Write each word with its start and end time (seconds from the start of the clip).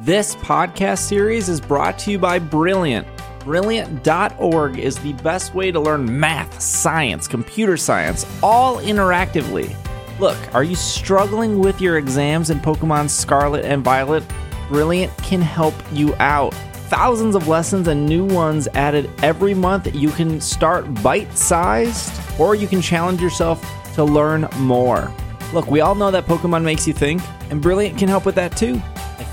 This 0.00 0.36
podcast 0.36 0.98
series 0.98 1.48
is 1.48 1.58
brought 1.58 1.98
to 2.00 2.10
you 2.10 2.18
by 2.18 2.38
Brilliant. 2.38 3.08
Brilliant.org 3.40 4.78
is 4.78 4.98
the 4.98 5.14
best 5.14 5.54
way 5.54 5.72
to 5.72 5.80
learn 5.80 6.20
math, 6.20 6.60
science, 6.60 7.26
computer 7.26 7.78
science, 7.78 8.26
all 8.42 8.76
interactively. 8.76 9.74
Look, 10.20 10.36
are 10.54 10.62
you 10.62 10.76
struggling 10.76 11.60
with 11.60 11.80
your 11.80 11.96
exams 11.96 12.50
in 12.50 12.60
Pokemon 12.60 13.08
Scarlet 13.08 13.64
and 13.64 13.82
Violet? 13.82 14.22
Brilliant 14.68 15.16
can 15.18 15.40
help 15.40 15.74
you 15.90 16.14
out. 16.16 16.52
Thousands 16.90 17.34
of 17.34 17.48
lessons 17.48 17.88
and 17.88 18.04
new 18.04 18.26
ones 18.26 18.68
added 18.74 19.10
every 19.22 19.54
month. 19.54 19.94
You 19.94 20.10
can 20.10 20.42
start 20.42 20.92
bite 21.02 21.32
sized 21.38 22.12
or 22.38 22.54
you 22.54 22.68
can 22.68 22.82
challenge 22.82 23.22
yourself 23.22 23.64
to 23.94 24.04
learn 24.04 24.46
more. 24.58 25.10
Look, 25.54 25.70
we 25.70 25.80
all 25.80 25.94
know 25.94 26.10
that 26.10 26.26
Pokemon 26.26 26.64
makes 26.64 26.86
you 26.86 26.92
think, 26.92 27.22
and 27.50 27.62
Brilliant 27.62 27.98
can 27.98 28.08
help 28.08 28.26
with 28.26 28.34
that 28.34 28.58
too. 28.58 28.82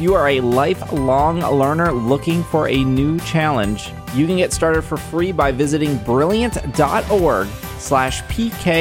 You 0.04 0.16
are 0.16 0.28
a 0.28 0.42
lifelong 0.42 1.40
learner 1.40 1.94
looking 1.94 2.44
for 2.44 2.68
a 2.68 2.84
new 2.84 3.18
challenge, 3.22 3.90
you 4.14 4.28
can 4.28 4.36
get 4.36 4.52
started 4.52 4.82
for 4.82 4.98
free 4.98 5.32
by 5.32 5.54
visiting 5.54 5.98
brilliant.org 6.00 7.48
slash 7.78 8.22
pkmncast, 8.24 8.74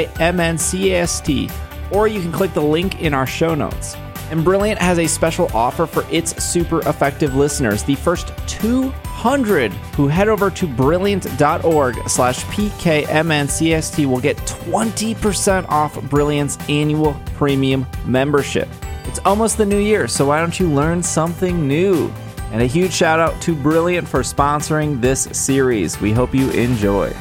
or 1.92 2.08
you 2.08 2.20
can 2.20 2.32
click 2.32 2.52
the 2.54 2.60
link 2.60 3.00
in 3.00 3.14
our 3.14 3.24
show 3.24 3.54
notes. 3.54 3.96
And 4.32 4.42
Brilliant 4.42 4.80
has 4.80 4.98
a 4.98 5.06
special 5.06 5.48
offer 5.54 5.86
for 5.86 6.04
its 6.10 6.42
super 6.42 6.80
effective 6.88 7.36
listeners. 7.36 7.84
The 7.84 7.94
first 7.94 8.32
200 8.48 9.70
who 9.94 10.08
head 10.08 10.26
over 10.26 10.50
to 10.50 10.66
brilliant.org 10.66 12.08
slash 12.08 12.44
pkmncast 12.46 14.06
will 14.06 14.20
get 14.20 14.38
20% 14.38 15.68
off 15.68 16.02
Brilliant's 16.10 16.58
annual 16.68 17.14
premium 17.36 17.86
membership. 18.06 18.68
It's 19.12 19.20
almost 19.26 19.58
the 19.58 19.66
new 19.66 19.78
year, 19.78 20.08
so 20.08 20.24
why 20.24 20.40
don't 20.40 20.58
you 20.58 20.66
learn 20.66 21.02
something 21.02 21.68
new? 21.68 22.10
And 22.50 22.62
a 22.62 22.64
huge 22.64 22.94
shout 22.94 23.20
out 23.20 23.38
to 23.42 23.54
Brilliant 23.54 24.08
for 24.08 24.20
sponsoring 24.20 25.02
this 25.02 25.24
series. 25.32 26.00
We 26.00 26.12
hope 26.12 26.34
you 26.34 26.48
enjoy. 26.52 27.14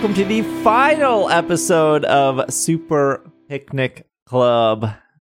Welcome 0.00 0.14
to 0.14 0.24
the 0.24 0.40
final 0.64 1.28
episode 1.28 2.06
of 2.06 2.50
Super 2.50 3.30
Picnic 3.50 4.06
Club. 4.24 4.90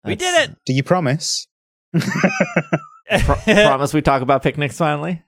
We 0.07 0.15
did 0.15 0.49
it. 0.49 0.57
Do 0.65 0.73
you 0.73 0.83
promise? 0.83 1.47
Pro- 1.93 3.35
promise 3.45 3.93
we 3.93 4.01
talk 4.01 4.23
about 4.23 4.43
picnics 4.43 4.79
finally. 4.79 5.23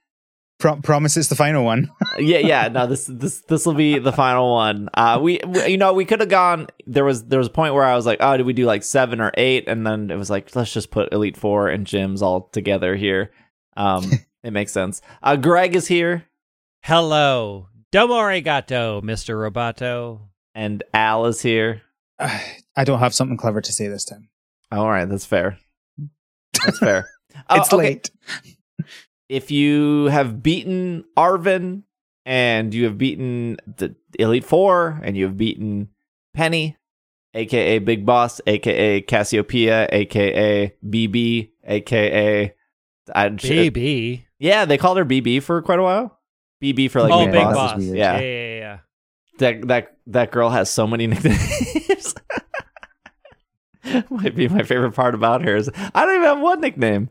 Pro- 0.58 0.76
promise 0.76 1.18
it's 1.18 1.28
the 1.28 1.34
final 1.34 1.64
one. 1.64 1.90
yeah, 2.18 2.38
yeah. 2.38 2.68
No, 2.68 2.86
this 2.86 3.04
this 3.04 3.42
this 3.42 3.66
will 3.66 3.74
be 3.74 3.98
the 3.98 4.10
final 4.10 4.54
one. 4.54 4.88
Uh, 4.94 5.18
we, 5.20 5.38
we 5.46 5.66
you 5.66 5.76
know 5.76 5.92
we 5.92 6.06
could 6.06 6.20
have 6.20 6.30
gone. 6.30 6.68
There 6.86 7.04
was 7.04 7.26
there 7.26 7.38
was 7.38 7.48
a 7.48 7.50
point 7.50 7.74
where 7.74 7.84
I 7.84 7.94
was 7.94 8.06
like, 8.06 8.20
oh, 8.22 8.38
did 8.38 8.46
we 8.46 8.54
do 8.54 8.64
like 8.64 8.84
seven 8.84 9.20
or 9.20 9.32
eight? 9.34 9.68
And 9.68 9.86
then 9.86 10.10
it 10.10 10.16
was 10.16 10.30
like, 10.30 10.56
let's 10.56 10.72
just 10.72 10.90
put 10.90 11.12
Elite 11.12 11.36
Four 11.36 11.68
and 11.68 11.86
gyms 11.86 12.22
all 12.22 12.48
together 12.54 12.96
here. 12.96 13.32
Um, 13.76 14.10
it 14.42 14.54
makes 14.54 14.72
sense. 14.72 15.02
Uh, 15.22 15.36
Greg 15.36 15.76
is 15.76 15.88
here, 15.88 16.24
Hello. 16.80 17.68
Domo 17.96 18.16
arigato, 18.16 19.02
Mr. 19.02 19.50
Roboto. 19.50 20.20
and 20.54 20.84
Al 20.92 21.24
is 21.24 21.40
here. 21.40 21.80
I 22.18 22.84
don't 22.84 22.98
have 22.98 23.14
something 23.14 23.38
clever 23.38 23.62
to 23.62 23.72
say 23.72 23.88
this 23.88 24.04
time. 24.04 24.28
All 24.70 24.86
right, 24.86 25.06
that's 25.06 25.24
fair. 25.24 25.58
That's 26.62 26.78
fair. 26.78 27.08
Uh, 27.34 27.40
it's 27.58 27.72
okay. 27.72 27.76
late. 27.82 28.10
if 29.30 29.50
you 29.50 30.08
have 30.08 30.42
beaten 30.42 31.04
Arven 31.16 31.84
and 32.26 32.74
you 32.74 32.84
have 32.84 32.98
beaten 32.98 33.56
the 33.78 33.94
Elite 34.18 34.44
Four 34.44 35.00
and 35.02 35.16
you 35.16 35.24
have 35.24 35.38
beaten 35.38 35.88
Penny, 36.34 36.76
aka 37.32 37.78
Big 37.78 38.04
Boss, 38.04 38.42
aka 38.46 39.00
Cassiopeia, 39.00 39.88
aka 39.90 40.74
BB, 40.86 41.50
aka 41.64 42.54
I, 43.14 43.28
BB. 43.30 44.24
Yeah, 44.38 44.66
they 44.66 44.76
called 44.76 44.98
her 44.98 45.06
BB 45.06 45.42
for 45.42 45.62
quite 45.62 45.78
a 45.78 45.82
while. 45.82 46.15
BB 46.62 46.90
for 46.90 47.02
like 47.02 47.12
oh, 47.12 47.24
Big, 47.24 47.32
Big 47.32 47.42
Boss. 47.42 47.74
Boss. 47.74 47.82
Yeah. 47.82 47.92
Yeah, 47.94 48.20
yeah, 48.20 48.20
yeah. 48.20 48.58
yeah. 48.58 48.78
That 49.38 49.68
that 49.68 49.96
that 50.06 50.30
girl 50.30 50.50
has 50.50 50.70
so 50.70 50.86
many 50.86 51.06
nicknames. 51.08 52.14
Might 54.10 54.34
be 54.34 54.48
my 54.48 54.62
favorite 54.62 54.92
part 54.92 55.14
about 55.14 55.42
her 55.42 55.54
is 55.56 55.70
I 55.94 56.04
don't 56.04 56.16
even 56.16 56.26
have 56.26 56.40
one 56.40 56.60
nickname. 56.60 57.08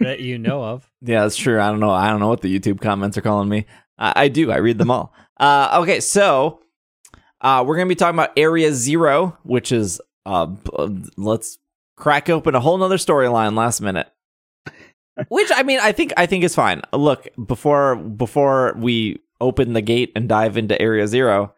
that 0.00 0.20
you 0.20 0.38
know 0.38 0.62
of. 0.64 0.90
Yeah, 1.02 1.22
that's 1.22 1.36
true. 1.36 1.60
I 1.60 1.68
don't 1.68 1.78
know. 1.78 1.90
I 1.90 2.10
don't 2.10 2.18
know 2.18 2.28
what 2.28 2.40
the 2.40 2.58
YouTube 2.58 2.80
comments 2.80 3.16
are 3.16 3.20
calling 3.20 3.48
me. 3.48 3.66
Uh, 3.96 4.12
I 4.16 4.28
do. 4.28 4.50
I 4.50 4.56
read 4.56 4.78
them 4.78 4.90
all. 4.90 5.14
Uh, 5.38 5.78
okay, 5.82 6.00
so 6.00 6.60
uh, 7.40 7.62
we're 7.66 7.76
gonna 7.76 7.88
be 7.88 7.94
talking 7.94 8.16
about 8.16 8.32
Area 8.36 8.72
Zero, 8.72 9.38
which 9.44 9.70
is 9.70 10.00
uh, 10.24 10.46
b- 10.46 10.70
uh, 10.76 10.88
let's 11.16 11.58
crack 11.96 12.28
open 12.28 12.56
a 12.56 12.60
whole 12.60 12.76
nother 12.78 12.96
storyline 12.96 13.54
last 13.54 13.80
minute. 13.80 14.08
Which 15.28 15.50
I 15.54 15.62
mean, 15.62 15.80
I 15.80 15.92
think 15.92 16.12
I 16.16 16.26
think 16.26 16.44
is 16.44 16.54
fine. 16.54 16.82
Look, 16.92 17.28
before 17.46 17.96
before 17.96 18.74
we 18.76 19.20
open 19.40 19.72
the 19.72 19.82
gate 19.82 20.12
and 20.14 20.28
dive 20.28 20.56
into 20.56 20.80
Area 20.80 21.06
Zero, 21.06 21.54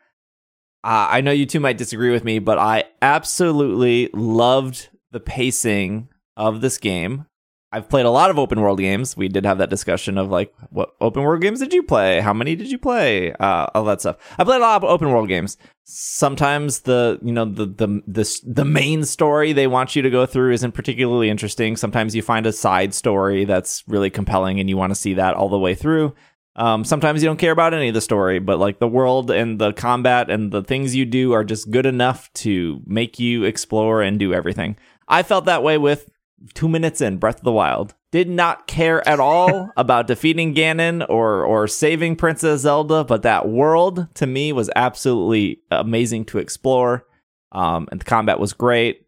uh, 0.85 1.09
I 1.11 1.21
know 1.21 1.33
you 1.33 1.47
two 1.47 1.61
might 1.61 1.79
disagree 1.79 2.11
with 2.11 2.25
me, 2.25 2.39
but 2.39 2.59
I 2.59 2.85
absolutely 3.03 4.11
loved 4.13 4.89
the 5.11 5.21
pacing 5.21 6.09
of 6.37 6.61
this 6.61 6.79
game. 6.79 7.27
I've 7.71 7.89
played 7.89 8.07
a 8.07 8.11
lot 8.11 8.31
of 8.31 8.39
open 8.39 8.61
world 8.61 8.79
games. 8.79 9.17
We 9.17 9.29
did 9.29 9.45
have 9.45 9.59
that 9.59 9.69
discussion 9.69 10.17
of 10.17 10.31
like, 10.31 10.55
what 10.71 10.95
open 11.01 11.23
world 11.23 11.43
games 11.43 11.59
did 11.59 11.75
you 11.75 11.83
play? 11.83 12.21
How 12.21 12.33
many 12.33 12.57
did 12.57 12.71
you 12.71 12.79
play? 12.79 13.33
Uh, 13.35 13.67
all 13.75 13.85
that 13.85 14.01
stuff. 14.01 14.17
I 14.39 14.45
played 14.45 14.59
a 14.59 14.61
lot 14.61 14.83
of 14.83 14.89
open 14.89 15.11
world 15.11 15.29
games. 15.29 15.59
Sometimes 15.91 16.81
the 16.81 17.19
you 17.23 17.33
know 17.33 17.47
the 17.47 17.65
the 17.65 18.03
the 18.07 18.41
the 18.45 18.65
main 18.67 19.05
story 19.07 19.55
they 19.55 19.67
want 19.67 19.97
you 19.97 20.03
to 20.03 20.11
go 20.11 20.27
through 20.27 20.53
isn't 20.53 20.73
particularly 20.73 21.31
interesting. 21.31 21.77
Sometimes 21.77 22.15
you 22.15 22.21
find 22.21 22.45
a 22.45 22.53
side 22.53 22.93
story 22.93 23.47
that's 23.47 23.85
really 23.89 24.11
compelling 24.11 24.61
and 24.61 24.69
you 24.69 24.77
want 24.77 24.91
to 24.91 24.95
see 24.95 25.15
that 25.15 25.35
all 25.35 25.49
the 25.49 25.59
way 25.59 25.75
through. 25.75 26.15
Um, 26.57 26.85
sometimes 26.85 27.23
you 27.23 27.29
don't 27.29 27.39
care 27.39 27.53
about 27.53 27.73
any 27.73 27.89
of 27.89 27.95
the 27.95 28.03
story, 28.03 28.39
but 28.39 28.59
like 28.59 28.81
the 28.81 28.87
world 28.87 29.31
and 29.31 29.59
the 29.59 29.73
combat 29.73 30.29
and 30.29 30.53
the 30.53 30.63
things 30.63 30.95
you 30.95 31.07
do 31.07 31.33
are 31.33 31.45
just 31.45 31.71
good 31.71 31.87
enough 31.87 32.31
to 32.35 32.83
make 32.85 33.19
you 33.19 33.45
explore 33.45 34.03
and 34.03 34.19
do 34.19 34.35
everything. 34.35 34.77
I 35.09 35.23
felt 35.23 35.47
that 35.47 35.63
way 35.63 35.79
with 35.79 36.11
two 36.55 36.69
minutes 36.69 37.01
in 37.01 37.19
Breath 37.19 37.39
of 37.39 37.45
the 37.45 37.53
Wild. 37.53 37.95
Did 38.11 38.29
not 38.29 38.67
care 38.67 39.07
at 39.07 39.21
all 39.21 39.71
about 39.77 40.07
defeating 40.07 40.55
Ganon 40.55 41.05
or 41.09 41.45
or 41.45 41.69
saving 41.69 42.17
Princess 42.17 42.63
Zelda, 42.63 43.05
but 43.05 43.23
that 43.23 43.49
world 43.49 44.09
to 44.15 44.27
me 44.27 44.53
was 44.53 44.71
absolutely 44.75 45.61
amazing 45.71 46.25
to 46.27 46.39
explore. 46.39 47.05
Um, 47.53 47.89
and 47.91 48.01
the 48.01 48.05
combat 48.05 48.39
was 48.39 48.53
great, 48.53 49.07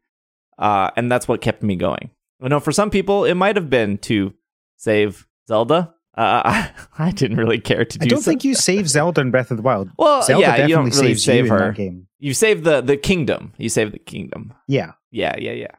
uh, 0.59 0.91
and 0.97 1.11
that's 1.11 1.29
what 1.29 1.41
kept 1.41 1.63
me 1.63 1.77
going. 1.77 2.11
I 2.43 2.49
know 2.49 2.61
for 2.61 2.73
some 2.73 2.91
people 2.91 3.25
it 3.25 3.35
might 3.35 3.57
have 3.57 3.71
been 3.71 3.99
to 3.99 4.35
save 4.77 5.27
Zelda. 5.47 5.95
Uh, 6.17 6.43
I, 6.45 6.71
I 6.99 7.11
didn't 7.11 7.37
really 7.37 7.61
care 7.61 7.85
to 7.85 7.99
do. 7.99 8.05
I 8.05 8.09
don't 8.09 8.23
so. 8.23 8.31
think 8.31 8.45
you 8.45 8.55
save 8.55 8.89
Zelda 8.89 9.21
in 9.21 9.31
Breath 9.31 9.51
of 9.51 9.57
the 9.57 9.63
Wild. 9.63 9.91
Well, 9.99 10.23
Zelda 10.23 10.43
yeah, 10.43 10.67
you 10.67 10.75
don't 10.75 10.87
definitely 10.87 11.09
really 11.09 11.19
save 11.19 11.49
her. 11.49 11.75
You 12.19 12.35
save 12.35 12.65
the 12.65 12.81
the 12.81 12.97
kingdom. 12.97 13.53
You 13.57 13.69
save 13.69 13.93
the 13.93 13.99
kingdom. 13.99 14.53
Yeah, 14.69 14.93
Yeah, 15.11 15.37
yeah, 15.39 15.53
yeah. 15.53 15.75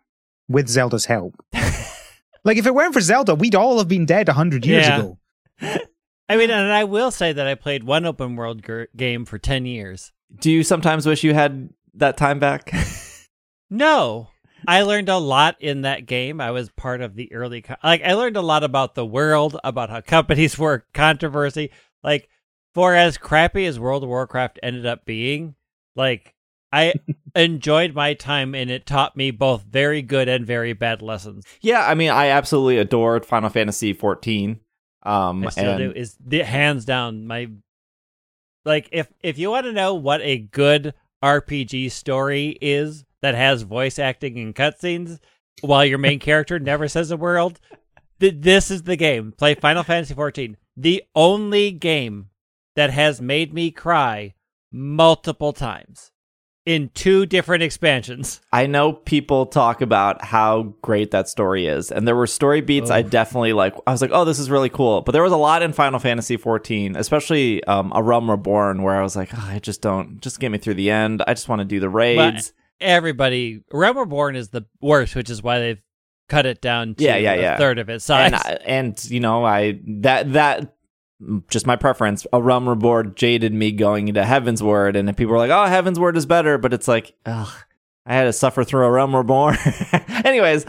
With 0.51 0.67
Zelda's 0.67 1.05
help. 1.05 1.35
like 2.43 2.57
if 2.57 2.65
it 2.65 2.75
weren't 2.75 2.93
for 2.93 3.01
Zelda, 3.01 3.35
we'd 3.35 3.55
all 3.55 3.77
have 3.77 3.87
been 3.87 4.05
dead 4.05 4.29
a 4.29 4.33
hundred 4.33 4.65
years 4.65 4.85
Yeah. 4.87 4.97
ago. 4.99 5.17
I 6.29 6.37
mean, 6.37 6.49
and 6.49 6.71
I 6.71 6.85
will 6.85 7.11
say 7.11 7.33
that 7.33 7.47
I 7.47 7.55
played 7.55 7.83
one 7.83 8.05
open 8.05 8.35
world 8.37 8.63
gr- 8.63 8.83
game 8.95 9.25
for 9.25 9.37
10 9.37 9.65
years. 9.65 10.13
Do 10.39 10.49
you 10.49 10.63
sometimes 10.63 11.05
wish 11.05 11.23
you 11.25 11.33
had 11.33 11.69
that 11.95 12.17
time 12.17 12.39
back? 12.39 12.71
No. 13.69 14.27
I 14.67 14.81
learned 14.83 15.09
a 15.09 15.17
lot 15.17 15.55
in 15.61 15.81
that 15.83 16.05
game. 16.05 16.39
I 16.39 16.51
was 16.51 16.69
part 16.69 17.01
of 17.01 17.15
the 17.15 17.31
early 17.33 17.61
co- 17.61 17.77
like 17.83 18.03
I 18.03 18.13
learned 18.13 18.35
a 18.37 18.41
lot 18.41 18.63
about 18.63 18.93
the 18.95 19.05
world, 19.05 19.57
about 19.63 19.89
how 19.89 20.01
companies 20.01 20.59
work, 20.59 20.87
controversy. 20.93 21.71
Like 22.03 22.27
for 22.75 22.93
as 22.93 23.17
crappy 23.17 23.65
as 23.65 23.79
World 23.79 24.03
of 24.03 24.09
Warcraft 24.09 24.59
ended 24.61 24.85
up 24.85 25.05
being, 25.05 25.55
like 25.95 26.35
I 26.71 26.93
enjoyed 27.35 27.93
my 27.93 28.13
time 28.13 28.55
and 28.55 28.69
it 28.69 28.85
taught 28.85 29.17
me 29.17 29.31
both 29.31 29.63
very 29.63 30.01
good 30.01 30.27
and 30.29 30.45
very 30.45 30.73
bad 30.73 31.01
lessons. 31.01 31.45
yeah, 31.61 31.85
I 31.85 31.95
mean, 31.95 32.09
I 32.09 32.27
absolutely 32.27 32.77
adored 32.77 33.25
Final 33.25 33.49
Fantasy 33.49 33.93
14. 33.93 34.59
Um, 35.03 35.45
I 35.45 35.49
still 35.49 35.71
and 35.71 35.79
do 35.79 35.99
is 35.99 36.15
the 36.23 36.43
hands 36.43 36.85
down 36.85 37.25
my 37.25 37.49
like 38.65 38.87
if 38.91 39.07
if 39.23 39.39
you 39.39 39.49
want 39.49 39.65
to 39.65 39.71
know 39.71 39.95
what 39.95 40.21
a 40.21 40.37
good 40.37 40.93
RPG 41.23 41.91
story 41.91 42.57
is, 42.61 43.03
that 43.21 43.35
has 43.35 43.63
voice 43.63 43.97
acting 43.99 44.37
and 44.39 44.55
cutscenes 44.55 45.19
while 45.61 45.85
your 45.85 45.97
main 45.97 46.19
character 46.19 46.59
never 46.59 46.87
says 46.87 47.11
a 47.11 47.17
word. 47.17 47.59
Th- 48.19 48.35
this 48.37 48.69
is 48.69 48.83
the 48.83 48.95
game. 48.95 49.31
Play 49.31 49.55
Final 49.55 49.83
Fantasy 49.83 50.13
XIV. 50.13 50.55
The 50.77 51.03
only 51.15 51.71
game 51.71 52.29
that 52.75 52.91
has 52.91 53.21
made 53.21 53.53
me 53.53 53.71
cry 53.71 54.33
multiple 54.71 55.53
times 55.53 56.11
in 56.65 56.89
two 56.93 57.25
different 57.25 57.63
expansions. 57.63 58.39
I 58.53 58.67
know 58.67 58.93
people 58.93 59.47
talk 59.47 59.81
about 59.81 60.23
how 60.23 60.75
great 60.81 61.11
that 61.11 61.27
story 61.27 61.65
is, 61.67 61.91
and 61.91 62.07
there 62.07 62.15
were 62.15 62.27
story 62.27 62.61
beats 62.61 62.91
I 62.91 63.01
definitely 63.01 63.53
like. 63.53 63.75
I 63.87 63.91
was 63.91 64.01
like, 64.01 64.11
"Oh, 64.13 64.25
this 64.25 64.37
is 64.39 64.49
really 64.51 64.69
cool," 64.69 65.01
but 65.01 65.11
there 65.13 65.23
was 65.23 65.31
a 65.31 65.37
lot 65.37 65.63
in 65.63 65.73
Final 65.73 65.99
Fantasy 65.99 66.37
14, 66.37 66.95
especially 66.95 67.63
um, 67.65 67.91
A 67.95 68.03
Realm 68.03 68.29
Reborn, 68.29 68.83
where 68.83 68.95
I 68.95 69.01
was 69.01 69.15
like, 69.15 69.29
oh, 69.33 69.47
"I 69.49 69.59
just 69.59 69.81
don't, 69.81 70.21
just 70.21 70.39
get 70.39 70.51
me 70.51 70.57
through 70.59 70.75
the 70.75 70.91
end. 70.91 71.23
I 71.27 71.33
just 71.33 71.49
want 71.49 71.59
to 71.61 71.65
do 71.65 71.79
the 71.79 71.89
raids." 71.89 72.53
Everybody, 72.79 73.63
Realm 73.71 73.97
Reborn 73.97 74.35
is 74.35 74.49
the 74.49 74.65
worst, 74.81 75.15
which 75.15 75.29
is 75.29 75.43
why 75.43 75.59
they've 75.59 75.81
cut 76.29 76.45
it 76.45 76.61
down 76.61 76.95
to 76.95 77.03
Yeah, 77.03 77.17
yeah, 77.17 77.33
a 77.33 77.41
yeah. 77.41 77.57
third 77.57 77.77
of 77.77 77.89
its 77.89 78.05
size. 78.05 78.27
and 78.27 78.35
I, 78.35 78.57
and 78.65 79.05
you 79.11 79.19
know, 79.19 79.45
I 79.45 79.79
that 80.01 80.33
that 80.33 80.75
just 81.49 81.67
my 81.67 81.75
preference. 81.75 82.25
A 82.33 82.41
Realm 82.41 82.67
Reborn 82.67 83.13
jaded 83.15 83.53
me 83.53 83.71
going 83.71 84.07
into 84.07 84.21
Heavensward, 84.21 84.95
and 84.95 85.15
people 85.15 85.33
were 85.33 85.37
like, 85.37 85.51
"Oh, 85.51 85.69
Heavensward 85.69 86.15
is 86.15 86.25
better," 86.25 86.57
but 86.57 86.73
it's 86.73 86.87
like, 86.87 87.13
ugh. 87.25 87.53
I 88.05 88.15
had 88.15 88.23
to 88.23 88.33
suffer 88.33 88.63
through 88.63 88.85
a 88.85 88.91
Realm 88.91 89.15
Reborn. 89.15 89.57
Anyways, 90.25 90.65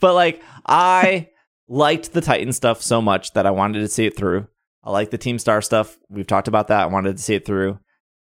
but 0.00 0.14
like 0.14 0.42
I 0.66 1.28
liked 1.68 2.12
the 2.12 2.20
Titan 2.20 2.52
stuff 2.52 2.82
so 2.82 3.00
much 3.00 3.32
that 3.34 3.46
I 3.46 3.52
wanted 3.52 3.80
to 3.80 3.88
see 3.88 4.06
it 4.06 4.16
through. 4.16 4.48
I 4.82 4.90
like 4.90 5.10
the 5.10 5.18
Team 5.18 5.38
Star 5.38 5.62
stuff. 5.62 5.96
We've 6.08 6.26
talked 6.26 6.48
about 6.48 6.68
that. 6.68 6.82
I 6.82 6.86
wanted 6.86 7.16
to 7.16 7.22
see 7.22 7.34
it 7.34 7.46
through. 7.46 7.78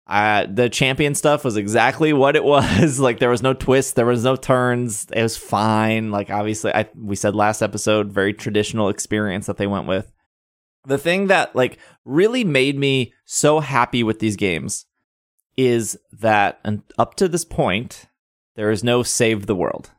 Uh, 0.07 0.45
the 0.51 0.69
champion 0.69 1.15
stuff 1.15 1.45
was 1.45 1.55
exactly 1.55 2.11
what 2.21 2.35
it 2.35 2.43
was. 2.43 2.99
like 2.99 3.19
there 3.19 3.29
was 3.29 3.43
no 3.43 3.53
twist, 3.53 3.95
there 3.95 4.05
was 4.05 4.23
no 4.23 4.35
turns. 4.35 5.07
It 5.11 5.21
was 5.21 5.37
fine. 5.37 6.11
Like 6.11 6.29
obviously, 6.29 6.73
I 6.73 6.89
we 6.95 7.15
said 7.15 7.35
last 7.35 7.61
episode, 7.61 8.11
very 8.11 8.33
traditional 8.33 8.89
experience 8.89 9.45
that 9.45 9.57
they 9.57 9.67
went 9.67 9.87
with. 9.87 10.11
The 10.86 10.98
thing 10.98 11.28
that 11.28 11.56
like 11.56 11.78
really 12.06 12.44
made 12.44 12.78
me 12.78 13.13
so 13.25 13.60
happy 13.60 14.04
with 14.04 14.19
these 14.19 14.36
games 14.36 14.86
is 15.57 15.98
that 16.12 16.60
and 16.63 16.81
up 16.98 17.16
to 17.16 17.28
this 17.28 17.45
point, 17.45 18.06
there 18.56 18.72
is 18.72 18.83
no 18.83 19.04
save 19.04 19.45
the 19.45 19.56
world. 19.56 19.92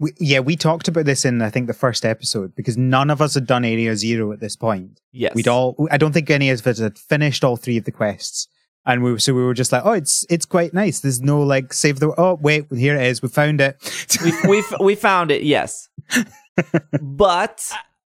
We, 0.00 0.12
yeah, 0.20 0.40
we 0.40 0.54
talked 0.54 0.86
about 0.86 1.06
this 1.06 1.24
in 1.24 1.42
I 1.42 1.50
think 1.50 1.66
the 1.66 1.74
first 1.74 2.04
episode 2.04 2.54
because 2.54 2.76
none 2.76 3.10
of 3.10 3.20
us 3.20 3.34
had 3.34 3.46
done 3.46 3.64
Area 3.64 3.96
Zero 3.96 4.32
at 4.32 4.40
this 4.40 4.54
point. 4.54 5.00
Yes, 5.12 5.34
We'd 5.34 5.48
all. 5.48 5.88
I 5.90 5.96
don't 5.96 6.12
think 6.12 6.30
any 6.30 6.50
of 6.50 6.64
us 6.66 6.78
had 6.78 6.98
finished 6.98 7.42
all 7.42 7.56
three 7.56 7.76
of 7.78 7.84
the 7.84 7.90
quests, 7.90 8.46
and 8.86 9.02
we 9.02 9.18
so 9.18 9.34
we 9.34 9.42
were 9.42 9.54
just 9.54 9.72
like, 9.72 9.82
oh, 9.84 9.92
it's 9.92 10.24
it's 10.30 10.46
quite 10.46 10.72
nice. 10.72 11.00
There's 11.00 11.20
no 11.20 11.40
like 11.42 11.72
save 11.72 11.98
the. 11.98 12.14
Oh 12.16 12.38
wait, 12.40 12.66
here 12.72 12.94
it 12.94 13.06
is. 13.06 13.22
We 13.22 13.28
found 13.28 13.60
it. 13.60 13.76
we 14.22 14.32
we 14.48 14.64
we 14.80 14.94
found 14.94 15.32
it. 15.32 15.42
Yes, 15.42 15.88
but 17.02 17.72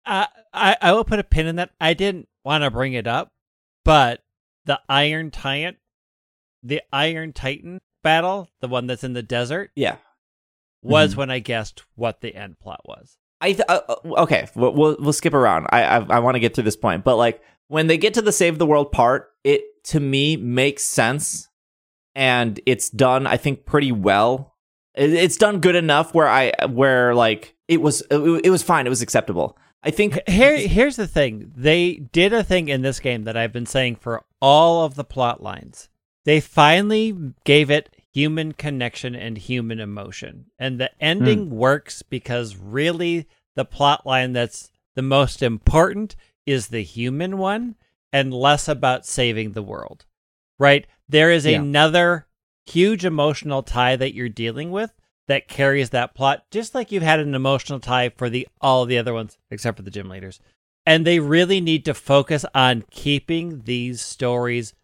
uh, 0.09 0.27
I 0.53 0.77
I 0.81 0.93
will 0.93 1.05
put 1.05 1.19
a 1.21 1.25
pin 1.25 1.47
in 1.47 1.57
that. 1.57 1.71
I 1.81 1.95
didn't 1.95 2.29
want 2.45 2.65
to 2.65 2.71
bring 2.71 2.95
it 2.95 3.07
up, 3.07 3.31
but 3.85 4.23
the 4.65 4.81
Iron 4.89 5.31
Titan, 5.31 5.77
the 6.63 6.83
Iron 6.93 7.33
Titan 7.33 7.81
battle, 8.03 8.49
the 8.61 8.69
one 8.69 8.87
that's 8.87 9.05
in 9.05 9.13
the 9.13 9.23
desert, 9.23 9.71
yeah, 9.77 9.97
was 10.83 11.15
Mhm. 11.15 11.17
when 11.19 11.31
I 11.31 11.39
guessed 11.41 11.83
what 11.95 12.21
the 12.21 12.35
end 12.35 12.59
plot 12.59 12.81
was. 12.85 13.17
I 13.41 13.53
th- 13.53 13.65
uh, 13.69 13.81
uh, 13.89 13.95
okay. 14.23 14.49
We'll, 14.57 14.73
we'll 14.73 14.97
we'll 14.99 15.13
skip 15.13 15.35
around. 15.35 15.67
I 15.71 15.83
I, 15.85 15.97
I 16.17 16.19
want 16.21 16.35
to 16.35 16.41
get 16.41 16.55
through 16.55 16.65
this 16.65 16.77
point, 16.77 17.05
but 17.05 17.17
like 17.17 17.41
when 17.69 17.87
they 17.87 17.99
get 17.99 18.15
to 18.15 18.23
the 18.23 18.33
save 18.33 18.59
the 18.59 18.67
world 18.67 18.91
part, 18.93 19.31
it 19.45 19.63
to 19.85 20.01
me 20.01 20.37
makes 20.37 20.83
sense, 20.85 21.49
and 22.15 22.59
it's 22.67 22.91
done. 22.91 23.27
I 23.27 23.37
think 23.37 23.65
pretty 23.65 23.93
well. 23.93 24.55
It, 24.95 25.13
it's 25.13 25.37
done 25.37 25.61
good 25.61 25.77
enough 25.77 26.15
where 26.15 26.29
I 26.29 26.53
where 26.67 27.15
like 27.15 27.55
it 27.69 27.81
was 27.81 28.01
it, 28.11 28.19
it 28.47 28.51
was 28.51 28.63
fine. 28.63 28.87
It 28.87 28.91
was 28.91 29.03
acceptable. 29.03 29.57
I 29.83 29.91
think 29.91 30.19
Here, 30.29 30.57
here's 30.57 30.97
the 30.97 31.07
thing. 31.07 31.53
They 31.57 31.95
did 31.95 32.33
a 32.33 32.43
thing 32.45 32.69
in 32.69 32.83
this 32.83 33.01
game 33.01 33.25
that 33.25 33.37
I've 33.37 33.53
been 33.53 33.67
saying 33.67 33.97
for 33.97 34.25
all 34.41 34.85
of 34.85 34.95
the 34.95 35.05
plot 35.05 35.43
lines. 35.43 35.89
They 36.25 36.41
finally 36.41 37.17
gave 37.45 37.71
it 37.71 37.95
human 38.13 38.53
connection 38.53 39.15
and 39.15 39.39
human 39.39 39.81
emotion. 39.81 40.47
And 40.59 40.81
the 40.81 40.91
ending 41.01 41.47
hmm. 41.47 41.55
works 41.55 42.03
because 42.03 42.57
really 42.57 43.27
the 43.55 43.65
plot 43.65 44.07
line 44.07 44.33
that's 44.33 44.71
the 44.95 45.03
most 45.03 45.43
important 45.43 46.17
is 46.45 46.69
the 46.69 46.83
human 46.83 47.39
one 47.39 47.77
and 48.13 48.35
less 48.35 48.69
about 48.69 49.07
saving 49.07 49.53
the 49.53 49.63
world. 49.63 50.05
Right? 50.59 50.87
There 51.09 51.31
is 51.31 51.47
Yeah. 51.47 51.61
another 51.61 52.27
huge 52.67 53.05
emotional 53.05 53.63
tie 53.63 53.97
that 53.97 54.15
you're 54.15 54.29
dealing 54.29 54.71
with 54.71 54.93
that 55.29 55.49
carries 55.49 55.91
that 55.91 56.15
plot, 56.15 56.45
just 56.51 56.75
like 56.75 56.91
you've 56.91 57.03
had 57.03 57.21
an 57.21 57.35
emotional 57.35 57.81
tie 57.81 58.09
for 58.09 58.29
the 58.29 58.49
all 58.61 58.85
the 58.85 58.99
other 58.99 59.15
ones, 59.15 59.39
except 59.51 59.77
for 59.77 59.83
the 59.83 59.91
gym 59.91 60.09
leaders. 60.09 60.41
And 60.85 61.07
they 61.07 61.21
really 61.21 61.61
need 61.61 61.85
to 61.85 61.95
focus 61.95 62.45
on 62.55 62.85
keeping 62.91 63.63
these 63.63 64.01
stories 64.01 64.75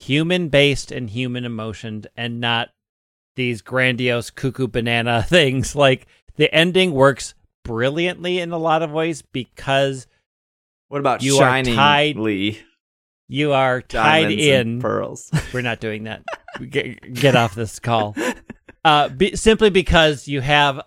human 0.00 0.48
based 0.48 0.92
and 0.92 1.08
human 1.08 1.44
emotioned 1.44 2.08
and 2.16 2.40
not 2.40 2.70
these 3.36 3.62
grandiose 3.62 4.30
cuckoo 4.30 4.66
banana 4.66 5.22
things. 5.26 5.74
Like 5.74 6.06
the 6.36 6.52
ending 6.52 6.92
works 6.92 7.34
brilliantly 7.64 8.40
in 8.40 8.52
a 8.52 8.58
lot 8.58 8.82
of 8.82 8.90
ways 8.90 9.22
because 9.22 10.06
what 10.88 11.00
about 11.00 11.22
You 11.22 11.36
are 11.36 11.50
shining 11.50 11.74
tied 11.74 12.16
Lee 12.16 12.60
you 13.28 13.52
are 13.52 13.82
tied 13.82 14.30
in 14.30 14.80
pearls? 14.80 15.30
We're 15.52 15.62
not 15.62 15.80
doing 15.80 16.04
that. 16.04 16.22
get, 16.70 17.12
get 17.12 17.34
off 17.34 17.54
this 17.54 17.78
call. 17.78 18.14
Uh, 18.86 19.08
be, 19.08 19.34
simply 19.34 19.68
because 19.68 20.28
you 20.28 20.40
have 20.40 20.80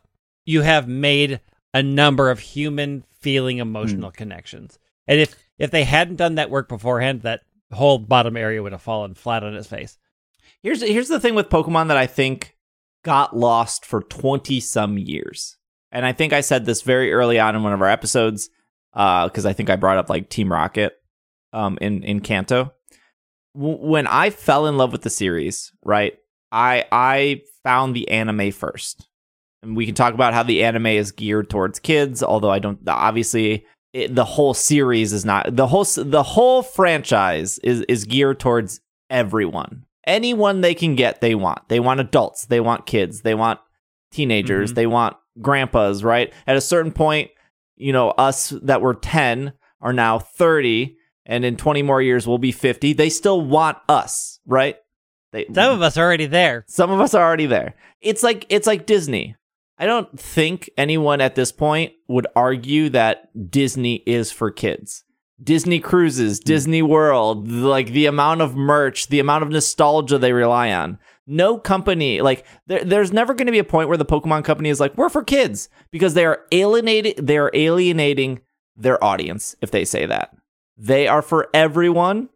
you 0.46 0.62
have 0.62 0.88
made 0.88 1.42
a 1.74 1.84
number 1.84 2.32
of 2.32 2.40
human 2.40 3.04
feeling 3.20 3.58
emotional 3.58 4.10
connections, 4.10 4.80
and 5.06 5.20
if 5.20 5.36
if 5.58 5.70
they 5.70 5.84
hadn't 5.84 6.16
done 6.16 6.36
that 6.36 6.50
work 6.50 6.70
beforehand, 6.70 7.24
that 7.24 7.42
whole 7.74 8.00
bottom 8.00 8.38
area 8.38 8.64
would 8.64 8.72
have 8.72 8.82
fallen 8.82 9.16
flat 9.16 9.44
on 9.44 9.54
its 9.54 9.68
face. 9.68 9.98
Here's 10.64 10.82
here's 10.82 11.10
the 11.10 11.20
thing 11.20 11.36
with 11.36 11.50
Pokemon 11.50 11.90
that 11.90 11.98
I 11.98 12.08
think 12.08 12.56
got 13.04 13.36
lost 13.36 13.86
for 13.86 14.02
20 14.02 14.62
some 14.62 14.98
years. 14.98 15.58
And 15.92 16.06
I 16.06 16.14
think 16.14 16.32
I 16.32 16.40
said 16.40 16.66
this 16.66 16.82
very 16.84 17.12
early 17.12 17.38
on 17.38 17.54
in 17.54 17.64
one 17.64 17.74
of 17.74 17.82
our 17.82 17.90
episodes 17.90 18.50
uh 18.94 19.28
cuz 19.28 19.46
I 19.46 19.52
think 19.52 19.70
I 19.70 19.76
brought 19.76 19.98
up 19.98 20.10
like 20.10 20.30
Team 20.30 20.54
Rocket 20.54 20.94
um 21.52 21.78
in 21.82 22.04
in 22.04 22.22
Kanto. 22.22 22.72
W- 23.56 23.78
when 23.78 24.08
I 24.08 24.30
fell 24.30 24.68
in 24.68 24.78
love 24.78 24.94
with 24.94 25.02
the 25.02 25.10
series, 25.10 25.74
right? 25.84 26.18
I 26.52 26.86
I 26.92 27.42
found 27.64 27.96
the 27.96 28.10
anime 28.10 28.52
first. 28.52 29.08
And 29.62 29.76
we 29.76 29.86
can 29.86 29.96
talk 29.96 30.14
about 30.14 30.34
how 30.34 30.44
the 30.44 30.64
anime 30.64 30.86
is 30.88 31.12
geared 31.12 31.50
towards 31.50 31.80
kids, 31.80 32.24
although 32.24 32.50
I 32.50 32.60
don't 32.60 32.80
obviously 32.88 33.66
it, 33.94 34.14
the 34.16 34.24
whole 34.26 34.54
series 34.54 35.12
is 35.14 35.26
not 35.26 35.56
the 35.56 35.68
whole 35.68 35.84
the 35.84 36.24
whole 36.24 36.62
franchise 36.62 37.60
is 37.60 37.82
is 37.90 38.06
geared 38.06 38.40
towards 38.40 38.80
everyone. 39.10 39.84
Anyone 40.08 40.62
they 40.62 40.74
can 40.74 40.96
get, 40.96 41.22
they 41.22 41.36
want. 41.36 41.68
They 41.70 41.80
want 41.80 42.00
adults, 42.00 42.46
they 42.46 42.60
want 42.60 42.86
kids, 42.86 43.22
they 43.22 43.36
want 43.36 43.60
teenagers, 44.12 44.72
Mhm. 44.72 44.76
they 44.76 44.88
want 44.88 45.18
grandpas, 45.42 46.04
right? 46.04 46.34
At 46.48 46.56
a 46.56 46.62
certain 46.62 46.92
point, 46.92 47.30
you 47.76 47.92
know, 47.94 48.10
us 48.12 48.54
that 48.64 48.82
were 48.82 48.94
10 48.96 49.54
are 49.82 49.94
now 49.94 50.20
30 50.20 50.96
and 51.26 51.46
in 51.46 51.58
20 51.58 51.82
more 51.84 52.02
years 52.02 52.26
we'll 52.28 52.38
be 52.38 52.52
50. 52.52 52.94
They 52.94 53.10
still 53.10 53.42
want 53.42 53.78
us, 53.88 54.40
right? 54.46 54.78
They 55.32 55.46
Some 55.54 55.74
of 55.74 55.82
us 55.82 55.98
are 55.98 56.06
already 56.06 56.26
there. 56.26 56.66
some 56.68 56.92
of 56.92 57.00
us 57.00 57.14
are 57.14 57.26
already 57.26 57.46
there. 57.46 57.76
It's 58.02 58.24
like 58.24 58.46
it's 58.50 58.68
like 58.68 58.86
Disney. 58.86 59.36
I 59.78 59.86
don't 59.86 60.20
think 60.20 60.70
anyone 60.78 61.22
at 61.22 61.36
this 61.36 61.52
point 61.52 61.94
would 62.08 62.28
argue 62.36 62.90
that 62.90 63.30
Disney 63.50 64.04
is 64.06 64.32
for 64.32 64.52
kids. 64.52 65.06
Disney 65.42 65.80
Cruises, 65.80 66.40
hmm. 66.40 66.44
Disney 66.46 66.82
World, 66.82 67.48
like 67.48 67.88
the 67.88 68.06
amount 68.06 68.42
of 68.42 68.56
merch, 68.56 69.08
the 69.08 69.20
amount 69.20 69.44
of 69.44 69.50
nostalgia 69.50 70.18
they 70.18 70.34
rely 70.34 70.72
on. 70.74 71.00
No 71.26 71.58
company, 71.58 72.22
like 72.22 72.46
there, 72.68 72.84
there's 72.84 73.14
never 73.14 73.34
going 73.34 73.46
to 73.46 73.52
be 73.52 73.60
a 73.60 73.64
point 73.64 73.88
where 73.88 73.98
the 73.98 74.06
Pokemon 74.06 74.44
company 74.44 74.70
is 74.70 74.80
like, 74.80 74.98
we're 74.98 75.10
for 75.10 75.24
kids 75.24 75.70
because 75.92 76.14
they 76.14 76.26
are 76.26 76.42
alienating, 76.52 77.14
they 77.18 77.38
are 77.38 77.52
alienating 77.54 78.42
their 78.76 79.02
audience 79.04 79.56
if 79.62 79.72
they 79.72 79.86
say 79.86 80.06
that. 80.08 80.36
They 80.76 81.08
are 81.08 81.22
for 81.22 81.48
everyone 81.54 82.30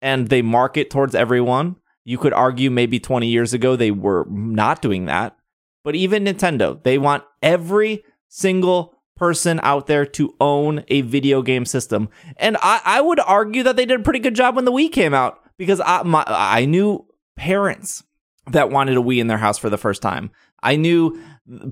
and 0.00 0.28
they 0.28 0.42
market 0.42 0.90
towards 0.90 1.14
everyone. 1.14 1.76
You 2.06 2.18
could 2.18 2.32
argue 2.32 2.70
maybe 2.70 3.00
20 3.00 3.26
years 3.26 3.52
ago 3.52 3.74
they 3.74 3.90
were 3.90 4.26
not 4.30 4.80
doing 4.80 5.06
that. 5.06 5.36
But 5.82 5.96
even 5.96 6.24
Nintendo, 6.24 6.80
they 6.80 6.98
want 6.98 7.24
every 7.42 8.04
single 8.28 8.94
person 9.16 9.58
out 9.64 9.88
there 9.88 10.06
to 10.06 10.32
own 10.40 10.84
a 10.86 11.00
video 11.00 11.42
game 11.42 11.64
system. 11.64 12.08
And 12.36 12.56
I, 12.62 12.80
I 12.84 13.00
would 13.00 13.18
argue 13.18 13.64
that 13.64 13.74
they 13.74 13.86
did 13.86 14.00
a 14.00 14.02
pretty 14.04 14.20
good 14.20 14.36
job 14.36 14.54
when 14.54 14.64
the 14.64 14.72
Wii 14.72 14.92
came 14.92 15.14
out 15.14 15.40
because 15.58 15.80
I, 15.80 16.04
my, 16.04 16.22
I 16.28 16.64
knew 16.64 17.04
parents 17.34 18.04
that 18.52 18.70
wanted 18.70 18.96
a 18.96 19.00
Wii 19.00 19.18
in 19.18 19.26
their 19.26 19.38
house 19.38 19.58
for 19.58 19.68
the 19.68 19.78
first 19.78 20.00
time. 20.00 20.30
I 20.62 20.76
knew 20.76 21.20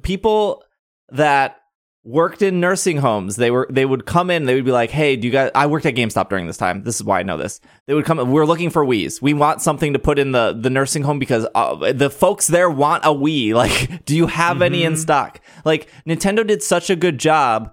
people 0.03 0.65
that 1.11 1.61
worked 2.05 2.43
in 2.43 2.61
nursing 2.61 2.99
homes. 2.99 3.37
They 3.37 3.51
were 3.51 3.67
they 3.71 3.85
would 3.85 4.05
come 4.05 4.31
in. 4.31 4.45
They 4.45 4.55
would 4.55 4.65
be 4.65 4.71
like, 4.71 4.91
"Hey, 4.91 5.17
do 5.17 5.27
you 5.27 5.33
guys?" 5.33 5.51
I 5.55 5.67
worked 5.67 5.87
at 5.87 5.95
GameStop 5.95 6.29
during 6.29 6.47
this 6.47 6.57
time. 6.57 6.83
This 6.85 6.97
is 6.97 7.05
why 7.05 7.21
I 7.21 7.23
know 7.23 7.37
this. 7.37 7.61
They 7.87 7.95
would 7.95 8.05
come. 8.05 8.31
We're 8.31 8.47
looking 8.47 8.71
for 8.71 8.85
Wii's. 8.85 9.21
We 9.21 9.35
want 9.35 9.63
something 9.63 9.95
to 9.95 9.99
put 9.99 10.19
in 10.19 10.33
the 10.33 10.53
the 10.53 10.71
nursing 10.71 11.03
home 11.03 11.19
because 11.19 11.47
uh, 11.55 11.93
the 11.93 12.11
folks 12.11 12.47
there 12.47 12.71
want 12.71 13.05
a 13.05 13.09
Wii. 13.09 13.55
Like, 13.65 14.05
do 14.05 14.15
you 14.15 14.27
have 14.27 14.61
any 14.61 14.85
in 14.85 14.97
stock? 14.97 15.41
Like, 15.65 15.89
Nintendo 16.07 16.47
did 16.47 16.63
such 16.63 16.91
a 16.91 16.97
good 16.97 17.19
job 17.19 17.73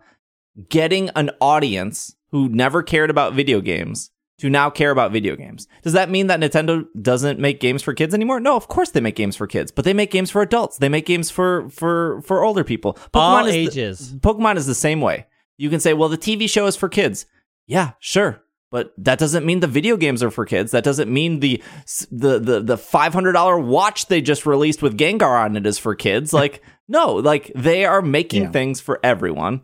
getting 0.69 1.09
an 1.15 1.31
audience 1.41 2.15
who 2.29 2.47
never 2.47 2.81
cared 2.81 3.09
about 3.09 3.33
video 3.33 3.59
games 3.59 4.11
to 4.41 4.50
now 4.50 4.69
care 4.69 4.91
about 4.91 5.12
video 5.12 5.36
games. 5.36 5.67
Does 5.83 5.93
that 5.93 6.10
mean 6.10 6.27
that 6.27 6.39
Nintendo 6.39 6.86
doesn't 7.01 7.39
make 7.39 7.60
games 7.60 7.81
for 7.81 7.93
kids 7.93 8.13
anymore? 8.13 8.39
No, 8.39 8.55
of 8.57 8.67
course 8.67 8.91
they 8.91 9.00
make 9.01 9.15
games 9.15 9.36
for 9.36 9.48
kids, 9.48 9.71
but 9.71 9.86
they 9.86 9.93
make 9.93 10.12
games 10.12 10.29
for 10.29 10.41
adults. 10.41 10.77
They 10.77 10.89
make 10.89 11.05
games 11.05 11.31
for 11.31 11.69
for 11.69 12.21
for 12.24 12.43
older 12.43 12.63
people. 12.63 12.98
All 13.13 13.45
is 13.45 13.53
the- 13.53 13.60
ages. 13.60 14.13
Pokemon 14.19 14.57
is 14.57 14.65
the 14.67 14.75
same 14.75 15.00
way. 15.01 15.25
You 15.57 15.69
can 15.69 15.79
say, 15.79 15.93
"Well, 15.93 16.10
the 16.10 16.17
TV 16.17 16.48
show 16.50 16.65
is 16.67 16.75
for 16.75 16.89
kids." 16.89 17.25
Yeah, 17.67 17.91
sure. 18.00 18.43
But 18.71 18.93
that 18.98 19.19
doesn't 19.19 19.45
mean 19.45 19.60
the 19.60 19.67
video 19.67 19.98
games 19.98 20.24
are 20.24 20.31
for 20.31 20.45
kids. 20.45 20.71
That 20.71 20.83
doesn't 20.86 21.12
mean 21.12 21.39
the 21.41 21.62
the 22.10 22.39
the 22.39 22.62
the 22.62 22.77
five 22.77 23.13
hundred 23.13 23.33
dollar 23.33 23.60
watch 23.60 24.07
they 24.07 24.21
just 24.21 24.45
released 24.45 24.81
with 24.81 24.98
Gengar 24.98 25.43
on 25.43 25.57
it 25.57 25.65
is 25.67 25.77
for 25.77 25.93
kids. 25.93 26.31
Like 26.33 26.63
no, 26.88 27.13
like 27.15 27.51
they 27.53 27.83
are 27.86 28.01
making 28.01 28.43
Yeah. 28.43 28.51
things 28.51 28.79
for 28.81 29.00
everyone. 29.03 29.62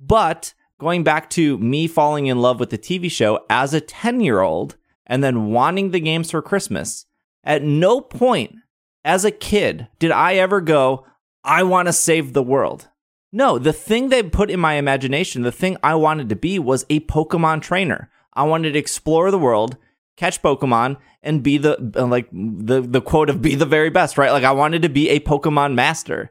But 0.00 0.54
going 0.78 1.04
back 1.04 1.30
to 1.30 1.58
me 1.58 1.86
falling 1.86 2.26
in 2.26 2.40
love 2.40 2.60
with 2.60 2.70
the 2.70 2.78
TV 2.78 3.10
show 3.10 3.44
as 3.48 3.74
a 3.74 3.80
10 3.80 4.20
year 4.20 4.40
old 4.40 4.76
and 5.06 5.22
then 5.22 5.50
wanting 5.50 5.90
the 5.90 6.00
games 6.00 6.30
for 6.30 6.42
Christmas, 6.42 7.06
at 7.42 7.62
no 7.62 8.00
point 8.00 8.56
as 9.04 9.24
a 9.24 9.30
kid 9.30 9.88
did 9.98 10.10
I 10.10 10.34
ever 10.34 10.60
go, 10.60 11.06
I 11.44 11.62
want 11.62 11.86
to 11.88 11.92
save 11.92 12.32
the 12.32 12.42
world. 12.42 12.88
No, 13.32 13.58
the 13.58 13.72
thing 13.72 14.08
they 14.08 14.22
put 14.22 14.50
in 14.50 14.60
my 14.60 14.74
imagination, 14.74 15.42
the 15.42 15.52
thing 15.52 15.76
I 15.82 15.94
wanted 15.96 16.28
to 16.28 16.36
be 16.36 16.58
was 16.58 16.86
a 16.88 17.00
Pokemon 17.00 17.62
trainer. 17.62 18.10
I 18.32 18.44
wanted 18.44 18.72
to 18.72 18.78
explore 18.78 19.30
the 19.30 19.38
world, 19.38 19.76
catch 20.16 20.40
Pokemon, 20.40 20.96
and 21.22 21.42
be 21.42 21.58
the 21.58 21.92
uh, 21.96 22.06
like 22.06 22.28
the 22.32 22.80
the 22.80 23.00
quote 23.00 23.28
of 23.28 23.42
be 23.42 23.54
the 23.56 23.66
very 23.66 23.90
best, 23.90 24.16
right? 24.16 24.30
Like 24.30 24.44
I 24.44 24.52
wanted 24.52 24.82
to 24.82 24.88
be 24.88 25.08
a 25.08 25.20
Pokemon 25.20 25.74
master. 25.74 26.30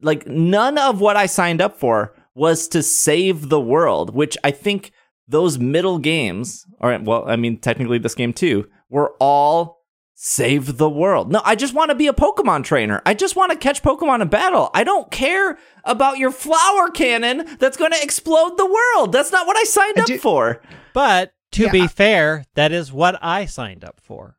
Like 0.00 0.26
none 0.26 0.78
of 0.78 1.00
what 1.00 1.16
I 1.16 1.26
signed 1.26 1.60
up 1.60 1.78
for 1.78 2.14
was 2.34 2.68
to 2.68 2.82
save 2.82 3.48
the 3.48 3.60
world, 3.60 4.14
which 4.14 4.36
I 4.42 4.50
think 4.50 4.92
those 5.28 5.58
middle 5.58 5.98
games, 5.98 6.66
or 6.80 6.98
well, 7.02 7.24
I 7.28 7.36
mean 7.36 7.58
technically 7.58 7.98
this 7.98 8.14
game 8.14 8.32
too, 8.32 8.68
were 8.88 9.14
all 9.20 9.80
save 10.14 10.76
the 10.78 10.88
world. 10.90 11.32
No, 11.32 11.40
I 11.44 11.54
just 11.56 11.74
want 11.74 11.90
to 11.90 11.94
be 11.96 12.06
a 12.06 12.12
Pokemon 12.12 12.64
trainer. 12.64 13.02
I 13.04 13.14
just 13.14 13.34
want 13.34 13.50
to 13.52 13.58
catch 13.58 13.82
Pokemon 13.82 14.20
in 14.22 14.28
battle. 14.28 14.70
I 14.72 14.84
don't 14.84 15.10
care 15.10 15.58
about 15.84 16.18
your 16.18 16.30
flower 16.30 16.90
cannon 16.90 17.56
that's 17.58 17.76
going 17.76 17.90
to 17.92 18.02
explode 18.02 18.56
the 18.56 18.66
world. 18.66 19.12
That's 19.12 19.32
not 19.32 19.46
what 19.46 19.56
I 19.56 19.64
signed 19.64 19.98
I 19.98 20.02
up 20.02 20.06
do- 20.06 20.18
for. 20.18 20.62
But 20.94 21.32
to 21.52 21.64
Yeah, 21.64 21.72
be 21.72 21.86
fair, 21.88 22.44
that 22.54 22.70
is 22.72 22.92
what 22.92 23.18
I 23.22 23.46
signed 23.46 23.84
up 23.84 24.00
for. 24.02 24.36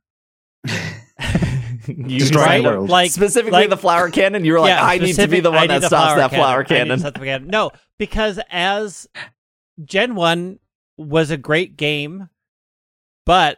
You 1.88 2.20
Destroy 2.20 2.44
signed 2.44 2.66
the 2.66 2.70
world. 2.70 2.90
Like 2.90 3.12
specifically 3.12 3.52
like- 3.62 3.70
the 3.70 3.78
flower 3.78 4.10
cannon. 4.10 4.46
You 4.46 4.54
were 4.54 4.60
like, 4.60 4.70
Yeah, 4.70 4.86
I 4.86 4.98
need 4.98 5.16
to 5.16 5.28
be 5.28 5.40
the 5.40 5.52
one 5.52 5.68
that 5.68 5.82
the 5.82 5.88
stops 5.88 6.16
that 6.16 6.32
flower 6.32 6.58
I 6.58 6.62
need 6.62 6.68
to 6.70 6.76
cannon. 6.76 7.00
stop 7.00 7.14
the 7.16 7.20
cannon. 7.22 7.48
No, 7.48 7.72
because 7.98 8.40
as 8.50 9.08
Gen 9.84 10.16
1 10.16 10.60
was 10.98 11.32
a 11.32 11.38
great 11.38 11.78
game, 11.78 12.30
but 13.26 13.58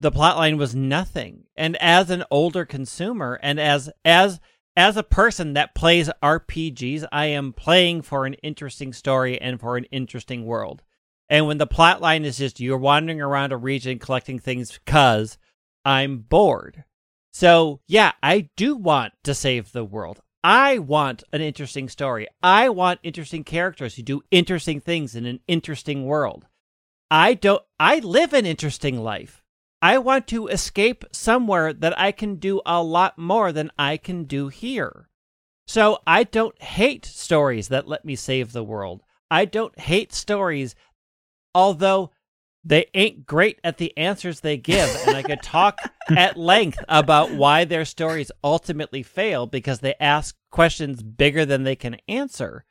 the 0.00 0.10
plotline 0.12 0.56
was 0.56 0.74
nothing. 0.74 1.44
And 1.56 1.76
as 1.76 2.10
an 2.10 2.24
older 2.30 2.64
consumer 2.64 3.38
and 3.42 3.60
as 3.60 3.90
as 4.04 4.40
as 4.76 4.96
a 4.96 5.02
person 5.02 5.52
that 5.54 5.74
plays 5.74 6.08
RPGs, 6.22 7.04
I 7.12 7.26
am 7.26 7.52
playing 7.52 8.02
for 8.02 8.24
an 8.24 8.34
interesting 8.34 8.92
story 8.92 9.38
and 9.40 9.60
for 9.60 9.76
an 9.76 9.84
interesting 9.84 10.44
world. 10.46 10.82
And 11.28 11.46
when 11.46 11.58
the 11.58 11.66
plotline 11.66 12.24
is 12.24 12.38
just 12.38 12.60
you're 12.60 12.78
wandering 12.78 13.20
around 13.20 13.52
a 13.52 13.56
region 13.56 13.98
collecting 13.98 14.38
things 14.38 14.78
cuz 14.86 15.36
I'm 15.84 16.18
bored. 16.18 16.84
So, 17.32 17.80
yeah, 17.86 18.12
I 18.22 18.50
do 18.56 18.76
want 18.76 19.12
to 19.24 19.34
save 19.34 19.72
the 19.72 19.84
world. 19.84 20.20
I 20.42 20.78
want 20.78 21.22
an 21.32 21.42
interesting 21.42 21.88
story. 21.88 22.26
I 22.42 22.70
want 22.70 23.00
interesting 23.02 23.44
characters 23.44 23.94
who 23.94 24.02
do 24.02 24.22
interesting 24.30 24.80
things 24.80 25.14
in 25.14 25.26
an 25.26 25.40
interesting 25.46 26.06
world. 26.06 26.46
I 27.10 27.34
don't 27.34 27.62
I 27.78 27.98
live 27.98 28.32
an 28.32 28.46
interesting 28.46 29.02
life. 29.02 29.42
I 29.82 29.98
want 29.98 30.26
to 30.28 30.48
escape 30.48 31.04
somewhere 31.12 31.72
that 31.72 31.98
I 31.98 32.12
can 32.12 32.36
do 32.36 32.60
a 32.64 32.82
lot 32.82 33.18
more 33.18 33.52
than 33.52 33.70
I 33.78 33.96
can 33.96 34.24
do 34.24 34.48
here. 34.48 35.08
So 35.66 35.98
I 36.06 36.24
don't 36.24 36.60
hate 36.62 37.04
stories 37.04 37.68
that 37.68 37.88
let 37.88 38.04
me 38.04 38.16
save 38.16 38.52
the 38.52 38.64
world. 38.64 39.02
I 39.30 39.44
don't 39.44 39.78
hate 39.78 40.12
stories 40.12 40.74
although 41.54 42.10
they 42.62 42.86
ain't 42.94 43.26
great 43.26 43.58
at 43.64 43.78
the 43.78 43.96
answers 43.96 44.40
they 44.40 44.56
give 44.56 44.88
and 45.06 45.16
I 45.16 45.22
could 45.22 45.42
talk 45.42 45.78
at 46.10 46.36
length 46.36 46.78
about 46.88 47.30
why 47.30 47.64
their 47.64 47.84
stories 47.84 48.30
ultimately 48.44 49.02
fail 49.02 49.46
because 49.46 49.80
they 49.80 49.94
ask 49.98 50.36
questions 50.50 51.02
bigger 51.02 51.46
than 51.46 51.64
they 51.64 51.76
can 51.76 51.96
answer. 52.06 52.64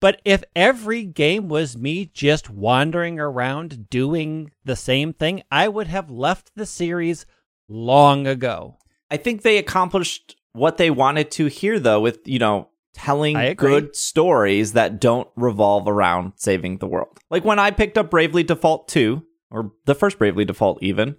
But 0.00 0.20
if 0.24 0.44
every 0.54 1.04
game 1.04 1.48
was 1.48 1.76
me 1.76 2.06
just 2.06 2.50
wandering 2.50 3.18
around 3.18 3.90
doing 3.90 4.50
the 4.64 4.76
same 4.76 5.12
thing, 5.12 5.42
I 5.50 5.68
would 5.68 5.88
have 5.88 6.10
left 6.10 6.52
the 6.54 6.66
series 6.66 7.26
long 7.68 8.26
ago. 8.26 8.78
I 9.10 9.16
think 9.16 9.42
they 9.42 9.58
accomplished 9.58 10.36
what 10.52 10.76
they 10.76 10.90
wanted 10.90 11.30
to 11.32 11.46
here, 11.46 11.80
though, 11.80 12.00
with 12.00 12.26
you 12.26 12.38
know 12.38 12.68
telling 12.98 13.54
good 13.54 13.94
stories 13.96 14.72
that 14.72 15.00
don't 15.00 15.28
revolve 15.36 15.86
around 15.88 16.32
saving 16.36 16.78
the 16.78 16.86
world. 16.86 17.18
Like 17.30 17.44
when 17.44 17.58
I 17.58 17.70
picked 17.70 17.96
up 17.96 18.10
Bravely 18.10 18.42
Default 18.42 18.88
two, 18.88 19.22
or 19.50 19.72
the 19.86 19.94
first 19.94 20.18
Bravely 20.18 20.44
Default, 20.44 20.82
even 20.82 21.16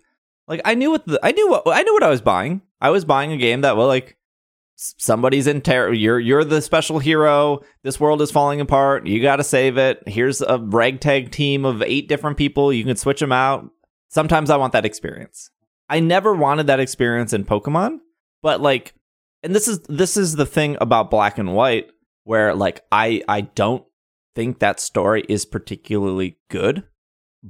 like 0.47 0.61
I 0.65 0.75
knew 0.75 0.91
what 0.91 1.07
the, 1.07 1.19
I 1.23 1.31
knew 1.31 1.49
what 1.49 1.63
I 1.67 1.81
knew 1.83 1.93
what 1.93 2.03
I 2.03 2.09
was 2.09 2.21
buying. 2.21 2.61
I 2.81 2.89
was 2.89 3.05
buying 3.05 3.31
a 3.31 3.37
game 3.37 3.61
that 3.61 3.77
was 3.77 3.87
like 3.87 4.17
somebody's 4.75 5.47
in 5.47 5.61
terror. 5.61 5.93
You're 5.93 6.19
you're 6.19 6.43
the 6.43 6.61
special 6.61 6.99
hero. 6.99 7.61
This 7.83 7.99
world 7.99 8.21
is 8.21 8.31
falling 8.31 8.61
apart. 8.61 9.07
You 9.07 9.21
got 9.21 9.37
to 9.37 9.43
save 9.43 9.77
it. 9.77 10.03
Here's 10.07 10.41
a 10.41 10.57
ragtag 10.57 11.31
team 11.31 11.65
of 11.65 11.81
eight 11.81 12.07
different 12.07 12.37
people. 12.37 12.71
You 12.71 12.83
can 12.83 12.95
switch 12.95 13.19
them 13.19 13.31
out. 13.31 13.69
Sometimes 14.09 14.49
I 14.49 14.57
want 14.57 14.73
that 14.73 14.85
experience. 14.85 15.51
I 15.89 15.99
never 15.99 16.33
wanted 16.33 16.67
that 16.67 16.79
experience 16.79 17.33
in 17.33 17.45
Pokemon, 17.45 17.99
but 18.41 18.61
like 18.61 18.93
and 19.43 19.55
this 19.55 19.67
is 19.67 19.79
this 19.87 20.17
is 20.17 20.35
the 20.35 20.45
thing 20.45 20.77
about 20.81 21.11
black 21.11 21.37
and 21.37 21.53
white 21.53 21.91
where 22.23 22.53
like 22.53 22.81
I 22.91 23.21
I 23.27 23.41
don't 23.41 23.83
think 24.35 24.59
that 24.59 24.79
story 24.79 25.23
is 25.27 25.45
particularly 25.45 26.37
good, 26.49 26.83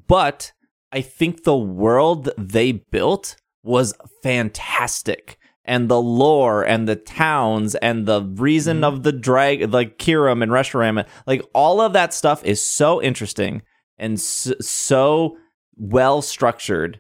but 0.07 0.51
I 0.91 1.01
think 1.01 1.43
the 1.43 1.57
world 1.57 2.29
they 2.37 2.71
built 2.71 3.35
was 3.63 3.93
fantastic. 4.23 5.37
And 5.65 5.87
the 5.87 6.01
lore 6.01 6.63
and 6.63 6.87
the 6.87 6.95
towns 6.95 7.75
and 7.75 8.07
the 8.07 8.23
reason 8.23 8.77
mm-hmm. 8.77 8.85
of 8.85 9.03
the 9.03 9.11
drag, 9.11 9.71
like 9.71 9.99
Kyurem 9.99 10.41
and 10.41 10.51
Reshiram, 10.51 11.05
like 11.27 11.43
all 11.53 11.79
of 11.79 11.93
that 11.93 12.11
stuff 12.11 12.43
is 12.43 12.59
so 12.59 12.99
interesting 13.03 13.61
and 13.99 14.13
s- 14.13 14.51
so 14.61 15.37
well 15.75 16.23
structured 16.23 16.99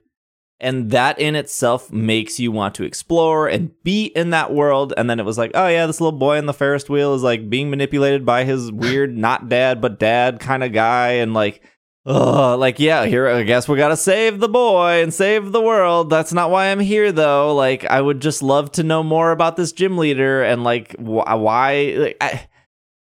and 0.59 0.91
that 0.91 1.19
in 1.19 1.35
itself 1.35 1.91
makes 1.91 2.39
you 2.39 2.51
want 2.51 2.75
to 2.75 2.83
explore 2.83 3.47
and 3.47 3.71
be 3.83 4.05
in 4.07 4.31
that 4.31 4.53
world. 4.53 4.93
And 4.97 5.09
then 5.09 5.19
it 5.19 5.25
was 5.25 5.37
like 5.37 5.51
oh 5.53 5.67
yeah 5.67 5.85
this 5.85 6.01
little 6.01 6.17
boy 6.17 6.37
on 6.37 6.45
the 6.45 6.53
ferris 6.53 6.89
wheel 6.89 7.13
is 7.13 7.23
like 7.23 7.49
being 7.49 7.69
manipulated 7.69 8.25
by 8.25 8.43
his 8.43 8.71
weird 8.71 9.17
not 9.17 9.49
dad 9.49 9.81
but 9.81 9.99
dad 9.99 10.39
kind 10.39 10.63
of 10.63 10.73
guy. 10.73 11.11
And 11.13 11.33
like 11.33 11.61
oh 12.05 12.55
like 12.57 12.79
yeah 12.79 13.05
here 13.05 13.27
i 13.27 13.43
guess 13.43 13.67
we 13.67 13.75
gotta 13.75 13.97
save 13.97 14.39
the 14.39 14.47
boy 14.49 15.01
and 15.01 15.13
save 15.13 15.51
the 15.51 15.61
world. 15.61 16.09
That's 16.09 16.33
not 16.33 16.51
why 16.51 16.67
i'm 16.67 16.79
here 16.79 17.11
though. 17.11 17.55
Like 17.55 17.85
i 17.85 18.01
would 18.01 18.19
just 18.21 18.43
love 18.43 18.71
to 18.73 18.83
know 18.83 19.03
more 19.03 19.31
about 19.31 19.55
this 19.55 19.71
gym 19.71 19.97
leader 19.97 20.43
and 20.43 20.63
like 20.63 20.95
wh- 20.97 21.25
why 21.25 21.93
like, 21.97 22.17
I, 22.19 22.47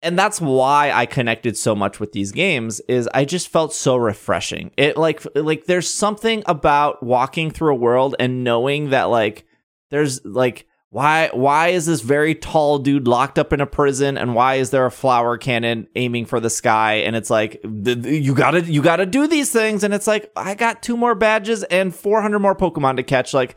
and 0.02 0.18
that's 0.18 0.42
why 0.42 0.92
I 0.92 1.06
connected 1.06 1.58
so 1.58 1.76
much 1.76 2.00
with 2.00 2.12
these 2.12 2.32
games 2.32 2.80
is 2.82 3.08
I 3.14 3.26
just 3.26 3.50
felt 3.50 3.74
so 3.74 3.96
refreshing. 3.96 4.72
It 4.78 4.98
like 4.98 5.24
like 5.36 5.66
there's 5.66 5.92
something 5.92 6.44
about 6.46 7.04
walking 7.04 7.52
through 7.52 7.74
a 7.74 7.78
world 7.78 8.16
and 8.20 8.44
knowing 8.44 8.90
that 8.90 9.06
like 9.06 9.46
there's 9.90 10.24
like 10.26 10.66
why 10.90 11.30
why 11.34 11.70
is 11.70 11.86
this 11.86 12.02
very 12.02 12.36
tall 12.36 12.80
dude 12.80 13.08
locked 13.08 13.40
up 13.40 13.54
in 13.54 13.62
a 13.62 13.66
prison 13.66 14.18
and 14.18 14.36
why 14.36 14.56
is 14.56 14.72
there 14.72 14.86
a 14.86 14.92
flower 14.92 15.38
cannon 15.38 15.88
aiming 15.96 16.26
for 16.26 16.40
the 16.40 16.50
sky 16.50 16.96
and 16.96 17.16
it's 17.16 17.30
like 17.30 17.62
you 17.64 18.34
got 18.34 18.52
to 18.52 18.62
you 18.62 18.82
got 18.82 18.98
to 18.98 19.06
do 19.06 19.28
these 19.28 19.52
things 19.52 19.84
and 19.84 19.94
it's 19.94 20.08
like 20.08 20.32
I 20.36 20.56
got 20.56 20.82
two 20.82 20.98
more 20.98 21.16
badges 21.16 21.64
and 21.64 21.96
400 21.96 22.40
more 22.40 22.56
pokemon 22.56 22.98
to 22.98 23.04
catch 23.04 23.34
like 23.34 23.56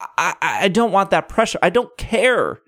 I 0.00 0.34
I 0.42 0.68
don't 0.68 0.92
want 0.92 1.10
that 1.10 1.28
pressure. 1.28 1.58
I 1.62 1.70
don't 1.70 1.96
care. 1.96 2.60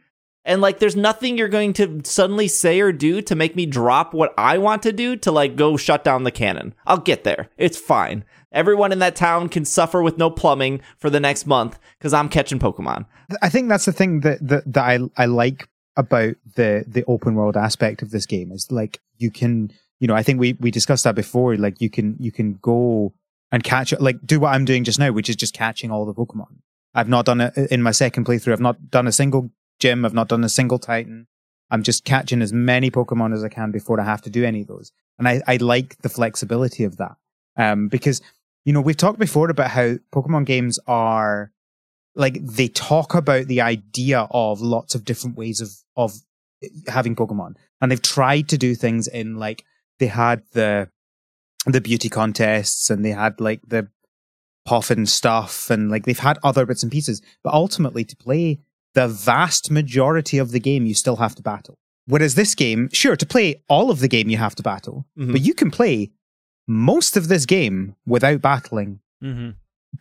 And 0.48 0.62
like, 0.62 0.78
there's 0.78 0.96
nothing 0.96 1.36
you're 1.36 1.46
going 1.46 1.74
to 1.74 2.00
suddenly 2.04 2.48
say 2.48 2.80
or 2.80 2.90
do 2.90 3.20
to 3.20 3.34
make 3.34 3.54
me 3.54 3.66
drop 3.66 4.14
what 4.14 4.32
I 4.38 4.56
want 4.56 4.82
to 4.84 4.92
do 4.94 5.14
to 5.16 5.30
like 5.30 5.56
go 5.56 5.76
shut 5.76 6.02
down 6.02 6.24
the 6.24 6.30
cannon. 6.30 6.74
I'll 6.86 6.96
get 6.96 7.22
there. 7.22 7.50
It's 7.58 7.76
fine. 7.76 8.24
Everyone 8.50 8.90
in 8.90 8.98
that 9.00 9.14
town 9.14 9.50
can 9.50 9.66
suffer 9.66 10.02
with 10.02 10.16
no 10.16 10.30
plumbing 10.30 10.80
for 10.96 11.10
the 11.10 11.20
next 11.20 11.46
month 11.46 11.78
because 11.98 12.14
I'm 12.14 12.30
catching 12.30 12.58
Pokemon. 12.58 13.04
I 13.42 13.50
think 13.50 13.68
that's 13.68 13.84
the 13.84 13.92
thing 13.92 14.20
that 14.20 14.38
that, 14.48 14.72
that 14.72 14.84
I 14.84 15.22
I 15.22 15.26
like 15.26 15.68
about 15.98 16.36
the 16.54 16.82
the 16.88 17.04
open 17.06 17.34
world 17.34 17.58
aspect 17.58 18.00
of 18.00 18.10
this 18.10 18.24
game 18.24 18.50
is 18.50 18.72
like 18.72 19.00
you 19.18 19.30
can, 19.30 19.70
you 20.00 20.08
know, 20.08 20.14
I 20.14 20.22
think 20.22 20.40
we 20.40 20.54
we 20.54 20.70
discussed 20.70 21.04
that 21.04 21.14
before. 21.14 21.58
Like 21.58 21.82
you 21.82 21.90
can 21.90 22.16
you 22.18 22.32
can 22.32 22.54
go 22.62 23.12
and 23.52 23.62
catch 23.62 23.92
like 24.00 24.16
do 24.24 24.40
what 24.40 24.54
I'm 24.54 24.64
doing 24.64 24.84
just 24.84 24.98
now, 24.98 25.12
which 25.12 25.28
is 25.28 25.36
just 25.36 25.52
catching 25.52 25.90
all 25.90 26.06
the 26.06 26.14
Pokemon. 26.14 26.56
I've 26.94 27.08
not 27.08 27.26
done 27.26 27.42
it 27.42 27.52
uh, 27.56 27.66
in 27.70 27.82
my 27.82 27.90
second 27.90 28.24
playthrough. 28.24 28.54
I've 28.54 28.60
not 28.60 28.90
done 28.90 29.06
a 29.06 29.12
single 29.12 29.50
gym. 29.78 30.04
I've 30.04 30.14
not 30.14 30.28
done 30.28 30.44
a 30.44 30.48
single 30.48 30.78
Titan. 30.78 31.26
I'm 31.70 31.82
just 31.82 32.04
catching 32.04 32.42
as 32.42 32.52
many 32.52 32.90
Pokemon 32.90 33.34
as 33.34 33.44
I 33.44 33.48
can 33.48 33.70
before 33.70 34.00
I 34.00 34.04
have 34.04 34.22
to 34.22 34.30
do 34.30 34.44
any 34.44 34.62
of 34.62 34.68
those. 34.68 34.92
And 35.18 35.28
I, 35.28 35.42
I 35.46 35.56
like 35.56 35.98
the 35.98 36.08
flexibility 36.08 36.84
of 36.84 36.96
that. 36.96 37.16
Um, 37.56 37.88
because, 37.88 38.22
you 38.64 38.72
know, 38.72 38.80
we've 38.80 38.96
talked 38.96 39.18
before 39.18 39.50
about 39.50 39.70
how 39.70 39.96
Pokemon 40.12 40.46
games 40.46 40.78
are 40.86 41.52
like, 42.14 42.38
they 42.40 42.68
talk 42.68 43.14
about 43.14 43.46
the 43.46 43.60
idea 43.60 44.28
of 44.30 44.60
lots 44.60 44.94
of 44.94 45.04
different 45.04 45.36
ways 45.36 45.60
of, 45.60 45.70
of 45.96 46.14
having 46.86 47.14
Pokemon. 47.14 47.56
And 47.80 47.90
they've 47.90 48.00
tried 48.00 48.48
to 48.48 48.58
do 48.58 48.74
things 48.74 49.06
in 49.06 49.36
like, 49.36 49.64
they 49.98 50.06
had 50.06 50.42
the, 50.52 50.88
the 51.66 51.80
beauty 51.80 52.08
contests 52.08 52.88
and 52.90 53.04
they 53.04 53.10
had 53.10 53.40
like 53.40 53.60
the 53.66 53.88
Poffin 54.66 55.08
stuff 55.08 55.70
and 55.70 55.90
like 55.90 56.04
they've 56.04 56.18
had 56.18 56.38
other 56.42 56.64
bits 56.64 56.82
and 56.82 56.92
pieces. 56.92 57.20
But 57.42 57.54
ultimately 57.54 58.04
to 58.04 58.16
play 58.16 58.60
the 58.98 59.08
vast 59.08 59.70
majority 59.70 60.36
of 60.38 60.48
the 60.54 60.60
game, 60.68 60.82
you 60.86 60.94
still 60.94 61.16
have 61.24 61.34
to 61.36 61.42
battle. 61.42 61.76
Whereas 62.06 62.34
this 62.34 62.54
game, 62.54 62.88
sure, 62.92 63.16
to 63.16 63.26
play 63.34 63.62
all 63.68 63.90
of 63.90 64.00
the 64.00 64.08
game, 64.08 64.28
you 64.32 64.38
have 64.38 64.54
to 64.56 64.62
battle, 64.62 65.06
Mhm. 65.18 65.32
but 65.32 65.42
you 65.42 65.54
can 65.60 65.70
play 65.70 66.10
most 66.66 67.16
of 67.16 67.28
this 67.28 67.44
game 67.46 67.94
without 68.06 68.40
battling 68.42 69.00
Mm-hmm. 69.22 69.50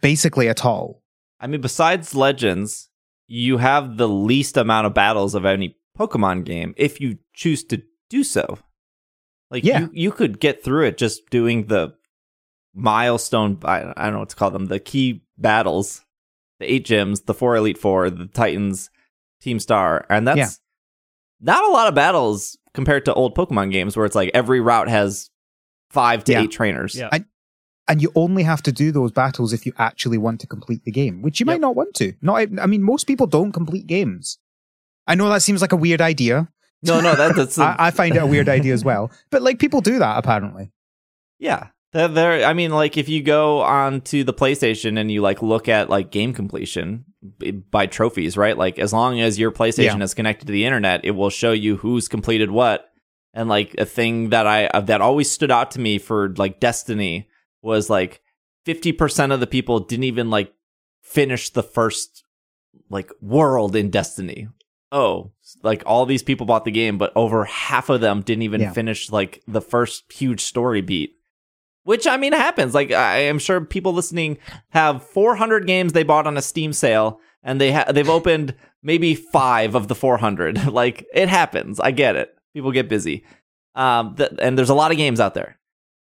basically 0.01 0.47
at 0.49 0.63
all. 0.65 1.01
I 1.39 1.47
mean, 1.47 1.61
besides 1.61 2.13
Legends, 2.15 2.89
you 3.27 3.57
have 3.57 3.97
the 3.97 4.07
least 4.07 4.57
amount 4.57 4.87
of 4.87 4.93
battles 4.93 5.33
of 5.35 5.43
any 5.45 5.75
Pokemon 5.99 6.45
game 6.45 6.73
if 6.77 6.99
you 7.01 7.17
choose 7.33 7.63
to 7.65 7.81
do 8.09 8.23
so. 8.23 8.57
Like, 9.51 9.63
Yeah. 9.63 9.79
you, 9.81 9.89
you 9.93 10.11
could 10.11 10.39
get 10.39 10.63
through 10.63 10.85
it 10.87 10.97
just 10.97 11.29
doing 11.29 11.67
the 11.67 11.93
milestone, 12.73 13.57
I, 13.63 13.93
I 13.97 14.03
don't 14.05 14.13
know 14.13 14.19
what 14.19 14.29
to 14.29 14.35
call 14.35 14.51
them, 14.51 14.65
the 14.67 14.79
key 14.79 15.23
battles, 15.37 16.03
the 16.59 16.71
eight 16.71 16.85
gyms, 16.85 17.25
the 17.25 17.33
four 17.33 17.55
Elite 17.55 17.77
Four, 17.77 18.09
the 18.09 18.25
Titans, 18.27 18.89
Team 19.41 19.59
Star. 19.59 20.05
And 20.09 20.27
that's 20.27 20.37
Yeah. 20.37 20.49
not 21.39 21.63
a 21.63 21.71
lot 21.71 21.87
of 21.87 21.95
battles 21.95 22.57
compared 22.73 23.05
to 23.05 23.13
old 23.13 23.35
Pokemon 23.35 23.71
games 23.71 23.95
where 23.97 24.05
it's 24.05 24.15
like 24.15 24.31
every 24.33 24.59
route 24.59 24.87
has 24.89 25.29
five 25.89 26.23
to 26.25 26.31
Yeah. 26.33 26.41
eight 26.41 26.51
trainers. 26.51 26.95
Yeah. 26.95 27.09
I- 27.11 27.25
And 27.89 28.01
you 28.01 28.11
only 28.15 28.43
have 28.43 28.61
to 28.63 28.71
do 28.73 28.91
those 28.91 29.13
battles 29.13 29.53
if 29.53 29.65
you 29.65 29.71
actually 29.77 30.17
want 30.17 30.41
to 30.41 30.47
complete 30.47 30.83
the 30.83 30.91
game, 30.91 31.21
which 31.21 31.39
you 31.39 31.45
might 31.45 31.61
not 31.61 31.73
want 31.73 31.93
to. 31.95 32.11
Not, 32.21 32.47
I 32.59 32.65
mean, 32.65 32.83
most 32.83 33.05
people 33.07 33.27
don't 33.27 33.53
complete 33.53 33.87
games. 33.87 34.39
I 35.07 35.15
know 35.15 35.29
that 35.29 35.41
seems 35.41 35.61
like 35.61 35.71
a 35.71 35.77
weird 35.77 36.01
idea. 36.01 36.49
No, 36.83 36.99
no, 36.99 37.15
that, 37.15 37.35
that's. 37.37 37.57
I, 37.57 37.75
I 37.79 37.91
find 37.91 38.13
it 38.15 38.21
a 38.21 38.25
weird 38.27 38.49
idea 38.49 38.73
as 38.73 38.83
well. 38.83 39.09
But 39.29 39.41
like 39.41 39.57
people 39.59 39.79
do 39.79 39.99
that 39.99 40.17
apparently. 40.17 40.73
Yeah. 41.39 41.67
They're, 41.93 42.45
I 42.45 42.53
mean, 42.53 42.71
like 42.71 42.97
if 42.97 43.07
you 43.09 43.23
go 43.23 43.61
on 43.61 44.01
to 44.01 44.23
the 44.23 44.33
PlayStation 44.33 44.99
and 44.99 45.09
you 45.11 45.21
like 45.21 45.41
look 45.41 45.67
at 45.69 45.89
like 45.89 46.11
game 46.11 46.33
completion 46.33 47.05
by 47.71 47.85
trophies, 47.87 48.35
right? 48.37 48.57
Like 48.57 48.77
as 48.77 48.93
long 48.93 49.19
as 49.21 49.39
your 49.39 49.51
PlayStation 49.51 49.97
Yeah. 49.97 50.03
is 50.03 50.13
connected 50.13 50.45
to 50.47 50.51
the 50.53 50.65
internet, 50.65 51.05
it 51.05 51.11
will 51.11 51.29
show 51.29 51.51
you 51.53 51.77
who's 51.77 52.07
completed 52.07 52.51
what. 52.51 52.89
And 53.33 53.47
like 53.49 53.75
a 53.77 53.85
thing 53.85 54.29
that 54.29 54.47
I 54.47 54.65
uh, 54.67 54.81
that 54.81 55.01
always 55.01 55.31
stood 55.31 55.51
out 55.51 55.71
to 55.71 55.79
me 55.79 55.97
for 55.97 56.33
like 56.37 56.59
Destiny 56.59 57.29
was 57.61 57.89
like 57.89 58.21
50% 58.65 59.31
of 59.33 59.39
the 59.39 59.47
people 59.47 59.79
didn't 59.79 60.03
even 60.05 60.29
like 60.29 60.53
finish 61.01 61.49
the 61.51 61.63
first 61.63 62.23
like 62.89 63.11
world 63.21 63.75
in 63.75 63.89
Destiny. 63.89 64.47
Oh, 64.91 65.31
like 65.63 65.83
all 65.85 66.05
these 66.05 66.23
people 66.23 66.45
bought 66.45 66.65
the 66.65 66.71
game, 66.71 66.97
but 66.97 67.11
over 67.15 67.45
half 67.45 67.89
of 67.89 68.01
them 68.01 68.21
didn't 68.21 68.43
even 68.43 68.61
Yeah. 68.61 68.73
finish 68.73 69.11
like 69.11 69.41
the 69.47 69.61
first 69.61 70.11
huge 70.11 70.41
story 70.41 70.81
beat. 70.81 71.13
Which 71.87 72.05
I 72.05 72.17
mean 72.17 72.33
happens. 72.33 72.73
Like 72.75 72.91
I 72.91 73.19
am 73.19 73.39
sure 73.39 73.61
people 73.61 73.93
listening 73.93 74.37
have 74.69 75.01
400 75.03 75.65
games 75.67 75.93
they 75.93 76.03
bought 76.03 76.27
on 76.27 76.35
a 76.37 76.41
Steam 76.41 76.73
sale, 76.73 77.19
and 77.43 77.61
they 77.61 77.71
ha- 77.71 77.91
they've 77.91 78.09
opened 78.09 78.53
maybe 78.83 79.15
five 79.15 79.73
of 79.73 79.87
the 79.87 79.95
400. 79.95 80.67
like 80.71 81.05
it 81.13 81.29
happens. 81.29 81.79
I 81.79 81.91
get 81.91 82.15
it. 82.15 82.35
People 82.53 82.71
get 82.71 82.89
busy, 82.89 83.23
um, 83.75 84.15
th- 84.15 84.31
and 84.39 84.57
there's 84.57 84.69
a 84.69 84.73
lot 84.75 84.91
of 84.91 84.97
games 84.97 85.19
out 85.19 85.33
there, 85.33 85.57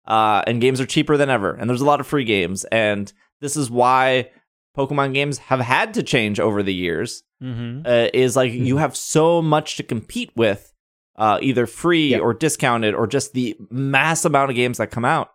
uh, 0.06 0.42
and 0.46 0.60
games 0.60 0.80
are 0.80 0.86
cheaper 0.86 1.16
than 1.16 1.30
ever, 1.30 1.52
and 1.54 1.68
there's 1.68 1.80
a 1.80 1.86
lot 1.86 2.00
of 2.00 2.06
free 2.06 2.24
games, 2.24 2.64
and 2.64 3.12
this 3.40 3.56
is 3.56 3.70
why 3.70 4.30
Pokemon 4.76 5.14
games 5.14 5.38
have 5.38 5.60
had 5.60 5.94
to 5.94 6.02
change 6.02 6.38
over 6.40 6.62
the 6.62 6.74
years 6.74 7.22
Mm-hmm. 7.42 7.82
uh, 7.84 8.08
is 8.14 8.36
like 8.36 8.52
you 8.52 8.76
have 8.78 8.96
so 8.96 9.42
much 9.42 9.76
to 9.76 9.82
compete 9.82 10.30
with, 10.34 10.72
uh, 11.16 11.38
either 11.42 11.66
free 11.66 12.08
Yeah. 12.12 12.18
or 12.20 12.32
discounted 12.32 12.94
or 12.94 13.06
just 13.06 13.34
the 13.34 13.54
mass 13.70 14.24
amount 14.24 14.50
of 14.50 14.56
games 14.56 14.78
that 14.78 14.90
come 14.90 15.04
out. 15.04 15.30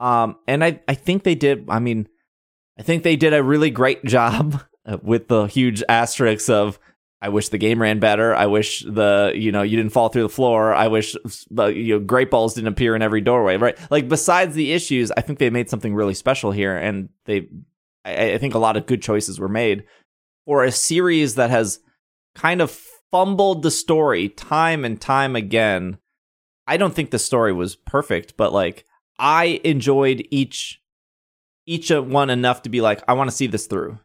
Um, 0.00 0.36
and 0.48 0.64
I, 0.64 0.80
I 0.88 0.94
think 0.94 1.22
they 1.22 1.34
did. 1.34 1.66
I 1.68 1.78
mean, 1.78 2.08
I 2.78 2.82
think 2.82 3.02
they 3.02 3.16
did 3.16 3.34
a 3.34 3.42
really 3.42 3.70
great 3.70 4.04
job 4.06 4.62
with 5.02 5.28
the 5.28 5.44
huge 5.44 5.82
asterisks 5.88 6.48
of. 6.48 6.78
I 7.22 7.28
wish 7.28 7.50
the 7.50 7.58
game 7.58 7.82
ran 7.82 7.98
better. 7.98 8.34
I 8.34 8.46
wish 8.46 8.82
the 8.82 9.32
you 9.34 9.52
know 9.52 9.60
you 9.60 9.76
didn't 9.76 9.92
fall 9.92 10.08
through 10.08 10.22
the 10.22 10.30
floor. 10.30 10.72
I 10.72 10.88
wish 10.88 11.14
the 11.50 11.66
you 11.66 11.98
know 11.98 12.04
great 12.04 12.30
balls 12.30 12.54
didn't 12.54 12.68
appear 12.68 12.96
in 12.96 13.02
every 13.02 13.20
doorway. 13.20 13.58
Right? 13.58 13.78
Like 13.90 14.08
besides 14.08 14.54
the 14.54 14.72
issues, 14.72 15.12
I 15.12 15.20
think 15.20 15.38
they 15.38 15.50
made 15.50 15.68
something 15.68 15.94
really 15.94 16.14
special 16.14 16.50
here, 16.50 16.74
and 16.74 17.10
they 17.26 17.48
I, 18.06 18.32
I 18.32 18.38
think 18.38 18.54
a 18.54 18.58
lot 18.58 18.78
of 18.78 18.86
good 18.86 19.02
choices 19.02 19.38
were 19.38 19.50
made 19.50 19.84
for 20.46 20.64
a 20.64 20.72
series 20.72 21.34
that 21.34 21.50
has 21.50 21.80
kind 22.34 22.62
of 22.62 22.70
fumbled 23.10 23.62
the 23.62 23.70
story 23.70 24.30
time 24.30 24.84
and 24.84 24.98
time 24.98 25.36
again. 25.36 25.98
I 26.66 26.76
don't 26.76 26.94
think 26.94 27.10
the 27.10 27.18
story 27.18 27.52
was 27.52 27.76
perfect, 27.76 28.36
but 28.38 28.52
like 28.52 28.84
I 29.20 29.60
enjoyed 29.64 30.26
each 30.30 30.80
each 31.66 31.90
one 31.90 32.30
enough 32.30 32.62
to 32.62 32.68
be 32.70 32.80
like 32.80 33.02
I 33.06 33.12
want 33.12 33.30
to 33.30 33.36
see 33.36 33.46
this 33.46 33.66
through. 33.66 33.98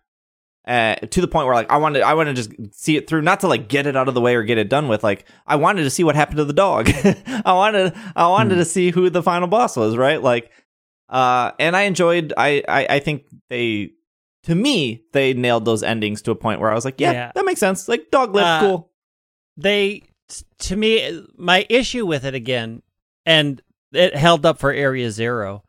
Uh, 0.67 0.95
to 0.95 1.21
the 1.21 1.27
point 1.27 1.45
where 1.45 1.53
like 1.55 1.69
I 1.71 1.77
wanted 1.77 2.01
I 2.01 2.15
want 2.15 2.27
to 2.27 2.33
just 2.33 2.51
see 2.73 2.97
it 2.97 3.07
through, 3.07 3.21
not 3.21 3.39
to 3.41 3.47
like 3.47 3.67
get 3.69 3.85
it 3.85 3.95
out 3.95 4.07
of 4.07 4.15
the 4.15 4.21
way 4.21 4.35
or 4.35 4.41
get 4.43 4.57
it 4.57 4.67
done 4.67 4.87
with. 4.87 5.03
Like 5.03 5.25
I 5.45 5.57
wanted 5.57 5.83
to 5.83 5.91
see 5.91 6.03
what 6.03 6.15
happened 6.15 6.37
to 6.37 6.45
the 6.45 6.53
dog. 6.53 6.89
I 7.45 7.53
wanted 7.53 7.93
I 8.15 8.27
wanted 8.29 8.55
Hmm. 8.55 8.59
to 8.59 8.65
see 8.65 8.89
who 8.91 9.09
the 9.11 9.21
final 9.23 9.47
boss 9.47 9.77
was, 9.77 9.95
right? 9.95 10.21
Like 10.21 10.51
uh 11.07 11.51
and 11.59 11.75
I 11.77 11.83
enjoyed 11.83 12.33
I, 12.35 12.63
I 12.67 12.87
I 12.95 12.99
think 12.99 13.25
they 13.49 13.91
to 14.43 14.55
me 14.55 15.03
they 15.13 15.33
nailed 15.35 15.65
those 15.65 15.83
endings 15.83 16.23
to 16.23 16.31
a 16.31 16.35
point 16.35 16.59
where 16.59 16.71
I 16.71 16.73
was 16.75 16.83
like, 16.85 16.99
yeah, 16.99 17.11
Yeah. 17.11 17.31
that 17.35 17.45
makes 17.45 17.59
sense. 17.59 17.87
Like 17.87 18.09
dog 18.09 18.33
lived 18.33 18.47
Uh, 18.47 18.59
cool. 18.61 18.91
they 19.57 20.01
to 20.59 20.75
me 20.75 21.23
my 21.37 21.67
issue 21.69 22.07
with 22.07 22.25
it 22.25 22.33
again 22.33 22.81
and 23.23 23.61
it 23.95 24.15
held 24.15 24.45
up 24.45 24.59
for 24.59 24.71
area 24.71 25.11
zero 25.11 25.63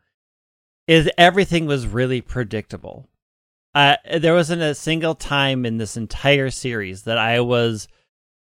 is 0.87 1.09
everything 1.17 1.65
was 1.65 1.85
really 1.85 2.21
predictable. 2.21 3.07
Uh, 3.75 3.97
there 4.19 4.33
wasn't 4.33 4.61
a 4.61 4.73
single 4.73 5.13
time 5.13 5.65
in 5.65 5.77
this 5.77 5.97
entire 5.97 6.49
series 6.49 7.03
that 7.03 7.17
i 7.17 7.39
was 7.39 7.87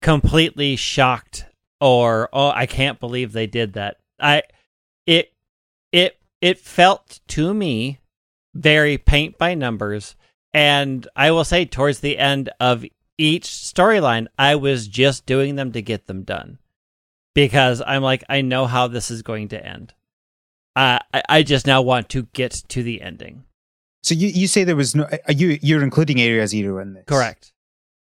completely 0.01 0.77
shocked 0.77 1.45
or 1.81 2.29
oh 2.33 2.51
i 2.51 2.65
can't 2.65 3.01
believe 3.01 3.33
they 3.33 3.47
did 3.47 3.75
that. 3.75 3.97
I 4.19 4.43
it 5.07 5.33
it 5.93 6.19
it 6.41 6.59
felt 6.59 7.21
to 7.29 7.53
me 7.53 7.99
very 8.55 8.97
paint 8.97 9.37
by 9.37 9.55
numbers. 9.55 10.17
And 10.55 11.07
i 11.15 11.31
will 11.31 11.45
say 11.45 11.65
towards 11.65 12.01
the 12.01 12.19
end 12.19 12.51
of 12.59 12.85
each 13.19 13.45
storyline 13.45 14.27
i 14.39 14.55
was 14.55 14.89
just 14.89 15.27
doing 15.27 15.57
them 15.57 15.73
to 15.73 15.83
get 15.83 16.07
them 16.07 16.23
done 16.23 16.59
because 17.35 17.83
i'm 17.87 18.03
like 18.03 18.25
i 18.29 18.41
know 18.41 18.67
how 18.67 18.87
this 18.89 19.11
is 19.11 19.23
going 19.23 19.49
to 19.49 19.65
end 19.65 19.95
uh, 20.77 21.01
I, 21.13 21.23
I 21.29 21.43
just 21.43 21.67
now 21.67 21.83
want 21.83 22.09
to 22.11 22.23
get 22.33 22.53
to 22.69 22.83
the 22.85 23.03
ending 23.03 23.43
So 24.03 24.15
you, 24.15 24.29
you 24.29 24.47
say 24.47 24.63
there 24.65 24.77
was 24.77 24.95
no 24.95 25.09
are 25.27 25.33
you 25.33 25.59
you're 25.61 25.83
including 25.83 26.21
Area 26.21 26.47
Zero 26.47 26.79
in 26.81 26.95
this. 26.95 27.05
correct 27.07 27.53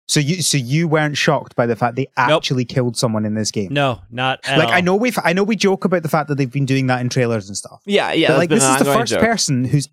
So 0.09 0.19
you 0.19 0.41
so 0.43 0.57
you 0.57 0.89
weren't 0.89 1.17
shocked 1.17 1.55
by 1.57 1.67
the 1.67 1.77
fact 1.77 1.97
they 1.97 2.09
Nope. 2.17 2.39
actually 2.39 2.65
killed 2.65 2.97
someone 2.97 3.25
in 3.27 3.35
this 3.35 3.51
game. 3.51 3.73
no 3.73 4.01
not 4.11 4.41
at 4.49 4.59
like 4.59 4.71
I 4.71 4.81
know 4.81 4.97
we've 4.97 5.19
I 5.23 5.35
know 5.35 5.45
we 5.45 5.57
joke 5.57 5.85
about 5.85 6.03
the 6.03 6.09
fact 6.09 6.29
that 6.29 6.37
they've 6.37 6.51
been 6.51 6.65
doing 6.67 6.87
that 6.89 7.01
in 7.03 7.11
trailers 7.11 7.49
and 7.49 7.57
stuff. 7.57 7.83
Yeah, 7.85 8.13
yeah. 8.13 8.29
but 8.29 8.39
like 8.39 8.49
this 8.51 8.65
is 8.65 8.79
the 8.79 8.85
first 8.87 9.13
joke. 9.13 9.21
person 9.21 9.65
who's 9.65 9.89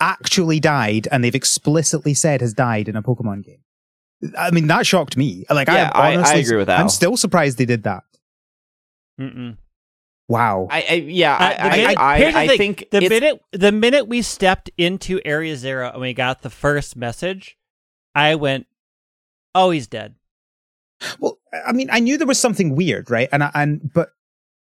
actually 0.00 0.60
died 0.60 1.08
and 1.10 1.22
they've 1.24 1.34
explicitly 1.34 2.14
said 2.14 2.40
has 2.42 2.54
died 2.54 2.88
in 2.88 2.94
a 2.96 3.02
Pokemon 3.02 3.44
game. 3.44 3.60
I 4.38 4.50
mean 4.52 4.68
that 4.68 4.86
shocked 4.86 5.16
me. 5.16 5.44
Like 5.50 5.66
Yeah, 5.68 5.90
I 5.92 5.98
I- 6.00 6.10
I 6.12 6.16
honestly 6.16 6.40
agree 6.42 6.56
with 6.58 6.68
that. 6.68 6.78
I'm 6.80 6.88
still 6.88 7.16
surprised 7.16 7.58
they 7.58 7.64
did 7.66 7.82
that. 7.82 8.04
Mm-mm. 9.20 9.56
Wow. 10.28 10.68
I, 10.70 10.84
I 10.88 10.94
yeah, 10.94 11.34
Uh, 11.34 11.62
I, 11.66 11.76
minute- 11.76 11.98
I, 11.98 12.18
here's 12.18 12.34
I, 12.34 12.42
I 12.44 12.56
think 12.56 12.88
the 12.90 13.00
minute 13.08 13.40
the 13.52 13.72
minute 13.72 14.08
we 14.08 14.22
stepped 14.22 14.70
into 14.78 15.20
Area 15.24 15.56
Zero 15.56 15.90
and 15.90 16.00
we 16.00 16.14
got 16.14 16.42
the 16.42 16.50
first 16.50 16.96
message, 16.96 17.58
I 18.14 18.34
went, 18.36 18.66
"Oh, 19.54 19.70
he's 19.70 19.86
dead." 19.86 20.14
Well, 21.18 21.38
I 21.66 21.72
mean, 21.72 21.88
I 21.92 22.00
knew 22.00 22.16
there 22.16 22.26
was 22.26 22.38
something 22.40 22.74
weird, 22.74 23.10
right? 23.10 23.28
And 23.32 23.42
I, 23.44 23.50
and 23.54 23.92
but 23.92 24.10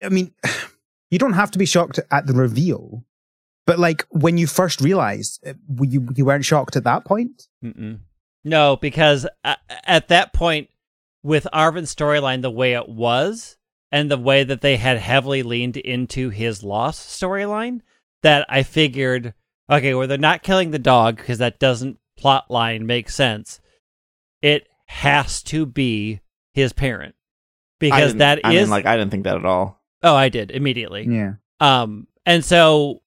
I 0.02 0.08
mean, 0.10 0.34
you 1.12 1.20
don't 1.20 1.34
have 1.34 1.52
to 1.52 1.60
be 1.60 1.66
shocked 1.66 2.00
at 2.12 2.28
the 2.28 2.34
reveal, 2.34 3.04
but 3.68 3.78
like 3.78 4.06
when 4.10 4.38
you 4.38 4.48
first 4.48 4.80
realized, 4.80 5.46
uh, 5.46 5.54
you 5.82 6.08
you 6.16 6.24
weren't 6.24 6.46
shocked 6.46 6.78
at 6.78 6.86
that 6.86 7.04
point. 7.04 7.48
Mm-mm. 7.64 8.00
No, 8.46 8.78
because 8.78 9.28
at 9.44 10.08
that 10.08 10.32
point, 10.34 10.70
with 11.24 11.46
Arven's 11.52 11.94
storyline 11.94 12.42
the 12.42 12.50
way 12.50 12.74
it 12.74 12.88
was, 12.90 13.58
and 13.92 14.10
the 14.10 14.18
way 14.18 14.44
that 14.44 14.62
they 14.62 14.78
had 14.78 14.98
heavily 14.98 15.44
leaned 15.44 15.78
into 15.78 16.30
his 16.30 16.64
loss 16.64 17.00
storyline 17.00 17.82
that 18.24 18.46
I 18.50 18.64
figured, 18.64 19.34
okay, 19.70 19.94
well, 19.94 20.08
they're 20.08 20.18
not 20.18 20.44
killing 20.44 20.72
the 20.72 20.80
dog 20.80 21.18
because 21.18 21.40
that 21.40 21.60
doesn't 21.60 21.98
plot 22.18 22.50
line 22.50 22.86
make 22.86 23.10
sense. 23.10 23.60
It 24.42 24.68
has 24.88 25.42
to 25.44 25.66
be 25.66 26.20
his 26.54 26.74
parent 26.74 27.16
because 27.80 28.12
didn't- 28.14 28.20
that 28.20 28.38
is 28.40 28.44
I 28.44 28.50
mean, 28.50 28.70
like 28.70 28.86
I 28.86 28.96
didn't 28.98 29.12
think 29.12 29.24
that 29.26 29.38
at 29.38 29.46
all. 29.46 29.82
oh, 30.04 30.16
I 30.16 30.30
did 30.30 30.52
immediately. 30.52 31.06
Yeah. 31.10 31.34
Um, 31.60 32.08
and 32.26 32.44
so 32.46 33.02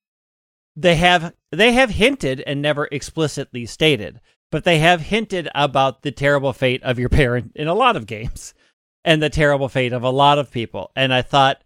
they 0.77 0.97
have 0.97 1.33
they 1.53 1.73
have 1.73 1.91
hinted 1.91 2.41
and 2.47 2.61
never 2.61 2.89
explicitly 2.91 3.67
stated, 3.67 4.21
but 4.51 4.65
they 4.65 4.79
have 4.79 5.01
hinted 5.01 5.49
about 5.55 6.03
the 6.03 6.11
terrible 6.13 6.53
fate 6.53 6.83
of 6.83 6.99
your 6.99 7.09
parent 7.09 7.53
in 7.55 7.69
a 7.69 7.75
lot 7.75 7.97
of 7.97 8.07
games, 8.07 8.55
and 9.05 9.23
the 9.23 9.31
terrible 9.31 9.69
fate 9.69 9.93
of 9.93 10.03
a 10.03 10.11
lot 10.11 10.39
of 10.39 10.51
people. 10.51 10.91
And 10.97 11.13
I 11.13 11.23
thought, 11.23 11.63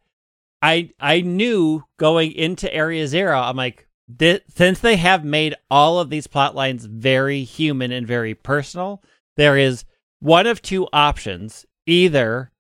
I 0.61 0.91
I 0.99 1.21
knew 1.21 1.85
going 1.99 2.33
into 2.33 2.73
Area 2.73 3.07
Zero, 3.07 3.39
I'm 3.39 3.57
like, 3.57 3.87
thi- 4.19 4.41
since 4.49 4.81
they 4.81 4.97
have 4.97 5.25
made 5.25 5.55
all 5.71 6.01
of 6.01 6.11
these 6.11 6.27
plot 6.27 6.55
lines 6.55 6.85
very 6.85 7.45
human 7.45 7.93
and 7.93 8.07
very 8.07 8.35
personal, 8.35 9.03
there 9.37 9.57
is 9.57 9.85
one 10.21 10.47
of 10.47 10.61
two 10.61 10.89
options: 10.93 11.65
either 11.87 12.51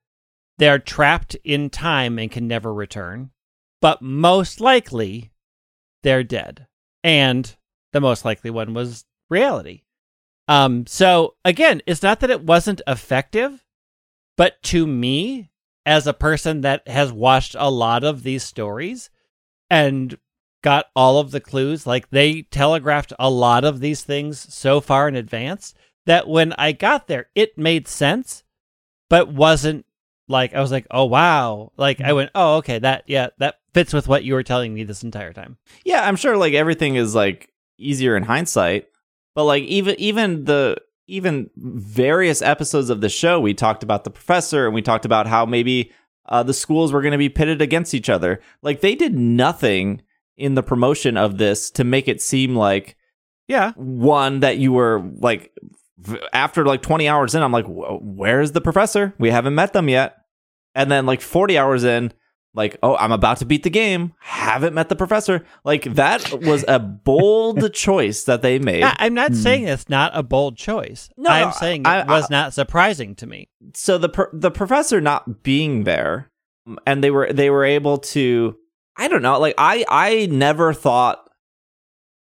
they're 0.58 0.78
trapped 0.78 1.34
in 1.44 1.70
time 1.70 2.18
and 2.18 2.30
can 2.30 2.46
never 2.46 2.72
return, 2.72 3.30
but 3.80 4.02
most 4.02 4.60
likely 4.60 5.30
they're 6.02 6.24
dead. 6.24 6.66
And 7.02 7.56
the 7.92 8.00
most 8.00 8.24
likely 8.24 8.50
one 8.50 8.74
was 8.74 9.04
reality. 9.30 9.82
Um, 10.46 10.86
so 10.86 11.34
again, 11.44 11.82
it's 11.86 12.02
not 12.02 12.20
that 12.20 12.30
it 12.30 12.42
wasn't 12.42 12.80
effective, 12.86 13.64
but 14.38 14.62
to 14.62 14.86
me, 14.86 15.50
as 15.84 16.06
a 16.06 16.14
person 16.14 16.60
that 16.60 16.86
has 16.86 17.12
watched 17.12 17.56
a 17.58 17.70
lot 17.70 18.04
of 18.04 18.22
these 18.22 18.44
stories 18.44 19.10
and 19.68 20.16
got 20.62 20.86
all 20.94 21.18
of 21.18 21.32
the 21.32 21.40
clues, 21.40 21.86
like 21.86 22.08
they 22.10 22.42
telegraphed 22.42 23.12
a 23.18 23.28
lot 23.28 23.64
of 23.64 23.80
these 23.80 24.04
things 24.04 24.54
so 24.54 24.80
far 24.80 25.08
in 25.08 25.16
advance 25.16 25.74
that 26.06 26.28
when 26.28 26.54
I 26.56 26.70
got 26.70 27.08
there, 27.08 27.26
it 27.34 27.58
made 27.58 27.88
sense, 27.88 28.44
but 29.10 29.28
wasn't 29.28 29.84
like 30.28 30.54
I 30.54 30.60
was 30.60 30.70
like, 30.70 30.86
oh 30.92 31.06
wow. 31.06 31.72
Like 31.76 32.00
I 32.00 32.04
mm-hmm. 32.04 32.14
went, 32.14 32.30
oh 32.36 32.56
okay, 32.58 32.78
that 32.78 33.04
yeah, 33.08 33.30
that 33.38 33.56
fits 33.74 33.92
with 33.92 34.06
what 34.06 34.22
you 34.22 34.34
were 34.34 34.44
telling 34.44 34.72
me 34.72 34.84
this 34.84 35.02
entire 35.02 35.32
time. 35.32 35.56
Yeah, 35.84 36.06
I'm 36.06 36.16
sure 36.16 36.36
like 36.36 36.54
everything 36.54 36.94
is 36.94 37.12
like 37.12 37.50
easier 37.76 38.16
in 38.16 38.22
hindsight, 38.22 38.86
but 39.34 39.44
like 39.44 39.64
even 39.64 39.96
even 39.98 40.44
the 40.44 40.76
even 41.08 41.50
various 41.56 42.40
episodes 42.42 42.90
of 42.90 43.00
the 43.00 43.08
show, 43.08 43.40
we 43.40 43.54
talked 43.54 43.82
about 43.82 44.04
the 44.04 44.10
professor 44.10 44.66
and 44.66 44.74
we 44.74 44.82
talked 44.82 45.04
about 45.04 45.26
how 45.26 45.44
maybe 45.46 45.90
uh, 46.28 46.42
the 46.42 46.52
schools 46.54 46.92
were 46.92 47.00
going 47.02 47.12
to 47.12 47.18
be 47.18 47.28
pitted 47.30 47.60
against 47.62 47.94
each 47.94 48.08
other. 48.10 48.40
Like 48.62 48.80
they 48.82 48.94
did 48.94 49.14
nothing 49.18 50.02
in 50.36 50.54
the 50.54 50.62
promotion 50.62 51.16
of 51.16 51.38
this 51.38 51.70
to 51.72 51.82
make 51.84 52.06
it 52.06 52.22
seem 52.22 52.54
like 52.54 52.96
Yeah. 53.48 53.72
one 53.76 54.40
that 54.40 54.58
you 54.58 54.72
were 54.72 55.02
like 55.18 55.50
after 56.32 56.64
like 56.64 56.80
20 56.80 57.08
hours 57.08 57.34
in 57.34 57.42
i'm 57.42 57.50
like 57.50 57.64
where's 57.66 58.52
the 58.52 58.60
professor 58.60 59.12
we 59.18 59.30
haven't 59.30 59.56
met 59.56 59.72
them 59.72 59.88
yet 59.88 60.14
and 60.76 60.88
then 60.92 61.06
like 61.06 61.20
40 61.20 61.58
hours 61.58 61.82
in 61.82 62.12
like 62.54 62.76
oh 62.82 62.96
i'm 62.96 63.12
about 63.12 63.36
to 63.38 63.44
beat 63.44 63.62
the 63.62 63.70
game 63.70 64.12
haven't 64.20 64.72
met 64.74 64.88
the 64.88 64.96
professor 64.96 65.44
like 65.64 65.84
that 65.94 66.32
was 66.42 66.64
a 66.66 66.78
bold 66.78 67.72
choice 67.74 68.24
that 68.24 68.40
they 68.42 68.58
made 68.58 68.82
I- 68.82 68.96
I'm 69.00 69.14
not 69.14 69.30
Hmm. 69.32 69.36
saying 69.36 69.64
it's 69.68 69.88
not 69.88 70.12
a 70.14 70.22
bold 70.22 70.56
choice. 70.56 71.10
No, 71.16 71.30
I'm 71.30 71.48
no, 71.48 71.52
saying 71.52 71.82
it 71.82 71.86
I- 71.88 72.00
I- 72.00 72.06
was 72.10 72.30
not 72.30 72.54
surprising 72.54 73.14
to 73.16 73.26
me. 73.26 73.48
so 73.74 73.98
the 73.98 74.08
pro- 74.08 74.30
the 74.32 74.50
professor 74.50 75.00
not 75.00 75.42
being 75.42 75.84
there 75.84 76.30
and 76.86 77.04
they 77.04 77.10
were 77.10 77.32
they 77.32 77.50
were 77.50 77.64
able 77.64 77.98
to 77.98 78.56
i 78.96 79.08
don't 79.08 79.22
know 79.22 79.38
like 79.38 79.54
i 79.58 79.84
i 79.88 80.26
never 80.30 80.72
thought 80.74 81.24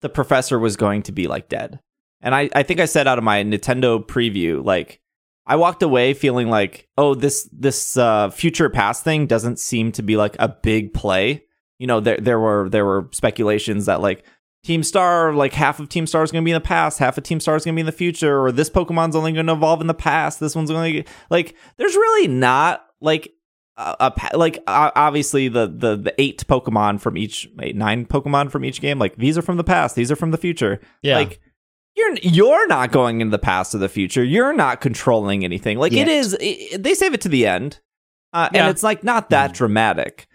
the 0.02 0.08
professor 0.08 0.58
was 0.58 0.76
going 0.76 1.02
to 1.02 1.12
be 1.12 1.26
like 1.26 1.48
dead 1.48 1.80
and 2.20 2.34
i 2.34 2.48
i 2.54 2.62
think 2.62 2.80
i 2.80 2.84
said 2.84 3.06
out 3.08 3.18
of 3.18 3.24
my 3.24 3.42
nintendo 3.42 4.04
preview 4.04 4.64
like 4.64 5.00
i 5.46 5.56
walked 5.56 5.82
away 5.82 6.14
feeling 6.14 6.48
like 6.48 6.88
oh 6.98 7.14
this 7.14 7.48
this 7.52 7.96
uh 7.96 8.30
future 8.30 8.68
past 8.70 9.04
thing 9.04 9.26
doesn't 9.26 9.58
seem 9.58 9.92
to 9.92 10.02
be 10.02 10.16
like 10.16 10.36
a 10.38 10.48
big 10.48 10.92
play 10.92 11.42
you 11.78 11.86
know 11.86 12.00
there 12.00 12.18
there 12.18 12.38
were 12.38 12.68
there 12.68 12.84
were 12.84 13.08
speculations 13.12 13.86
that 13.86 14.00
like 14.00 14.24
Team 14.62 14.82
Star, 14.82 15.32
like 15.32 15.54
half 15.54 15.80
of 15.80 15.88
Team 15.88 16.06
Star 16.06 16.22
is 16.22 16.30
going 16.30 16.42
to 16.42 16.44
be 16.44 16.50
in 16.50 16.56
the 16.56 16.60
past, 16.60 16.98
half 16.98 17.16
of 17.16 17.24
Team 17.24 17.40
Star 17.40 17.56
is 17.56 17.64
going 17.64 17.74
to 17.74 17.76
be 17.78 17.80
in 17.80 17.86
the 17.86 17.92
future, 17.92 18.44
or 18.44 18.52
this 18.52 18.68
Pokemon's 18.68 19.16
only 19.16 19.32
going 19.32 19.46
to 19.46 19.54
evolve 19.54 19.80
in 19.80 19.86
the 19.86 19.94
past. 19.94 20.38
This 20.38 20.54
one's 20.54 20.70
going 20.70 21.02
to 21.02 21.10
like. 21.30 21.56
There's 21.78 21.94
really 21.94 22.28
not 22.28 22.84
like 23.00 23.32
a, 23.78 24.12
a 24.32 24.36
like 24.36 24.62
uh, 24.66 24.90
obviously 24.94 25.48
the 25.48 25.66
the 25.66 25.96
the 25.96 26.14
eight 26.18 26.44
Pokemon 26.46 27.00
from 27.00 27.16
each 27.16 27.48
eight, 27.60 27.74
nine 27.74 28.04
Pokemon 28.04 28.50
from 28.50 28.64
each 28.64 28.80
game. 28.80 28.98
Like 28.98 29.16
these 29.16 29.38
are 29.38 29.42
from 29.42 29.56
the 29.56 29.64
past, 29.64 29.96
these 29.96 30.12
are 30.12 30.16
from 30.16 30.30
the 30.30 30.38
future. 30.38 30.80
Yeah. 31.02 31.16
Like 31.16 31.40
you're 31.96 32.14
you're 32.22 32.66
not 32.68 32.92
going 32.92 33.20
into 33.20 33.30
the 33.30 33.38
past 33.38 33.74
or 33.74 33.78
the 33.78 33.88
future. 33.88 34.22
You're 34.24 34.52
not 34.52 34.80
controlling 34.80 35.44
anything. 35.44 35.78
Like 35.78 35.92
Yet. 35.92 36.08
it 36.08 36.10
is. 36.12 36.36
It, 36.40 36.82
they 36.82 36.94
save 36.94 37.14
it 37.14 37.20
to 37.22 37.28
the 37.28 37.46
end, 37.46 37.80
uh, 38.32 38.48
Yeah. 38.52 38.62
and 38.62 38.70
it's 38.70 38.82
like 38.82 39.02
not 39.04 39.30
that 39.30 39.52
dramatic. 39.54 40.26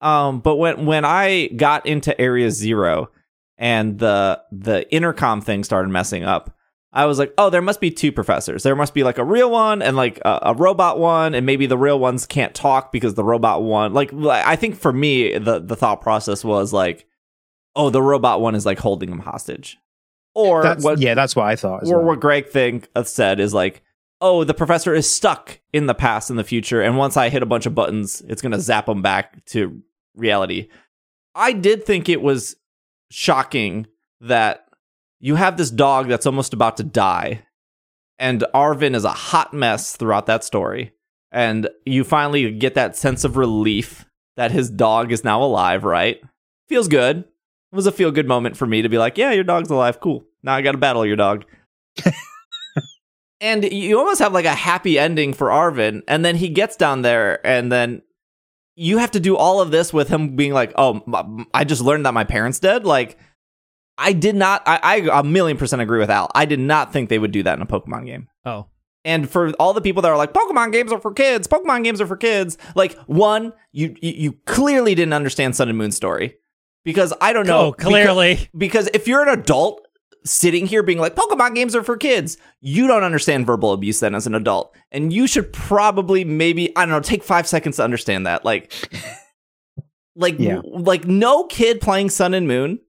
Um, 0.00 0.40
but 0.40 0.56
when 0.56 0.86
when 0.86 1.04
I 1.04 1.48
got 1.48 1.84
into 1.86 2.18
Area 2.20 2.50
Zero 2.50 3.10
and 3.58 3.98
the 3.98 4.40
the 4.50 4.90
intercom 4.92 5.40
thing 5.42 5.62
started 5.64 5.90
messing 5.90 6.24
up, 6.24 6.56
I 6.92 7.04
was 7.04 7.18
like, 7.18 7.34
oh, 7.36 7.50
there 7.50 7.60
must 7.60 7.80
be 7.80 7.90
two 7.90 8.10
professors. 8.12 8.62
There 8.62 8.74
must 8.76 8.94
be 8.94 9.04
like 9.04 9.18
a 9.18 9.24
real 9.24 9.50
one 9.50 9.82
and 9.82 9.96
like 9.96 10.18
a, 10.24 10.38
a 10.42 10.54
robot 10.54 10.98
one, 10.98 11.34
and 11.34 11.44
maybe 11.44 11.66
the 11.66 11.76
real 11.76 11.98
ones 11.98 12.24
can't 12.24 12.54
talk 12.54 12.92
because 12.92 13.14
the 13.14 13.24
robot 13.24 13.62
one. 13.62 13.92
Like, 13.92 14.12
I 14.14 14.56
think 14.56 14.76
for 14.76 14.92
me, 14.92 15.36
the 15.38 15.58
the 15.60 15.76
thought 15.76 16.00
process 16.00 16.42
was 16.44 16.72
like, 16.72 17.04
oh, 17.76 17.90
the 17.90 18.02
robot 18.02 18.40
one 18.40 18.54
is 18.54 18.64
like 18.64 18.78
holding 18.78 19.10
him 19.10 19.18
hostage, 19.20 19.76
or 20.34 20.62
That's, 20.62 20.84
what? 20.84 21.00
yeah, 21.00 21.14
that's 21.14 21.34
what 21.34 21.46
I 21.46 21.56
thought. 21.56 21.84
Or 21.86 21.98
well. 21.98 22.06
what 22.06 22.20
Greg 22.20 22.48
think 22.48 22.88
uh, 22.94 23.02
said 23.02 23.40
is 23.40 23.52
like, 23.52 23.82
oh, 24.20 24.44
the 24.44 24.54
professor 24.54 24.94
is 24.94 25.10
stuck 25.10 25.60
in 25.72 25.86
the 25.86 25.94
past 25.94 26.30
and 26.30 26.38
the 26.38 26.44
future, 26.44 26.82
and 26.82 26.96
once 26.96 27.16
I 27.16 27.28
hit 27.28 27.42
a 27.42 27.46
bunch 27.46 27.66
of 27.66 27.74
buttons, 27.74 28.22
it's 28.28 28.42
gonna 28.42 28.60
zap 28.60 28.88
him 28.88 29.02
back 29.02 29.44
to 29.46 29.82
reality. 30.14 30.68
I 31.34 31.52
did 31.52 31.84
think 31.84 32.08
it 32.08 32.20
was 32.20 32.56
shocking 33.10 33.86
that 34.20 34.66
you 35.20 35.36
have 35.36 35.56
this 35.56 35.70
dog 35.70 36.08
that's 36.08 36.26
almost 36.26 36.52
about 36.52 36.76
to 36.76 36.84
die, 36.84 37.42
and 38.18 38.44
Arven 38.54 38.94
is 38.94 39.04
a 39.04 39.10
hot 39.10 39.54
mess 39.54 39.96
throughout 39.96 40.26
that 40.26 40.44
story, 40.44 40.92
and 41.32 41.68
you 41.86 42.04
finally 42.04 42.50
get 42.52 42.74
that 42.74 42.96
sense 42.96 43.24
of 43.24 43.36
relief 43.36 44.04
that 44.36 44.52
his 44.52 44.70
dog 44.70 45.12
is 45.12 45.24
now 45.24 45.42
alive. 45.42 45.84
Right? 45.84 46.20
Feels 46.68 46.88
good. 46.88 47.24
It 47.72 47.76
was 47.76 47.86
a 47.86 47.92
feel 47.92 48.10
good 48.10 48.26
moment 48.26 48.56
for 48.56 48.66
me 48.66 48.82
to 48.82 48.88
be 48.88 48.98
like, 48.98 49.16
yeah, 49.16 49.30
your 49.32 49.44
dog's 49.44 49.70
alive. 49.70 50.00
Cool. 50.00 50.24
Now 50.42 50.54
I 50.54 50.62
got 50.62 50.72
to 50.72 50.78
battle 50.78 51.06
your 51.06 51.16
dog. 51.16 51.44
and 53.40 53.64
you 53.64 53.98
almost 53.98 54.20
have 54.20 54.32
like 54.32 54.44
a 54.44 54.54
happy 54.54 54.98
ending 54.98 55.32
for 55.32 55.50
Arven, 55.50 56.02
and 56.08 56.24
then 56.24 56.36
he 56.36 56.48
gets 56.48 56.76
down 56.76 57.02
there, 57.02 57.44
and 57.46 57.70
then 57.70 58.02
you 58.76 58.98
have 58.98 59.12
to 59.12 59.20
do 59.20 59.36
all 59.36 59.60
of 59.60 59.70
this 59.70 59.92
with 59.92 60.08
him 60.08 60.36
being 60.36 60.52
like, 60.52 60.72
"Oh, 60.76 61.02
I 61.54 61.64
just 61.64 61.82
learned 61.82 62.06
that 62.06 62.14
my 62.14 62.24
parents 62.24 62.58
dead." 62.58 62.84
Like, 62.84 63.18
I 63.98 64.12
did 64.12 64.36
not. 64.36 64.62
I, 64.66 64.80
I 64.82 65.20
a 65.20 65.22
million 65.22 65.56
percent 65.56 65.82
agree 65.82 65.98
with 65.98 66.10
Al. 66.10 66.30
I 66.34 66.44
did 66.44 66.60
not 66.60 66.92
think 66.92 67.08
they 67.08 67.18
would 67.18 67.32
do 67.32 67.42
that 67.42 67.56
in 67.56 67.62
a 67.62 67.66
Pokemon 67.66 68.06
game. 68.06 68.28
Oh. 68.44 68.66
And 69.02 69.30
for 69.30 69.52
all 69.52 69.72
the 69.72 69.80
people 69.80 70.02
that 70.02 70.10
are 70.10 70.16
like, 70.18 70.34
Pokemon 70.34 70.72
games 70.72 70.92
are 70.92 71.00
for 71.00 71.12
kids, 71.12 71.48
Pokemon 71.48 71.84
games 71.84 72.02
are 72.02 72.06
for 72.06 72.18
kids, 72.18 72.58
like 72.74 72.98
one, 73.06 73.54
you 73.72 73.94
you, 74.02 74.12
you 74.12 74.32
clearly 74.44 74.94
didn't 74.94 75.14
understand 75.14 75.56
Sun 75.56 75.70
and 75.70 75.78
Moon 75.78 75.90
story 75.90 76.36
because 76.84 77.12
I 77.20 77.32
don't 77.32 77.46
know. 77.46 77.66
Oh, 77.66 77.72
clearly. 77.72 78.48
because 78.56 78.88
if 78.94 79.06
you're 79.08 79.22
an 79.22 79.38
adult 79.38 79.86
sitting 80.24 80.66
here 80.66 80.82
being 80.82 80.98
like 80.98 81.14
Pokemon 81.14 81.54
games 81.54 81.74
are 81.74 81.82
for 81.82 81.96
kids, 81.96 82.36
you 82.60 82.86
don't 82.86 83.02
understand 83.04 83.46
verbal 83.46 83.72
abuse 83.72 84.00
then 84.00 84.14
as 84.14 84.26
an 84.26 84.34
adult, 84.34 84.74
and 84.92 85.12
you 85.12 85.26
should 85.26 85.52
probably 85.52 86.24
maybe 86.24 86.74
I 86.76 86.82
don't 86.84 86.90
know 86.90 87.00
take 87.00 87.22
five 87.24 87.46
seconds 87.46 87.76
to 87.76 87.84
understand 87.84 88.26
that. 88.26 88.44
Like, 88.44 88.72
like 90.16 90.38
Yeah. 90.38 90.60
like 90.64 91.06
no 91.06 91.44
kid 91.44 91.80
playing 91.80 92.10
Sun 92.10 92.34
and 92.34 92.46
Moon 92.46 92.80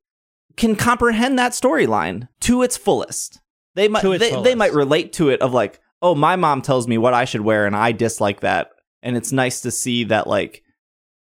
can 0.58 0.76
comprehend 0.76 1.40
that 1.40 1.54
storyline 1.54 2.28
to 2.42 2.62
its 2.62 2.76
fullest. 2.78 3.40
They 3.76 3.88
might 3.88 4.04
they, 4.04 4.42
they 4.42 4.56
might 4.56 4.74
relate 4.74 5.14
to 5.14 5.30
it 5.30 5.42
of 5.42 5.54
like, 5.54 5.80
oh, 6.02 6.14
my 6.16 6.36
mom 6.36 6.62
tells 6.62 6.88
me 6.88 6.98
what 6.98 7.14
I 7.14 7.24
should 7.26 7.42
wear, 7.42 7.66
and 7.66 7.76
I 7.76 7.94
dislike 7.94 8.42
that, 8.42 8.72
and 9.02 9.16
it's 9.16 9.32
nice 9.32 9.62
to 9.62 9.72
see 9.72 10.04
that 10.06 10.28
like. 10.28 10.64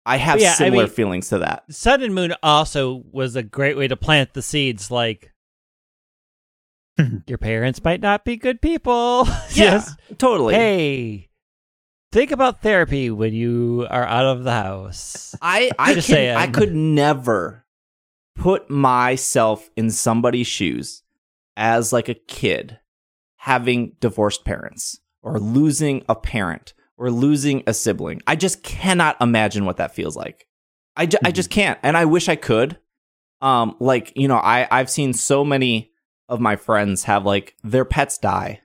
I 0.06 0.16
have 0.16 0.40
Yeah, 0.40 0.50
I 0.52 0.54
similar 0.54 0.84
mean- 0.84 0.92
feelings 0.92 1.28
to 1.28 1.38
that. 1.38 1.64
Sun 1.70 2.02
and 2.02 2.14
Moon 2.14 2.34
also 2.42 3.02
was 3.12 3.36
a 3.36 3.42
great 3.42 3.76
way 3.76 3.86
to 3.88 3.96
plant 3.96 4.32
the 4.34 4.42
seeds 4.42 4.90
like 4.90 5.32
your 7.26 7.38
parents 7.38 7.82
might 7.82 8.00
not 8.00 8.24
be 8.24 8.36
good 8.36 8.60
people. 8.60 9.26
Just, 9.50 9.98
totally. 10.18 10.54
hey, 10.54 11.28
think 12.12 12.30
about 12.30 12.62
therapy 12.62 13.10
when 13.10 13.32
you 13.34 13.86
are 13.90 14.04
out 14.04 14.26
of 14.26 14.44
the 14.44 14.52
house. 14.52 15.34
I 15.40 15.70
I 15.78 15.94
Just 15.94 16.08
can, 16.08 16.14
saying. 16.14 16.36
I 16.36 16.46
could 16.48 16.74
never 16.74 17.64
put 18.36 18.70
myself 18.70 19.70
in 19.76 19.90
somebody's 19.90 20.46
shoes 20.46 21.02
as 21.56 21.92
like 21.92 22.08
a 22.08 22.14
kid 22.14 22.78
having 23.36 23.92
divorced 24.00 24.44
parents 24.44 25.00
or 25.22 25.38
losing 25.38 26.02
a 26.08 26.14
parent 26.14 26.72
or 27.00 27.10
losing 27.10 27.62
a 27.66 27.72
sibling. 27.72 28.20
I 28.26 28.36
just 28.36 28.62
cannot 28.62 29.16
imagine 29.22 29.64
what 29.64 29.78
that 29.78 29.94
feels 29.94 30.14
like. 30.14 30.46
I, 30.94 31.06
ju- 31.06 31.18
I 31.24 31.30
just 31.32 31.48
can't. 31.48 31.78
And 31.82 31.96
I 31.96 32.04
wish 32.04 32.28
I 32.28 32.36
could. 32.36 32.78
Um, 33.40 33.74
like, 33.80 34.12
you 34.16 34.28
know, 34.28 34.36
I, 34.36 34.68
I've 34.70 34.90
seen 34.90 35.14
so 35.14 35.42
many 35.42 35.92
of 36.28 36.40
my 36.40 36.56
friends 36.56 37.04
have 37.04 37.24
like 37.24 37.56
their 37.64 37.86
pets 37.86 38.18
die 38.18 38.60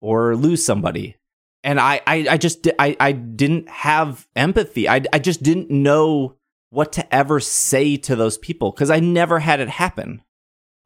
or 0.00 0.34
lose 0.34 0.64
somebody. 0.64 1.16
And 1.62 1.78
I, 1.78 2.00
I, 2.06 2.26
I 2.30 2.36
just, 2.38 2.66
I, 2.78 2.96
I 2.98 3.12
didn't 3.12 3.68
have 3.68 4.26
empathy. 4.34 4.88
I, 4.88 5.02
I 5.12 5.18
just 5.18 5.42
didn't 5.42 5.70
know 5.70 6.36
what 6.70 6.90
to 6.94 7.14
ever 7.14 7.38
say 7.38 7.98
to 7.98 8.16
those 8.16 8.38
people 8.38 8.70
because 8.70 8.90
I 8.90 9.00
never 9.00 9.40
had 9.40 9.60
it 9.60 9.68
happen. 9.68 10.22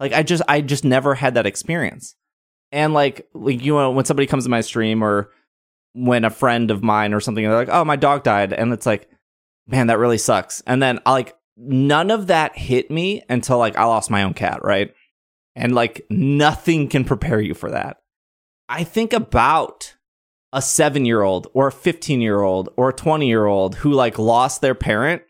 Like 0.01 0.13
I 0.13 0.25
just, 0.25 0.43
I 0.49 0.63
just 0.63 0.85
never 0.85 1.15
had 1.15 1.35
that 1.35 1.47
experience. 1.47 2.17
And 2.73 2.93
like, 2.93 3.29
like 3.35 3.63
you 3.65 3.75
know, 3.75 3.93
when 3.93 4.05
somebody 4.05 4.27
comes 4.27 4.45
to 4.45 4.51
my 4.51 4.63
stream 4.63 5.03
or 5.03 5.31
when 5.93 6.25
a 6.25 6.31
friend 6.31 6.71
of 6.71 6.83
mine 6.83 7.15
or 7.15 7.21
something, 7.21 7.45
they're 7.45 7.55
like, 7.55 7.69
"Oh, 7.71 7.85
my 7.85 7.97
dog 7.97 8.23
died," 8.23 8.53
and 8.53 8.73
it's 8.73 8.87
like, 8.87 9.09
man, 9.69 9.87
that 9.89 9.99
really 9.99 10.19
sucks. 10.19 10.63
And 10.67 10.83
then 10.83 10.99
I 11.07 11.13
like 11.13 11.37
none 11.57 12.11
of 12.11 12.29
that 12.29 12.57
hit 12.57 12.91
me 12.91 13.23
until 13.29 13.59
like 13.59 13.77
I 13.77 13.85
lost 13.85 14.11
my 14.11 14.23
own 14.23 14.35
cat, 14.35 14.61
right? 14.63 14.93
And 15.55 15.75
like 15.75 16.07
nothing 16.11 16.89
can 16.89 17.05
prepare 17.05 17.41
you 17.41 17.55
for 17.55 17.71
that. 17.71 17.99
I 18.69 18.85
think 18.85 19.13
about 19.13 19.95
a 20.53 20.63
seven 20.63 21.05
year 21.05 21.23
old 21.23 21.49
or 21.53 21.69
a 21.69 21.73
15 21.73 22.21
year 22.21 22.41
old 22.41 22.71
or 22.77 22.91
a 22.91 22.95
20 22.95 23.27
year 23.27 23.47
old 23.47 23.77
who 23.77 23.93
like 23.93 24.19
lost 24.19 24.61
their 24.61 24.75
parent. 24.75 25.23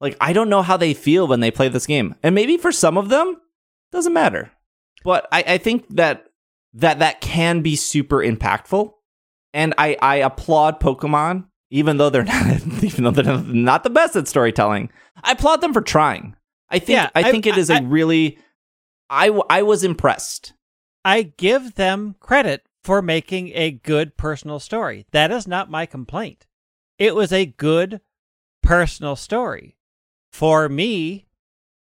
Like, 0.00 0.16
I 0.20 0.32
don't 0.32 0.50
know 0.50 0.62
how 0.62 0.76
they 0.76 0.94
feel 0.94 1.26
when 1.26 1.40
they 1.40 1.50
play 1.50 1.68
this 1.68 1.86
game. 1.86 2.14
And 2.22 2.34
maybe 2.34 2.56
for 2.56 2.70
some 2.70 2.96
of 2.96 3.08
them, 3.08 3.40
doesn't 3.90 4.12
matter. 4.12 4.52
But 5.02 5.26
I, 5.32 5.42
I 5.46 5.58
think 5.58 5.88
that 5.96 6.26
that 6.74 6.98
that 6.98 7.20
can 7.20 7.62
be 7.62 7.74
super 7.74 8.18
impactful. 8.18 8.92
And 9.54 9.74
I, 9.78 9.96
I 10.02 10.16
applaud 10.16 10.80
Pokemon, 10.80 11.46
even 11.70 11.96
though 11.96 12.10
they're 12.10 12.24
not 12.24 12.46
even 12.82 13.04
though 13.04 13.10
they're 13.10 13.38
not 13.38 13.82
the 13.84 13.90
best 13.90 14.16
at 14.16 14.28
storytelling. 14.28 14.90
I 15.22 15.32
applaud 15.32 15.60
them 15.60 15.72
for 15.72 15.80
trying. 15.82 16.36
I 16.70 16.78
think 16.78 16.96
Yeah, 16.96 17.10
I 17.14 17.20
I- 17.28 17.30
think 17.30 17.46
it 17.46 17.56
is 17.58 17.70
a 17.70 17.76
I- 17.76 17.80
really 17.80 18.38
I 19.10 19.28
I 19.48 19.62
was 19.62 19.84
impressed. 19.84 20.52
I 21.04 21.22
give 21.22 21.76
them 21.76 22.16
credit 22.20 22.66
for 22.84 23.00
making 23.00 23.52
a 23.54 23.70
good 23.70 24.16
personal 24.16 24.60
story. 24.60 25.06
That 25.12 25.30
is 25.30 25.46
not 25.48 25.70
my 25.70 25.86
complaint. 25.86 26.46
It 26.98 27.14
was 27.14 27.32
a 27.32 27.46
good 27.46 28.00
personal 28.62 29.16
story. 29.16 29.76
For 30.32 30.68
me, 30.68 31.26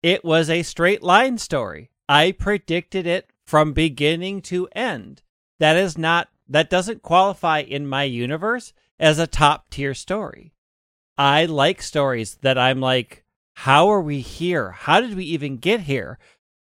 it 0.02 0.24
was 0.24 0.48
a 0.48 0.62
straight 0.62 1.02
line 1.02 1.38
story. 1.38 1.90
I 2.08 2.32
predicted 2.32 3.06
it 3.06 3.28
from 3.46 3.72
beginning 3.72 4.42
to 4.42 4.68
end. 4.72 5.22
That 5.58 5.76
is 5.76 5.98
not 5.98 6.28
that 6.50 6.68
doesn't 6.68 7.02
qualify 7.02 7.60
in 7.60 7.86
my 7.86 8.02
universe 8.02 8.72
as 8.98 9.18
a 9.18 9.26
top 9.26 9.70
tier 9.70 9.94
story. 9.94 10.52
I 11.16 11.46
like 11.46 11.80
stories 11.80 12.36
that 12.42 12.58
I'm 12.58 12.80
like, 12.80 13.24
how 13.54 13.88
are 13.88 14.00
we 14.00 14.20
here? 14.20 14.72
How 14.72 15.00
did 15.00 15.14
we 15.14 15.24
even 15.24 15.56
get 15.56 15.80
here? 15.80 16.18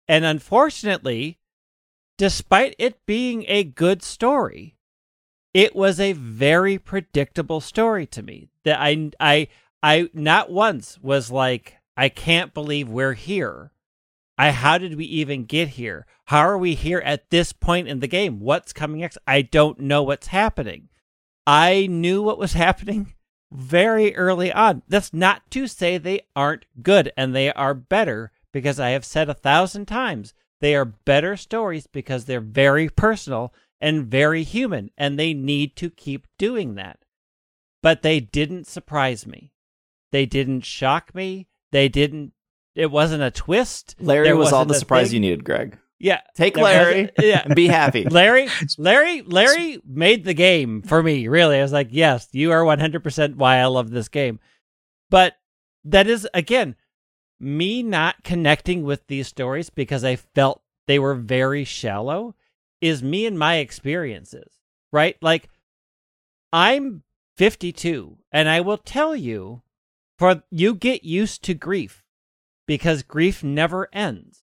And 0.07 0.25
unfortunately, 0.25 1.39
despite 2.17 2.75
it 2.79 3.05
being 3.07 3.45
a 3.49 3.65
good 3.65 4.03
story, 4.03 4.77
it 5.55 5.75
was 5.75 5.99
a 5.99 6.13
very 6.13 6.79
predictable 6.79 7.61
story 7.61 8.07
to 8.07 8.23
me. 8.23 8.49
That 8.65 8.81
I 8.81 9.11
I 9.19 9.49
I 9.83 10.11
not 10.13 10.51
once 10.51 10.99
was 11.01 11.31
like, 11.31 11.77
I 11.97 12.09
can't 12.09 12.53
believe 12.53 12.89
we're 12.89 13.15
here. 13.15 13.71
I 14.39 14.53
how 14.53 14.79
did 14.79 14.95
we 14.95 15.05
even 15.05 15.45
get 15.45 15.71
here? 15.71 16.07
How 16.27 16.39
are 16.41 16.57
we 16.57 16.77
here 16.77 17.01
at 17.01 17.31
this 17.31 17.53
point 17.53 17.89
in 17.89 17.99
the 17.99 18.07
game? 18.07 18.39
What's 18.39 18.73
coming 18.73 19.01
next? 19.01 19.19
I 19.27 19.43
don't 19.43 19.81
know 19.81 20.05
what's 20.05 20.29
happening. 20.29 20.89
I 21.47 21.89
knew 21.91 22.23
what 22.23 22.39
was 22.39 22.53
happening 22.53 23.15
very 23.51 24.15
early 24.15 24.53
on. 24.53 24.83
That's 24.87 25.13
not 25.13 25.51
to 25.51 25.67
say 25.67 25.99
they 25.99 26.21
aren't 26.37 26.67
good 26.83 27.13
and 27.17 27.35
they 27.35 27.53
are 27.53 27.75
better 27.75 28.31
because 28.53 28.79
I 28.79 28.91
have 28.91 29.05
said 29.05 29.29
a 29.29 29.35
thousand 29.35 29.87
times 29.87 30.35
they 30.61 30.75
are 30.77 30.85
better 30.85 31.37
stories 31.37 31.87
because 31.87 32.25
they're 32.25 32.41
very 32.41 32.89
personal 32.89 33.53
and 33.81 34.07
very 34.07 34.45
human 34.45 34.91
and 34.97 35.19
they 35.19 35.35
need 35.35 35.75
to 35.77 35.91
keep 35.91 36.27
doing 36.39 36.75
that. 36.77 36.99
But 37.83 38.03
they 38.03 38.21
didn't 38.21 38.67
surprise 38.67 39.27
me. 39.27 39.53
They 40.11 40.27
didn't 40.27 40.65
shock 40.65 41.15
me. 41.15 41.49
They 41.71 41.89
didn't 41.89 42.33
it 42.79 42.91
wasn't 42.91 43.23
a 43.23 43.31
twist. 43.31 43.97
Larry 44.01 44.25
There 44.25 44.37
was 44.37 44.53
all 44.53 44.65
the 44.65 44.75
surprise 44.75 45.09
thing. 45.09 45.15
you 45.15 45.21
needed, 45.21 45.45
Greg. 45.45 45.79
Yeah. 45.99 46.21
Take 46.37 46.57
Larry 46.57 47.11
yeah. 47.19 47.43
and 47.45 47.55
be 47.55 47.67
happy. 47.67 48.05
Larry, 48.05 48.49
Larry, 48.79 49.23
Larry 49.23 49.81
made 49.85 50.25
the 50.25 50.35
game 50.35 50.83
for 50.83 51.03
me. 51.03 51.27
Really, 51.27 51.59
I 51.59 51.63
was 51.63 51.73
like, 51.73 51.89
yes, 51.91 52.29
you 52.33 52.53
are 52.53 52.65
one 52.65 52.79
hundred 52.79 53.03
percent 53.03 53.37
why 53.37 53.57
I 53.57 53.67
love 53.67 53.91
this 53.91 54.09
game. 54.09 54.39
But 55.11 55.35
that 55.85 56.07
is 56.07 56.29
again 56.33 56.77
me 57.41 57.83
not 57.83 58.23
connecting 58.23 58.85
with 58.85 59.07
these 59.09 59.27
stories 59.27 59.71
because 59.71 60.05
I 60.05 60.17
felt 60.17 60.63
they 60.87 60.99
were 60.99 61.15
very 61.15 61.65
shallow. 61.65 62.35
Is 62.81 63.03
me 63.03 63.27
and 63.27 63.37
my 63.37 63.57
experiences 63.57 64.59
right? 64.93 65.17
Like 65.21 65.49
I'm 66.53 67.03
fifty-two, 67.37 68.19
and 68.33 68.49
I 68.49 68.61
will 68.61 68.79
tell 68.79 69.15
you, 69.15 69.63
for 70.19 70.43
you 70.51 70.75
get 70.75 71.05
used 71.05 71.43
to 71.45 71.55
grief 71.55 72.05
because 72.69 73.03
grief 73.03 73.43
never 73.43 73.89
ends. 73.95 74.45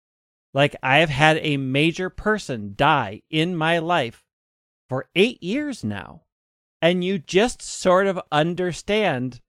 Like 0.53 0.77
I've 0.81 1.09
had 1.09 1.37
a 1.41 1.57
major 1.57 2.09
person 2.09 2.73
die 2.73 3.21
in 3.29 3.53
my 3.55 3.79
life 3.79 4.23
for 4.87 5.09
eight 5.13 5.43
years 5.43 5.83
now. 5.83 6.21
And 6.81 7.03
you 7.03 7.19
just 7.19 7.61
sort 7.61 8.07
of 8.07 8.19
understand 8.31 9.41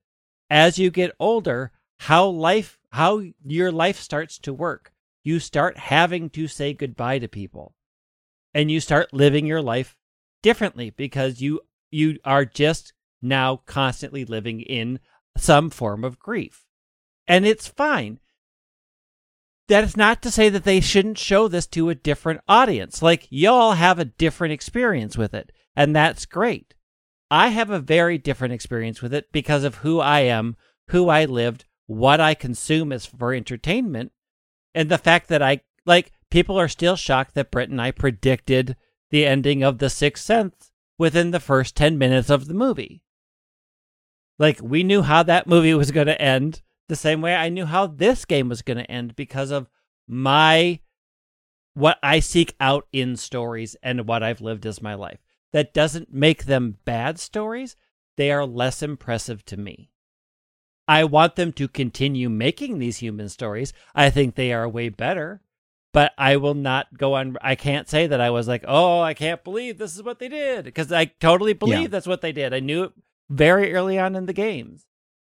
as 0.51 0.79
you 0.79 0.91
get 0.91 1.15
older 1.21 1.71
how 2.01 2.27
life, 2.27 2.79
how 2.91 3.23
your 3.45 3.71
life 3.71 3.99
starts 4.01 4.39
to 4.41 4.53
work. 4.53 4.93
You 5.23 5.39
start 5.39 5.79
having 5.79 6.29
to 6.31 6.49
say 6.49 6.75
goodbye 6.75 7.21
to 7.21 7.29
people 7.29 7.75
and 8.53 8.73
you 8.73 8.81
start 8.81 9.15
living 9.15 9.47
your 9.47 9.63
life 9.63 9.97
differently 10.43 10.91
because 10.91 11.41
you, 11.41 11.61
you 11.93 12.19
are 12.25 12.45
just 12.45 12.93
now 13.23 13.63
constantly 13.67 14.25
living 14.25 14.63
in 14.63 14.99
some 15.37 15.71
form 15.71 16.03
of 16.03 16.19
grief. 16.19 16.67
And 17.29 17.47
it's 17.47 17.69
fine 17.69 18.19
that 19.69 19.85
is 19.85 19.97
not 19.97 20.23
to 20.23 20.31
say 20.31 20.49
that 20.49 20.65
they 20.65 20.81
shouldn't 20.81 21.19
show 21.19 21.49
this 21.49 21.67
to 21.69 21.89
a 21.89 21.95
different 21.95 22.41
audience. 22.47 23.03
Like, 23.03 23.27
y'all 23.31 23.73
have 23.73 23.99
a 23.99 24.05
different 24.05 24.53
experience 24.53 25.17
with 25.17 25.35
it, 25.35 25.53
and 25.75 25.95
that's 25.95 26.27
great. 26.27 26.75
I 27.31 27.49
have 27.49 27.71
a 27.71 27.81
very 27.81 28.19
different 28.19 28.55
experience 28.55 29.01
with 29.01 29.15
it 29.15 29.33
because 29.33 29.65
of 29.65 29.77
who 29.77 30.01
I 30.01 30.21
am, 30.21 30.57
who 30.89 31.09
I 31.09 31.25
lived, 31.25 31.65
what 31.87 32.21
I 32.21 32.35
consume 32.35 32.93
as 32.93 33.07
for 33.07 33.33
entertainment, 33.33 34.13
and 34.75 34.91
the 34.91 34.99
fact 34.99 35.29
that 35.29 35.43
I, 35.43 35.61
like, 35.87 36.13
people 36.31 36.59
are 36.59 36.69
still 36.69 36.97
shocked 36.97 37.35
that 37.35 37.51
Brett 37.51 37.71
and 37.71 37.81
I 37.81 37.91
predicted 37.91 38.77
the 39.11 39.27
ending 39.27 39.63
of 39.63 39.79
The 39.79 39.91
Sixth 39.91 40.25
Sense 40.25 40.73
within 40.99 41.31
the 41.31 41.41
first 41.41 41.75
10 41.77 41.97
minutes 41.97 42.31
of 42.31 42.47
the 42.47 42.55
movie. 42.55 43.03
Like, 44.39 44.61
we 44.63 44.83
knew 44.83 45.03
how 45.03 45.23
that 45.23 45.47
movie 45.47 45.75
was 45.75 45.91
going 45.91 46.09
to 46.09 46.21
end 46.21 46.63
the 46.89 46.97
same 46.97 47.21
way 47.21 47.35
I 47.35 47.49
knew 47.49 47.67
how 47.67 47.87
this 47.87 48.25
game 48.25 48.49
was 48.49 48.63
going 48.63 48.77
to 48.79 48.91
end 48.91 49.17
because 49.17 49.51
of 49.51 49.69
my 50.07 50.81
what 51.75 51.99
I 52.03 52.21
seek 52.21 52.55
out 52.61 52.87
in 52.93 53.17
stories 53.17 53.75
and 53.83 54.07
what 54.07 54.23
I've 54.23 54.41
lived 54.41 54.65
as 54.65 54.81
my 54.83 54.95
life. 54.95 55.19
That 55.53 55.75
doesn't 55.75 56.13
make 56.13 56.45
them 56.45 56.79
bad 56.85 57.19
stories. 57.19 57.77
They 58.17 58.31
are 58.31 58.47
less 58.47 58.83
impressive 58.83 59.45
to 59.47 59.57
me. 59.57 59.91
I 60.87 61.05
want 61.05 61.37
them 61.37 61.53
to 61.55 61.67
continue 61.67 62.29
making 62.29 62.79
these 62.79 62.99
human 62.99 63.29
stories. 63.29 63.73
I 63.95 64.11
think 64.11 64.35
they 64.35 64.53
are 64.53 64.69
way 64.69 64.89
better, 64.91 65.41
but 65.93 66.13
I 66.19 66.37
will 66.37 66.55
not 66.55 66.99
go 66.99 67.15
on. 67.15 67.37
I 67.41 67.55
can't 67.55 67.89
say 67.89 68.07
that 68.07 68.21
I 68.21 68.31
was 68.31 68.47
like, 68.47 68.65
oh, 68.69 69.01
I 69.01 69.15
can't 69.15 69.43
believe 69.43 69.79
this 69.79 69.97
is 69.97 70.03
what 70.03 70.19
they 70.19 70.29
did 70.29 70.65
because 70.65 70.93
I 70.93 71.07
totally 71.07 71.55
believe 71.55 71.81
Yeah. 71.83 71.87
that's 71.89 72.07
what 72.07 72.21
they 72.21 72.33
did. 72.33 72.53
I 72.53 72.61
knew 72.61 72.85
it 72.85 72.93
very 73.31 73.73
early 73.75 73.99
on 73.99 74.15
in 74.15 74.27
the 74.27 74.33
games. 74.33 74.87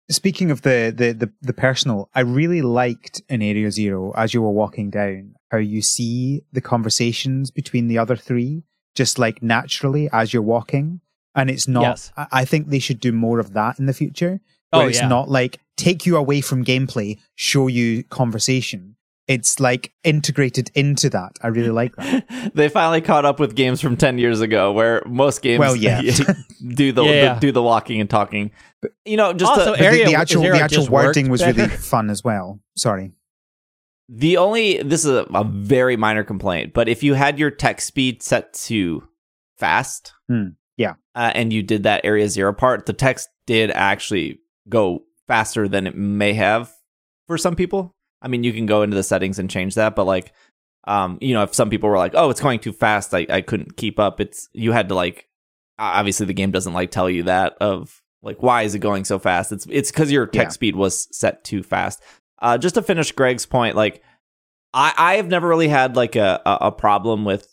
Speaking 0.09 0.51
of 0.53 0.63
the, 0.63 0.93
the, 0.97 1.13
the, 1.13 1.33
the 1.43 1.53
personal, 1.53 2.09
I 2.15 2.21
really 2.21 2.63
liked 2.63 3.23
in 3.29 3.43
Area 3.43 3.71
Zero, 3.73 4.13
as 4.17 4.33
you 4.33 4.41
were 4.43 4.51
walking 4.51 4.91
down, 4.91 5.35
how 5.51 5.59
you 5.59 5.83
see 5.83 6.43
the 6.53 6.61
conversations 6.61 7.51
between 7.51 7.89
the 7.89 7.99
other 7.99 8.15
three, 8.17 8.63
just 8.95 9.19
like 9.19 9.43
naturally 9.43 10.09
as 10.13 10.33
you're 10.33 10.43
walking. 10.43 11.01
And 11.35 11.51
it's 11.51 11.67
not, 11.69 11.83
Yes. 11.83 12.13
I, 12.17 12.27
I 12.33 12.45
think 12.45 12.69
they 12.69 12.79
should 12.79 13.01
do 13.01 13.13
more 13.13 13.41
of 13.41 13.53
that 13.55 13.79
in 13.79 13.87
the 13.87 13.93
future. 13.93 14.41
Where 14.71 14.85
Oh, 14.85 14.89
it's 14.89 14.99
yeah. 15.01 15.09
not 15.09 15.29
like 15.29 15.61
take 15.77 16.07
you 16.07 16.17
away 16.17 16.41
from 16.41 16.65
gameplay, 16.65 17.19
show 17.35 17.67
you 17.67 18.03
conversation. 18.05 18.96
It's 19.29 19.59
like 19.59 19.93
integrated 20.05 20.71
into 20.75 21.11
that. 21.11 21.33
I 21.43 21.49
really 21.49 21.71
like 21.71 21.97
that. 21.97 22.53
they 22.55 22.69
finally 22.69 23.01
caught 23.01 23.25
up 23.25 23.41
with 23.41 23.57
games 23.57 23.81
from 23.81 23.97
10 23.97 24.19
years 24.19 24.41
ago 24.41 24.71
where 24.73 25.03
most 25.07 25.43
games 25.43 25.59
Well, 25.59 25.75
yeah. 25.75 26.01
do 26.75 26.93
the, 26.93 27.03
Yeah. 27.05 27.35
the 27.35 27.41
do 27.41 27.51
the 27.53 27.63
walking 27.63 28.01
and 28.01 28.09
talking 28.09 28.53
but, 28.81 28.93
you 29.05 29.17
know 29.17 29.33
just 29.33 29.51
Also, 29.51 29.75
the, 29.75 29.81
Area- 29.83 30.05
the, 30.05 30.13
the 30.13 30.17
actual, 30.17 30.43
Area 30.45 30.59
the 30.59 30.65
actual 30.65 30.79
just 30.83 30.91
wording 30.91 31.29
was 31.29 31.45
really 31.45 31.67
fun 31.69 32.09
as 32.09 32.23
well. 32.23 32.61
Sorry. 32.77 33.13
the 34.09 34.37
only 34.37 34.81
this 34.83 35.05
is 35.05 35.11
a, 35.11 35.27
a 35.35 35.43
very 35.45 35.97
minor 35.97 36.23
complaint 36.23 36.73
but 36.73 36.89
if 36.89 37.03
you 37.03 37.15
had 37.15 37.39
your 37.39 37.51
text 37.51 37.89
speed 37.89 38.23
set 38.23 38.53
to 38.53 39.03
fast 39.59 40.13
Hmm. 40.29 40.51
Yeah. 40.77 40.95
uh, 41.17 41.33
and 41.35 41.53
you 41.53 41.63
did 41.65 41.83
that 41.85 42.03
area 42.05 42.29
zero 42.29 42.53
part, 42.53 42.87
the 42.87 42.93
text 42.93 43.29
did 43.47 43.71
actually 43.73 44.39
go 44.69 45.03
faster 45.27 45.67
than 45.67 45.87
it 45.87 45.97
may 45.97 46.35
have 46.35 46.71
for 47.27 47.39
some 47.39 47.57
people. 47.57 47.96
I 48.23 48.29
mean, 48.29 48.45
you 48.45 48.53
can 48.53 48.67
go 48.67 48.83
into 48.83 48.97
the 48.97 49.03
settings 49.03 49.39
and 49.39 49.51
change 49.51 49.75
that, 49.75 49.95
but 49.95 50.05
like, 50.05 50.33
um, 50.89 51.19
you 51.21 51.35
know, 51.35 51.43
if 51.43 51.55
some 51.55 51.69
people 51.71 51.89
were 51.89 51.99
like, 51.99 52.13
"Oh, 52.15 52.31
it's 52.31 52.41
going 52.41 52.61
too 52.61 52.73
fast," 52.73 53.13
I, 53.15 53.27
I 53.29 53.41
couldn't 53.41 53.77
keep 53.77 53.99
up. 53.99 54.21
It's 54.21 54.49
you 54.53 54.73
had 54.73 54.89
to 54.89 54.95
like, 54.95 55.29
obviously 55.79 56.27
the 56.27 56.33
game 56.35 56.51
doesn't 56.51 56.73
like 56.73 56.91
tell 56.91 57.11
you 57.11 57.25
that 57.25 57.55
of 57.61 58.03
like 58.23 58.43
why 58.43 58.63
is 58.63 58.75
it 58.75 58.79
going 58.81 59.05
so 59.05 59.19
fast? 59.19 59.53
It's 59.53 59.67
it's 59.71 59.91
because 59.91 60.11
your 60.11 60.27
text 60.27 60.55
Yeah. 60.55 60.59
speed 60.59 60.77
was 60.77 61.09
set 61.17 61.45
too 61.45 61.63
fast. 61.63 62.03
Uh, 62.41 62.57
just 62.59 62.75
to 62.77 62.83
finish 62.83 63.13
Greg's 63.13 63.47
point, 63.47 63.77
like 63.77 64.03
I 64.73 64.93
I 64.97 65.15
have 65.17 65.29
never 65.29 65.47
really 65.49 65.69
had 65.69 65.97
like 65.97 66.17
a 66.17 66.41
a, 66.47 66.59
a 66.69 66.73
problem 66.73 67.25
with 67.25 67.53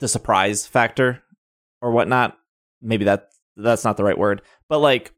the 0.00 0.08
surprise 0.08 0.66
factor 0.66 1.22
or 1.80 1.92
whatnot. 1.92 2.36
Maybe 2.82 3.04
that 3.04 3.28
that's 3.56 3.84
not 3.84 3.96
the 3.96 4.04
right 4.04 4.18
word, 4.18 4.42
but 4.68 4.78
like 4.80 5.12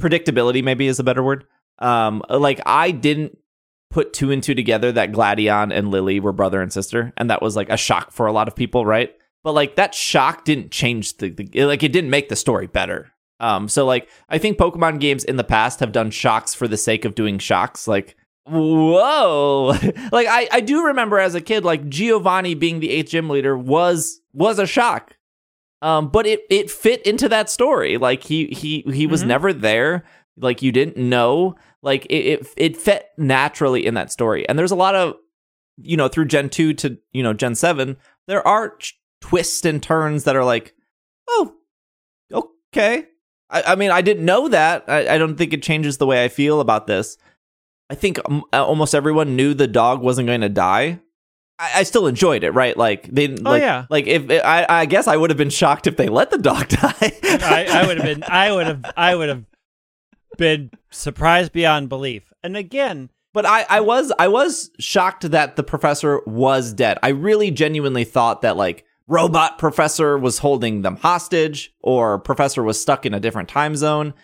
predictability 0.00 0.62
maybe 0.64 0.86
is 0.86 0.98
a 0.98 1.04
better 1.04 1.22
word. 1.22 1.44
Um, 1.78 2.22
like 2.28 2.60
I 2.66 2.90
didn't 2.90 3.38
put 3.90 4.12
two 4.12 4.30
and 4.30 4.42
two 4.42 4.54
together 4.54 4.92
that 4.92 5.12
Gladion 5.12 5.72
and 5.72 5.90
Lily 5.90 6.20
were 6.20 6.32
brother 6.32 6.60
and 6.60 6.72
sister, 6.72 7.12
and 7.16 7.30
that 7.30 7.42
was 7.42 7.56
like 7.56 7.70
a 7.70 7.76
shock 7.76 8.12
for 8.12 8.26
a 8.26 8.32
lot 8.32 8.48
of 8.48 8.56
people, 8.56 8.84
right? 8.84 9.14
But 9.44 9.52
like 9.52 9.76
that 9.76 9.94
shock 9.94 10.44
didn't 10.44 10.70
change 10.70 11.16
the, 11.18 11.30
the 11.30 11.64
like 11.64 11.82
it 11.82 11.92
didn't 11.92 12.10
make 12.10 12.28
the 12.28 12.36
story 12.36 12.66
better. 12.66 13.12
Um, 13.38 13.68
so 13.68 13.84
like 13.86 14.08
I 14.28 14.38
think 14.38 14.58
Pokemon 14.58 14.98
games 15.00 15.22
in 15.24 15.36
the 15.36 15.44
past 15.44 15.80
have 15.80 15.92
done 15.92 16.10
shocks 16.10 16.54
for 16.54 16.66
the 16.66 16.76
sake 16.76 17.04
of 17.04 17.14
doing 17.14 17.38
shocks, 17.38 17.86
like 17.86 18.16
whoa 18.48 19.66
like 20.12 20.26
I, 20.28 20.48
I 20.52 20.60
do 20.60 20.86
remember 20.86 21.18
as 21.18 21.34
a 21.34 21.40
kid 21.40 21.64
like 21.64 21.88
giovanni 21.88 22.54
being 22.54 22.80
the 22.80 22.90
eighth 22.90 23.10
gym 23.10 23.28
leader 23.28 23.56
was 23.58 24.20
was 24.32 24.58
a 24.60 24.66
shock 24.66 25.16
um 25.82 26.08
but 26.08 26.26
it 26.26 26.42
it 26.48 26.70
fit 26.70 27.02
into 27.04 27.28
that 27.28 27.50
story 27.50 27.98
like 27.98 28.22
he 28.22 28.46
he 28.46 28.84
he 28.92 29.06
was 29.08 29.24
Mhm. 29.24 29.26
never 29.26 29.52
there 29.52 30.04
like 30.38 30.62
you 30.62 30.70
didn't 30.72 30.96
know 30.96 31.54
like 31.82 32.04
it, 32.06 32.16
it 32.40 32.46
it 32.56 32.76
fit 32.76 33.06
naturally 33.16 33.84
in 33.86 33.94
that 33.94 34.12
story 34.12 34.48
and 34.48 34.58
there's 34.58 34.70
a 34.70 34.76
lot 34.76 34.94
of 34.94 35.14
you 35.78 35.96
know 35.96 36.08
through 36.08 36.24
gen 36.26 36.48
2 36.48 36.74
to 36.74 36.98
you 37.12 37.22
know 37.22 37.32
gen 37.32 37.54
7 37.54 37.96
there 38.26 38.46
are 38.46 38.76
twists 39.20 39.64
and 39.64 39.82
turns 39.82 40.24
that 40.24 40.36
are 40.36 40.44
like 40.44 40.74
oh 41.28 41.54
okay 42.32 43.06
i, 43.50 43.62
I 43.68 43.74
mean 43.76 43.90
i 43.90 44.02
didn't 44.02 44.24
know 44.24 44.48
that 44.48 44.84
I, 44.88 45.14
I 45.14 45.18
don't 45.18 45.36
think 45.36 45.52
it 45.52 45.62
changes 45.62 45.98
the 45.98 46.06
way 46.06 46.24
i 46.24 46.28
feel 46.28 46.60
about 46.60 46.86
this 46.86 47.16
I 47.88 47.94
think 47.94 48.18
um, 48.28 48.42
almost 48.52 48.96
everyone 48.96 49.36
knew 49.36 49.54
the 49.54 49.68
dog 49.68 50.00
wasn't 50.02 50.26
going 50.26 50.40
to 50.40 50.48
die. 50.48 50.98
I, 51.56 51.70
I 51.76 51.82
still 51.84 52.08
enjoyed 52.08 52.42
it, 52.42 52.50
right? 52.50 52.76
Like 52.76 53.04
they, 53.04 53.28
Oh, 53.28 53.42
like, 53.42 53.62
yeah. 53.62 53.86
like 53.88 54.08
if 54.08 54.28
I, 54.44 54.66
I 54.68 54.86
guess 54.86 55.06
I 55.06 55.16
would 55.16 55.30
have 55.30 55.36
been 55.36 55.50
shocked 55.50 55.86
if 55.86 55.96
they 55.96 56.08
let 56.08 56.32
the 56.32 56.38
dog 56.38 56.66
die. 56.70 56.92
I, 57.22 57.68
I 57.70 57.86
would 57.86 57.98
have 57.98 58.04
been 58.04 58.24
I 58.26 58.50
would 58.50 58.66
have 58.66 58.84
I 58.96 59.14
would 59.14 59.28
have 59.28 59.44
been 60.36 60.70
surprised 60.90 61.52
beyond 61.52 61.88
belief. 61.88 62.32
And 62.42 62.56
again, 62.56 63.10
but 63.32 63.44
I, 63.44 63.66
I 63.68 63.80
was, 63.80 64.12
I 64.18 64.28
was 64.28 64.70
shocked 64.78 65.30
that 65.30 65.56
the 65.56 65.62
professor 65.62 66.20
was 66.26 66.72
dead. 66.72 66.98
I 67.02 67.08
really 67.08 67.50
genuinely 67.50 68.04
thought 68.04 68.42
that 68.42 68.56
like 68.56 68.84
robot 69.08 69.58
professor 69.58 70.18
was 70.18 70.38
holding 70.38 70.82
them 70.82 70.96
hostage, 70.96 71.74
or 71.80 72.18
professor 72.18 72.62
was 72.62 72.80
stuck 72.80 73.06
in 73.06 73.14
a 73.14 73.20
different 73.20 73.48
time 73.48 73.76
zone. 73.76 74.14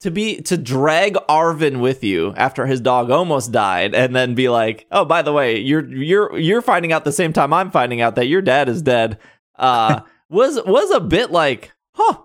To 0.00 0.10
be 0.10 0.40
to 0.42 0.56
drag 0.56 1.16
Arven 1.28 1.78
with 1.78 2.02
you 2.02 2.34
after 2.36 2.66
his 2.66 2.80
dog 2.80 3.10
almost 3.10 3.52
died, 3.52 3.94
and 3.94 4.16
then 4.16 4.34
be 4.34 4.48
like, 4.48 4.86
"Oh, 4.90 5.04
by 5.04 5.22
the 5.22 5.32
way, 5.32 5.58
you're 5.58 5.86
you're 5.94 6.36
you're 6.36 6.62
finding 6.62 6.92
out 6.92 7.04
the 7.04 7.12
same 7.12 7.32
time 7.32 7.52
I'm 7.52 7.70
finding 7.70 8.00
out 8.00 8.16
that 8.16 8.26
your 8.26 8.42
dad 8.42 8.68
is 8.68 8.82
dead," 8.82 9.18
uh, 9.56 10.00
was 10.28 10.58
was 10.66 10.90
a 10.90 10.98
bit 10.98 11.30
like, 11.30 11.72
"Huh, 11.94 12.16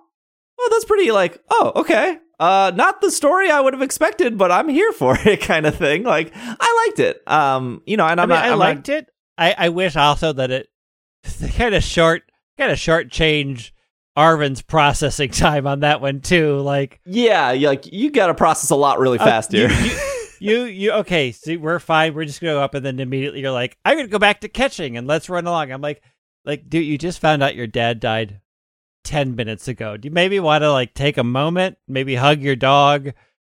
oh, 0.60 0.70
that's 0.72 0.86
pretty 0.86 1.12
like, 1.12 1.40
oh, 1.52 1.72
okay." 1.76 2.18
Uh, 2.40 2.72
not 2.76 3.02
the 3.02 3.10
story 3.12 3.50
I 3.50 3.60
would 3.60 3.74
have 3.74 3.82
expected, 3.82 4.38
but 4.38 4.52
I'm 4.52 4.70
here 4.70 4.92
for 4.92 5.18
it, 5.26 5.42
kind 5.42 5.66
of 5.66 5.76
thing. 5.76 6.04
Like, 6.04 6.32
I 6.36 6.86
liked 6.88 7.00
it. 7.00 7.28
Um, 7.28 7.82
you 7.86 7.98
know, 7.98 8.06
and 8.06 8.20
I 8.20 8.24
I'm 8.24 8.30
mean, 8.30 8.36
not, 8.38 8.46
I 8.46 8.52
I'm 8.52 8.60
liked 8.60 8.90
it. 8.90 9.10
I, 9.38 9.56
I 9.58 9.70
wish 9.70 9.96
also 9.96 10.34
that 10.34 10.52
it 10.52 10.68
kind 11.56 11.74
of 11.76 11.84
short, 11.84 12.24
kind 12.58 12.72
of 12.72 12.78
short 12.80 13.12
change 13.12 13.74
Arven's 14.16 14.62
processing 14.62 15.30
time 15.32 15.68
on 15.68 15.82
that 15.82 16.02
one 16.02 16.22
too. 16.22 16.60
Like 16.60 17.00
yeah, 17.06 17.52
like 17.52 17.92
you 17.92 18.12
got 18.12 18.28
to 18.28 18.34
process 18.34 18.70
a 18.72 18.76
lot 18.76 19.00
really 19.00 19.20
Uh, 19.20 19.26
fast 19.26 19.54
you- 19.54 19.68
here. 19.68 20.00
you, 20.40 20.64
you 20.64 20.92
okay? 20.94 21.32
See, 21.32 21.58
we're 21.58 21.80
fine. 21.80 22.14
We're 22.14 22.26
just 22.26 22.42
gonna 22.42 22.54
go 22.54 22.62
up, 22.62 22.74
and 22.76 22.86
then 22.86 23.00
immediately 23.00 23.42
you're 23.42 23.52
like, 23.52 23.78
I'm 23.86 23.98
gonna 23.98 24.08
go 24.08 24.20
back 24.20 24.42
to 24.42 24.48
catching, 24.50 24.98
and 24.98 25.06
let's 25.08 25.30
run 25.30 25.46
along. 25.48 25.72
I'm 25.72 25.82
like, 25.82 26.02
like, 26.46 26.70
dude, 26.70 26.86
you 26.86 26.98
just 26.98 27.20
found 27.20 27.42
out 27.44 27.56
your 27.56 27.68
dad 27.68 28.00
died 28.00 28.42
ten 29.08 29.36
minutes 29.36 29.68
ago. 29.70 29.96
Do 29.96 30.08
you 30.08 30.14
maybe 30.14 30.40
want 30.40 30.64
to 30.64 30.72
like 30.72 30.94
take 30.94 31.18
a 31.18 31.24
moment, 31.24 31.78
maybe 31.88 32.16
hug 32.16 32.42
your 32.42 32.58
dog? 32.58 33.14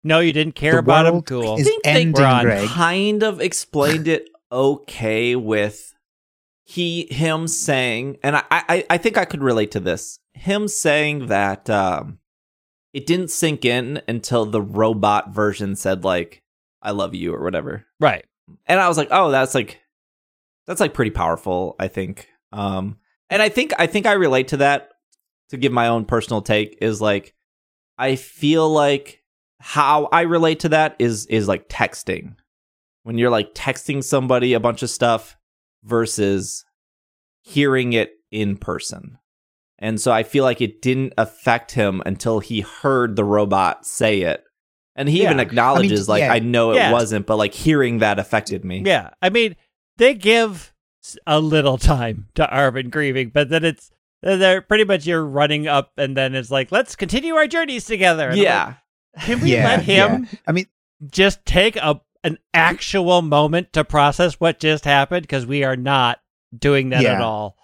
No, 0.04 0.20
you 0.20 0.32
didn't 0.32 0.54
care 0.54 0.74
The 0.74 0.78
about 0.80 1.06
him. 1.06 1.22
Cool. 1.22 1.56
is 1.56 1.66
think 1.66 1.82
they 1.82 1.90
ending, 1.90 2.12
were 2.12 2.26
on 2.28 2.44
Greg. 2.44 2.68
kind 2.68 3.22
of 3.22 3.40
explained 3.40 4.06
it 4.06 4.28
okay 4.52 5.34
with 5.36 5.94
he 6.64 7.06
him 7.10 7.48
saying, 7.48 8.18
and 8.22 8.36
I, 8.36 8.42
I 8.50 8.84
I 8.90 8.98
think 8.98 9.16
I 9.16 9.24
could 9.24 9.42
relate 9.42 9.70
to 9.72 9.80
this. 9.80 10.18
Him 10.34 10.68
saying 10.68 11.26
that 11.28 11.68
um, 11.70 12.18
it 12.92 13.06
didn't 13.06 13.30
sink 13.30 13.64
in 13.64 14.02
until 14.06 14.44
the 14.44 14.60
robot 14.62 15.30
version 15.34 15.74
said 15.76 16.04
like 16.04 16.42
"I 16.82 16.90
love 16.90 17.14
you" 17.14 17.34
or 17.34 17.42
whatever. 17.42 17.86
right. 17.98 18.24
and 18.66 18.78
I 18.78 18.86
was 18.88 18.98
like, 18.98 19.08
oh, 19.10 19.30
that's 19.30 19.54
like 19.54 19.80
that's 20.66 20.80
like 20.80 20.92
pretty 20.94 21.10
powerful, 21.10 21.74
I 21.78 21.88
think. 21.88 22.28
Um 22.52 22.98
and 23.30 23.42
I 23.42 23.48
think 23.48 23.72
I 23.78 23.86
think 23.86 24.06
I 24.06 24.12
relate 24.12 24.48
to 24.48 24.58
that 24.58 24.90
to 25.50 25.56
give 25.56 25.72
my 25.72 25.88
own 25.88 26.04
personal 26.04 26.42
take 26.42 26.78
is 26.80 27.00
like 27.00 27.34
I 27.98 28.16
feel 28.16 28.68
like 28.70 29.22
how 29.60 30.08
I 30.12 30.22
relate 30.22 30.60
to 30.60 30.68
that 30.70 30.96
is 30.98 31.26
is 31.26 31.48
like 31.48 31.68
texting. 31.68 32.36
When 33.02 33.18
you're 33.18 33.30
like 33.30 33.54
texting 33.54 34.04
somebody 34.04 34.52
a 34.52 34.60
bunch 34.60 34.82
of 34.82 34.90
stuff 34.90 35.36
versus 35.84 36.64
hearing 37.42 37.92
it 37.94 38.12
in 38.30 38.56
person. 38.56 39.18
And 39.78 40.00
so 40.00 40.12
I 40.12 40.22
feel 40.24 40.44
like 40.44 40.60
it 40.60 40.82
didn't 40.82 41.14
affect 41.16 41.72
him 41.72 42.02
until 42.04 42.40
he 42.40 42.60
heard 42.60 43.16
the 43.16 43.24
robot 43.24 43.86
say 43.86 44.22
it. 44.22 44.44
And 44.96 45.08
he 45.08 45.18
Yeah. 45.22 45.26
even 45.26 45.40
acknowledges 45.40 46.08
like 46.08 46.20
yeah. 46.20 46.32
I 46.32 46.40
know 46.40 46.72
it 46.72 46.76
Yeah. 46.76 46.92
wasn't, 46.92 47.26
but 47.26 47.36
like 47.36 47.54
hearing 47.54 47.98
that 47.98 48.18
affected 48.18 48.64
me. 48.64 48.82
Yeah, 48.84 49.10
I 49.22 49.30
mean, 49.30 49.54
they 49.96 50.14
give 50.14 50.74
a 51.26 51.40
little 51.40 51.78
time 51.78 52.26
to 52.34 52.46
Arven 52.50 52.90
grieving, 52.90 53.30
but 53.30 53.48
then 53.48 53.64
it's 53.64 53.90
Uh, 54.24 54.36
they're 54.36 54.60
pretty 54.62 54.84
much 54.84 55.06
you're 55.06 55.24
running 55.24 55.66
up, 55.68 55.92
and 55.96 56.16
then 56.16 56.34
it's 56.34 56.50
like, 56.50 56.72
let's 56.72 56.96
continue 56.96 57.34
our 57.34 57.46
journeys 57.46 57.84
together. 57.86 58.28
And 58.30 58.38
Yeah. 58.38 58.74
like, 59.16 59.24
can 59.24 59.40
we 59.40 59.54
Yeah, 59.54 59.64
let 59.64 59.82
him 59.82 60.28
I 60.46 60.52
mean, 60.52 60.66
just 61.10 61.44
take 61.46 61.76
a 61.76 62.00
an 62.24 62.36
actual 62.52 63.22
moment 63.22 63.72
to 63.74 63.84
process 63.84 64.34
what 64.34 64.58
just 64.58 64.84
happened? 64.84 65.22
Because 65.22 65.46
we 65.46 65.62
are 65.62 65.76
not 65.76 66.18
doing 66.56 66.88
that 66.90 67.04
at 67.04 67.20
all. 67.20 67.56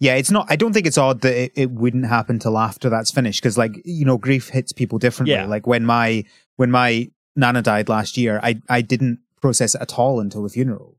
yeah, 0.00 0.16
it's 0.16 0.30
not. 0.32 0.46
I 0.50 0.56
don't 0.56 0.72
think 0.72 0.86
it's 0.86 0.98
odd 0.98 1.20
that 1.20 1.34
it, 1.44 1.52
it 1.54 1.70
wouldn't 1.70 2.06
happen 2.06 2.38
till 2.40 2.58
after 2.58 2.90
that's 2.90 3.12
finished 3.12 3.40
because, 3.40 3.56
like, 3.56 3.80
you 3.84 4.04
know, 4.04 4.18
grief 4.18 4.48
hits 4.48 4.72
people 4.72 4.98
differently. 4.98 5.34
Yeah. 5.34 5.46
Like 5.46 5.66
when 5.66 5.84
my 5.84 6.24
when 6.56 6.70
my 6.72 7.08
nana 7.36 7.62
died 7.62 7.88
last 7.88 8.16
year, 8.16 8.40
I 8.42 8.60
I 8.68 8.82
didn't 8.82 9.20
process 9.40 9.74
it 9.76 9.80
at 9.82 9.96
all 9.98 10.18
until 10.20 10.42
the 10.42 10.48
funeral. 10.48 10.93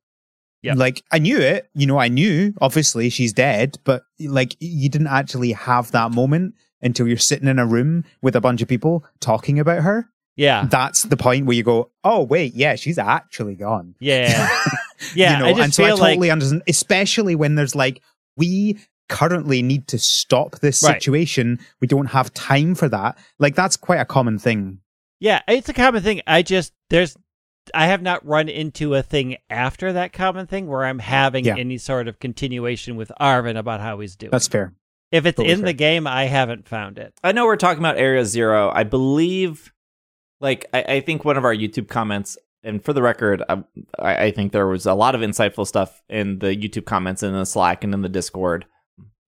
Yeah. 0.65 0.73
Like 0.75 1.03
I 1.11 1.19
knew 1.19 1.37
it, 1.39 1.69
you 1.73 1.85
know, 1.85 1.97
I 1.99 2.07
knew 2.07 2.53
obviously 2.61 3.09
she's 3.09 3.33
dead, 3.33 3.77
but 3.83 4.03
like 4.19 4.55
you 4.59 4.89
didn't 4.89 5.07
actually 5.07 5.51
have 5.53 5.91
that 5.91 6.11
moment 6.11 6.55
until 6.81 7.07
you're 7.07 7.17
sitting 7.17 7.47
in 7.47 7.59
a 7.59 7.65
room 7.65 8.03
with 8.21 8.35
a 8.35 8.41
bunch 8.41 8.61
of 8.61 8.67
people 8.67 9.05
talking 9.19 9.59
about 9.59 9.83
her. 9.83 10.09
Yeah, 10.37 10.65
That's 10.69 11.03
the 11.03 11.15
point 11.15 11.45
where 11.45 11.55
you 11.55 11.63
go, 11.63 11.91
"Oh 12.03 12.23
wait, 12.23 12.55
yeah, 12.55 12.75
she's 12.75 12.97
actually 12.97 13.55
gone." 13.55 13.95
yeah, 14.01 14.59
yeah. 15.15 15.33
you 15.33 15.39
know, 15.39 15.45
I 15.45 15.51
just 15.53 15.63
and 15.63 15.73
so 15.73 15.83
I 15.85 15.89
totally 15.91 16.17
like 16.27 16.31
understand, 16.31 16.61
especially 16.67 17.35
when 17.35 17.55
there's 17.55 17.73
like, 17.73 18.01
we 18.35 18.77
currently 19.07 19.61
need 19.61 19.87
to 19.87 19.97
stop 19.99 20.59
this 20.59 20.83
Right. 20.83 20.95
situation. 20.95 21.59
We 21.79 21.87
don't 21.87 22.07
have 22.07 22.33
time 22.33 22.75
for 22.75 22.89
that. 22.89 23.17
Like, 23.39 23.55
that's 23.55 23.77
quite 23.77 23.99
a 24.01 24.05
common 24.05 24.37
thing. 24.37 24.79
Yeah, 25.21 25.41
it's 25.47 25.69
a 25.69 25.73
common 25.73 26.03
thing. 26.03 26.21
I 26.27 26.41
just 26.41 26.73
there's 26.89 27.15
I 27.73 27.87
have 27.87 28.01
not 28.01 28.25
run 28.25 28.49
into 28.49 28.93
a 28.95 29.01
thing 29.03 29.37
after 29.49 29.93
that 29.93 30.13
common 30.13 30.47
thing 30.47 30.67
where 30.67 30.83
I'm 30.85 30.99
having 30.99 31.45
Yeah. 31.45 31.55
any 31.57 31.77
sort 31.77 32.07
of 32.07 32.19
continuation 32.19 32.95
with 32.95 33.11
Arven 33.19 33.57
about 33.57 33.79
how 33.81 33.99
he's 33.99 34.15
doing. 34.15 34.31
That's 34.31 34.47
fair. 34.47 34.73
if 35.11 35.25
it's 35.25 35.37
totally 35.37 35.53
in 35.53 35.59
fair. 35.59 35.65
the 35.67 35.73
game, 35.73 36.07
I 36.07 36.25
haven't 36.25 36.67
found 36.67 36.97
it. 36.99 37.13
I 37.23 37.31
know 37.31 37.45
we're 37.45 37.55
talking 37.55 37.79
about 37.79 37.97
Area 37.97 38.25
Zero. 38.25 38.71
I 38.73 38.83
believe, 38.83 39.71
like, 40.41 40.65
I, 40.73 40.83
I 40.83 40.99
think 41.01 41.23
one 41.25 41.37
of 41.37 41.45
our 41.45 41.55
YouTube 41.55 41.87
comments, 41.87 42.37
and 42.63 42.83
for 42.83 42.93
the 42.93 43.01
record, 43.01 43.43
I, 43.47 43.63
I 43.99 44.15
I 44.25 44.31
think 44.31 44.51
there 44.51 44.67
was 44.67 44.85
a 44.85 44.93
lot 44.93 45.15
of 45.15 45.21
insightful 45.21 45.65
stuff 45.67 46.01
in 46.09 46.39
the 46.39 46.55
YouTube 46.55 46.85
comments 46.85 47.23
and 47.23 47.33
in 47.33 47.39
the 47.39 47.45
Slack 47.45 47.83
and 47.83 47.93
in 47.93 48.01
the 48.01 48.09
Discord. 48.09 48.65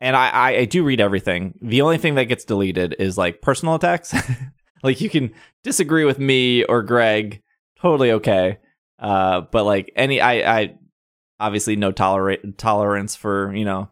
And 0.02 0.16
I, 0.16 0.30
I, 0.30 0.50
I 0.58 0.66
do 0.66 0.84
read 0.84 1.00
everything. 1.02 1.58
The 1.62 1.82
only 1.82 1.98
thing 1.98 2.16
that 2.16 2.26
gets 2.26 2.44
deleted 2.46 2.96
is 3.00 3.18
like 3.18 3.42
personal 3.42 3.76
attacks. 3.76 4.14
like 4.84 5.00
you 5.02 5.10
can 5.10 5.34
disagree 5.64 6.04
with 6.06 6.20
me 6.20 6.64
or 6.66 6.82
Greg, 6.84 7.42
totally 7.86 8.12
okay. 8.14 8.58
Uh, 9.00 9.42
but 9.52 9.64
like 9.66 9.92
any, 9.96 10.20
I, 10.22 10.60
I 10.62 10.76
obviously 11.40 11.76
no 11.76 11.92
tolerate 11.92 12.58
tolerance 12.58 13.16
for 13.16 13.54
you 13.56 13.66
know 13.66 13.90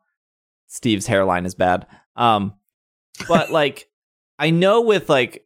Steve's 0.67 1.07
hairline 1.07 1.45
is 1.45 1.55
bad. 1.55 1.85
Um, 2.15 2.53
but 3.27 3.51
like 3.61 3.87
I 4.39 4.49
know 4.49 4.81
with 4.81 5.09
like 5.09 5.45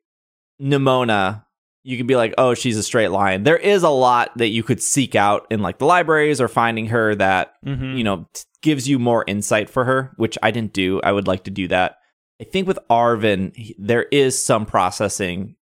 Nemona, 0.61 1.43
you 1.83 1.97
can 1.97 2.07
be 2.07 2.15
like, 2.15 2.33
oh, 2.37 2.53
she's 2.53 2.77
a 2.77 2.83
straight 2.83 3.09
line. 3.09 3.43
There 3.43 3.57
is 3.57 3.83
a 3.83 3.89
lot 3.89 4.31
that 4.37 4.47
you 4.49 4.63
could 4.63 4.81
seek 4.81 5.15
out 5.15 5.47
in 5.49 5.61
like 5.61 5.77
the 5.79 5.85
libraries 5.85 6.41
or 6.41 6.47
finding 6.47 6.87
her 6.87 7.15
that 7.15 7.53
Mhm. 7.65 7.97
you 7.97 8.03
know 8.03 8.27
t- 8.33 8.43
gives 8.61 8.87
you 8.87 8.99
more 8.99 9.23
insight 9.27 9.69
for 9.69 9.85
her, 9.85 10.13
which 10.17 10.37
I 10.41 10.51
didn't 10.51 10.73
do. 10.73 10.99
I 11.03 11.11
would 11.11 11.27
like 11.27 11.43
to 11.45 11.51
do 11.51 11.67
that. 11.69 11.97
I 12.41 12.43
think 12.43 12.67
with 12.67 12.79
Arven, 12.89 13.51
he- 13.55 13.75
there 13.79 14.03
is 14.11 14.41
some 14.43 14.65
processing 14.65 15.55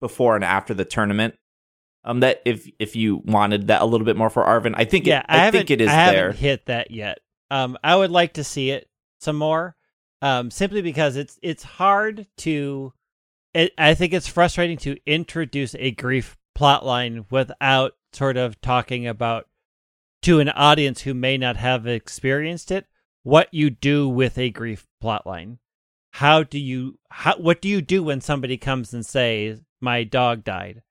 before 0.00 0.34
and 0.34 0.44
after 0.44 0.74
the 0.74 0.84
tournament. 0.84 1.34
Um, 2.04 2.20
that 2.20 2.42
if 2.44 2.68
if 2.78 2.96
you 2.96 3.22
wanted 3.24 3.68
that 3.68 3.82
a 3.82 3.84
little 3.84 4.04
bit 4.04 4.16
more 4.16 4.30
for 4.30 4.44
Arven, 4.44 4.74
I 4.74 4.84
think 4.84 5.06
yeah, 5.06 5.20
it, 5.20 5.26
I, 5.28 5.46
I, 5.46 5.50
think 5.50 5.70
it 5.70 5.80
is 5.80 5.88
I 5.88 5.92
haven't 5.92 6.14
there. 6.14 6.32
hit 6.32 6.66
that 6.66 6.90
yet. 6.90 7.18
Um, 7.50 7.78
I 7.84 7.94
would 7.94 8.10
like 8.10 8.34
to 8.34 8.44
see 8.44 8.70
it 8.70 8.88
some 9.20 9.36
more. 9.36 9.76
Um, 10.20 10.50
simply 10.50 10.82
because 10.82 11.16
it's 11.16 11.38
it's 11.42 11.62
hard 11.62 12.26
to. 12.38 12.92
It, 13.54 13.72
I 13.76 13.94
think 13.94 14.14
it's 14.14 14.26
frustrating 14.26 14.78
to 14.78 14.96
introduce 15.06 15.74
a 15.74 15.90
grief 15.90 16.36
plotline 16.58 17.26
without 17.30 17.92
sort 18.12 18.36
of 18.36 18.60
talking 18.60 19.06
about 19.06 19.48
to 20.22 20.40
an 20.40 20.48
audience 20.48 21.02
who 21.02 21.14
may 21.14 21.36
not 21.36 21.56
have 21.56 21.86
experienced 21.86 22.70
it 22.70 22.86
what 23.22 23.52
you 23.52 23.70
do 23.70 24.08
with 24.08 24.38
a 24.38 24.50
grief 24.50 24.86
plotline. 25.02 25.58
How 26.12 26.42
do 26.42 26.58
you 26.58 26.98
how 27.10 27.36
what 27.36 27.62
do 27.62 27.68
you 27.68 27.80
do 27.80 28.02
when 28.02 28.20
somebody 28.20 28.56
comes 28.56 28.92
and 28.92 29.04
says 29.04 29.62
my 29.80 30.04
dog 30.04 30.44
died? 30.44 30.82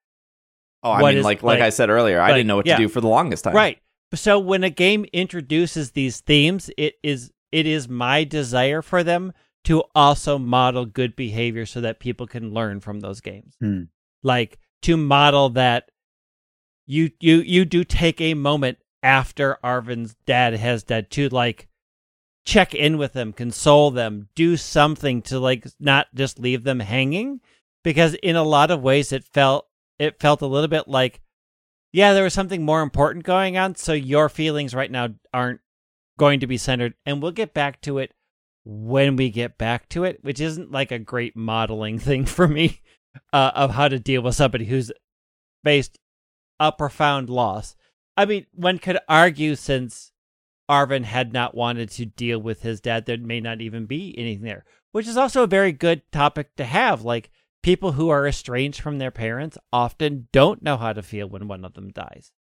Oh, 0.82 0.90
I 0.90 1.02
what 1.02 1.10
mean, 1.10 1.18
is- 1.18 1.24
like 1.24 1.42
like 1.42 1.58
like- 1.58 1.66
I 1.66 1.70
said 1.70 1.90
earlier, 1.90 2.20
I 2.20 2.32
didn't 2.32 2.46
know 2.46 2.56
what 2.56 2.66
yeah. 2.66 2.76
to 2.76 2.82
do 2.82 2.88
for 2.88 3.00
the 3.00 3.08
longest 3.08 3.44
time. 3.44 3.54
Right. 3.54 3.78
So 4.14 4.38
when 4.38 4.62
a 4.62 4.70
game 4.70 5.06
introduces 5.12 5.92
these 5.92 6.20
themes, 6.20 6.70
it 6.76 6.94
is 7.02 7.32
it 7.50 7.66
is 7.66 7.88
my 7.88 8.24
desire 8.24 8.82
for 8.82 9.02
them 9.02 9.32
to 9.64 9.84
also 9.94 10.38
model 10.38 10.84
good 10.86 11.14
behavior 11.14 11.66
so 11.66 11.80
that 11.80 12.00
people 12.00 12.26
can 12.26 12.52
learn 12.52 12.80
from 12.80 13.00
those 13.00 13.20
games. 13.20 13.54
Hmm. 13.60 13.84
Like 14.22 14.58
to 14.82 14.96
model 14.96 15.50
that 15.50 15.90
you 16.86 17.10
you 17.20 17.36
you 17.36 17.64
do 17.64 17.84
take 17.84 18.20
a 18.20 18.34
moment 18.34 18.78
after 19.02 19.58
Arven's 19.62 20.14
dad 20.26 20.54
has 20.54 20.82
died 20.82 21.10
to 21.12 21.28
like 21.28 21.68
check 22.44 22.74
in 22.74 22.98
with 22.98 23.12
them, 23.12 23.32
console 23.32 23.90
them, 23.90 24.28
do 24.34 24.56
something 24.56 25.22
to 25.22 25.38
like 25.38 25.66
not 25.78 26.08
just 26.14 26.38
leave 26.38 26.64
them 26.64 26.80
hanging 26.80 27.40
because 27.84 28.14
in 28.14 28.36
a 28.36 28.42
lot 28.42 28.70
of 28.70 28.82
ways 28.82 29.12
it 29.12 29.24
felt 29.24 29.68
it 30.02 30.20
felt 30.20 30.42
a 30.42 30.46
little 30.46 30.68
bit 30.68 30.88
like 30.88 31.20
yeah, 31.92 32.14
there 32.14 32.24
was 32.24 32.32
something 32.32 32.64
more 32.64 32.80
important 32.80 33.24
going 33.24 33.58
on, 33.58 33.74
so 33.74 33.92
your 33.92 34.30
feelings 34.30 34.74
right 34.74 34.90
now 34.90 35.08
aren't 35.34 35.60
going 36.18 36.40
to 36.40 36.46
be 36.46 36.56
centered 36.56 36.94
and 37.04 37.22
we'll 37.22 37.32
get 37.32 37.52
back 37.52 37.80
to 37.82 37.98
it 37.98 38.14
when 38.64 39.16
we 39.16 39.28
get 39.28 39.58
back 39.58 39.88
to 39.90 40.04
it, 40.04 40.18
which 40.22 40.40
isn't 40.40 40.72
like 40.72 40.90
a 40.90 40.98
great 40.98 41.36
modeling 41.36 41.98
thing 41.98 42.24
for 42.24 42.48
me 42.48 42.80
uh, 43.32 43.52
of 43.54 43.72
how 43.72 43.88
to 43.88 43.98
deal 43.98 44.22
with 44.22 44.34
somebody 44.34 44.64
who's 44.64 44.90
faced 45.64 45.98
a 46.58 46.72
profound 46.72 47.28
loss. 47.28 47.76
I 48.16 48.24
mean, 48.24 48.46
one 48.54 48.78
could 48.78 48.98
argue 49.08 49.54
since 49.54 50.12
Arven 50.68 51.04
had 51.04 51.32
not 51.32 51.54
wanted 51.54 51.90
to 51.90 52.06
deal 52.06 52.38
with 52.38 52.62
his 52.62 52.80
dad, 52.80 53.04
there 53.04 53.18
may 53.18 53.40
not 53.40 53.60
even 53.60 53.86
be 53.86 54.14
anything 54.16 54.44
there, 54.44 54.64
which 54.92 55.06
is 55.06 55.16
also 55.16 55.42
a 55.42 55.48
very 55.48 55.72
good 55.72 56.02
topic 56.12 56.54
to 56.56 56.64
have. 56.64 57.02
Like, 57.02 57.30
people 57.62 57.92
who 57.92 58.08
are 58.08 58.26
estranged 58.26 58.80
from 58.80 58.98
their 58.98 59.10
parents 59.10 59.56
often 59.72 60.28
don't 60.32 60.62
know 60.62 60.76
how 60.76 60.92
to 60.92 61.02
feel 61.02 61.28
when 61.28 61.48
one 61.48 61.64
of 61.64 61.74
them 61.74 61.90
dies. 61.90 62.32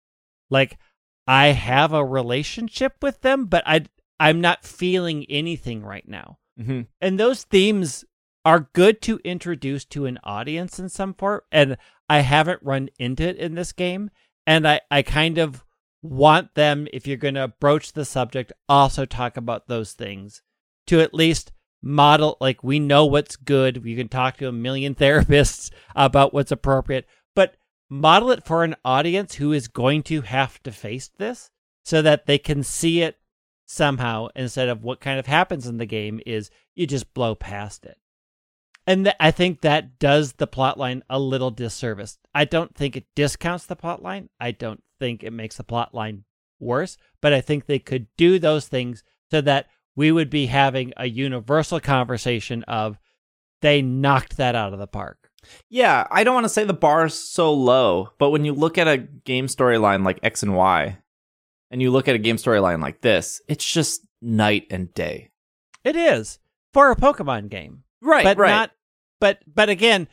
Like, 0.49 0.77
I 1.27 1.47
have 1.47 1.93
a 1.93 2.05
relationship 2.05 2.95
with 3.01 3.21
them, 3.21 3.45
but 3.45 3.63
I, 3.65 3.85
I'm 4.19 4.41
not 4.41 4.65
feeling 4.65 5.25
anything 5.29 5.83
right 5.83 6.07
now. 6.07 6.39
hmm 6.57 6.81
And 6.99 7.19
those 7.19 7.43
themes 7.43 8.03
are 8.43 8.69
good 8.73 9.01
to 9.03 9.19
introduce 9.23 9.85
to 9.85 10.05
an 10.05 10.19
audience 10.23 10.79
in 10.79 10.89
some 10.89 11.13
part. 11.13 11.45
And 11.51 11.77
I 12.09 12.19
haven't 12.19 12.63
run 12.63 12.89
into 12.97 13.23
it 13.23 13.37
in 13.37 13.55
this 13.55 13.71
game. 13.71 14.09
And 14.47 14.67
I, 14.67 14.81
I 14.89 15.03
kind 15.03 15.37
of 15.37 15.63
want 16.01 16.55
them, 16.55 16.87
if 16.91 17.05
you're 17.05 17.17
going 17.17 17.35
to 17.35 17.53
broach 17.59 17.93
the 17.93 18.05
subject, 18.05 18.51
also 18.67 19.05
talk 19.05 19.37
about 19.37 19.67
those 19.67 19.93
things 19.93 20.41
to 20.87 20.99
at 20.99 21.13
least 21.13 21.51
model, 21.81 22.37
like, 22.39 22.63
we 22.63 22.79
know 22.79 23.05
what's 23.05 23.35
good. 23.35 23.83
We 23.83 23.95
can 23.95 24.07
talk 24.07 24.37
to 24.37 24.47
a 24.47 24.53
million 24.53 24.95
therapists 24.95 25.71
about 25.95 26.33
what's 26.33 26.51
appropriate, 26.51 27.05
but 27.35 27.55
model 27.89 28.31
it 28.31 28.45
for 28.45 28.63
an 28.63 28.75
audience 28.85 29.35
who 29.35 29.51
is 29.51 29.67
going 29.67 30.03
to 30.03 30.21
have 30.21 30.61
to 30.63 30.71
face 30.71 31.09
this 31.17 31.49
so 31.83 32.01
that 32.01 32.25
they 32.25 32.37
can 32.37 32.63
see 32.63 33.01
it 33.01 33.17
somehow 33.65 34.27
instead 34.35 34.69
of 34.69 34.83
what 34.83 34.99
kind 34.99 35.17
of 35.17 35.25
happens 35.25 35.65
in 35.65 35.77
the 35.77 35.85
game 35.85 36.19
is 36.25 36.51
you 36.75 36.85
just 36.85 37.13
blow 37.13 37.33
past 37.33 37.85
it. 37.85 37.97
And 38.85 39.05
th- 39.05 39.15
I 39.19 39.31
think 39.31 39.61
that 39.61 39.99
does 39.99 40.33
the 40.33 40.47
plotline 40.47 41.01
a 41.09 41.19
little 41.19 41.51
disservice. 41.51 42.17
I 42.33 42.45
don't 42.45 42.75
think 42.75 42.95
it 42.95 43.05
discounts 43.15 43.65
the 43.65 43.75
plotline. 43.75 44.29
I 44.39 44.51
don't 44.51 44.83
think 44.99 45.23
it 45.23 45.31
makes 45.31 45.57
the 45.57 45.63
plotline 45.63 46.23
worse, 46.59 46.97
but 47.21 47.33
I 47.33 47.41
think 47.41 47.65
they 47.65 47.79
could 47.79 48.07
do 48.17 48.39
those 48.39 48.67
things 48.67 49.03
so 49.29 49.41
that 49.41 49.67
we 49.95 50.11
would 50.11 50.29
be 50.29 50.47
having 50.47 50.93
a 50.97 51.07
universal 51.07 51.79
conversation 51.79 52.63
of 52.63 52.97
they 53.61 53.81
knocked 53.81 54.37
that 54.37 54.55
out 54.55 54.73
of 54.73 54.79
the 54.79 54.87
park. 54.87 55.29
Yeah, 55.69 56.07
I 56.11 56.23
don't 56.23 56.35
want 56.35 56.45
to 56.45 56.49
say 56.49 56.63
the 56.63 56.73
bar 56.73 57.05
is 57.05 57.13
so 57.13 57.53
low, 57.53 58.09
but 58.19 58.29
when 58.29 58.45
you 58.45 58.53
look 58.53 58.77
at 58.77 58.87
a 58.87 58.97
game 58.97 59.47
storyline 59.47 60.05
like 60.05 60.19
X 60.23 60.43
and 60.43 60.55
Y, 60.55 60.97
and 61.71 61.81
you 61.81 61.89
look 61.89 62.07
at 62.07 62.15
a 62.15 62.19
game 62.19 62.35
storyline 62.35 62.81
like 62.81 63.01
this, 63.01 63.41
it's 63.47 63.65
just 63.65 64.05
night 64.21 64.67
and 64.69 64.93
day. 64.93 65.31
It 65.83 65.95
is 65.95 66.39
for 66.73 66.91
a 66.91 66.95
Pokemon 66.95 67.49
game. 67.49 67.83
Right, 68.01 68.23
but 68.23 68.37
right. 68.37 68.49
not 68.49 68.71
but 69.21 69.39
but 69.47 69.69
again 69.69 70.09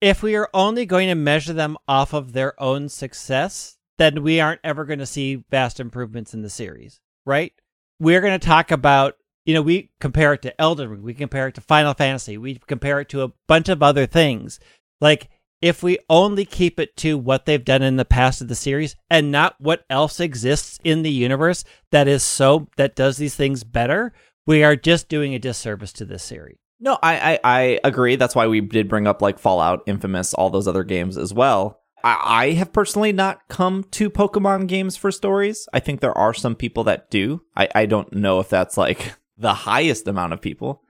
if 0.00 0.22
we 0.22 0.34
are 0.34 0.48
only 0.54 0.86
going 0.86 1.08
to 1.08 1.14
measure 1.14 1.52
them 1.52 1.76
off 1.86 2.14
of 2.14 2.32
their 2.32 2.60
own 2.62 2.88
success 2.88 3.76
then 3.98 4.22
we 4.22 4.40
aren't 4.40 4.60
ever 4.64 4.86
going 4.86 4.98
to 5.00 5.06
see 5.06 5.44
vast 5.50 5.78
improvements 5.78 6.32
in 6.32 6.40
the 6.40 6.48
series 6.48 7.00
right 7.26 7.52
we're 8.00 8.22
going 8.22 8.38
to 8.38 8.46
talk 8.46 8.70
about 8.70 9.16
you 9.44 9.54
know 9.54 9.62
we 9.62 9.90
compare 10.00 10.32
it 10.32 10.42
to 10.42 10.60
elden 10.60 10.88
ring 10.88 11.02
we 11.02 11.14
compare 11.14 11.48
it 11.48 11.54
to 11.54 11.60
final 11.60 11.94
fantasy 11.94 12.36
we 12.38 12.60
compare 12.66 13.00
it 13.00 13.08
to 13.08 13.22
a 13.22 13.32
bunch 13.46 13.68
of 13.68 13.82
other 13.82 14.06
things 14.06 14.60
like 15.00 15.28
if 15.60 15.82
we 15.82 15.96
only 16.10 16.44
keep 16.44 16.80
it 16.80 16.96
to 16.96 17.16
what 17.16 17.46
they've 17.46 17.64
done 17.64 17.82
in 17.82 17.96
the 17.96 18.04
past 18.04 18.40
of 18.40 18.48
the 18.48 18.54
series 18.54 18.96
and 19.08 19.30
not 19.30 19.54
what 19.58 19.84
else 19.88 20.18
exists 20.20 20.78
in 20.82 21.02
the 21.02 21.10
universe 21.10 21.64
that 21.90 22.08
is 22.08 22.22
so 22.22 22.68
that 22.76 22.96
does 22.96 23.16
these 23.16 23.34
things 23.36 23.64
better 23.64 24.12
we 24.46 24.64
are 24.64 24.76
just 24.76 25.08
doing 25.08 25.34
a 25.34 25.38
disservice 25.38 25.92
to 25.92 26.04
this 26.04 26.22
series 26.22 26.58
No, 26.80 26.98
I, 27.00 27.14
I 27.14 27.40
I 27.44 27.80
agree. 27.84 28.16
That's 28.16 28.34
why 28.34 28.48
we 28.48 28.60
did 28.60 28.88
bring 28.88 29.06
up 29.06 29.22
like 29.22 29.38
Fallout, 29.38 29.84
Infamous, 29.86 30.34
all 30.34 30.50
those 30.50 30.66
other 30.66 30.82
games 30.82 31.16
as 31.16 31.32
well. 31.32 31.78
I, 32.02 32.18
I 32.24 32.50
have 32.54 32.72
personally 32.72 33.12
not 33.12 33.46
come 33.48 33.84
to 33.92 34.10
Pokemon 34.10 34.66
games 34.66 34.96
for 34.96 35.12
stories. 35.12 35.68
I 35.72 35.78
think 35.78 36.00
there 36.00 36.18
are 36.18 36.34
some 36.34 36.56
people 36.56 36.82
that 36.84 37.08
do. 37.08 37.42
I, 37.56 37.68
I 37.72 37.86
don't 37.86 38.12
know 38.12 38.40
if 38.40 38.48
that's 38.48 38.76
like 38.76 39.14
the 39.42 39.52
highest 39.54 40.08
amount 40.08 40.32
of 40.32 40.40
people. 40.40 40.82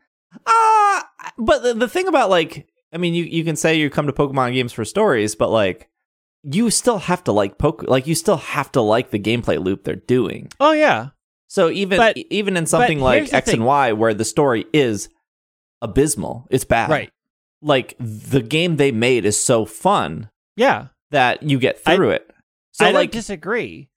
Uh 0.47 1.03
but 1.39 1.63
the, 1.63 1.75
the 1.75 1.89
thing 1.89 2.07
about 2.09 2.31
like 2.31 2.67
I 2.93 2.99
mean 2.99 3.15
you, 3.15 3.25
you 3.25 3.45
can 3.45 3.57
say 3.57 3.75
you 3.79 3.91
come 3.91 4.07
to 4.07 4.13
Pokemon 4.13 4.53
games 4.55 4.73
for 4.73 4.85
stories, 4.85 5.35
but 5.35 5.51
like 5.51 5.89
you 6.45 6.71
still 6.71 6.99
have 6.99 7.25
to 7.25 7.33
like 7.33 7.59
poke 7.59 7.83
like 7.89 8.07
you 8.07 8.15
still 8.15 8.37
have 8.37 8.71
to 8.73 8.81
like 8.81 9.11
the 9.11 9.19
gameplay 9.19 9.63
loop 9.63 9.85
they're 9.85 9.97
doing. 9.97 10.49
oh 10.61 10.73
yeah 10.73 11.09
So 11.49 11.71
even 11.71 11.99
But- 11.99 12.17
even 12.31 12.57
in 12.57 12.67
something 12.67 13.01
like 13.01 13.33
X 13.33 13.49
and. 13.53 13.65
Y 13.65 13.93
where 13.93 14.15
the 14.15 14.25
story 14.25 14.65
is 14.73 15.09
abysmal, 15.81 16.47
it's 16.51 16.65
bad. 16.65 16.91
Right. 16.91 17.11
Like 17.61 17.95
the 18.01 18.43
game 18.43 18.77
they 18.77 18.91
made 18.93 19.25
is 19.25 19.39
so 19.43 19.65
fun 19.65 20.31
Yeah. 20.57 20.89
that 21.11 21.43
you 21.43 21.59
get 21.59 21.81
I- 21.87 21.97
through 21.97 22.11
it. 22.11 22.29
So 22.73 22.85
I 22.87 22.89
don't 22.89 23.01
like 23.03 23.11
disagree. 23.11 23.91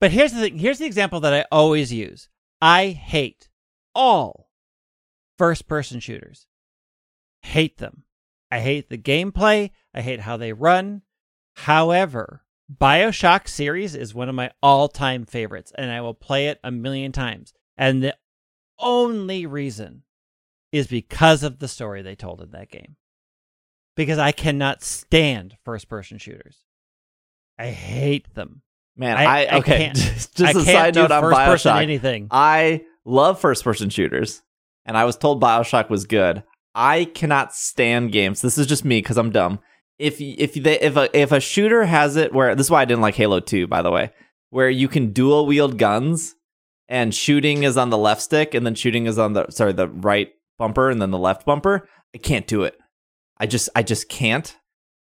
But 0.00 0.10
here's 0.10 0.32
the 0.32 0.40
thing. 0.40 0.58
Here's 0.58 0.78
the 0.78 0.84
example 0.84 1.20
that 1.20 1.32
I 1.32 1.46
always 1.50 1.90
use. 1.90 2.28
I 2.60 2.88
hate 2.88 3.48
all 3.96 4.50
first 5.38 5.66
person 5.66 5.98
shooters. 6.00 6.46
Hate 7.42 7.78
them. 7.78 8.02
I 8.50 8.60
hate 8.60 8.90
the 8.90 8.98
gameplay. 8.98 9.70
I 9.94 10.02
hate 10.02 10.20
how 10.20 10.36
they 10.36 10.52
run. 10.52 11.02
However, 11.54 12.44
BioShock 12.72 13.48
series 13.48 13.94
is 13.94 14.14
one 14.14 14.28
of 14.28 14.34
my 14.34 14.50
all-time 14.62 15.24
favorites 15.24 15.72
and 15.76 15.90
I 15.90 16.00
will 16.02 16.14
play 16.14 16.48
it 16.48 16.60
a 16.62 16.70
million 16.70 17.12
times. 17.12 17.52
And 17.76 18.02
the 18.02 18.16
only 18.78 19.46
reason 19.46 20.02
is 20.72 20.86
because 20.86 21.42
of 21.42 21.58
the 21.58 21.68
story 21.68 22.02
they 22.02 22.14
told 22.14 22.40
in 22.42 22.50
that 22.50 22.70
game. 22.70 22.96
Because 23.96 24.18
I 24.18 24.32
cannot 24.32 24.82
stand 24.82 25.56
first 25.64 25.88
person 25.88 26.18
shooters. 26.18 26.58
I 27.58 27.68
hate 27.68 28.34
them. 28.34 28.60
man, 28.96 29.16
I- 29.16 29.24
I, 29.24 29.44
I 29.44 29.58
okay. 29.58 29.78
can't- 29.78 29.96
just 30.34 30.40
I 30.42 30.50
a 30.50 30.54
side 30.64 30.94
do 30.94 31.00
note 31.02 31.10
on 31.12 31.22
first 31.22 31.36
person 31.38 31.72
Bioshock. 31.72 31.82
anything. 31.82 32.28
I 32.30 32.84
love 33.06 33.40
first 33.40 33.64
person 33.64 33.88
shooters, 33.88 34.42
and 34.84 34.98
I 34.98 35.04
was 35.04 35.16
told 35.16 35.42
Bioshock 35.42 35.88
was 35.88 36.04
good. 36.04 36.42
I 36.74 37.06
cannot 37.06 37.54
stand 37.54 38.12
games. 38.12 38.42
This 38.42 38.58
is 38.58 38.66
just 38.66 38.84
me 38.84 38.98
because 38.98 39.16
I'm 39.16 39.30
dumb. 39.30 39.60
If 39.98 40.20
if 40.20 40.52
they 40.52 40.78
if 40.78 40.96
a 40.96 41.18
if 41.18 41.32
a 41.32 41.40
shooter 41.40 41.86
has 41.86 42.16
it 42.16 42.34
where 42.34 42.54
this 42.54 42.66
is 42.66 42.70
why 42.70 42.82
I 42.82 42.84
didn't 42.84 43.00
like 43.00 43.14
Halo 43.14 43.40
Two 43.40 43.66
by 43.66 43.80
the 43.80 43.90
way, 43.90 44.10
where 44.50 44.68
you 44.68 44.88
can 44.88 45.12
dual 45.12 45.46
wield 45.46 45.78
guns 45.78 46.34
and 46.86 47.14
shooting 47.14 47.62
is 47.62 47.78
on 47.78 47.88
the 47.88 47.96
left 47.96 48.20
stick 48.20 48.52
and 48.52 48.66
then 48.66 48.74
shooting 48.74 49.06
is 49.06 49.18
on 49.18 49.32
the 49.32 49.46
sorry 49.50 49.72
the 49.72 49.88
right 49.88 50.32
bumper 50.58 50.90
and 50.90 51.00
then 51.00 51.12
the 51.12 51.18
left 51.18 51.46
bumper. 51.46 51.88
I 52.14 52.18
can't 52.18 52.46
do 52.46 52.64
it. 52.64 52.76
I 53.38 53.46
just 53.46 53.70
I 53.74 53.82
just 53.82 54.10
can't. 54.10 54.54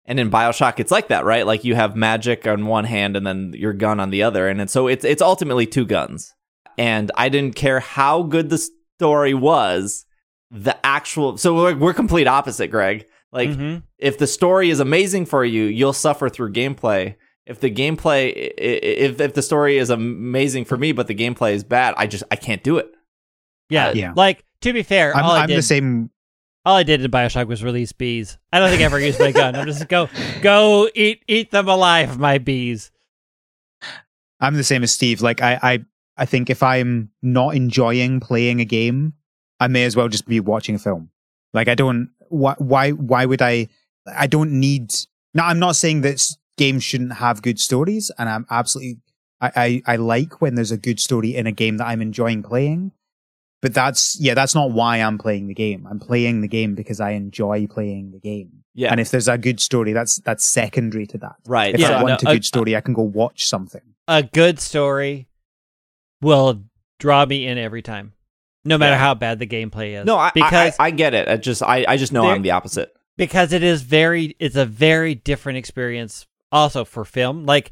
And 0.07 0.19
in 0.19 0.31
Bioshock, 0.31 0.81
it's 0.81 0.91
like 0.91 1.09
that, 1.09 1.25
right? 1.25 1.47
Like 1.47 1.63
you 1.63 1.77
have 1.77 1.95
magic 1.95 2.47
on 2.47 2.67
one 2.67 2.85
hand 2.85 3.17
and 3.17 3.25
then 3.25 3.53
your 3.55 3.73
gun 3.73 4.01
on 4.01 4.11
the 4.11 4.25
other, 4.25 4.49
and, 4.49 4.69
so 4.69 4.89
it's 4.89 5.05
it's 5.05 5.23
ultimately 5.23 5.67
two 5.67 5.85
guns. 5.85 6.35
And 6.81 7.13
I 7.15 7.29
didn't 7.29 7.57
care 7.57 7.79
how 7.81 8.23
good 8.23 8.49
the 8.49 8.59
story 8.99 9.35
was, 9.35 10.07
the 10.51 10.75
actual. 10.85 11.37
So 11.37 11.55
we're, 11.55 11.77
we're 11.77 11.93
complete 11.95 12.27
opposite, 12.27 12.69
Greg. 12.69 13.07
Like 13.33 13.51
Mhm. 13.51 13.83
if 13.99 14.17
the 14.19 14.27
story 14.27 14.71
is 14.71 14.81
amazing 14.81 15.27
for 15.27 15.45
you, 15.45 15.65
you'll 15.65 15.93
suffer 15.93 16.29
through 16.31 16.53
gameplay. 16.53 17.17
If 17.47 17.61
the 17.61 17.71
gameplay, 17.71 18.29
i- 18.31 18.53
i- 18.59 18.97
if 19.07 19.21
if 19.21 19.35
the 19.35 19.43
story 19.43 19.77
is 19.79 19.91
amazing 19.91 20.65
for 20.65 20.77
me, 20.77 20.93
but 20.93 21.07
the 21.07 21.15
gameplay 21.15 21.53
is 21.53 21.65
bad, 21.65 21.95
I 21.97 22.07
just 22.07 22.25
I 22.31 22.37
can't 22.37 22.63
do 22.63 22.79
it. 22.79 22.89
yeah, 23.69 23.89
Uh, 23.89 23.93
yeah. 23.95 24.13
Like 24.17 24.45
to 24.63 24.73
be 24.73 24.83
fair, 24.83 25.15
I'm, 25.17 25.25
all 25.25 25.31
I 25.33 25.41
I'm 25.43 25.49
did, 25.49 25.59
the 25.59 25.63
same. 25.63 26.11
all 26.65 26.77
I 26.77 26.83
did 26.83 27.05
in 27.05 27.11
Bioshock 27.11 27.47
was 27.47 27.63
release 27.63 27.93
bees. 27.93 28.39
I 28.53 28.59
don't 28.59 28.71
think 28.71 28.81
I 28.83 28.85
ever 28.85 28.99
used 29.01 29.21
my 29.21 29.33
gun. 29.33 29.55
I'm 29.55 29.67
just 29.67 29.87
go 29.89 30.09
go 30.43 30.89
eat 30.95 31.23
eat 31.29 31.51
them 31.51 31.69
alive, 31.69 32.19
my 32.19 32.39
bees. 32.39 32.91
I'm 34.41 34.55
the 34.55 34.65
same 34.65 34.83
as 34.83 34.93
Steve. 34.93 35.21
Like 35.21 35.43
I, 35.43 35.59
I, 35.63 35.85
I 36.21 36.27
think 36.27 36.51
if 36.51 36.63
I'm 36.63 37.11
not 37.23 37.55
enjoying 37.55 38.21
playing 38.21 38.61
a 38.61 38.67
game, 38.67 39.15
I 39.59 39.69
may 39.69 39.85
as 39.85 39.97
well 39.97 40.09
just 40.09 40.27
be 40.29 40.39
watching 40.39 40.75
a 40.75 40.79
film. 40.79 41.11
Like 41.55 41.67
I 41.67 41.75
don't. 41.75 42.11
Why? 42.29 42.55
Why? 42.59 42.91
Why 42.91 43.25
would 43.25 43.41
I? 43.41 43.69
I 44.07 44.27
don't 44.27 44.53
need. 44.61 44.93
Now 45.33 45.47
I'm 45.47 45.59
not 45.59 45.77
saying 45.77 46.03
that 46.03 46.23
games 46.59 46.85
shouldn't 46.85 47.15
have 47.15 47.41
good 47.41 47.59
stories, 47.59 48.11
and 48.19 48.29
I'm 48.29 48.47
absolutely. 48.51 48.99
I, 49.41 49.51
I, 49.57 49.95
I 49.95 49.97
like 49.97 50.43
when 50.43 50.55
there's 50.55 50.71
a 50.71 50.77
good 50.77 51.01
story 51.01 51.35
in 51.35 51.47
a 51.47 51.53
game 51.53 51.79
that 51.79 51.87
I'm 51.87 52.03
enjoying 52.03 52.43
playing. 52.43 52.93
But 53.63 53.73
that's 53.73 54.21
yeah, 54.21 54.35
that's 54.35 54.55
not 54.55 54.73
why 54.73 54.99
I'm 54.99 55.17
playing 55.17 55.47
the 55.49 55.55
game. 55.55 55.87
I'm 55.91 55.99
playing 55.99 56.43
the 56.43 56.49
game 56.49 56.75
because 56.75 57.01
I 57.01 57.13
enjoy 57.13 57.67
playing 57.67 58.11
the 58.13 58.21
game. 58.21 58.65
Yeah, 58.75 58.91
And 58.91 59.01
if 59.01 59.11
there's 59.11 59.29
a 59.29 59.39
good 59.39 59.59
story, 59.59 59.95
that's 59.95 60.17
that's 60.17 60.45
secondary 60.45 61.07
to 61.07 61.19
that. 61.19 61.37
right. 61.47 61.75
If 61.75 61.81
Yeah, 61.81 61.93
I 61.93 61.99
no, 61.99 62.05
want 62.05 62.23
a 62.23 62.29
uh, 62.29 62.33
good 62.35 62.45
story, 62.45 62.77
I 62.77 62.83
can 62.83 62.93
go 62.93 63.03
watch 63.03 63.47
something. 63.47 63.83
A 64.07 64.23
good 64.23 64.61
story 64.61 65.30
will 66.21 66.63
draw 66.99 67.25
me 67.25 67.47
in 67.47 67.59
every 67.59 67.83
time, 67.83 68.13
no 68.65 68.77
matter 68.79 68.93
Yeah. 68.95 68.99
how 68.99 69.15
bad 69.15 69.39
the 69.39 69.47
gameplay 69.47 69.99
is. 69.99 70.07
no, 70.07 70.17
I, 70.19 70.31
because 70.35 70.77
I, 70.79 70.87
I 70.87 70.91
get 70.91 71.15
it. 71.15 71.29
I 71.29 71.37
just 71.37 71.63
I, 71.63 71.85
I 71.89 71.97
just 71.97 72.13
know 72.13 72.29
I'm 72.29 72.43
the 72.43 72.51
opposite. 72.53 72.93
because 73.17 73.53
it 73.53 73.63
is 73.63 73.83
very 73.83 74.37
it's 74.39 74.57
a 74.57 74.67
very 74.67 75.15
different 75.15 75.59
experience 75.59 76.27
also 76.53 76.85
for 76.85 77.05
film 77.05 77.45
like 77.47 77.71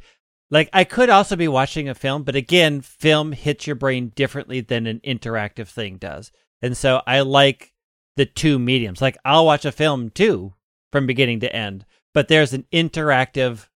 like 0.50 0.68
i 0.72 0.84
could 0.84 1.10
also 1.10 1.34
be 1.34 1.48
watching 1.48 1.88
a 1.88 1.94
film 1.94 2.22
but 2.22 2.36
again 2.36 2.80
film 2.80 3.32
hits 3.32 3.66
your 3.66 3.74
brain 3.74 4.12
differently 4.14 4.60
than 4.60 4.86
an 4.86 5.00
interactive 5.04 5.66
thing 5.68 5.96
does 5.96 6.30
and 6.62 6.76
so 6.76 7.02
i 7.06 7.20
like 7.20 7.72
the 8.16 8.24
two 8.24 8.56
mediums 8.58 9.02
like 9.02 9.16
i'll 9.24 9.44
watch 9.46 9.64
a 9.64 9.72
film 9.72 10.10
too 10.10 10.54
from 10.92 11.06
beginning 11.08 11.40
to 11.40 11.52
end 11.54 11.84
but 12.14 12.28
there's 12.28 12.52
an 12.52 12.64
interactive 12.72 13.66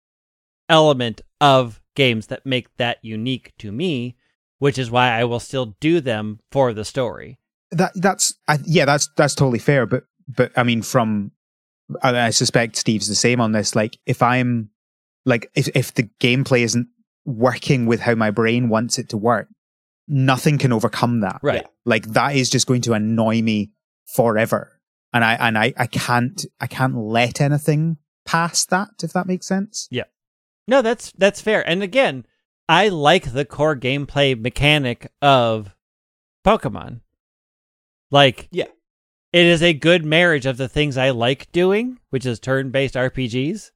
element 0.69 1.21
of 1.41 1.81
games 1.97 2.29
that 2.29 2.47
make 2.47 2.75
that 2.77 2.99
unique 3.03 3.53
to 3.59 3.73
me 3.73 4.17
which 4.63 4.79
is 4.79 4.93
why 4.93 5.11
i 5.11 5.25
will 5.25 5.41
still 5.41 5.77
do 5.81 6.01
them 6.01 6.39
for 6.53 6.73
the 6.73 6.85
story. 6.85 7.37
That 7.73 7.91
that's 7.97 8.33
I, 8.47 8.59
yeah 8.65 8.85
that's 8.85 9.09
that's 9.17 9.35
totally 9.35 9.59
fair 9.59 9.87
but 9.87 10.05
but 10.29 10.53
i 10.57 10.63
mean 10.63 10.83
from 10.83 11.33
I, 12.01 12.27
I 12.27 12.31
suspect 12.31 12.77
steve's 12.77 13.09
the 13.09 13.17
same 13.17 13.41
on 13.41 13.51
this. 13.51 13.75
Like 13.75 13.99
if 14.07 14.23
i'm 14.23 14.71
like 15.25 15.51
if 15.57 15.69
if 15.75 15.95
the 15.95 16.05
gameplay 16.21 16.61
isn't 16.61 16.87
working 17.25 17.87
with 17.87 18.01
how 18.01 18.15
my 18.15 18.31
brain 18.31 18.69
wants 18.69 18.99
it 19.01 19.09
to 19.09 19.17
work 19.17 19.49
nothing 20.07 20.59
can 20.59 20.73
overcome 20.73 21.21
that. 21.21 21.41
Right. 21.43 21.67
Like 21.85 22.07
that 22.09 22.37
is 22.37 22.51
just 22.51 22.67
going 22.67 22.83
to 22.83 22.93
annoy 22.93 23.43
me 23.43 23.73
forever. 24.15 24.81
And 25.13 25.25
i 25.25 25.35
and 25.35 25.59
i 25.59 25.75
i 25.77 25.87
can't 25.87 26.45
i 26.61 26.69
can't 26.69 26.97
let 26.97 27.41
anything 27.41 27.97
past 28.25 28.71
that 28.71 28.91
if 29.03 29.13
that 29.13 29.27
makes 29.27 29.47
sense. 29.49 29.89
Yeah. 29.91 30.05
No, 30.69 30.83
that's 30.83 31.11
that's 31.19 31.41
fair. 31.41 31.69
And 31.69 31.83
again, 31.83 32.27
I 32.69 32.89
like 32.89 33.33
the 33.33 33.45
core 33.45 33.77
gameplay 33.77 34.39
mechanic 34.39 35.11
of 35.21 35.75
Pokemon. 36.47 37.01
Like, 38.11 38.49
Yeah. 38.51 38.67
it 39.33 39.47
is 39.47 39.63
a 39.63 39.73
good 39.73 40.05
marriage 40.05 40.47
of 40.47 40.57
the 40.57 40.69
things 40.69 40.97
I 40.97 41.11
like 41.11 41.51
doing, 41.53 41.99
which 42.11 42.27
is 42.27 42.39
turn-based 42.39 42.95
RPGs, 42.95 43.71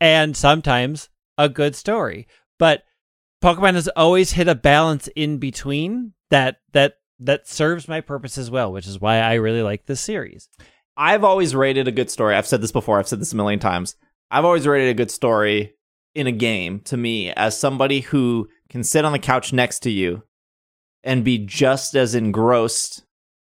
and 0.00 0.36
sometimes 0.36 1.08
a 1.38 1.48
good 1.48 1.74
story. 1.74 2.26
But 2.58 2.82
Pokemon 3.42 3.74
has 3.74 3.88
always 3.88 4.32
hit 4.32 4.48
a 4.48 4.54
balance 4.54 5.08
in 5.08 5.38
between 5.38 6.14
that 6.30 6.56
that 6.72 6.94
that 7.18 7.48
serves 7.48 7.88
my 7.88 8.00
purpose 8.00 8.36
as 8.36 8.50
well, 8.50 8.72
which 8.72 8.86
is 8.86 9.00
why 9.00 9.20
I 9.20 9.34
really 9.34 9.62
like 9.62 9.86
this 9.86 10.00
series. 10.00 10.48
I've 10.98 11.24
always 11.24 11.54
rated 11.54 11.88
a 11.88 11.92
good 11.92 12.10
story. 12.10 12.34
I've 12.34 12.46
said 12.46 12.60
this 12.60 12.72
before. 12.72 12.98
I've 12.98 13.08
said 13.08 13.20
this 13.20 13.32
a 13.32 13.36
million 13.36 13.60
times. 13.60 13.96
I've 14.30 14.44
always 14.44 14.66
rated 14.66 14.90
a 14.90 14.94
good 14.94 15.10
story 15.10 15.75
in 16.16 16.26
a 16.26 16.32
game 16.32 16.80
to 16.80 16.96
me 16.96 17.30
as 17.32 17.58
somebody 17.58 18.00
who 18.00 18.48
can 18.70 18.82
sit 18.82 19.04
on 19.04 19.12
the 19.12 19.18
couch 19.18 19.52
next 19.52 19.80
to 19.80 19.90
you 19.90 20.22
and 21.04 21.22
be 21.22 21.36
just 21.36 21.94
as 21.94 22.14
engrossed 22.14 23.04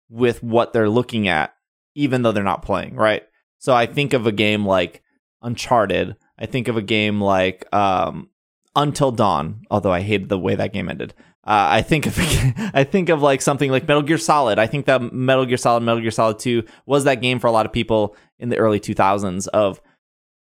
with 0.09 0.43
what 0.43 0.73
they're 0.73 0.89
looking 0.89 1.29
at, 1.29 1.55
even 1.95 2.23
though 2.23 2.33
they're 2.33 2.43
not 2.43 2.65
playing, 2.65 2.97
right? 2.97 3.23
So 3.59 3.75
I 3.75 3.85
think 3.85 4.15
of 4.15 4.27
a 4.27 4.33
game 4.33 4.65
like 4.65 5.03
Uncharted. 5.43 6.17
I 6.39 6.47
think 6.47 6.69
of 6.69 6.79
a 6.79 6.83
game 6.83 7.21
like 7.21 7.67
um, 7.73 8.31
Until 8.75 9.13
Dawn, 9.13 9.67
although 9.71 9.93
I 9.93 10.01
hated 10.01 10.31
the 10.31 10.39
way 10.39 10.55
that 10.55 10.73
game 10.73 10.89
ended. 10.89 11.13
Uh, 11.47 11.69
I 11.71 11.83
think 11.83 12.07
of 12.07 12.19
I 12.75 12.85
think 12.85 13.11
of 13.11 13.21
like 13.21 13.43
something 13.43 13.71
like 13.71 13.87
Metal 13.87 14.03
Gear 14.03 14.17
Solid. 14.17 14.59
I 14.59 14.67
think 14.67 14.87
that 14.87 15.13
Metal 15.13 15.45
Gear 15.45 15.59
Solid, 15.59 15.83
Metal 15.83 16.01
Gear 16.01 16.11
Solid 16.11 16.39
Two 16.39 16.65
was 16.87 17.05
that 17.05 17.21
game 17.21 17.39
for 17.39 17.47
a 17.47 17.53
lot 17.53 17.67
of 17.67 17.73
people 17.73 18.17
in 18.39 18.49
the 18.49 18.57
early 18.57 18.81
2000s. 18.81 19.49
Of 19.49 19.83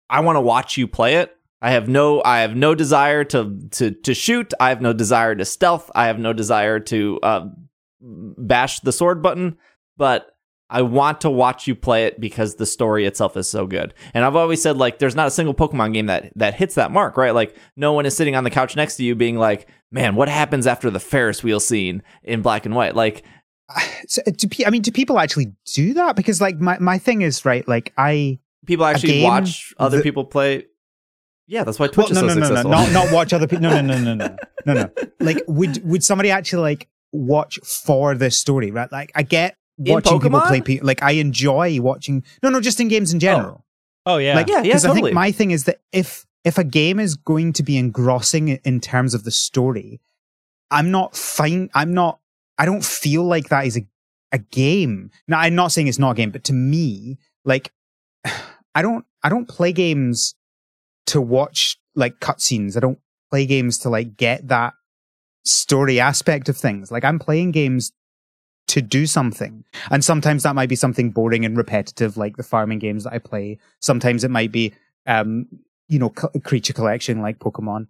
I 0.10 0.22
want 0.22 0.38
to 0.38 0.42
watch 0.42 0.76
you 0.76 0.88
play 0.88 1.18
it. 1.18 1.36
I 1.62 1.72
have 1.72 1.88
no 1.90 2.22
I 2.24 2.40
have 2.40 2.56
no 2.56 2.76
desire 2.76 3.24
to 3.26 3.58
to 3.72 3.92
to 3.92 4.14
shoot. 4.14 4.54
I 4.60 4.70
have 4.70 4.82
no 4.82 4.94
desire 4.94 5.36
to 5.36 5.46
stealth. 5.46 5.92
I 5.94 6.08
have 6.08 6.20
no 6.20 6.34
desire 6.34 6.80
to 6.80 7.20
uh, 7.22 7.48
bash 8.02 8.80
the 8.80 8.92
sword 8.92 9.22
button. 9.22 9.58
But 9.98 10.32
I 10.70 10.84
want 10.84 11.22
to 11.22 11.30
watch 11.30 11.68
you 11.68 11.76
play 11.76 12.06
it 12.06 12.22
because 12.22 12.56
the 12.56 12.66
story 12.66 13.06
itself 13.06 13.36
is 13.36 13.50
so 13.50 13.66
good. 13.66 13.94
And 14.14 14.24
I've 14.24 14.36
always 14.36 14.62
said 14.62 14.78
like 14.78 15.00
there's 15.00 15.16
not 15.16 15.28
a 15.28 15.32
single 15.32 15.54
Pokemon 15.54 15.94
game 15.94 16.06
that 16.06 16.32
that 16.36 16.54
hits 16.54 16.76
that 16.76 16.92
mark, 16.92 17.18
right? 17.18 17.34
Like 17.34 17.58
no 17.76 17.92
one 17.92 18.06
is 18.06 18.16
sitting 18.16 18.36
on 18.36 18.44
the 18.44 18.50
couch 18.52 18.76
next 18.76 18.96
to 18.98 19.04
you 19.04 19.16
being 19.16 19.38
like, 19.38 19.68
"Man, 19.92 20.16
what 20.16 20.30
happens 20.30 20.66
after 20.68 20.90
the 20.90 21.00
Ferris 21.00 21.44
wheel 21.44 21.60
scene 21.60 22.04
in 22.24 22.42
black 22.42 22.66
and 22.66 22.76
white?" 22.76 22.96
Like 22.96 23.26
so, 24.08 24.22
do, 24.36 24.48
pe- 24.48 24.66
i 24.66 24.72
mean 24.72 24.82
do 24.82 24.92
people 24.92 25.20
actually 25.20 25.54
do 25.76 25.94
that 25.94 26.16
because 26.16 26.42
like 26.42 26.60
my, 26.60 26.80
my 26.80 26.98
thing 26.98 27.22
is 27.22 27.46
right 27.46 27.68
like 27.68 27.94
i 28.00 28.40
people 28.66 28.84
actually 28.84 29.22
watch 29.22 29.74
other 29.78 29.98
that- 29.98 30.04
people 30.04 30.26
play. 30.26 30.66
Yeah, 31.50 31.64
that's 31.64 31.80
why 31.80 31.88
Twitch 31.88 32.12
well, 32.12 32.22
no, 32.24 32.28
is 32.30 32.36
no, 32.38 32.44
so 32.44 32.50
no, 32.54 32.62
no, 32.62 32.72
successful. 32.72 32.72
not 32.72 32.92
not 33.08 33.14
watch 33.14 33.34
other 33.34 33.48
people. 33.48 33.64
No, 33.64 33.82
no, 33.82 33.98
no, 33.98 34.14
no, 34.14 34.28
no, 34.28 34.38
no, 34.66 34.74
no. 34.74 34.90
Like, 35.20 35.42
would 35.48 35.84
would 35.84 36.04
somebody 36.04 36.30
actually 36.32 36.62
like 36.62 36.88
watch 37.12 37.58
for 37.64 38.14
this 38.16 38.38
story? 38.38 38.70
Right? 38.72 38.92
Like, 38.92 39.12
I 39.16 39.24
get 39.24 39.58
watching 39.78 40.20
people 40.20 40.42
play. 40.42 40.62
Pe- 40.62 40.80
like, 40.82 41.02
I 41.02 41.12
enjoy 41.14 41.82
watching. 41.82 42.24
No, 42.44 42.50
no, 42.50 42.62
just 42.62 42.80
in 42.80 42.88
games 42.88 43.12
in 43.14 43.20
general. 43.20 43.66
Oh, 44.06 44.14
oh 44.14 44.18
yeah. 44.18 44.36
Like, 44.36 44.48
Yeah, 44.48 44.62
yeah, 44.62 44.74
'cause 44.74 44.86
I 44.86 44.90
totally. 44.90 45.08
think 45.10 45.16
my 45.16 45.32
thing 45.32 45.50
is 45.52 45.64
that 45.66 45.82
if 45.92 46.26
if 46.46 46.58
a 46.58 46.64
game 46.64 47.00
is 47.00 47.16
going 47.16 47.52
to 47.54 47.64
be 47.64 47.78
engrossing 47.78 48.50
in 48.50 48.80
terms 48.80 49.14
of 49.16 49.24
the 49.24 49.32
story, 49.32 50.00
I'm 50.72 50.92
not 50.92 51.16
fine. 51.16 51.70
I'm 51.74 51.94
not. 51.94 52.20
I 52.60 52.66
don't 52.66 52.86
feel 52.86 53.24
like 53.24 53.50
that 53.50 53.66
is 53.66 53.76
a 53.78 53.88
a 54.32 54.38
game. 54.38 55.10
Now, 55.28 55.40
I'm 55.40 55.56
not 55.56 55.72
saying 55.72 55.88
it's 55.88 55.98
not 55.98 56.12
a 56.12 56.16
game, 56.16 56.30
but 56.30 56.44
to 56.44 56.54
me, 56.54 57.18
like, 57.44 57.72
I 58.76 58.84
don't. 58.84 59.04
I 59.24 59.30
don't 59.30 59.48
play 59.50 59.74
games 59.74 60.36
to 61.10 61.22
watch 61.22 61.78
like 61.96 62.20
cutscenes. 62.20 62.78
I 62.78 62.80
don't 62.80 63.00
play 63.30 63.46
games 63.46 63.78
to 63.80 63.90
like 63.90 64.18
get 64.18 64.48
that 64.48 64.74
story 65.44 66.00
aspect 66.00 66.50
of 66.50 66.58
things. 66.58 66.92
Like, 66.92 67.04
I'm 67.04 67.20
playing 67.20 67.52
games 67.52 67.92
to 68.68 68.82
do 68.82 69.06
something. 69.06 69.64
And 69.90 70.06
sometimes 70.06 70.44
that 70.44 70.56
might 70.56 70.70
be 70.70 70.76
something 70.76 71.10
boring 71.10 71.44
and 71.44 71.58
repetitive, 71.58 72.18
like 72.18 72.38
the 72.38 72.44
farming 72.44 72.80
games 72.80 73.04
that 73.04 73.14
I 73.14 73.20
play. 73.20 73.58
Sometimes 73.82 74.24
it 74.24 74.30
might 74.30 74.52
be, 74.52 74.74
um, 75.08 75.48
you 75.88 75.98
know, 75.98 76.14
c- 76.16 76.40
creature 76.42 76.74
collection 76.74 77.22
like 77.22 77.40
Pokemon. 77.40 77.88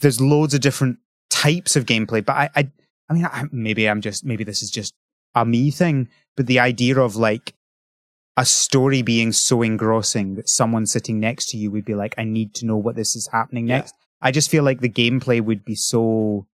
There's 0.00 0.20
loads 0.20 0.52
of 0.52 0.60
different 0.60 0.98
types 1.30 1.76
of 1.76 1.86
gameplay, 1.86 2.24
but 2.24 2.36
I, 2.36 2.50
I, 2.54 2.70
I 3.08 3.14
mean, 3.14 3.24
I, 3.24 3.44
maybe 3.50 3.88
I'm 3.88 4.02
just, 4.02 4.24
maybe 4.24 4.44
this 4.44 4.62
is 4.62 4.70
just 4.70 4.92
a 5.34 5.46
me 5.46 5.70
thing, 5.70 6.08
but 6.36 6.46
the 6.46 6.58
idea 6.58 6.98
of 7.00 7.16
like 7.16 7.54
a 8.36 8.44
story 8.46 9.02
being 9.02 9.32
so 9.32 9.62
engrossing 9.62 10.36
that 10.36 10.48
someone 10.48 10.86
sitting 10.86 11.20
next 11.20 11.50
to 11.50 11.56
you 11.58 11.70
would 11.70 11.84
be 11.84 11.94
like, 11.94 12.14
I 12.16 12.24
need 12.24 12.54
to 12.54 12.66
know 12.66 12.76
what 12.76 12.96
this 12.96 13.14
is 13.14 13.26
happening 13.28 13.68
Yeah. 13.68 13.78
next. 13.78 13.94
I 14.22 14.30
just 14.30 14.50
feel 14.50 14.64
like 14.64 14.80
the 14.80 14.88
gameplay 14.88 15.40
would 15.40 15.64
be 15.64 15.74
so, 15.74 16.46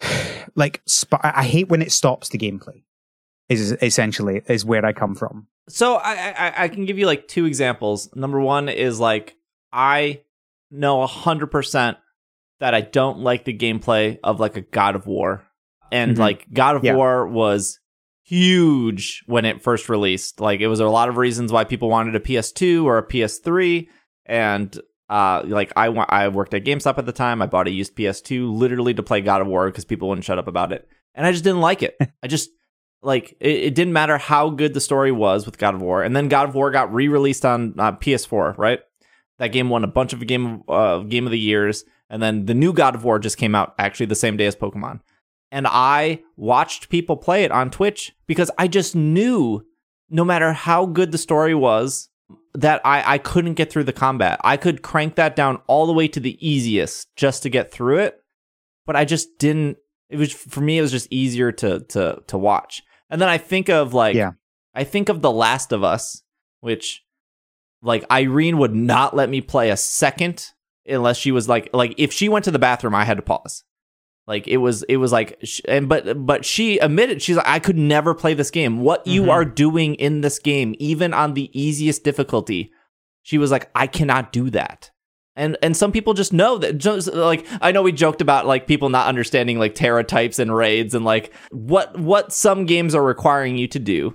like, 0.54 0.82
sp- 0.84 1.20
I 1.22 1.44
hate 1.44 1.68
when 1.68 1.82
it 1.82 1.92
stops 1.92 2.28
the 2.28 2.38
gameplay. 2.38 2.82
Is 3.48 3.72
essentially 3.80 4.42
is 4.46 4.66
where 4.66 4.84
I 4.84 4.92
come 4.92 5.14
from. 5.14 5.46
So 5.70 5.94
I, 5.94 6.34
I 6.36 6.64
I 6.64 6.68
can 6.68 6.84
give 6.84 6.98
you 6.98 7.06
like 7.06 7.28
two 7.28 7.46
examples. 7.46 8.14
Number 8.14 8.38
one 8.38 8.68
is 8.68 9.00
like 9.00 9.36
I 9.72 10.20
know 10.70 11.00
a 11.00 11.06
hundred 11.06 11.46
percent 11.46 11.96
that 12.60 12.74
I 12.74 12.82
don't 12.82 13.20
like 13.20 13.44
the 13.46 13.56
gameplay 13.56 14.18
of 14.22 14.38
like 14.38 14.58
a 14.58 14.60
God 14.60 14.96
of 14.96 15.06
War, 15.06 15.46
and 15.90 16.14
Mhm. 16.16 16.18
like 16.18 16.52
God 16.52 16.76
of 16.76 16.84
Yeah. 16.84 16.96
War 16.96 17.26
was 17.26 17.80
huge 18.28 19.22
when 19.26 19.46
it 19.46 19.62
first 19.62 19.88
released. 19.88 20.38
Like 20.40 20.60
it 20.60 20.68
was 20.68 20.80
a 20.80 20.86
lot 20.86 21.08
of 21.08 21.16
reasons 21.16 21.50
why 21.50 21.64
people 21.64 21.88
wanted 21.88 22.14
a 22.14 22.20
PS2 22.20 22.84
or 22.84 22.98
a 22.98 23.06
PS3 23.06 23.88
and 24.26 24.78
uh 25.08 25.42
like 25.46 25.72
I 25.74 25.88
wa- 25.88 26.06
I 26.08 26.28
worked 26.28 26.52
at 26.52 26.64
GameStop 26.64 26.98
at 26.98 27.06
the 27.06 27.12
time. 27.12 27.40
I 27.40 27.46
bought 27.46 27.68
a 27.68 27.70
used 27.70 27.96
PS2 27.96 28.54
literally 28.54 28.92
to 28.94 29.02
play 29.02 29.22
God 29.22 29.40
of 29.40 29.46
War 29.46 29.66
because 29.70 29.86
people 29.86 30.08
wouldn't 30.08 30.26
shut 30.26 30.38
up 30.38 30.46
about 30.46 30.72
it. 30.72 30.86
And 31.14 31.26
I 31.26 31.32
just 31.32 31.42
didn't 31.42 31.62
like 31.62 31.82
it. 31.82 31.96
I 32.22 32.26
just 32.26 32.50
like 33.02 33.34
it, 33.40 33.48
it 33.50 33.74
didn't 33.74 33.94
matter 33.94 34.18
how 34.18 34.50
good 34.50 34.74
the 34.74 34.80
story 34.80 35.10
was 35.10 35.46
with 35.46 35.56
God 35.56 35.74
of 35.74 35.80
War. 35.80 36.02
And 36.02 36.14
then 36.14 36.28
God 36.28 36.50
of 36.50 36.54
War 36.54 36.70
got 36.70 36.92
re-released 36.92 37.46
on 37.46 37.74
uh, 37.78 37.92
PS4, 37.92 38.58
right? 38.58 38.80
That 39.38 39.52
game 39.52 39.70
won 39.70 39.84
a 39.84 39.88
bunch 39.88 40.12
of 40.12 40.26
game 40.26 40.64
uh, 40.68 40.98
game 40.98 41.24
of 41.24 41.30
the 41.30 41.38
years, 41.38 41.84
and 42.10 42.20
then 42.20 42.46
the 42.46 42.54
new 42.54 42.72
God 42.72 42.94
of 42.94 43.04
War 43.04 43.18
just 43.20 43.38
came 43.38 43.54
out 43.54 43.74
actually 43.78 44.06
the 44.06 44.16
same 44.16 44.36
day 44.36 44.46
as 44.46 44.56
Pokemon. 44.56 45.00
And 45.50 45.66
I 45.66 46.20
watched 46.36 46.90
people 46.90 47.16
play 47.16 47.44
it 47.44 47.50
on 47.50 47.70
Twitch 47.70 48.12
because 48.26 48.50
I 48.58 48.68
just 48.68 48.94
knew 48.94 49.64
no 50.10 50.24
matter 50.24 50.52
how 50.52 50.86
good 50.86 51.12
the 51.12 51.18
story 51.18 51.54
was 51.54 52.08
that 52.54 52.80
I, 52.84 53.14
I 53.14 53.18
couldn't 53.18 53.54
get 53.54 53.70
through 53.70 53.84
the 53.84 53.92
combat. 53.92 54.40
I 54.42 54.56
could 54.56 54.82
crank 54.82 55.14
that 55.14 55.36
down 55.36 55.60
all 55.66 55.86
the 55.86 55.92
way 55.92 56.08
to 56.08 56.20
the 56.20 56.36
easiest 56.46 57.14
just 57.16 57.42
to 57.44 57.50
get 57.50 57.70
through 57.70 57.98
it, 57.98 58.20
but 58.86 58.96
I 58.96 59.04
just 59.04 59.38
didn't. 59.38 59.78
It 60.10 60.16
was 60.16 60.32
for 60.32 60.60
me. 60.60 60.78
It 60.78 60.82
was 60.82 60.90
just 60.90 61.08
easier 61.10 61.52
to 61.52 61.80
to 61.80 62.22
to 62.26 62.38
watch. 62.38 62.82
And 63.10 63.20
then 63.20 63.28
I 63.28 63.38
think 63.38 63.68
of 63.68 63.94
like 63.94 64.16
Yeah. 64.16 64.32
I 64.74 64.84
think 64.84 65.08
of 65.08 65.22
The 65.22 65.30
Last 65.32 65.72
of 65.72 65.82
Us, 65.82 66.22
which 66.60 67.02
like 67.82 68.04
Irene 68.10 68.58
would 68.58 68.74
not 68.74 69.14
let 69.14 69.28
me 69.28 69.40
play 69.40 69.70
a 69.70 69.76
second 69.76 70.52
unless 70.86 71.16
she 71.16 71.30
was 71.30 71.48
like 71.48 71.70
like 71.72 71.94
if 71.96 72.12
she 72.12 72.28
went 72.28 72.44
to 72.46 72.50
the 72.50 72.58
bathroom, 72.58 72.94
I 72.94 73.04
had 73.04 73.16
to 73.18 73.22
pause. 73.22 73.64
Like 74.28 74.46
it 74.46 74.58
was 74.58 74.82
it 74.84 74.98
was 74.98 75.10
like 75.10 75.38
sh- 75.42 75.62
and 75.66 75.88
but 75.88 76.26
but 76.26 76.44
she 76.44 76.76
admitted 76.78 77.22
she's 77.22 77.36
like 77.36 77.48
I 77.48 77.58
could 77.58 77.78
never 77.78 78.14
play 78.14 78.34
this 78.34 78.50
game. 78.50 78.80
What 78.80 79.06
you 79.06 79.22
Mhm. 79.22 79.30
are 79.30 79.44
doing 79.44 79.94
in 79.94 80.20
this 80.20 80.38
game, 80.38 80.74
even 80.78 81.14
on 81.14 81.32
the 81.34 81.50
easiest 81.58 82.04
difficulty, 82.04 82.70
she 83.22 83.38
was 83.38 83.50
like 83.50 83.70
I 83.74 83.86
cannot 83.86 84.30
do 84.30 84.50
that. 84.50 84.90
And 85.34 85.56
and 85.62 85.74
some 85.74 85.92
people 85.92 86.12
just 86.12 86.32
know 86.34 86.58
that 86.58 86.76
just 86.76 87.10
like 87.14 87.46
I 87.62 87.72
know 87.72 87.80
we 87.80 87.90
joked 87.92 88.20
about 88.20 88.46
like 88.46 88.66
people 88.66 88.90
not 88.90 89.06
understanding 89.06 89.58
like 89.58 89.74
Tera 89.74 90.04
types 90.04 90.38
and 90.38 90.54
raids 90.54 90.94
and 90.94 91.06
like 91.06 91.32
what 91.50 91.98
what 91.98 92.30
some 92.32 92.66
games 92.66 92.94
are 92.94 93.02
requiring 93.04 93.56
you 93.56 93.66
to 93.68 93.78
do. 93.78 94.14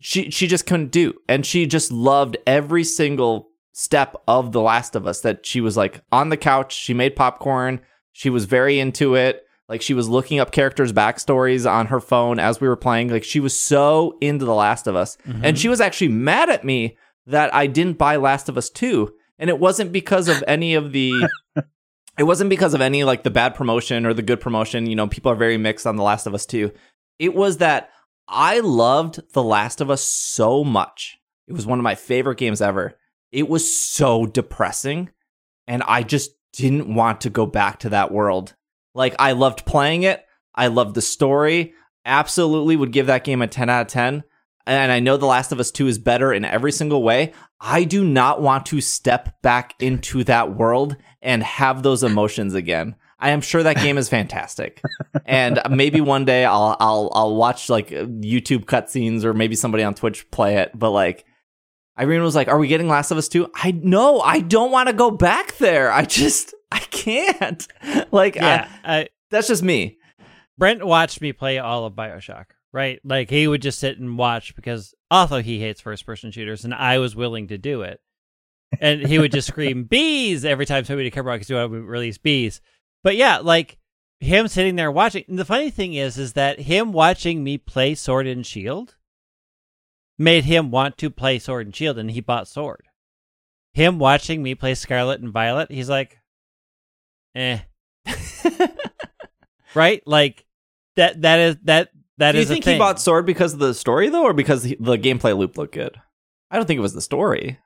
She 0.00 0.28
she 0.30 0.48
just 0.48 0.66
couldn't 0.66 0.90
do. 0.90 1.14
And 1.28 1.46
she 1.46 1.66
just 1.66 1.92
loved 1.92 2.36
every 2.48 2.82
single 2.82 3.50
step 3.74 4.16
of 4.26 4.50
The 4.50 4.60
Last 4.60 4.96
of 4.96 5.06
Us 5.06 5.20
that 5.20 5.46
she 5.46 5.60
was 5.60 5.76
like 5.76 6.02
on 6.10 6.30
the 6.30 6.36
couch, 6.36 6.74
she 6.74 6.94
made 6.94 7.14
popcorn, 7.14 7.80
she 8.10 8.28
was 8.28 8.46
very 8.46 8.80
into 8.80 9.14
it. 9.14 9.44
Like 9.68 9.82
she 9.82 9.94
was 9.94 10.08
looking 10.08 10.38
up 10.38 10.52
characters' 10.52 10.92
backstories 10.92 11.70
on 11.70 11.86
her 11.86 12.00
phone 12.00 12.38
as 12.38 12.60
we 12.60 12.68
were 12.68 12.76
playing. 12.76 13.08
Like 13.08 13.24
she 13.24 13.40
was 13.40 13.58
so 13.58 14.18
into 14.20 14.44
The 14.44 14.54
Last 14.54 14.86
of 14.86 14.96
Us. 14.96 15.16
Mm-hmm. 15.26 15.44
And 15.44 15.58
she 15.58 15.68
was 15.68 15.80
actually 15.80 16.08
mad 16.08 16.50
at 16.50 16.64
me 16.64 16.96
that 17.26 17.54
I 17.54 17.66
didn't 17.66 17.98
buy 17.98 18.16
Last 18.16 18.48
of 18.48 18.58
Us 18.58 18.68
2. 18.70 19.12
And 19.38 19.48
it 19.48 19.58
wasn't 19.58 19.92
because 19.92 20.28
of 20.28 20.42
any 20.46 20.74
of 20.74 20.92
the 20.92 21.12
it 22.18 22.24
wasn't 22.24 22.50
because 22.50 22.74
of 22.74 22.80
any 22.80 23.04
like 23.04 23.22
the 23.22 23.30
bad 23.30 23.54
promotion 23.54 24.04
or 24.04 24.14
the 24.14 24.22
good 24.22 24.40
promotion. 24.40 24.86
You 24.86 24.96
know, 24.96 25.06
people 25.06 25.32
are 25.32 25.36
very 25.36 25.56
mixed 25.56 25.86
on 25.86 25.96
The 25.96 26.02
Last 26.02 26.26
of 26.26 26.34
Us 26.34 26.46
2. 26.46 26.72
It 27.18 27.34
was 27.34 27.58
that 27.58 27.90
I 28.28 28.60
loved 28.60 29.20
The 29.32 29.42
Last 29.42 29.80
of 29.80 29.90
Us 29.90 30.02
so 30.02 30.64
much. 30.64 31.18
It 31.48 31.52
was 31.52 31.66
one 31.66 31.78
of 31.78 31.84
my 31.84 31.94
favorite 31.94 32.38
games 32.38 32.62
ever. 32.62 32.98
It 33.30 33.48
was 33.48 33.74
so 33.74 34.26
depressing. 34.26 35.10
And 35.66 35.82
I 35.84 36.02
just 36.02 36.32
didn't 36.52 36.94
want 36.94 37.22
to 37.22 37.30
go 37.30 37.46
back 37.46 37.80
to 37.80 37.88
that 37.90 38.12
world. 38.12 38.54
Like, 38.94 39.14
I 39.18 39.32
loved 39.32 39.64
playing 39.64 40.02
it. 40.02 40.24
I 40.54 40.66
loved 40.66 40.94
the 40.94 41.02
story. 41.02 41.74
Absolutely 42.04 42.76
would 42.76 42.92
give 42.92 43.06
that 43.06 43.24
game 43.24 43.42
a 43.42 43.46
10 43.46 43.70
out 43.70 43.82
of 43.82 43.88
10. 43.88 44.24
And 44.66 44.92
I 44.92 45.00
know 45.00 45.16
The 45.16 45.26
Last 45.26 45.50
of 45.52 45.60
Us 45.60 45.70
2 45.70 45.88
is 45.88 45.98
better 45.98 46.32
in 46.32 46.44
every 46.44 46.72
single 46.72 47.02
way. 47.02 47.32
I 47.60 47.84
do 47.84 48.04
not 48.04 48.40
want 48.40 48.66
to 48.66 48.80
step 48.80 49.40
back 49.42 49.74
into 49.80 50.24
that 50.24 50.54
world 50.54 50.96
and 51.20 51.42
have 51.42 51.82
those 51.82 52.02
emotions 52.02 52.54
again. 52.54 52.96
I 53.22 53.30
am 53.30 53.40
sure 53.40 53.62
that 53.62 53.76
game 53.76 53.98
is 53.98 54.08
fantastic, 54.08 54.82
and 55.26 55.60
maybe 55.70 56.00
one 56.00 56.24
day 56.24 56.44
I'll 56.44 56.76
I'll 56.80 57.08
I'll 57.14 57.36
watch 57.36 57.70
like 57.70 57.90
YouTube 57.90 58.64
cutscenes 58.64 59.22
or 59.22 59.32
maybe 59.32 59.54
somebody 59.54 59.84
on 59.84 59.94
Twitch 59.94 60.28
play 60.32 60.56
it. 60.56 60.72
But 60.74 60.90
like, 60.90 61.24
Irene 61.96 62.24
was 62.24 62.34
like, 62.34 62.48
"Are 62.48 62.58
we 62.58 62.66
getting 62.66 62.88
Last 62.88 63.12
of 63.12 63.18
Us 63.18 63.28
2? 63.28 63.48
I 63.54 63.70
no, 63.70 64.20
I 64.20 64.40
don't 64.40 64.72
want 64.72 64.88
to 64.88 64.92
go 64.92 65.12
back 65.12 65.56
there. 65.58 65.92
I 65.92 66.04
just 66.04 66.52
I 66.76 66.78
can't. 66.78 67.66
Like, 68.12 68.34
yeah, 68.34 68.68
I, 68.84 68.98
I, 68.98 69.08
that's 69.30 69.48
just 69.48 69.62
me. 69.62 69.96
Brent 70.58 70.84
watched 70.84 71.22
me 71.22 71.32
play 71.32 71.58
all 71.58 71.86
of 71.86 71.94
Bioshock, 71.94 72.44
right? 72.72 73.00
Like 73.04 73.30
he 73.30 73.48
would 73.48 73.62
just 73.62 73.78
sit 73.78 73.98
and 73.98 74.18
watch 74.18 74.54
because 74.54 74.94
also 75.10 75.40
he 75.40 75.58
hates 75.58 75.80
first 75.80 76.04
person 76.04 76.30
shooters 76.30 76.64
and 76.66 76.74
I 76.74 76.98
was 76.98 77.16
willing 77.16 77.48
to 77.48 77.56
do 77.56 77.82
it. 77.82 78.00
And 78.80 79.00
he 79.00 79.18
would 79.18 79.32
just 79.32 79.48
scream 79.48 79.84
bees 79.90 80.44
every 80.44 80.66
time 80.66 80.84
somebody 80.84 81.10
come 81.10 81.26
around 81.26 81.36
because 81.38 81.48
we 81.48 81.56
would 81.56 81.88
release 81.88 82.18
bees. 82.18 82.60
But 83.02 83.16
yeah, 83.16 83.38
like 83.38 83.78
him 84.20 84.46
sitting 84.46 84.76
there 84.76 84.92
watching. 84.92 85.24
And 85.26 85.38
the 85.38 85.44
funny 85.46 85.70
thing 85.70 85.94
is, 85.94 86.18
is 86.18 86.34
that 86.34 86.60
him 86.60 86.92
watching 86.92 87.42
me 87.42 87.56
play 87.56 87.94
Sword 87.94 88.26
and 88.26 88.46
Shield 88.46 88.96
made 90.18 90.44
him 90.44 90.70
want 90.70 90.98
to 90.98 91.10
play 91.10 91.38
Sword 91.38 91.66
and 91.66 91.74
Shield, 91.74 91.98
and 91.98 92.10
he 92.10 92.20
bought 92.20 92.46
Sword. 92.46 92.84
Him 93.74 93.98
watching 93.98 94.42
me 94.42 94.54
play 94.54 94.74
Scarlet 94.74 95.20
and 95.20 95.32
Violet, 95.32 95.70
he's 95.70 95.88
like, 95.88 96.18
eh, 97.34 97.58
right? 99.74 100.02
Like 100.06 100.44
that. 100.96 101.22
That 101.22 101.38
is 101.38 101.56
that. 101.64 101.90
That 102.18 102.32
Do 102.32 102.38
you 102.38 102.42
is 102.42 102.48
think 102.48 102.64
he 102.64 102.78
bought 102.78 103.00
Sword 103.00 103.24
because 103.26 103.54
of 103.54 103.58
the 103.58 103.74
story 103.74 104.08
though, 104.10 104.24
or 104.24 104.34
because 104.34 104.64
he, 104.64 104.76
the 104.78 104.98
gameplay 104.98 105.36
loop 105.36 105.56
looked 105.56 105.74
good? 105.74 106.00
I 106.50 106.56
don't 106.56 106.66
think 106.66 106.78
it 106.78 106.82
was 106.82 106.92
the 106.92 107.00
story. 107.00 107.58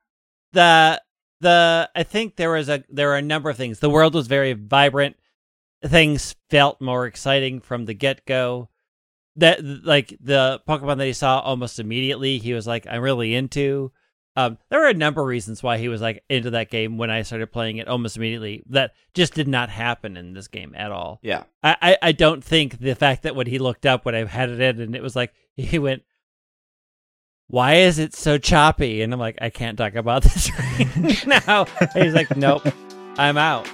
the 0.53 1.03
the 1.41 1.91
I 1.95 2.03
think 2.05 2.37
there 2.37 2.51
was 2.53 2.69
a 2.69 2.85
there 2.89 3.09
were 3.09 3.17
a 3.17 3.23
number 3.23 3.51
of 3.51 3.57
things. 3.57 3.81
The 3.81 3.91
world 3.91 4.14
was 4.14 4.29
very 4.29 4.53
vibrant. 4.53 5.17
Things 5.85 6.35
felt 6.49 6.81
more 6.81 7.07
exciting 7.07 7.61
from 7.61 7.85
the 7.85 7.93
get 7.93 8.25
go. 8.25 8.71
That 9.35 9.62
like 9.62 10.17
the 10.21 10.62
Pokemon 10.67 10.99
that 10.99 11.07
he 11.07 11.12
saw 11.12 11.41
almost 11.41 11.79
immediately, 11.79 12.39
he 12.39 12.55
was 12.55 12.67
like, 12.67 12.87
"I'm 12.89 13.03
really 13.03 13.35
into." 13.35 13.93
Um, 14.37 14.59
there 14.68 14.80
were 14.80 14.89
a 14.89 14.95
number 14.95 15.22
of 15.22 15.26
reasons 15.26 15.62
why 15.62 15.78
he 15.78 15.89
was 15.89 16.03
like 16.03 16.22
into 16.28 16.51
that 16.51 16.70
game 16.70 16.99
when 16.99 17.11
I 17.11 17.22
started 17.22 17.51
playing 17.51 17.78
it 17.78 17.89
almost 17.89 18.18
immediately. 18.18 18.62
That 18.68 18.93
just 19.14 19.32
did 19.32 19.49
not 19.49 19.70
happen 19.70 20.16
in 20.18 20.34
this 20.34 20.47
game 20.47 20.74
at 20.76 20.93
all. 20.93 21.20
Yeah. 21.22 21.45
I, 21.62 21.76
I, 21.80 21.99
I 22.03 22.12
don't 22.12 22.45
think 22.45 22.78
the 22.78 22.95
fact 22.95 23.22
that 23.22 23.34
when 23.34 23.47
he 23.47 23.59
looked 23.59 23.87
up 23.87 24.05
when 24.05 24.14
I 24.14 24.26
had 24.26 24.51
it 24.51 24.61
in 24.61 24.80
and 24.80 24.95
it 24.95 25.03
was 25.03 25.16
like 25.16 25.32
he 25.57 25.78
went, 25.78 26.03
"Why 27.49 27.76
is 27.76 27.99
it 27.99 28.14
so 28.14 28.37
choppy?" 28.37 29.01
And 29.01 29.12
I'm 29.12 29.18
like, 29.18 29.39
"I 29.41 29.49
can't 29.49 29.78
talk 29.78 29.95
about 29.95 30.22
this 30.24 30.51
right 30.53 31.26
now." 31.47 31.66
And 31.80 32.05
he's 32.05 32.14
like, 32.14 32.37
"Nope, 32.37 32.66
I'm 33.16 33.39
out." 33.39 33.66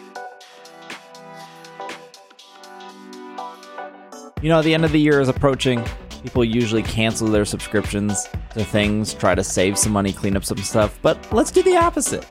You 4.41 4.49
know, 4.49 4.63
the 4.63 4.75
end 4.75 4.85
of 4.85 4.93
the 4.93 5.01
year 5.01 5.21
is 5.21 5.29
approaching. 5.29 5.85
People 6.23 6.45
usually 6.45 6.83
cancel 6.83 7.29
their 7.29 7.45
subscriptions 7.45 8.29
to 8.51 8.65
things, 8.65 9.15
try 9.15 9.35
to 9.35 9.43
save 9.43 9.77
some 9.77 9.93
money, 9.93 10.13
clean 10.13 10.37
up 10.37 10.45
some 10.45 10.59
stuff, 10.59 10.99
but 11.03 11.19
let's 11.33 11.51
do 11.51 11.63
the 11.63 11.77
opposite. 11.77 12.27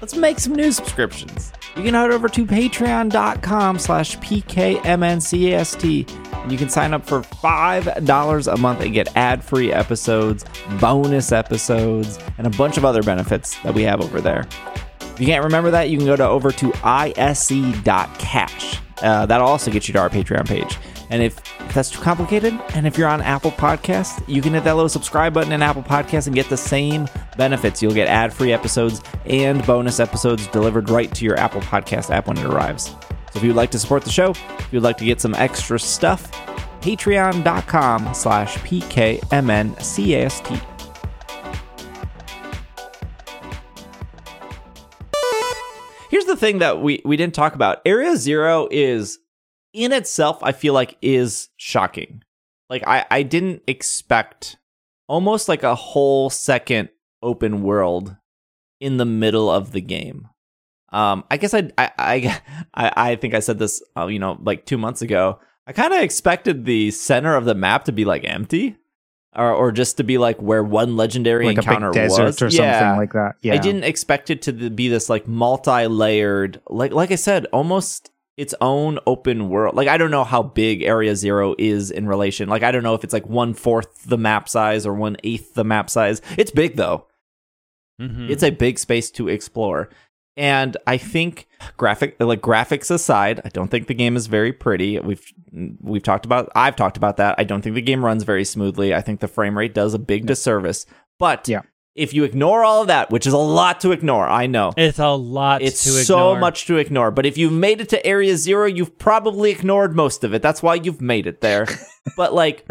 Let's 0.00 0.16
make 0.16 0.38
some 0.40 0.54
new 0.54 0.72
subscriptions. 0.72 1.52
You 1.76 1.84
can 1.84 1.94
head 1.94 2.10
over 2.10 2.28
to 2.28 2.44
patreon.com 2.44 3.78
slash 3.78 4.18
pkmncast 4.18 6.10
and 6.42 6.50
you 6.50 6.58
can 6.58 6.68
sign 6.68 6.92
up 6.94 7.06
for 7.06 7.20
$5 7.20 8.52
a 8.52 8.56
month 8.56 8.80
and 8.80 8.92
get 8.94 9.14
ad-free 9.16 9.72
episodes, 9.72 10.44
bonus 10.80 11.32
episodes, 11.32 12.18
and 12.38 12.46
a 12.46 12.50
bunch 12.50 12.78
of 12.78 12.84
other 12.84 13.02
benefits 13.02 13.60
that 13.60 13.74
we 13.74 13.82
have 13.82 14.00
over 14.00 14.20
there. 14.20 14.46
If 15.00 15.20
you 15.20 15.26
can't 15.26 15.44
remember 15.44 15.70
that, 15.70 15.90
you 15.90 15.98
can 15.98 16.06
go 16.06 16.16
to 16.16 16.26
over 16.26 16.50
to 16.50 16.72
isc.cash. 17.14 18.80
Uh, 19.02 19.26
that'll 19.26 19.46
also 19.46 19.70
get 19.70 19.86
you 19.86 19.92
to 19.92 20.00
our 20.00 20.08
Patreon 20.08 20.46
page. 20.48 20.78
And 21.10 21.22
if, 21.22 21.42
that's 21.74 21.90
too 21.90 22.00
complicated, 22.00 22.58
and 22.74 22.86
if 22.86 22.96
you're 22.96 23.08
on 23.08 23.20
Apple 23.20 23.50
Podcasts, 23.50 24.22
you 24.28 24.40
can 24.40 24.54
hit 24.54 24.62
that 24.62 24.76
little 24.76 24.88
subscribe 24.88 25.34
button 25.34 25.52
in 25.52 25.60
Apple 25.60 25.82
Podcasts 25.82 26.26
and 26.26 26.36
get 26.36 26.48
the 26.48 26.56
same 26.56 27.08
benefits. 27.36 27.82
You'll 27.82 27.94
get 27.94 28.06
ad-free 28.06 28.52
episodes 28.52 29.02
and 29.26 29.66
bonus 29.66 29.98
episodes 29.98 30.46
delivered 30.48 30.88
right 30.88 31.12
to 31.14 31.24
your 31.24 31.36
Apple 31.36 31.62
Podcast 31.62 32.10
app 32.10 32.28
when 32.28 32.38
it 32.38 32.44
arrives. 32.44 32.94
So 33.32 33.38
if 33.38 33.42
you'd 33.42 33.56
like 33.56 33.72
to 33.72 33.78
support 33.78 34.04
the 34.04 34.10
show, 34.10 34.30
if 34.30 34.72
you'd 34.72 34.84
like 34.84 34.98
to 34.98 35.04
get 35.04 35.20
some 35.20 35.34
extra 35.34 35.80
stuff, 35.80 36.30
patreon.com 36.80 38.14
slash 38.14 38.56
pkmncast. 38.58 40.66
Here's 46.08 46.24
the 46.24 46.36
thing 46.36 46.58
that 46.58 46.80
we 46.80 47.02
we 47.04 47.16
didn't 47.16 47.34
talk 47.34 47.54
about. 47.54 47.82
Area 47.84 48.16
Zero 48.16 48.68
is 48.70 49.18
in 49.72 49.92
itself, 49.92 50.38
I 50.42 50.52
feel 50.52 50.74
like 50.74 50.96
is 51.02 51.48
shocking. 51.56 52.22
Like 52.68 52.82
I 52.86 53.06
I 53.10 53.22
didn't 53.22 53.62
expect 53.66 54.56
almost 55.08 55.48
like 55.48 55.62
a 55.62 55.74
whole 55.74 56.30
second 56.30 56.88
open 57.22 57.62
world 57.62 58.16
in 58.80 58.96
the 58.96 59.04
middle 59.04 59.50
of 59.50 59.72
the 59.72 59.80
game. 59.80 60.28
Um, 60.92 61.24
I 61.30 61.36
guess 61.36 61.54
I 61.54 61.70
I 61.78 61.88
I 62.74 62.92
I, 62.96 63.16
think 63.16 63.34
I 63.34 63.40
said 63.40 63.58
this, 63.58 63.82
uh, 63.96 64.06
you 64.06 64.18
know, 64.18 64.38
like 64.42 64.66
two 64.66 64.78
months 64.78 65.02
ago. 65.02 65.38
I 65.66 65.72
kind 65.72 65.92
of 65.92 66.00
expected 66.00 66.64
the 66.64 66.90
center 66.90 67.36
of 67.36 67.44
the 67.44 67.54
map 67.54 67.84
to 67.84 67.92
be 67.92 68.04
like 68.04 68.24
empty, 68.24 68.76
or, 69.36 69.52
or 69.52 69.70
just 69.70 69.98
to 69.98 70.02
be 70.04 70.18
like 70.18 70.40
where 70.40 70.64
one 70.64 70.96
legendary 70.96 71.46
like 71.46 71.58
a 71.58 71.60
encounter 71.60 71.92
big 71.92 72.10
was. 72.10 72.42
or 72.42 72.48
Yeah. 72.48 72.80
something 72.80 72.98
like 72.98 73.12
that. 73.12 73.36
Yeah, 73.42 73.54
I 73.54 73.58
didn't 73.58 73.84
expect 73.84 74.30
it 74.30 74.42
to 74.42 74.52
be 74.52 74.88
this 74.88 75.08
like 75.08 75.28
multi-layered, 75.28 76.60
like 76.68 76.92
like 76.92 77.12
I 77.12 77.16
said, 77.16 77.46
almost 77.52 78.10
its 78.40 78.54
own 78.60 78.98
open 79.06 79.48
world. 79.48 79.76
Like 79.76 79.88
I 79.88 79.96
don't 79.98 80.10
know 80.10 80.24
how 80.24 80.42
big 80.42 80.82
Area 80.82 81.14
Zero 81.14 81.54
is 81.58 81.90
in 81.90 82.08
relation. 82.08 82.48
Like 82.48 82.62
I 82.62 82.72
don't 82.72 82.82
know 82.82 82.94
if 82.94 83.04
it's 83.04 83.12
like 83.12 83.26
one 83.28 83.54
fourth 83.54 84.04
the 84.04 84.18
map 84.18 84.48
size 84.48 84.86
or 84.86 84.94
one 84.94 85.16
eighth 85.22 85.54
the 85.54 85.64
map 85.64 85.90
size. 85.90 86.22
It's 86.38 86.50
big 86.50 86.76
though. 86.76 87.06
Mhm. 88.00 88.30
It's 88.30 88.42
a 88.42 88.50
big 88.50 88.78
space 88.78 89.10
to 89.12 89.28
explore. 89.28 89.90
And 90.36 90.76
I 90.86 90.96
think 90.96 91.48
graphic 91.76 92.16
like 92.18 92.40
graphics 92.40 92.90
aside, 92.90 93.42
I 93.44 93.50
don't 93.50 93.68
think 93.70 93.88
the 93.88 93.94
game 93.94 94.16
is 94.16 94.26
very 94.26 94.52
pretty. 94.52 94.98
We've 94.98 95.24
we've 95.80 96.02
talked 96.02 96.24
about 96.24 96.50
I've 96.54 96.76
talked 96.76 96.96
about 96.96 97.18
that. 97.18 97.34
I 97.36 97.44
don't 97.44 97.60
think 97.62 97.74
the 97.74 97.82
game 97.82 98.04
runs 98.04 98.22
very 98.22 98.44
smoothly. 98.44 98.94
I 98.94 99.02
think 99.02 99.20
the 99.20 99.28
frame 99.28 99.58
rate 99.58 99.74
does 99.74 99.92
a 99.92 99.98
big 99.98 100.26
disservice. 100.26 100.86
But 101.18 101.46
Yeah. 101.48 101.62
If 101.94 102.14
you 102.14 102.24
ignore 102.24 102.64
all 102.64 102.82
of 102.82 102.86
that, 102.88 103.10
which 103.10 103.26
is 103.26 103.32
a 103.32 103.38
lot 103.38 103.80
to 103.80 103.90
ignore, 103.92 104.26
I 104.28 104.46
know. 104.46 104.72
It's 104.76 104.98
a 104.98 105.08
lot 105.10 105.60
It's 105.62 105.80
so 106.06 106.36
much 106.36 106.66
to 106.66 106.76
ignore. 106.76 107.10
But 107.10 107.26
if 107.26 107.36
you've 107.36 107.52
made 107.52 107.80
it 107.80 107.88
to 107.90 108.06
Area 108.06 108.36
Zero, 108.36 108.66
you've 108.66 108.98
probably 108.98 109.50
ignored 109.50 109.94
most 109.96 110.22
of 110.24 110.32
it. 110.32 110.40
That's 110.42 110.62
why 110.62 110.76
you've 110.76 111.00
made 111.00 111.26
it 111.26 111.40
there. 111.40 111.66
but 112.16 112.32
like 112.32 112.66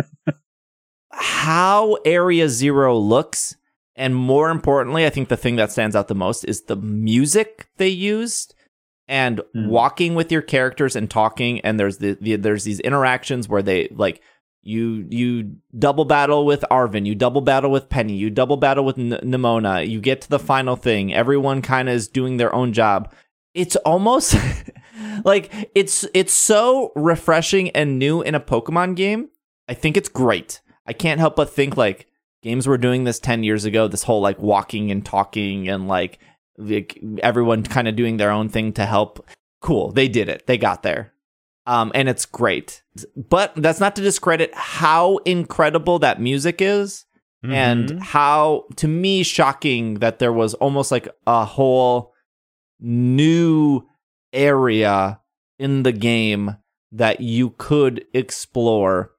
how 1.12 1.98
Area 2.06 2.48
Zero 2.50 2.98
looks, 2.98 3.56
and 3.96 4.16
more 4.16 4.50
importantly, 4.50 5.06
I 5.06 5.10
think 5.10 5.30
the 5.30 5.38
thing 5.38 5.56
that 5.58 5.72
stands 5.72 5.96
out 5.96 6.08
the 6.08 6.16
most 6.16 6.46
is 6.46 6.64
the 6.64 6.76
music 6.76 7.68
they 7.78 7.90
used 7.90 8.56
and 9.08 9.42
Mm. 9.56 9.68
walking 9.70 10.14
with 10.16 10.32
your 10.32 10.44
characters 10.44 10.96
and 10.96 11.10
talking. 11.10 11.60
And 11.62 11.80
there's 11.80 11.98
the, 11.98 12.18
the 12.22 12.36
there's 12.36 12.64
these 12.64 12.80
interactions 12.80 13.50
where 13.50 13.64
they 13.64 13.88
like 13.92 14.22
you 14.62 15.08
you 15.10 15.58
double 15.78 16.06
battle 16.06 16.46
with 16.46 16.64
Arven, 16.70 17.06
you 17.06 17.16
double 17.16 17.42
battle 17.42 17.72
with 17.72 17.90
Penny, 17.90 18.16
you 18.16 18.30
double 18.30 18.58
battle 18.58 18.86
with 18.86 18.98
N- 18.98 19.20
Nemona. 19.24 19.88
You 19.88 20.02
get 20.02 20.22
to 20.22 20.30
the 20.30 20.40
final 20.40 20.76
thing. 20.76 21.14
Everyone 21.14 21.62
kind 21.62 21.90
of 21.90 21.96
is 21.96 22.08
doing 22.08 22.38
their 22.38 22.54
own 22.54 22.74
job. 22.74 23.14
It's 23.54 23.76
almost 23.78 24.36
like 25.26 25.72
it's 25.76 26.06
it's 26.14 26.34
so 26.34 26.92
refreshing 26.96 27.70
and 27.72 28.00
new 28.00 28.22
in 28.22 28.36
a 28.36 28.40
Pokemon 28.40 28.96
game. 28.96 29.30
I 29.68 29.74
think 29.74 29.98
it's 29.98 30.10
great. 30.10 30.62
I 30.86 30.94
can't 30.94 31.20
help 31.20 31.36
but 31.36 31.50
think 31.50 31.78
like 31.78 32.08
games 32.42 32.68
were 32.68 32.78
doing 32.78 33.04
this 33.04 33.20
10 33.20 33.44
years 33.44 33.66
ago, 33.66 33.88
this 33.88 34.04
whole 34.04 34.22
like 34.22 34.40
walking 34.40 34.92
and 34.92 35.06
talking 35.06 35.70
and 35.70 35.88
like, 35.88 36.20
like 36.58 37.00
everyone 37.22 37.64
kind 37.64 37.88
of 37.88 37.96
doing 37.96 38.18
their 38.18 38.32
own 38.32 38.50
thing 38.50 38.74
to 38.74 38.86
help. 38.86 39.26
Cool. 39.62 39.92
They 39.92 40.08
did 40.08 40.30
it. 40.30 40.48
They 40.48 40.58
got 40.58 40.84
there. 40.84 41.14
Um, 41.70 41.92
and 41.94 42.10
it's 42.10 42.26
great. 42.26 42.82
But 43.16 43.54
that's 43.56 43.80
not 43.80 43.96
to 43.98 44.02
discredit 44.02 44.50
how 44.56 45.18
incredible 45.18 46.00
that 46.00 46.20
music 46.20 46.62
is 46.62 47.06
Mhm. 47.46 47.54
and 47.54 48.04
how 48.04 48.66
to 48.78 48.88
me 48.88 49.24
shocking 49.24 50.00
that 50.00 50.20
there 50.20 50.34
was 50.34 50.56
almost 50.56 50.92
like 50.92 51.08
a 51.28 51.46
whole 51.46 52.12
new 52.80 53.82
area 54.34 55.20
in 55.58 55.84
the 55.84 55.92
game 55.92 56.56
that 56.92 57.22
you 57.22 57.52
could 57.58 58.06
explore 58.14 59.12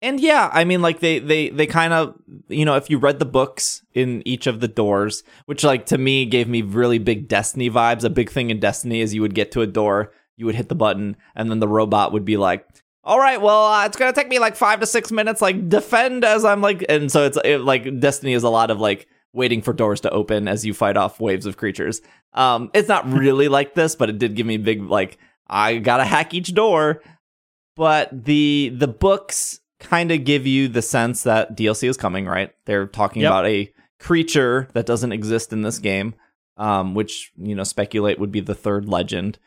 and 0.00 0.18
yeah 0.20 0.48
i 0.52 0.64
mean 0.64 0.80
like 0.82 1.00
they 1.00 1.18
they 1.18 1.48
they 1.50 1.66
kind 1.66 1.92
of 1.92 2.14
you 2.48 2.64
know 2.64 2.76
if 2.76 2.88
you 2.90 2.98
read 2.98 3.18
the 3.18 3.24
books 3.24 3.84
in 3.94 4.22
each 4.26 4.46
of 4.46 4.60
the 4.60 4.68
doors 4.68 5.22
which 5.46 5.62
like 5.64 5.86
to 5.86 5.98
me 5.98 6.24
gave 6.24 6.48
me 6.48 6.62
really 6.62 6.98
big 6.98 7.28
destiny 7.28 7.68
vibes 7.70 8.04
a 8.04 8.10
big 8.10 8.30
thing 8.30 8.50
in 8.50 8.58
destiny 8.60 9.00
is 9.00 9.14
you 9.14 9.20
would 9.22 9.34
get 9.34 9.50
to 9.52 9.60
a 9.62 9.66
door 9.66 10.12
you 10.36 10.46
would 10.46 10.54
hit 10.54 10.68
the 10.68 10.74
button 10.74 11.16
and 11.34 11.50
then 11.50 11.60
the 11.60 11.68
robot 11.68 12.12
would 12.12 12.24
be 12.24 12.36
like 12.36 12.66
all 13.04 13.18
right 13.18 13.40
well 13.40 13.66
uh, 13.66 13.84
it's 13.86 13.96
gonna 13.96 14.12
take 14.12 14.28
me 14.28 14.38
like 14.38 14.56
five 14.56 14.80
to 14.80 14.86
six 14.86 15.10
minutes 15.12 15.42
like 15.42 15.68
defend 15.68 16.24
as 16.24 16.44
i'm 16.44 16.60
like 16.60 16.84
and 16.88 17.10
so 17.10 17.24
it's 17.26 17.38
it, 17.44 17.58
like 17.60 18.00
destiny 18.00 18.32
is 18.32 18.42
a 18.42 18.48
lot 18.48 18.70
of 18.70 18.80
like 18.80 19.06
waiting 19.34 19.62
for 19.62 19.72
doors 19.72 20.00
to 20.00 20.10
open 20.10 20.46
as 20.46 20.64
you 20.64 20.74
fight 20.74 20.96
off 20.96 21.18
waves 21.18 21.46
of 21.46 21.56
creatures. 21.56 22.02
Um 22.34 22.70
it's 22.74 22.88
not 22.88 23.06
really 23.10 23.48
like 23.48 23.74
this 23.74 23.96
but 23.96 24.10
it 24.10 24.18
did 24.18 24.34
give 24.36 24.46
me 24.46 24.58
big 24.58 24.82
like 24.82 25.16
i 25.48 25.78
gotta 25.78 26.04
hack 26.04 26.34
each 26.34 26.54
door. 26.54 27.02
But 27.76 28.24
the 28.26 28.70
the 28.76 28.88
books 28.88 29.60
kind 29.80 30.12
of 30.12 30.24
give 30.24 30.46
you 30.46 30.68
the 30.68 30.82
sense 30.82 31.22
that 31.24 31.56
dlc 31.56 31.82
is 31.88 31.96
coming 31.96 32.26
right? 32.26 32.52
They're 32.66 32.86
talking 32.86 33.22
Yep. 33.22 33.30
about 33.30 33.46
a 33.46 33.72
creature 33.98 34.68
that 34.74 34.84
doesn't 34.86 35.12
exist 35.12 35.52
in 35.52 35.62
this 35.62 35.78
game 35.78 36.14
um 36.58 36.94
which 36.94 37.32
you 37.38 37.54
know 37.54 37.64
speculate 37.64 38.18
would 38.18 38.30
be 38.32 38.40
the 38.40 38.54
third 38.54 38.86
legend 38.88 39.38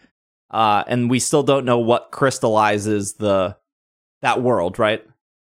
uh, 0.51 0.83
and 0.87 1.09
we 1.09 1.19
still 1.19 1.43
don't 1.43 1.65
know 1.65 1.79
what 1.79 2.11
crystallizes 2.11 3.13
the 3.15 3.57
that 4.21 4.41
world. 4.41 4.79
Right, 4.79 5.03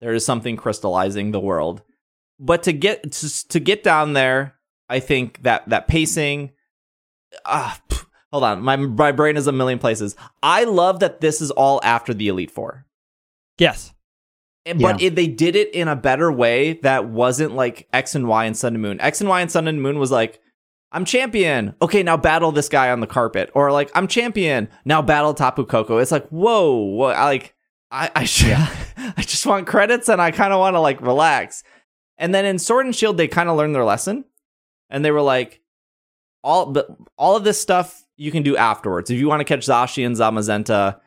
there 0.01 0.13
is 0.13 0.25
something 0.25 0.55
crystallizing 0.57 1.31
the 1.31 1.39
world, 1.39 1.81
but 2.39 2.63
to 2.63 2.73
get 2.73 3.11
to, 3.11 3.47
to 3.49 3.59
get 3.59 3.83
down 3.83 4.13
there, 4.13 4.55
I 4.89 4.99
think 4.99 5.43
that 5.43 5.67
that 5.69 5.87
pacing. 5.87 6.51
Ah, 7.45 7.79
pff, 7.89 8.05
hold 8.31 8.43
on, 8.43 8.61
my 8.61 8.75
my 8.75 9.11
brain 9.11 9.37
is 9.37 9.47
a 9.47 9.51
million 9.51 9.79
places. 9.79 10.15
I 10.41 10.65
love 10.65 10.99
that 10.99 11.19
this 11.21 11.41
is 11.41 11.51
all 11.51 11.79
after 11.83 12.13
the 12.13 12.27
Elite 12.27 12.51
Four. 12.51 12.85
yes. 13.57 13.93
And- 14.65 14.79
But 14.79 15.01
Yeah. 15.01 15.07
it, 15.07 15.15
they 15.15 15.27
did 15.27 15.57
it 15.57 15.73
in 15.75 15.89
a 15.89 15.95
better 15.95 16.31
way 16.31 16.79
that 16.83 17.09
wasn't 17.09 17.53
like 17.53 17.85
X 17.91 18.15
and 18.15 18.29
Y 18.29 18.45
and 18.45 18.55
Sun 18.55 18.75
and 18.75 18.81
Moon. 18.81 19.01
X 19.01 19.19
and 19.19 19.29
Y 19.29 19.41
and 19.41 19.51
Sun 19.51 19.67
and 19.67 19.81
Moon 19.81 19.99
was 19.99 20.09
like, 20.09 20.39
I'm 20.93 21.05
champion. 21.05 21.75
Okay, 21.81 22.03
now 22.03 22.15
battle 22.15 22.51
this 22.51 22.69
guy 22.69 22.91
on 22.91 22.99
the 22.99 23.07
carpet. 23.07 23.49
Or 23.53 23.71
like, 23.71 23.91
I'm 23.95 24.07
champion. 24.07 24.69
Now 24.85 25.01
battle 25.01 25.33
Tapu 25.33 25.65
Koko. 25.65 25.97
It's 25.97 26.11
like, 26.11 26.27
whoa, 26.29 27.01
I 27.01 27.25
like, 27.25 27.55
I, 27.91 28.11
I, 28.15 28.23
sh- 28.23 28.45
I 28.97 29.21
just 29.21 29.45
want 29.45 29.67
credits 29.67 30.07
and 30.07 30.21
I 30.21 30.31
kind 30.31 30.53
of 30.53 30.59
want 30.59 30.75
to 30.75 30.79
like 30.79 31.01
relax. 31.01 31.63
And 32.17 32.33
then 32.33 32.45
in 32.45 32.59
Sword 32.59 32.85
and 32.85 32.95
Shield, 32.95 33.17
they 33.17 33.27
kind 33.27 33.49
of 33.49 33.57
learned 33.57 33.75
their 33.75 33.83
lesson, 33.83 34.25
and 34.89 35.03
they 35.03 35.11
were 35.11 35.21
like, 35.21 35.61
all 36.43 36.67
but 36.67 36.87
all 37.17 37.35
of 37.35 37.43
this 37.43 37.59
stuff 37.59 38.03
you 38.15 38.31
can 38.31 38.43
do 38.43 38.55
afterwards. 38.55 39.09
If 39.09 39.19
you 39.19 39.27
want 39.27 39.39
to 39.39 39.45
catch 39.45 39.65
Zashi 39.65 40.05
and 40.05 40.15
Zamazenta, 40.15 40.99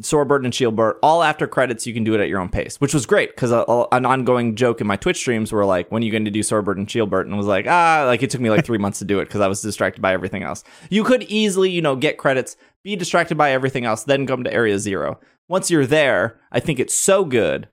Swordbird 0.00 0.44
and 0.44 0.52
Shieldbird, 0.52 0.94
all 1.02 1.22
after 1.22 1.46
credits, 1.46 1.86
you 1.86 1.94
can 1.94 2.04
do 2.04 2.14
it 2.14 2.20
at 2.20 2.28
your 2.28 2.40
own 2.40 2.48
pace, 2.48 2.76
which 2.80 2.94
was 2.94 3.06
great 3.06 3.30
because 3.34 3.50
an 3.52 4.06
ongoing 4.06 4.54
joke 4.56 4.80
in 4.80 4.86
my 4.86 4.96
Twitch 4.96 5.18
streams 5.18 5.52
were 5.52 5.64
like, 5.64 5.90
"When 5.92 6.02
are 6.02 6.06
you 6.06 6.12
going 6.12 6.24
to 6.24 6.30
do 6.30 6.40
Swordbird 6.40 6.76
and 6.76 6.86
Shieldbird?" 6.88 7.22
And 7.22 7.34
I 7.34 7.36
was 7.36 7.46
like, 7.46 7.66
"Ah, 7.68 8.04
like 8.06 8.22
it 8.22 8.30
took 8.30 8.40
me 8.40 8.50
like 8.50 8.64
three 8.64 8.78
months 8.78 8.98
to 9.00 9.04
do 9.04 9.18
it 9.20 9.26
because 9.26 9.40
I 9.40 9.48
was 9.48 9.60
distracted 9.62 10.00
by 10.00 10.12
everything 10.12 10.42
else." 10.42 10.64
You 10.90 11.04
could 11.04 11.22
easily, 11.24 11.70
you 11.70 11.82
know, 11.82 11.96
get 11.96 12.18
credits, 12.18 12.56
be 12.82 12.96
distracted 12.96 13.36
by 13.36 13.52
everything 13.52 13.84
else, 13.84 14.04
then 14.04 14.26
come 14.26 14.44
to 14.44 14.52
Area 14.52 14.78
Zero. 14.78 15.20
Once 15.48 15.70
you're 15.70 15.86
there, 15.86 16.40
I 16.50 16.60
think 16.60 16.78
it's 16.80 16.94
so 16.94 17.24
good 17.24 17.68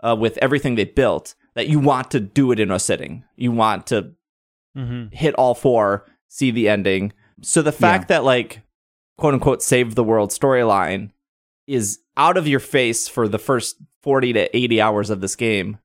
uh, 0.00 0.16
with 0.18 0.38
everything 0.38 0.74
they 0.76 0.84
built 0.84 1.34
that 1.54 1.68
you 1.68 1.78
want 1.80 2.10
to 2.12 2.20
do 2.20 2.52
it 2.52 2.60
in 2.60 2.70
a 2.70 2.78
sitting. 2.78 3.24
You 3.36 3.52
want 3.52 3.86
to 3.88 4.12
Mm-hmm. 4.76 5.14
hit 5.16 5.34
all 5.34 5.54
four, 5.56 6.06
see 6.28 6.52
the 6.52 6.68
ending. 6.68 7.12
So 7.42 7.62
the 7.62 7.72
fact 7.72 8.08
that 8.08 8.22
like 8.22 8.60
quote 9.16 9.34
unquote 9.34 9.60
save 9.60 9.96
the 9.96 10.04
world 10.04 10.30
storyline 10.30 11.10
is 11.68 12.00
out 12.16 12.36
of 12.36 12.48
your 12.48 12.60
face 12.60 13.06
for 13.06 13.28
the 13.28 13.38
first 13.38 13.76
40 14.02 14.32
to 14.32 14.56
80 14.56 14.80
hours 14.80 15.10
of 15.10 15.20
this 15.20 15.36
game. 15.36 15.78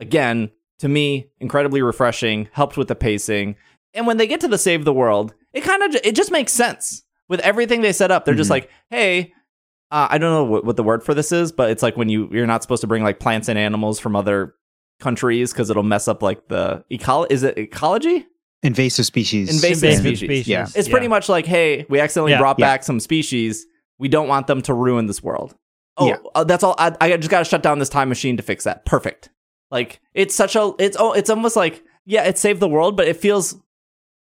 Again, 0.00 0.50
to 0.78 0.88
me, 0.88 1.28
incredibly 1.40 1.82
refreshing, 1.82 2.48
helped 2.52 2.76
with 2.76 2.88
the 2.88 2.94
pacing. 2.94 3.56
And 3.94 4.06
when 4.06 4.16
they 4.16 4.26
get 4.26 4.40
to 4.42 4.48
the 4.48 4.58
save 4.58 4.84
the 4.84 4.92
world, 4.92 5.34
it 5.52 5.62
kind 5.62 5.82
of 5.82 5.94
it 6.04 6.14
just 6.14 6.30
makes 6.30 6.52
sense. 6.52 7.02
With 7.28 7.40
everything 7.40 7.80
they 7.82 7.92
set 7.92 8.10
up, 8.10 8.24
they're 8.24 8.34
just 8.34 8.48
Mhm. 8.48 8.52
like, 8.52 8.70
"Hey, 8.90 9.32
uh, 9.90 10.06
I 10.10 10.18
don't 10.18 10.30
know 10.32 10.44
what, 10.44 10.64
what 10.64 10.76
the 10.76 10.82
word 10.84 11.02
for 11.02 11.14
this 11.14 11.32
is, 11.32 11.50
but 11.50 11.70
it's 11.70 11.82
like 11.82 11.96
when 11.96 12.08
you 12.08 12.28
you're 12.32 12.46
not 12.46 12.62
supposed 12.62 12.82
to 12.82 12.86
bring 12.86 13.02
like 13.02 13.18
plants 13.18 13.48
and 13.48 13.58
animals 13.58 13.98
from 13.98 14.14
other 14.14 14.54
countries 15.00 15.52
because 15.52 15.68
it'll 15.70 15.82
mess 15.82 16.06
up 16.08 16.22
like 16.22 16.48
the 16.48 16.84
eco- 16.90 17.24
is 17.28 17.42
it 17.42 17.58
ecology? 17.58 18.26
invasive 18.64 19.06
species. 19.06 19.48
Invasive 19.48 19.84
Invasive 19.84 20.00
species. 20.00 20.18
species. 20.18 20.48
Yeah. 20.48 20.66
It's 20.74 20.88
pretty 20.88 21.06
much 21.06 21.28
like, 21.28 21.46
hey, 21.46 21.86
we 21.88 22.00
accidentally 22.00 22.32
Yeah. 22.32 22.40
brought 22.40 22.58
Yeah. 22.58 22.66
back 22.66 22.82
some 22.82 22.98
species. 22.98 23.64
We 23.98 24.08
don't 24.08 24.28
want 24.28 24.46
them 24.46 24.62
to 24.62 24.74
ruin 24.74 25.06
this 25.06 25.22
world. 25.22 25.54
Oh, 25.96 26.06
Yeah. 26.08 26.16
uh, 26.34 26.44
that's 26.44 26.62
all. 26.62 26.74
I, 26.78 26.96
I 27.00 27.16
just 27.16 27.30
got 27.30 27.40
to 27.40 27.44
shut 27.44 27.62
down 27.62 27.78
this 27.80 27.88
time 27.88 28.08
machine 28.08 28.36
to 28.36 28.42
fix 28.42 28.64
that. 28.64 28.84
Perfect. 28.84 29.30
Like 29.70 30.00
it's 30.14 30.34
such 30.34 30.54
a. 30.56 30.72
It's 30.78 30.96
oh, 30.98 31.12
it's 31.12 31.28
almost 31.30 31.56
like 31.56 31.82
yeah, 32.06 32.24
it 32.24 32.38
saved 32.38 32.60
the 32.60 32.68
world, 32.68 32.96
but 32.96 33.06
it 33.08 33.16
feels 33.16 33.56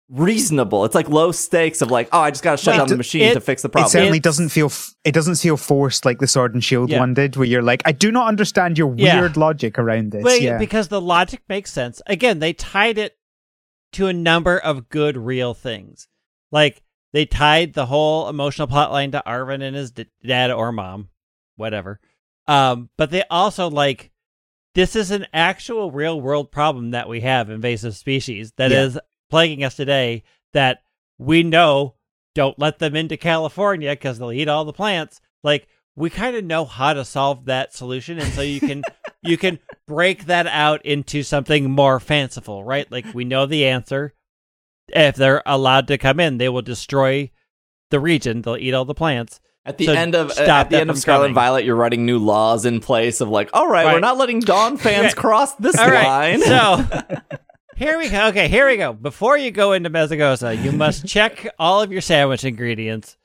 reasonable. 0.10 0.84
It's 0.86 0.94
like 0.94 1.08
low 1.10 1.32
stakes 1.32 1.82
of 1.82 1.90
like, 1.90 2.10
oh, 2.12 2.20
I 2.20 2.32
just 2.32 2.44
got 2.44 2.52
to 2.52 2.58
shut 2.58 2.74
Well, 2.74 2.80
down 2.80 2.90
the 2.90 2.98
machine 2.98 3.22
it- 3.24 3.34
to 3.34 3.40
fix 3.42 3.62
the 3.62 3.70
problem. 3.70 3.88
It 3.88 3.92
certainly 3.92 4.18
It's- 4.18 4.24
doesn't 4.24 4.50
feel 4.50 4.66
f- 4.68 4.94
it 5.06 5.14
doesn't 5.14 5.36
feel 5.36 5.58
forced 5.58 6.06
like 6.06 6.20
the 6.20 6.28
Sword 6.28 6.54
and 6.54 6.64
Shield 6.64 6.90
Yeah. 6.90 7.00
one 7.00 7.14
did, 7.14 7.38
where 7.38 7.48
you're 7.48 7.62
like, 7.62 7.82
I 7.86 7.92
do 7.94 8.12
not 8.12 8.28
understand 8.28 8.78
your 8.78 8.94
Yeah. 8.98 9.20
weird 9.22 9.38
logic 9.38 9.80
around 9.80 10.12
this. 10.12 10.24
Well, 10.24 10.38
yeah, 10.38 10.58
because 10.58 10.90
the 10.90 11.02
logic 11.02 11.42
makes 11.48 11.72
sense. 11.72 12.02
Again, 12.08 12.40
they 12.40 12.54
tied 12.54 12.98
it 12.98 13.18
to 13.94 14.08
a 14.08 14.14
number 14.14 14.58
of 14.60 14.90
good, 14.90 15.16
real 15.18 15.54
things. 15.54 16.08
Like 16.52 16.82
they 17.14 17.26
tied 17.26 17.74
the 17.74 17.86
whole 17.88 18.30
emotional 18.30 18.68
plotline 18.68 19.12
to 19.12 19.26
Arven 19.26 19.62
and 19.62 19.76
his 19.76 19.92
d- 19.92 20.06
dad 20.26 20.52
or 20.52 20.72
mom, 20.72 21.10
whatever. 21.56 22.00
Um, 22.48 22.90
but 22.98 23.12
they 23.12 23.24
also 23.30 23.70
like 23.70 24.12
this 24.74 24.96
is 24.96 25.12
an 25.12 25.28
actual 25.34 25.92
real 25.92 26.20
world 26.22 26.52
problem 26.52 26.92
that 26.92 27.10
we 27.10 27.22
have 27.22 27.50
invasive 27.50 27.96
species 27.96 28.54
that 28.58 28.72
is 28.72 28.96
Yeah. 28.96 29.02
plaguing 29.30 29.64
us 29.64 29.76
today. 29.76 30.24
That 30.54 30.84
we 31.18 31.44
know 31.44 31.96
don't 32.36 32.58
let 32.60 32.80
them 32.80 32.96
into 32.96 33.18
California 33.18 33.92
because 33.92 34.18
they'll 34.20 34.32
eat 34.32 34.48
all 34.48 34.66
the 34.66 34.74
plants. 34.74 35.20
Like 35.44 35.68
we 35.96 36.10
kind 36.10 36.36
of 36.36 36.44
know 36.46 36.64
how 36.66 36.94
to 36.94 37.04
solve 37.06 37.46
that 37.46 37.74
solution, 37.74 38.18
and 38.20 38.32
so 38.34 38.42
you 38.42 38.60
can 38.62 38.84
you 39.22 39.38
can 39.38 39.60
break 39.88 40.26
that 40.26 40.48
out 40.48 40.86
into 40.86 41.22
something 41.24 41.70
more 41.70 42.00
fanciful, 42.00 42.64
right? 42.64 42.90
Like 42.92 43.06
we 43.14 43.26
know 43.26 43.46
the 43.46 43.66
answer. 43.66 44.14
If 44.94 45.16
they're 45.16 45.42
allowed 45.46 45.88
to 45.88 45.98
come 45.98 46.20
in, 46.20 46.38
they 46.38 46.50
will 46.50 46.62
destroy 46.62 47.32
the 47.90 48.00
region. 48.00 48.42
They'll 48.42 48.58
eat 48.58 48.74
all 48.74 48.86
the 48.86 48.94
plants. 48.94 49.40
At 49.64 49.78
the 49.78 49.86
So 49.86 49.94
end 49.94 50.16
of 50.16 50.32
stop 50.32 50.48
at 50.48 50.70
the 50.72 50.80
end 50.80 50.90
of 50.90 50.98
Scarlet 50.98 51.26
coming. 51.26 51.36
Violet, 51.36 51.66
you're 51.66 51.76
writing 51.76 52.04
new 52.04 52.18
laws 52.18 52.66
in 52.66 52.80
place 52.80 53.22
of 53.22 53.30
like, 53.30 53.50
all 53.54 53.68
right, 53.68 53.86
we're 53.86 54.00
not 54.00 54.18
letting 54.18 54.40
Dawn 54.40 54.76
fans 54.78 55.14
cross 55.14 55.54
this 55.56 55.78
right. 55.78 56.04
line. 56.04 56.42
So 56.42 56.84
here 57.76 58.00
we 58.00 58.10
go. 58.10 58.28
Okay, 58.30 58.48
here 58.48 58.68
we 58.68 58.78
go. 58.78 58.92
Before 58.92 59.38
you 59.38 59.52
go 59.52 59.74
into 59.74 59.92
Mesagoza, 59.92 60.62
you 60.64 60.72
must 60.72 61.06
check 61.06 61.48
all 61.60 61.80
of 61.80 61.92
your 61.92 62.02
sandwich 62.02 62.44
ingredients. 62.44 63.18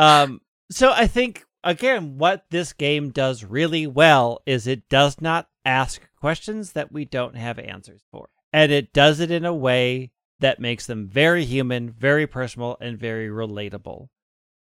Um, 0.00 0.40
so 0.70 0.90
I 0.90 1.06
think 1.06 1.44
again, 1.62 2.18
what 2.18 2.46
this 2.50 2.72
game 2.72 3.10
does 3.10 3.44
really 3.44 3.86
well 3.86 4.40
is 4.46 4.66
it 4.66 4.88
does 4.88 5.20
not 5.20 5.48
ask 5.64 6.00
questions 6.18 6.72
that 6.72 6.90
we 6.90 7.04
don't 7.04 7.36
have 7.36 7.60
answers 7.60 8.02
for, 8.10 8.30
and 8.52 8.72
it 8.72 8.92
does 8.92 9.20
it 9.20 9.30
in 9.30 9.44
a 9.44 9.54
way 9.54 10.10
that 10.40 10.60
makes 10.60 10.86
them 10.86 11.08
very 11.08 11.44
human, 11.44 11.90
very 11.90 12.26
personal, 12.26 12.76
and 12.80 12.98
very 12.98 13.28
relatable. 13.28 14.08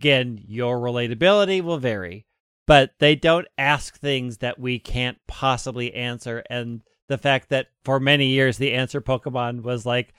Again, 0.01 0.41
your 0.47 0.79
relatability 0.79 1.63
will 1.63 1.79
vary, 1.79 2.27
but 2.67 2.93
they 3.01 3.17
don't 3.17 3.49
ask 3.57 3.99
things 3.99 4.39
that 4.39 4.59
we 4.59 4.79
can't 4.79 5.19
possibly 5.27 5.93
answer. 5.95 6.45
And 6.49 6.83
the 7.09 7.19
fact 7.19 7.49
that 7.49 7.69
for 7.85 7.99
many 7.99 8.29
years 8.29 8.59
the 8.59 8.75
answer 8.75 9.01
Pokemon 9.01 9.63
was 9.63 9.85
like, 9.85 10.15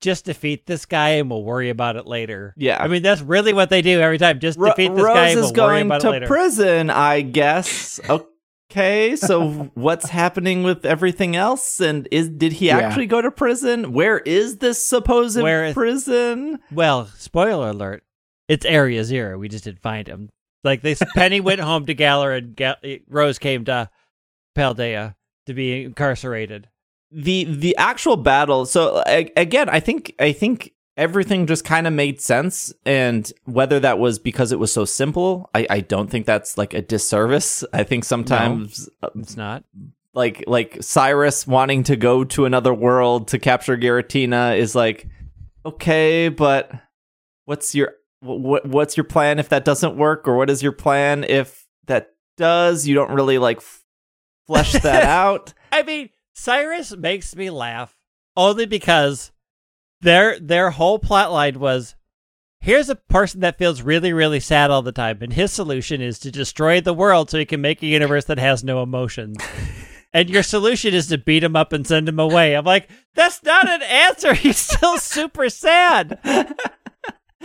just 0.00 0.24
defeat 0.24 0.66
this 0.66 0.84
guy 0.84 1.10
and 1.10 1.30
we'll 1.30 1.44
worry 1.44 1.70
about 1.70 1.96
it 1.96 2.06
later. 2.06 2.54
Yeah. 2.56 2.82
I 2.82 2.88
mean, 2.88 3.02
that's 3.02 3.22
really 3.22 3.52
what 3.52 3.70
they 3.70 3.80
do 3.80 4.00
every 4.00 4.18
time. 4.18 4.38
Just 4.40 4.58
defeat 4.58 4.94
this 4.94 5.02
Rose 5.02 5.14
guy 5.14 5.28
and 5.28 5.38
is 5.38 5.52
we'll 5.52 5.66
worry 5.66 5.82
going 5.82 5.86
about 5.86 6.04
it 6.04 6.20
to 6.20 6.26
prison, 6.26 6.90
I 6.90 7.22
guess. 7.22 8.00
Okay, 8.08 8.24
so 8.72 9.70
what's 9.74 10.08
happening 10.08 10.62
with 10.62 10.84
everything 10.84 11.36
else? 11.36 11.80
And 11.80 12.08
is 12.10 12.28
did 12.28 12.52
he 12.52 12.66
Yeah. 12.66 12.78
actually 12.78 13.06
go 13.06 13.22
to 13.22 13.30
prison? 13.30 13.92
Where 13.92 14.18
is 14.18 14.58
this 14.58 14.84
supposed 14.84 15.40
Where 15.40 15.66
is- 15.66 15.74
prison? 15.74 16.58
well, 16.72 17.06
spoiler 17.16 17.70
alert, 17.70 18.02
it's 18.48 18.64
Area 18.66 19.04
Zero. 19.04 19.38
We 19.38 19.48
just 19.48 19.64
didn't 19.64 19.82
find 19.82 20.06
him. 20.08 20.28
Like 20.64 20.82
this 20.82 21.02
Penny 21.14 21.40
went 21.40 21.60
home 21.60 21.86
to 21.86 21.94
Galar 21.94 22.32
and 22.32 22.56
Ga- 22.56 23.00
Rose 23.08 23.38
came 23.38 23.64
to 23.66 23.90
Paldea 24.56 25.14
to 25.46 25.54
be 25.54 25.84
incarcerated. 25.84 26.68
the 27.12 27.44
the 27.44 27.76
actual 27.76 28.16
battle 28.16 28.66
so 28.66 29.00
a- 29.06 29.30
again 29.36 29.68
i 29.68 29.78
think 29.78 30.12
i 30.18 30.32
think 30.32 30.72
everything 30.96 31.46
just 31.46 31.64
kind 31.64 31.86
of 31.86 31.92
made 31.92 32.20
sense 32.20 32.72
and 32.86 33.32
whether 33.44 33.80
that 33.80 33.98
was 33.98 34.18
because 34.18 34.52
it 34.52 34.58
was 34.58 34.72
so 34.72 34.84
simple 34.84 35.50
i 35.54 35.66
i 35.70 35.80
don't 35.80 36.08
think 36.10 36.24
that's 36.26 36.56
like 36.56 36.72
a 36.74 36.80
disservice. 36.82 37.64
I 37.72 37.82
think 37.82 38.04
sometimes 38.04 38.88
uh, 39.02 39.08
It's 39.16 39.36
not. 39.36 39.64
like 40.14 40.44
like 40.46 40.78
cyrus 40.80 41.46
wanting 41.46 41.82
to 41.84 41.96
go 41.96 42.22
to 42.24 42.44
another 42.44 42.72
world 42.72 43.28
to 43.28 43.38
capture 43.38 43.76
giratina 43.76 44.56
is 44.56 44.74
like 44.76 45.08
okay 45.66 46.28
but 46.28 46.70
what's 47.46 47.74
your 47.74 47.94
what 48.20 48.64
what's 48.66 48.96
your 48.96 49.04
plan 49.04 49.38
if 49.38 49.50
that 49.50 49.66
doesn't 49.66 49.96
work? 49.98 50.26
Or 50.26 50.36
what 50.36 50.48
is 50.48 50.62
your 50.62 50.72
plan 50.72 51.24
if 51.24 51.66
that 51.88 52.08
does? 52.38 52.86
You 52.86 52.94
don't 52.94 53.10
really 53.10 53.36
like 53.36 53.58
f- 53.58 53.84
flesh 54.46 54.72
that 54.72 55.02
out. 55.22 55.52
I 55.70 55.82
mean, 55.82 56.08
Cyrus 56.32 56.96
makes 56.96 57.36
me 57.36 57.50
laugh 57.50 57.94
only 58.34 58.64
because 58.64 59.30
their 60.04 60.38
their 60.38 60.70
whole 60.70 60.98
plot 60.98 61.32
line 61.32 61.58
was 61.58 61.94
here's 62.60 62.88
a 62.88 62.94
person 62.94 63.40
that 63.40 63.58
feels 63.58 63.82
really 63.82 64.12
really 64.12 64.40
sad 64.40 64.70
all 64.70 64.82
the 64.82 64.92
time 64.92 65.18
and 65.20 65.32
his 65.32 65.52
solution 65.52 66.00
is 66.00 66.18
to 66.20 66.30
destroy 66.30 66.80
the 66.80 66.94
world 66.94 67.28
so 67.30 67.38
he 67.38 67.44
can 67.44 67.60
make 67.60 67.82
a 67.82 67.86
universe 67.86 68.26
that 68.26 68.38
has 68.38 68.62
no 68.62 68.82
emotions. 68.82 69.36
and 70.12 70.30
your 70.30 70.42
solution 70.44 70.94
is 70.94 71.08
to 71.08 71.18
beat 71.18 71.42
him 71.42 71.56
up 71.56 71.72
and 71.72 71.86
send 71.86 72.08
him 72.08 72.20
away. 72.20 72.54
I'm 72.54 72.64
like, 72.64 72.88
that's 73.14 73.42
not 73.42 73.68
an 73.68 73.82
answer. 73.82 74.32
He's 74.44 74.58
still 74.58 74.96
super 74.98 75.50
sad. 75.50 76.18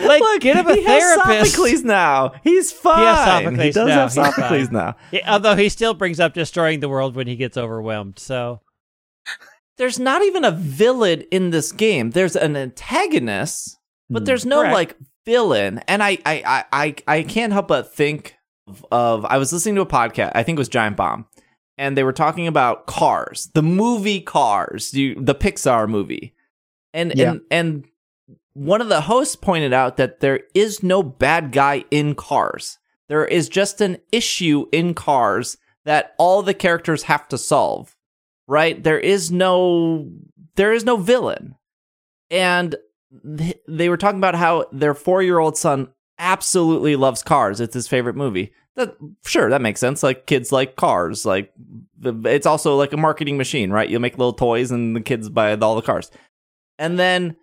Like, 0.02 0.22
Look, 0.22 0.42
get 0.42 0.56
him 0.56 0.66
a 0.66 0.76
he 0.76 0.84
has 0.86 1.04
therapist. 1.04 1.56
Sophocles 1.56 1.84
now. 1.84 2.32
He's 2.42 2.72
fine. 2.72 3.04
has 3.04 3.26
Sophocles 3.26 3.64
he 3.64 3.72
does 3.72 3.88
now. 3.88 3.96
have 3.96 4.12
Sophocles 4.14 4.72
now. 4.72 4.96
Yeah, 5.12 5.34
although 5.34 5.58
he 5.58 5.68
still 5.68 5.94
brings 5.94 6.22
up 6.22 6.34
destroying 6.34 6.80
the 6.80 6.88
world 6.88 7.18
when 7.18 7.28
he 7.28 7.36
gets 7.36 7.58
overwhelmed. 7.58 8.18
So 8.18 8.62
There's 9.80 9.98
not 9.98 10.22
even 10.22 10.46
a 10.46 10.52
villain 10.52 11.22
in 11.32 11.50
this 11.50 11.72
game. 11.72 12.12
There's 12.12 12.36
an 12.36 12.56
antagonist, 12.56 13.78
but 14.10 14.26
there's 14.26 14.46
no 14.46 14.60
Correct. 14.60 14.74
like 14.74 14.98
villain. 15.26 15.80
And 15.88 16.04
I, 16.04 16.18
I, 16.26 16.44
I, 16.46 16.66
I, 16.72 16.96
I 17.08 17.24
can't 17.24 17.54
help 17.54 17.70
but 17.70 17.92
think 17.94 18.36
of, 18.68 18.86
of. 18.92 19.26
I 19.26 19.38
was 19.38 19.52
listening 19.54 19.76
to 19.76 19.82
a 19.82 19.86
podcast. 19.88 20.34
I 20.36 20.44
think 20.44 20.58
it 20.58 20.60
was 20.62 20.70
Giant 20.70 20.98
Bomb, 20.98 21.26
and 21.78 21.98
they 21.98 22.04
were 22.04 22.14
talking 22.14 22.46
about 22.48 22.86
Cars, 22.88 23.50
the 23.54 23.64
movie 23.64 24.22
Cars, 24.22 24.94
you, 24.94 25.16
the 25.16 25.34
Pixar 25.36 25.88
movie, 25.90 26.36
and 26.94 27.14
Yeah. 27.16 27.32
and 27.32 27.42
and 27.50 27.86
one 28.54 28.82
of 28.82 28.90
the 28.90 29.02
hosts 29.02 29.36
pointed 29.36 29.72
out 29.74 29.98
that 29.98 30.20
there 30.20 30.42
is 30.54 30.84
no 30.84 31.02
bad 31.02 31.52
guy 31.52 31.86
in 31.90 32.16
Cars. 32.16 32.78
There 33.08 33.26
is 33.26 33.48
just 33.50 33.80
an 33.82 33.98
issue 34.12 34.66
in 34.72 34.94
Cars 34.94 35.56
that 35.86 36.14
all 36.18 36.44
the 36.44 36.54
characters 36.54 37.04
have 37.04 37.28
to 37.30 37.38
solve. 37.38 37.96
Right? 38.50 38.84
There 38.84 39.00
is 39.00 39.32
no 39.32 40.10
there 40.56 40.74
is 40.74 40.84
no 40.84 40.98
villain. 40.98 41.56
And 42.32 42.76
th- 43.38 43.60
they 43.68 43.90
were 43.90 43.98
talking 43.98 44.20
about 44.20 44.36
how 44.36 44.66
their 44.72 44.96
4-year-old 44.96 45.56
son 45.56 45.90
absolutely 46.18 46.96
loves 46.96 47.22
Cars. 47.22 47.62
It's 47.62 47.76
his 47.76 47.88
favorite 47.88 48.16
movie. 48.16 48.52
That 48.76 48.96
sure, 49.24 49.52
that 49.52 49.62
makes 49.62 49.80
sense. 49.80 50.02
Like 50.02 50.26
kids 50.26 50.52
like 50.52 50.76
cars. 50.76 51.26
Like 51.26 51.54
it's 52.04 52.48
also 52.48 52.76
like 52.76 52.92
a 52.92 52.98
marketing 52.98 53.38
machine, 53.38 53.72
right? 53.72 53.90
You 53.90 54.00
make 54.00 54.18
little 54.18 54.34
toys 54.34 54.72
and 54.72 54.96
the 54.96 55.02
kids 55.02 55.30
buy 55.30 55.56
all 55.56 55.76
the 55.76 55.82
cars. 55.82 56.10
And 56.80 56.98
then 56.98 57.36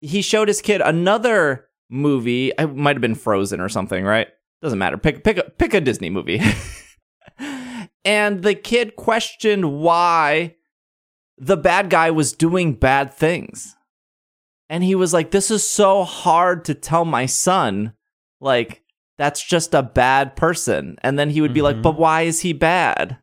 he 0.00 0.22
showed 0.22 0.48
his 0.48 0.62
kid 0.62 0.80
another 0.80 1.66
movie. 1.90 2.52
It 2.58 2.74
might 2.74 2.96
have 2.96 3.02
been 3.02 3.14
Frozen 3.14 3.60
or 3.60 3.68
something, 3.68 4.04
right? 4.04 4.28
Doesn't 4.62 4.78
matter. 4.78 4.96
Pick 4.96 5.22
pick 5.22 5.36
a, 5.36 5.50
pick 5.50 5.74
a 5.74 5.80
Disney 5.80 6.08
movie. 6.08 6.40
and 8.04 8.42
the 8.42 8.54
kid 8.54 8.96
questioned 8.96 9.80
why 9.80 10.56
the 11.38 11.56
bad 11.56 11.90
guy 11.90 12.10
was 12.10 12.32
doing 12.32 12.74
bad 12.74 13.12
things. 13.12 13.74
And 14.68 14.82
he 14.84 14.94
was 14.94 15.12
like, 15.12 15.30
"This 15.30 15.50
is 15.50 15.68
so 15.68 16.04
hard 16.04 16.64
to 16.66 16.74
tell 16.74 17.04
my 17.04 17.26
son. 17.26 17.92
Like 18.40 18.82
that's 19.18 19.42
just 19.42 19.74
a 19.74 19.82
bad 19.82 20.36
person." 20.36 20.96
And 21.02 21.18
then 21.18 21.30
he 21.30 21.40
would 21.40 21.54
be 21.54 21.62
like, 21.62 21.76
Mhm. 21.76 21.82
"But 21.82 21.98
why 21.98 22.22
is 22.22 22.40
he 22.40 22.52
bad?" 22.52 23.18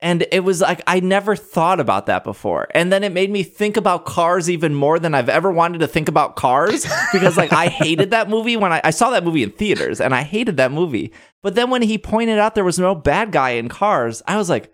And 0.00 0.26
it 0.30 0.40
was 0.40 0.60
like, 0.60 0.82
I 0.86 1.00
never 1.00 1.34
thought 1.34 1.80
about 1.80 2.06
that 2.06 2.22
before. 2.22 2.68
And 2.74 2.92
then 2.92 3.02
it 3.02 3.12
made 3.12 3.30
me 3.30 3.42
think 3.42 3.78
about 3.78 4.04
cars 4.04 4.50
even 4.50 4.74
more 4.74 4.98
than 4.98 5.14
I've 5.14 5.30
ever 5.30 5.50
wanted 5.50 5.78
to 5.78 5.88
think 5.88 6.08
about 6.08 6.36
cars 6.36 6.86
because, 7.12 7.38
like, 7.38 7.52
I 7.52 7.68
hated 7.68 8.10
that 8.10 8.28
movie 8.28 8.58
when 8.58 8.72
I, 8.72 8.82
I 8.84 8.90
saw 8.90 9.10
that 9.10 9.24
movie 9.24 9.42
in 9.42 9.52
theaters 9.52 10.00
and 10.00 10.14
I 10.14 10.22
hated 10.22 10.58
that 10.58 10.70
movie. 10.70 11.12
But 11.42 11.54
then 11.54 11.70
when 11.70 11.80
he 11.80 11.96
pointed 11.96 12.38
out 12.38 12.54
there 12.54 12.64
was 12.64 12.78
no 12.78 12.94
bad 12.94 13.32
guy 13.32 13.50
in 13.50 13.68
cars, 13.68 14.22
I 14.26 14.36
was 14.36 14.50
like, 14.50 14.70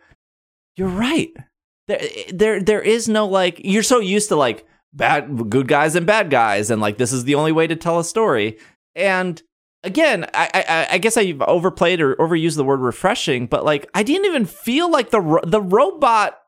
you're 0.76 0.88
right. 0.88 1.30
There, 1.86 2.00
there, 2.32 2.62
there 2.62 2.82
is 2.82 3.08
no 3.08 3.26
like, 3.26 3.60
you're 3.62 3.84
so 3.84 4.00
used 4.00 4.28
to 4.30 4.36
like 4.36 4.66
bad, 4.92 5.48
good 5.50 5.68
guys 5.68 5.94
and 5.94 6.06
bad 6.06 6.30
guys. 6.30 6.68
And 6.70 6.82
like, 6.82 6.98
this 6.98 7.12
is 7.12 7.24
the 7.24 7.36
only 7.36 7.52
way 7.52 7.68
to 7.68 7.76
tell 7.76 8.00
a 8.00 8.04
story. 8.04 8.58
And 8.96 9.40
again, 9.84 10.26
I, 10.34 10.50
I 10.54 10.86
I 10.92 10.98
guess 10.98 11.16
I've 11.16 11.42
overplayed 11.42 12.00
or 12.00 12.16
overused 12.16 12.56
the 12.56 12.64
word 12.64 12.80
refreshing, 12.80 13.46
but 13.46 13.64
like 13.64 13.88
I 13.94 14.02
didn't 14.02 14.26
even 14.26 14.46
feel 14.46 14.90
like 14.90 15.10
the 15.10 15.20
ro- 15.20 15.44
the 15.44 15.60
robot 15.60 16.38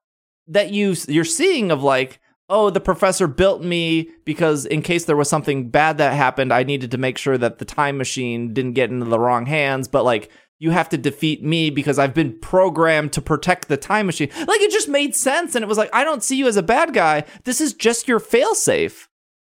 that 0.49 0.73
you 0.73 0.95
you're 1.09 1.25
seeing 1.25 1.71
of 1.71 1.83
like 1.83 2.21
oh 2.51 2.69
the 2.69 2.81
professor 2.81 3.27
built 3.27 3.63
me 3.63 4.11
because 4.25 4.67
in 4.67 4.83
case 4.83 5.07
there 5.07 5.17
was 5.17 5.29
something 5.29 5.71
bad 5.71 5.97
that 5.97 6.13
happened 6.13 6.53
I 6.53 6.63
needed 6.63 6.91
to 6.91 6.99
make 6.99 7.17
sure 7.17 7.39
that 7.39 7.59
the 7.59 7.65
time 7.65 7.97
machine 7.97 8.53
didn't 8.53 8.75
get 8.75 8.91
into 8.91 9.07
the 9.07 9.19
wrong 9.19 9.47
hands, 9.47 9.89
but 9.89 10.05
like 10.05 10.31
you 10.59 10.71
have 10.71 10.89
to 10.91 10.99
defeat 10.99 11.43
me 11.43 11.71
because 11.71 11.99
I've 11.99 12.15
been 12.15 12.39
programmed 12.39 13.13
to 13.15 13.21
protect 13.21 13.69
the 13.69 13.77
time 13.77 14.07
machine. 14.07 14.31
Like 14.35 14.61
it 14.61 14.71
just 14.71 14.89
made 14.89 15.17
sense 15.17 15.55
and 15.55 15.63
it 15.63 15.69
was 15.69 15.79
like 15.79 15.91
I 15.93 16.05
don't 16.05 16.23
see 16.23 16.37
you 16.37 16.47
as 16.47 16.57
a 16.57 16.63
bad 16.63 16.95
guy. 16.95 17.25
This 17.45 17.61
is 17.61 17.73
just 17.73 18.09
your 18.09 18.21
failsafe. 18.21 19.09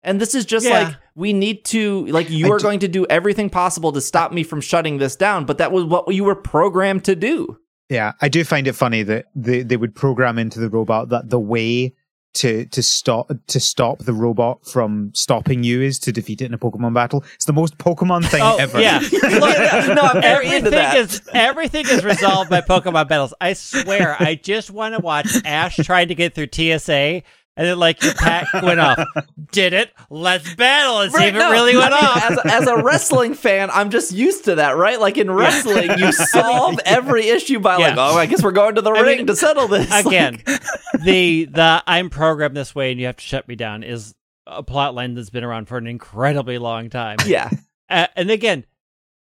And 0.03 0.19
this 0.21 0.33
is 0.35 0.45
just 0.45 0.65
Yeah. 0.65 0.83
like 0.83 0.95
we 1.15 1.33
need 1.33 1.65
to 1.65 2.05
like 2.07 2.29
you 2.29 2.47
I 2.47 2.49
are 2.51 2.57
d- 2.57 2.63
going 2.63 2.79
to 2.79 2.87
do 2.87 3.05
everything 3.09 3.49
possible 3.49 3.91
to 3.91 3.99
stop 4.01 4.31
me 4.31 4.43
from 4.43 4.61
shutting 4.61 4.97
this 4.97 5.15
down, 5.15 5.45
but 5.45 5.57
that 5.57 5.71
was 5.71 5.83
what 5.85 6.13
you 6.13 6.23
were 6.23 6.35
programmed 6.35 7.03
to 7.05 7.15
do. 7.15 7.57
Yeah, 7.89 8.13
I 8.21 8.29
do 8.29 8.43
find 8.43 8.67
it 8.67 8.73
funny 8.73 9.03
that 9.03 9.25
they, 9.35 9.63
they 9.63 9.75
would 9.75 9.95
program 9.95 10.37
into 10.37 10.59
the 10.59 10.69
robot 10.69 11.09
that 11.09 11.29
the 11.29 11.39
way 11.39 11.95
to 12.35 12.63
to 12.67 12.83
stop 12.83 13.31
to 13.47 13.59
stop 13.59 13.97
the 14.05 14.13
robot 14.13 14.63
from 14.67 15.09
stopping 15.15 15.63
you 15.63 15.81
is 15.81 15.97
to 15.97 16.11
defeat 16.11 16.43
it 16.43 16.45
in 16.45 16.53
a 16.53 16.59
Pokemon 16.59 16.93
battle. 16.93 17.23
It's 17.33 17.45
the 17.45 17.53
most 17.53 17.79
Pokemon 17.79 18.23
thing 18.25 18.41
Oh 18.43 18.57
ever. 18.59 18.79
yeah, 18.79 18.99
Look, 19.11 19.95
No, 19.95 20.01
I'm 20.03 20.21
very 20.21 20.45
into 20.45 20.67
everything 20.67 20.71
that. 20.71 20.95
is 20.97 21.21
everything 21.33 21.87
is 21.89 22.05
resolved 22.05 22.51
by 22.51 22.61
Pokemon 22.61 23.07
battles. 23.09 23.33
I 23.41 23.53
swear, 23.53 24.15
I 24.21 24.35
just 24.35 24.69
want 24.69 24.93
to 24.93 24.99
watch 25.01 25.27
Ash 25.43 25.75
trying 25.77 26.09
to 26.09 26.15
get 26.15 26.35
through 26.35 26.49
TSA 26.53 27.23
and 27.57 27.67
then 27.67 27.77
like 27.79 28.01
your 28.03 28.13
pack 28.13 28.47
went 28.63 28.79
off. 28.79 29.03
Did 29.51 29.73
it? 29.73 29.91
Let's 30.09 30.53
battle 30.55 31.01
and 31.01 31.11
see 31.11 31.17
Right, 31.17 31.27
if 31.29 31.35
it 31.35 31.39
no, 31.39 31.51
really 31.51 31.75
went 31.75 31.93
I 31.93 31.97
mean, 32.01 32.05
off. 32.05 32.45
As, 32.45 32.61
as 32.63 32.67
a 32.67 32.81
wrestling 32.83 33.33
fan, 33.33 33.69
I'm 33.71 33.89
just 33.89 34.11
used 34.11 34.45
to 34.45 34.55
that, 34.55 34.77
right? 34.77 34.99
Like 34.99 35.17
in 35.17 35.29
wrestling, 35.31 35.89
you 35.97 36.11
solve 36.13 36.79
every 36.85 37.27
issue 37.27 37.59
by 37.59 37.75
like, 37.77 37.97
oh, 37.97 38.17
I 38.17 38.25
guess 38.27 38.41
we're 38.43 38.51
going 38.51 38.75
to 38.75 38.81
the 38.81 38.91
I 38.91 39.01
ring 39.01 39.17
mean, 39.19 39.27
to 39.27 39.35
settle 39.35 39.67
this. 39.67 39.91
Again, 40.05 40.41
Like, 40.47 40.61
the 41.03 41.45
the 41.45 41.83
I'm 41.85 42.09
programmed 42.09 42.55
this 42.55 42.73
way 42.73 42.91
and 42.91 42.99
you 42.99 43.07
have 43.07 43.17
to 43.17 43.23
shut 43.23 43.47
me 43.47 43.55
down 43.55 43.83
is 43.83 44.15
a 44.47 44.63
plot 44.63 44.95
line 44.95 45.13
that's 45.13 45.29
been 45.29 45.43
around 45.43 45.67
for 45.67 45.77
an 45.77 45.85
incredibly 45.87 46.57
long 46.57 46.89
time. 46.89 47.17
yeah, 47.25 47.49
Uh, 47.89 48.07
and 48.15 48.31
again, 48.31 48.65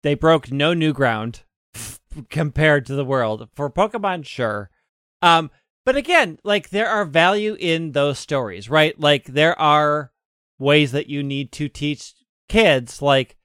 they 0.03 0.13
broke 0.13 0.51
no 0.51 0.73
new 0.73 0.93
ground 0.93 1.41
f- 1.73 1.99
compared 2.30 2.86
to 2.86 2.93
the 2.95 3.05
world 3.05 3.47
for 3.55 3.69
Pokemon. 3.71 4.23
Sure, 4.26 4.69
um, 5.23 5.49
but 5.86 5.96
again, 5.96 6.40
like 6.44 6.70
there 6.70 6.90
are 6.90 7.06
value 7.06 7.56
in 7.60 7.92
those 7.92 8.18
stories, 8.18 8.70
right? 8.70 9.00
Like 9.00 9.26
there 9.26 9.58
are 9.60 10.12
ways 10.58 10.92
that 10.92 11.08
you 11.08 11.24
need 11.24 11.52
to 11.54 11.70
teach 11.70 12.14
kids, 12.50 13.02
like. 13.02 13.38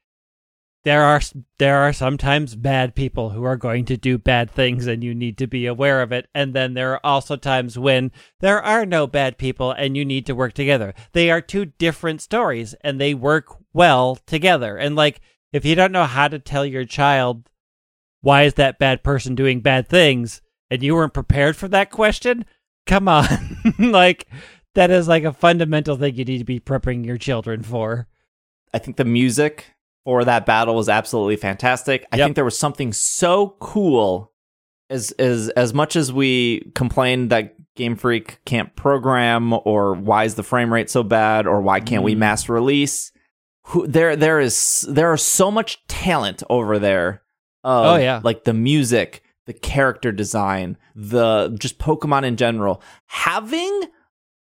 There 0.82 1.02
are 1.02 1.20
there 1.58 1.76
are 1.76 1.92
sometimes 1.92 2.56
bad 2.56 2.94
people 2.94 3.28
who 3.28 3.44
are 3.44 3.58
going 3.58 3.84
to 3.84 3.98
do 3.98 4.16
bad 4.16 4.50
things 4.50 4.86
and 4.86 5.04
you 5.04 5.14
need 5.14 5.36
to 5.36 5.46
be 5.46 5.66
aware 5.66 6.00
of 6.00 6.10
it 6.10 6.26
and 6.34 6.54
then 6.54 6.72
there 6.72 6.94
are 6.94 7.04
also 7.04 7.36
times 7.36 7.78
when 7.78 8.12
there 8.38 8.62
are 8.62 8.86
no 8.86 9.06
bad 9.06 9.36
people 9.36 9.72
and 9.72 9.94
you 9.94 10.06
need 10.06 10.24
to 10.24 10.34
work 10.34 10.54
together. 10.54 10.94
They 11.12 11.30
are 11.30 11.42
two 11.42 11.66
different 11.66 12.22
stories 12.22 12.74
and 12.80 12.98
they 12.98 13.12
work 13.12 13.54
well 13.74 14.16
together. 14.24 14.78
And 14.78 14.96
like 14.96 15.20
if 15.52 15.66
you 15.66 15.74
don't 15.74 15.92
know 15.92 16.06
how 16.06 16.28
to 16.28 16.38
tell 16.38 16.64
your 16.64 16.86
child 16.86 17.50
why 18.22 18.44
is 18.44 18.54
that 18.54 18.78
bad 18.78 19.02
person 19.02 19.34
doing 19.34 19.60
bad 19.60 19.86
things 19.86 20.40
and 20.70 20.82
you 20.82 20.94
weren't 20.94 21.14
prepared 21.14 21.56
for 21.56 21.68
that 21.68 21.90
question, 21.90 22.44
come 22.86 23.08
on. 23.08 23.26
like 23.78 24.26
that 24.74 24.90
is 24.90 25.08
like 25.08 25.24
a 25.24 25.32
fundamental 25.32 25.96
thing 25.96 26.14
you 26.14 26.24
need 26.24 26.38
to 26.38 26.44
be 26.44 26.60
prepping 26.60 27.04
your 27.04 27.18
children 27.18 27.62
for. 27.62 28.06
I 28.72 28.78
think 28.78 28.96
the 28.96 29.04
music 29.04 29.66
for 30.04 30.24
that 30.24 30.46
battle 30.46 30.74
was 30.76 30.88
absolutely 30.88 31.36
fantastic. 31.36 32.06
I 32.12 32.16
Yep. 32.16 32.26
think 32.26 32.34
there 32.36 32.44
was 32.44 32.58
something 32.58 32.92
so 32.92 33.56
cool. 33.60 34.32
As 34.88 35.12
as 35.12 35.50
as 35.50 35.72
much 35.72 35.94
as 35.94 36.12
we 36.12 36.70
complain 36.74 37.28
that 37.28 37.54
Game 37.76 37.94
Freak 37.94 38.38
can't 38.44 38.74
program, 38.74 39.52
or 39.64 39.94
why 39.94 40.24
is 40.24 40.34
the 40.34 40.42
frame 40.42 40.72
rate 40.72 40.90
so 40.90 41.04
bad, 41.04 41.46
or 41.46 41.60
why 41.60 41.78
can't 41.78 42.02
we 42.02 42.14
Mm. 42.16 42.18
mass 42.18 42.48
release? 42.48 43.12
Who, 43.66 43.86
there 43.86 44.16
there 44.16 44.40
is 44.40 44.84
there 44.88 45.12
are 45.12 45.16
so 45.16 45.50
much 45.52 45.86
talent 45.86 46.42
over 46.50 46.78
there. 46.80 47.22
Of, 47.62 47.86
Oh, 47.86 47.96
yeah. 47.96 48.20
like 48.24 48.42
the 48.44 48.52
music, 48.54 49.22
the 49.50 49.58
character 49.58 50.12
design, 50.12 50.76
the 50.94 51.56
just 51.58 51.80
Pokemon 51.80 52.22
in 52.22 52.36
general. 52.36 52.80
Having 53.06 53.82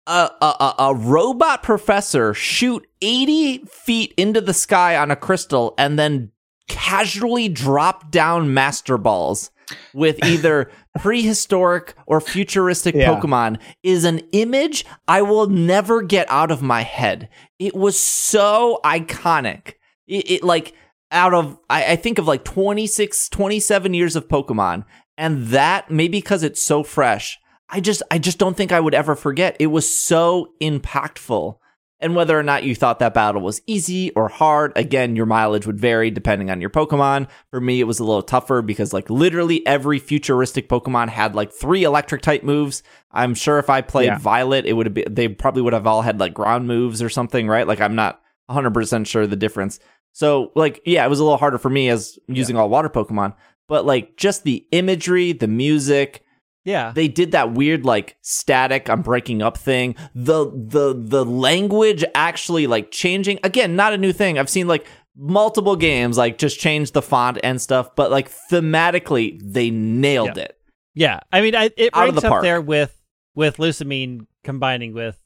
a, 0.08 0.30
a, 0.40 0.74
a, 0.80 0.94
robot 0.96 1.62
professor 1.62 2.34
shoot 2.34 2.84
80 3.00 3.58
feet 3.66 4.12
into 4.16 4.40
the 4.40 4.52
sky 4.52 4.96
on 4.96 5.12
a 5.12 5.16
crystal 5.16 5.74
and 5.78 5.96
then 5.96 6.32
casually 6.66 7.48
drop 7.48 8.10
down 8.10 8.52
master 8.52 8.98
balls 8.98 9.52
with 9.94 10.18
either 10.24 10.72
prehistoric 10.98 11.94
or 12.06 12.20
futuristic 12.20 12.96
Yeah. 12.96 13.14
Pokemon 13.14 13.60
is 13.84 14.04
an 14.04 14.22
image 14.32 14.84
I 15.06 15.22
will 15.22 15.46
never 15.46 16.02
get 16.02 16.28
out 16.28 16.50
of 16.50 16.62
my 16.62 16.82
head. 16.82 17.28
It 17.60 17.76
was 17.76 17.96
so 17.96 18.80
iconic. 18.84 19.74
It, 20.08 20.30
it 20.30 20.42
like 20.42 20.74
out 21.10 21.34
of 21.34 21.58
I, 21.70 21.92
I 21.92 21.96
think 21.96 22.18
of 22.18 22.26
like 22.26 22.44
26, 22.44 23.28
27 23.28 23.94
years 23.94 24.16
of 24.16 24.28
Pokemon, 24.28 24.84
and 25.16 25.46
that 25.48 25.90
maybe 25.90 26.18
because 26.18 26.42
it's 26.42 26.62
so 26.62 26.82
fresh, 26.82 27.38
I 27.68 27.80
just 27.80 28.02
I 28.10 28.18
just 28.18 28.38
don't 28.38 28.56
think 28.56 28.72
I 28.72 28.80
would 28.80 28.94
ever 28.94 29.14
forget. 29.14 29.56
It 29.60 29.68
was 29.68 29.90
so 29.90 30.52
impactful. 30.60 31.58
And 31.98 32.14
whether 32.14 32.38
or 32.38 32.42
not 32.42 32.64
you 32.64 32.74
thought 32.74 32.98
that 32.98 33.14
battle 33.14 33.40
was 33.40 33.62
easy 33.66 34.10
or 34.10 34.28
hard, 34.28 34.70
again, 34.76 35.16
your 35.16 35.24
mileage 35.24 35.66
would 35.66 35.80
vary 35.80 36.10
depending 36.10 36.50
on 36.50 36.60
your 36.60 36.68
Pokemon. 36.68 37.26
For 37.50 37.58
me, 37.58 37.80
it 37.80 37.84
was 37.84 37.98
a 37.98 38.04
little 38.04 38.22
tougher 38.22 38.60
because 38.60 38.92
like 38.92 39.08
literally 39.08 39.66
every 39.66 39.98
futuristic 39.98 40.68
Pokemon 40.68 41.08
had 41.08 41.34
like 41.34 41.54
three 41.54 41.84
electric 41.84 42.20
type 42.20 42.42
moves. 42.42 42.82
I'm 43.12 43.34
sure 43.34 43.58
if 43.58 43.70
I 43.70 43.80
played 43.80 44.06
Yeah. 44.08 44.18
Violet, 44.18 44.66
it 44.66 44.74
would 44.74 44.84
have 44.84 44.92
been 44.92 45.14
they 45.14 45.28
probably 45.28 45.62
would 45.62 45.72
have 45.72 45.86
all 45.86 46.02
had 46.02 46.20
like 46.20 46.34
ground 46.34 46.66
moves 46.66 47.00
or 47.00 47.08
something, 47.08 47.48
right? 47.48 47.66
Like 47.66 47.80
I'm 47.80 47.94
not 47.94 48.20
100% 48.50 49.06
sure 49.06 49.26
the 49.26 49.34
difference. 49.34 49.80
So 50.16 50.50
like 50.54 50.80
yeah, 50.86 51.04
it 51.04 51.08
was 51.10 51.20
a 51.20 51.24
little 51.24 51.36
harder 51.36 51.58
for 51.58 51.68
me 51.68 51.90
as 51.90 52.18
using 52.26 52.56
all 52.56 52.70
water 52.70 52.88
Pokemon, 52.88 53.34
but 53.68 53.84
like 53.84 54.16
just 54.16 54.44
the 54.44 54.66
imagery, 54.72 55.32
the 55.32 55.46
music, 55.46 56.24
Yeah. 56.64 56.92
they 56.94 57.06
did 57.06 57.32
that 57.32 57.52
weird 57.52 57.84
like 57.84 58.16
static 58.22 58.88
i'm 58.88 59.02
breaking 59.02 59.42
up 59.42 59.56
thing 59.58 59.94
the 60.14 60.46
the 60.50 60.94
the 60.96 61.24
language 61.24 62.02
actually 62.14 62.66
like 62.66 62.90
changing 62.90 63.38
again 63.44 63.76
not 63.76 63.92
a 63.92 63.98
new 63.98 64.12
thing 64.12 64.38
i've 64.38 64.48
seen 64.50 64.66
like 64.66 64.84
multiple 65.16 65.76
games 65.76 66.16
like 66.18 66.38
just 66.38 66.58
change 66.58 66.90
the 66.92 67.02
font 67.02 67.38
and 67.44 67.60
stuff 67.60 67.94
but 67.94 68.10
like 68.10 68.28
thematically 68.50 69.38
they 69.44 69.70
nailed 69.70 70.38
it 70.38 70.58
Yeah, 70.94 71.20
I 71.30 71.40
mean, 71.42 71.54
I, 71.54 71.70
it 71.76 71.90
Out 71.94 72.04
ranks 72.06 72.20
the 72.22 72.26
up 72.26 72.30
park. 72.32 72.42
there 72.42 72.60
with 72.60 72.92
with 73.34 73.58
Lusamine 73.58 74.26
combining 74.42 74.94
with 74.94 75.18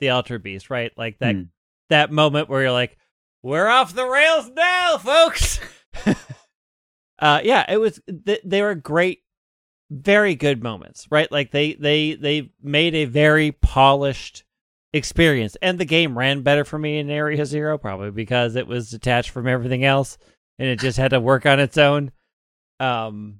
the 0.00 0.08
Ultra 0.10 0.38
Beast, 0.40 0.70
right? 0.70 0.90
Like 0.96 1.18
that 1.20 1.34
Hmm. 1.34 1.42
that 1.90 2.10
moment 2.10 2.48
where 2.48 2.62
you're 2.62 2.72
like, 2.72 2.96
"We're 3.42 3.68
off 3.68 3.94
the 3.94 4.06
rails 4.06 4.50
now, 4.54 4.98
folks." 4.98 5.60
uh, 7.18 7.40
yeah, 7.44 7.64
it 7.68 7.78
was. 7.78 8.00
Th- 8.26 8.40
they 8.44 8.62
were 8.62 8.74
great, 8.74 9.22
very 9.90 10.34
good 10.34 10.62
moments, 10.62 11.06
right? 11.10 11.30
Like 11.30 11.50
they 11.50 11.74
they 11.74 12.14
they 12.14 12.52
made 12.62 12.94
a 12.94 13.04
very 13.04 13.52
polished 13.52 14.44
experience, 14.92 15.56
and 15.62 15.78
the 15.78 15.84
game 15.84 16.16
ran 16.16 16.42
better 16.42 16.64
for 16.64 16.78
me 16.78 16.98
in 16.98 17.10
Area 17.10 17.44
Zero, 17.44 17.78
probably 17.78 18.10
because 18.10 18.56
it 18.56 18.66
was 18.66 18.90
detached 18.90 19.30
from 19.30 19.46
everything 19.46 19.84
else, 19.84 20.18
and 20.58 20.68
it 20.68 20.78
just 20.78 20.98
had 20.98 21.10
to 21.10 21.20
work 21.20 21.46
on 21.46 21.60
its 21.60 21.78
own. 21.78 22.12
Um, 22.78 23.39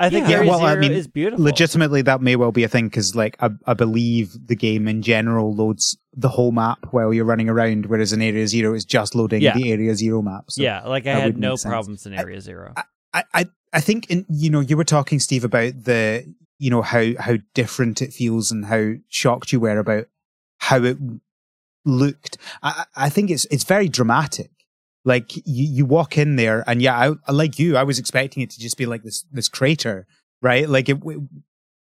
I 0.00 0.08
think 0.10 0.28
Yeah, 0.28 0.38
Area 0.38 0.50
well, 0.50 0.64
I 0.64 0.76
mean, 0.76 0.92
is 0.92 1.06
beautiful. 1.06 1.44
legitimately 1.44 2.02
that 2.02 2.20
may 2.22 2.34
well 2.34 2.50
be 2.52 2.64
a 2.64 2.68
thing 2.68 2.88
because 2.88 3.14
like 3.14 3.36
I, 3.40 3.50
I 3.66 3.74
believe 3.74 4.34
the 4.46 4.56
game 4.56 4.88
in 4.88 5.02
general 5.02 5.54
loads 5.54 5.96
the 6.14 6.28
whole 6.30 6.50
map 6.52 6.78
while 6.90 7.12
you're 7.14 7.24
running 7.26 7.48
around 7.48 7.86
whereas 7.86 8.12
in 8.12 8.20
area 8.22 8.46
zero 8.48 8.74
is 8.74 8.84
just 8.84 9.14
loading 9.14 9.42
Yeah. 9.42 9.54
the 9.56 9.70
area 9.70 9.94
zero 9.94 10.22
map 10.22 10.44
so 10.48 10.62
yeah, 10.62 10.82
like 10.86 11.06
I 11.06 11.20
had 11.20 11.36
no 11.38 11.56
problems 11.56 12.06
in 12.06 12.14
Area 12.14 12.40
Zero. 12.40 12.72
I, 13.14 13.24
I 13.34 13.46
i 13.72 13.80
think 13.80 14.10
in 14.10 14.24
you 14.28 14.50
know 14.50 14.60
you 14.60 14.76
were 14.76 14.84
talking 14.96 15.20
steve 15.20 15.44
about 15.44 15.84
the 15.84 16.24
you 16.58 16.70
know 16.70 16.82
how 16.82 17.04
how 17.18 17.36
different 17.54 18.00
it 18.02 18.12
feels 18.12 18.50
and 18.50 18.64
how 18.66 18.92
shocked 19.08 19.52
you 19.52 19.60
were 19.60 19.78
about 19.78 20.06
how 20.58 20.82
it 20.82 20.98
looked 21.84 22.36
i 22.62 22.84
I- 22.96 23.06
i 23.06 23.08
think 23.08 23.30
it's 23.30 23.46
it's 23.50 23.64
very 23.64 23.88
dramatic 23.88 24.50
like 25.04 25.36
you, 25.36 25.42
you 25.46 25.86
walk 25.86 26.18
in 26.18 26.36
there 26.36 26.62
and 26.66 26.82
yeah 26.82 27.14
I, 27.26 27.32
like 27.32 27.58
you 27.58 27.76
i 27.76 27.82
was 27.82 27.98
expecting 27.98 28.42
it 28.42 28.50
to 28.50 28.60
just 28.60 28.76
be 28.76 28.86
like 28.86 29.02
this 29.02 29.24
this 29.32 29.48
crater 29.48 30.06
right 30.42 30.68
like 30.68 30.88
it, 30.88 31.00
w 31.00 31.28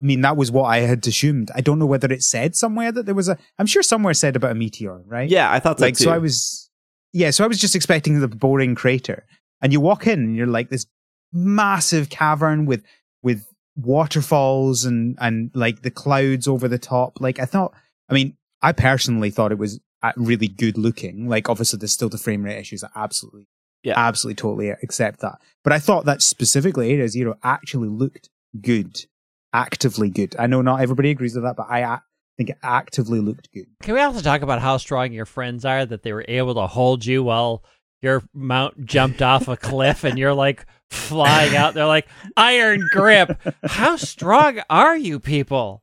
I 0.03 0.07
mean, 0.07 0.21
that 0.21 0.37
was 0.37 0.51
what 0.51 0.65
I 0.65 0.81
had 0.81 1.07
assumed. 1.07 1.51
I 1.55 1.63
don't 1.63 1.79
know 1.79 1.87
whether 1.87 2.13
it 2.13 2.23
said 2.23 2.55
somewhere 2.55 2.93
that 2.93 3.07
there 3.07 3.15
was 3.15 3.31
a. 3.31 3.39
I'm 3.59 3.65
sure 3.65 3.83
somewhere 3.83 4.13
said 4.13 4.37
about 4.37 4.51
a 4.51 4.55
meteor, 4.55 5.01
right? 5.07 5.31
yeah 5.31 5.51
i 5.51 5.59
thought 5.59 5.79
so 5.79 5.85
like 5.87 5.97
too. 5.97 6.05
so 6.05 6.11
i 6.11 6.19
was 6.19 6.69
yeah 7.15 7.31
so 7.31 7.43
i 7.43 7.47
was 7.47 7.59
just 7.59 7.75
expecting 7.75 8.21
the 8.21 8.29
boring 8.29 8.75
crater 8.75 9.25
and 9.63 9.73
you 9.73 9.81
walk 9.81 10.07
in 10.07 10.19
and 10.19 10.37
you're 10.37 10.47
like 10.47 10.69
this 10.69 10.85
massive 11.33 12.11
cavern 12.11 12.67
with 12.67 12.83
with 13.23 13.47
waterfalls 13.77 14.85
and 14.85 15.17
and 15.21 15.51
like 15.55 15.83
the 15.83 15.91
clouds 15.91 16.47
over 16.47 16.69
the 16.69 16.79
top 16.79 17.21
like 17.21 17.41
i 17.41 17.45
thought 17.45 17.73
i 18.09 18.15
mean 18.15 18.37
i 18.63 18.73
personally 18.73 19.31
thought 19.31 19.53
it 19.53 19.59
was 19.59 19.81
really 20.17 20.49
good 20.49 20.77
looking 20.79 21.29
like 21.29 21.49
obviously 21.49 21.79
there's 21.79 21.93
still 21.93 22.09
the 22.09 22.19
frame 22.19 22.43
rate 22.43 22.59
issues 22.59 22.83
i 22.85 22.89
absolutely 22.97 23.47
Yeah. 23.83 23.95
absolutely 23.97 24.37
totally 24.37 24.69
accept 24.71 25.21
that 25.21 25.41
but 25.63 25.73
i 25.73 25.79
thought 25.79 26.05
that 26.05 26.23
specifically 26.23 26.91
area 26.93 27.09
zero 27.09 27.37
actually 27.43 27.89
looked 27.89 28.29
good 28.61 29.05
actively 29.53 30.11
good 30.11 30.35
i 30.39 30.47
know 30.47 30.63
not 30.63 30.81
everybody 30.81 31.11
agrees 31.11 31.35
with 31.35 31.45
that 31.45 31.57
but 31.57 31.67
i 31.71 31.99
think 32.37 32.51
it 32.51 32.59
actively 32.63 33.21
looked 33.21 33.53
good 33.53 33.67
Can 33.83 33.95
we 33.95 34.01
also 34.01 34.21
talk 34.21 34.43
about 34.43 34.61
how 34.61 34.77
strong 34.77 35.13
your 35.13 35.27
friends 35.27 35.65
are 35.65 35.87
that 35.87 36.03
they 36.03 36.13
were 36.13 36.25
able 36.29 36.55
to 36.55 36.67
hold 36.67 37.07
you 37.07 37.23
while 37.23 37.63
your 38.03 38.23
mount 38.35 38.85
jumped 38.85 39.23
off 39.23 39.47
a 39.49 39.57
cliff 39.57 40.03
and 40.05 40.19
you're 40.19 40.35
like 40.35 40.67
flying 40.91 41.57
out? 41.57 41.73
They're 41.73 41.87
like, 41.87 42.07
iron 42.37 42.87
grip. 42.93 43.41
How 43.65 43.97
strong 43.97 44.61
are 44.69 44.95
you 44.97 45.19
people? 45.21 45.83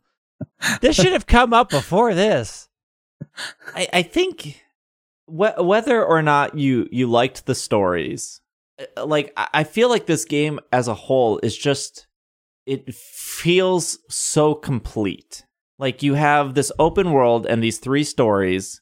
This 0.82 0.98
should 0.98 1.14
have 1.14 1.26
come 1.26 1.52
up 1.54 1.70
before 1.72 2.14
this. 2.14 2.68
I, 3.76 3.88
I 3.94 4.02
think 4.04 4.62
wh- 5.26 5.58
whether 5.58 6.04
or 6.04 6.22
not 6.22 6.58
you 6.58 6.88
you 6.92 7.08
liked 7.08 7.46
the 7.46 7.56
stories, 7.56 8.42
uh, 8.98 9.06
like 9.06 9.34
I 9.38 9.48
I 9.54 9.64
feel 9.64 9.90
like 9.90 10.06
this 10.06 10.26
game 10.26 10.60
as 10.72 10.88
a 10.88 10.94
whole 10.94 11.40
is 11.44 11.58
just 11.58 12.08
it 12.66 12.94
feels 12.94 14.00
so 14.10 14.54
complete. 14.54 15.46
Like 15.80 16.04
you 16.04 16.14
have 16.14 16.54
this 16.54 16.72
open 16.78 17.12
world 17.12 17.46
and 17.48 17.64
these 17.64 17.80
three 17.80 18.04
stories, 18.04 18.82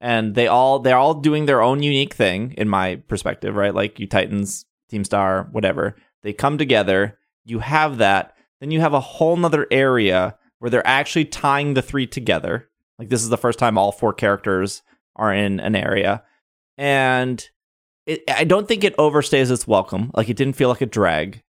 and 0.00 0.34
they 0.34 0.46
all 0.46 0.78
they're 0.78 0.98
all 0.98 1.14
doing 1.14 1.46
their 1.46 1.62
own 1.62 1.82
unique 1.82 2.14
thing 2.14 2.54
in 2.56 2.68
my 2.68 2.96
perspective, 3.08 3.56
right? 3.56 3.74
Like 3.74 3.98
you 3.98 4.06
Titans, 4.06 4.64
Team 4.88 5.04
Star, 5.04 5.48
whatever. 5.50 5.96
They 6.22 6.32
come 6.32 6.58
together. 6.58 7.18
You 7.44 7.60
have 7.60 7.98
that. 7.98 8.34
Then 8.60 8.70
you 8.70 8.80
have 8.80 8.94
a 8.94 9.00
whole 9.00 9.36
nother 9.36 9.66
area 9.70 10.36
where 10.58 10.70
they're 10.70 10.86
actually 10.86 11.26
tying 11.26 11.74
the 11.74 11.82
three 11.82 12.06
together 12.06 12.68
Like 12.98 13.08
this 13.08 13.22
is 13.22 13.28
the 13.28 13.38
first 13.38 13.58
time 13.58 13.76
all 13.76 13.92
four 13.92 14.12
characters 14.12 14.82
are 15.14 15.32
in 15.32 15.60
an 15.60 15.74
area, 15.74 16.22
and 16.78 17.46
it, 18.06 18.22
I 18.28 18.44
don't 18.44 18.66
think 18.68 18.84
it 18.84 18.96
overstays 18.96 19.50
its 19.50 19.66
welcome. 19.66 20.10
Like 20.14 20.28
it 20.28 20.36
didn't 20.36 20.56
feel 20.56 20.68
like 20.68 20.80
a 20.80 20.86
drag. 20.86 21.42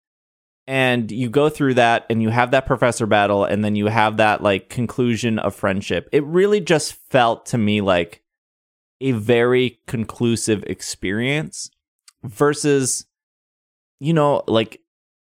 And 0.68 1.12
you 1.12 1.30
go 1.30 1.48
through 1.48 1.74
that, 1.74 2.06
and 2.10 2.20
you 2.20 2.30
have 2.30 2.50
that 2.50 2.66
professor 2.66 3.06
battle, 3.06 3.44
and 3.44 3.64
then 3.64 3.76
you 3.76 3.86
have 3.86 4.16
that 4.16 4.42
like 4.42 4.68
conclusion 4.68 5.38
of 5.38 5.54
friendship. 5.54 6.08
It 6.10 6.24
really 6.24 6.60
just 6.60 6.94
felt 7.10 7.46
to 7.46 7.58
me 7.58 7.80
like 7.80 8.22
a 9.00 9.12
very 9.12 9.78
conclusive 9.86 10.64
experience 10.66 11.70
versus, 12.24 13.06
you 14.00 14.12
know, 14.12 14.42
like 14.48 14.80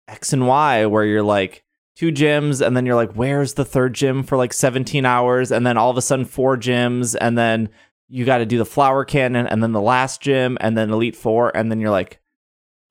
X 0.07 0.33
and 0.33 0.47
Y, 0.47 0.85
where 0.85 1.05
you're 1.05 1.23
like 1.23 1.62
two 1.95 2.11
gyms, 2.11 2.65
and 2.65 2.75
then 2.75 2.85
you're 2.85 2.95
like, 2.95 3.13
where's 3.13 3.53
the 3.53 3.65
third 3.65 3.93
gym 3.93 4.23
for 4.23 4.37
like 4.37 4.53
17 4.53 5.05
hours? 5.05 5.51
And 5.51 5.65
then 5.65 5.77
all 5.77 5.89
of 5.89 5.97
a 5.97 6.01
sudden, 6.01 6.25
four 6.25 6.57
gyms, 6.57 7.15
and 7.19 7.37
then 7.37 7.69
you 8.09 8.25
got 8.25 8.39
to 8.39 8.45
do 8.45 8.57
the 8.57 8.65
flower 8.65 9.05
cannon, 9.05 9.47
and 9.47 9.61
then 9.63 9.71
the 9.71 9.81
last 9.81 10.21
gym, 10.21 10.57
and 10.61 10.77
then 10.77 10.89
Elite 10.89 11.15
Four, 11.15 11.55
and 11.55 11.71
then 11.71 11.79
you're 11.79 11.91
like, 11.91 12.19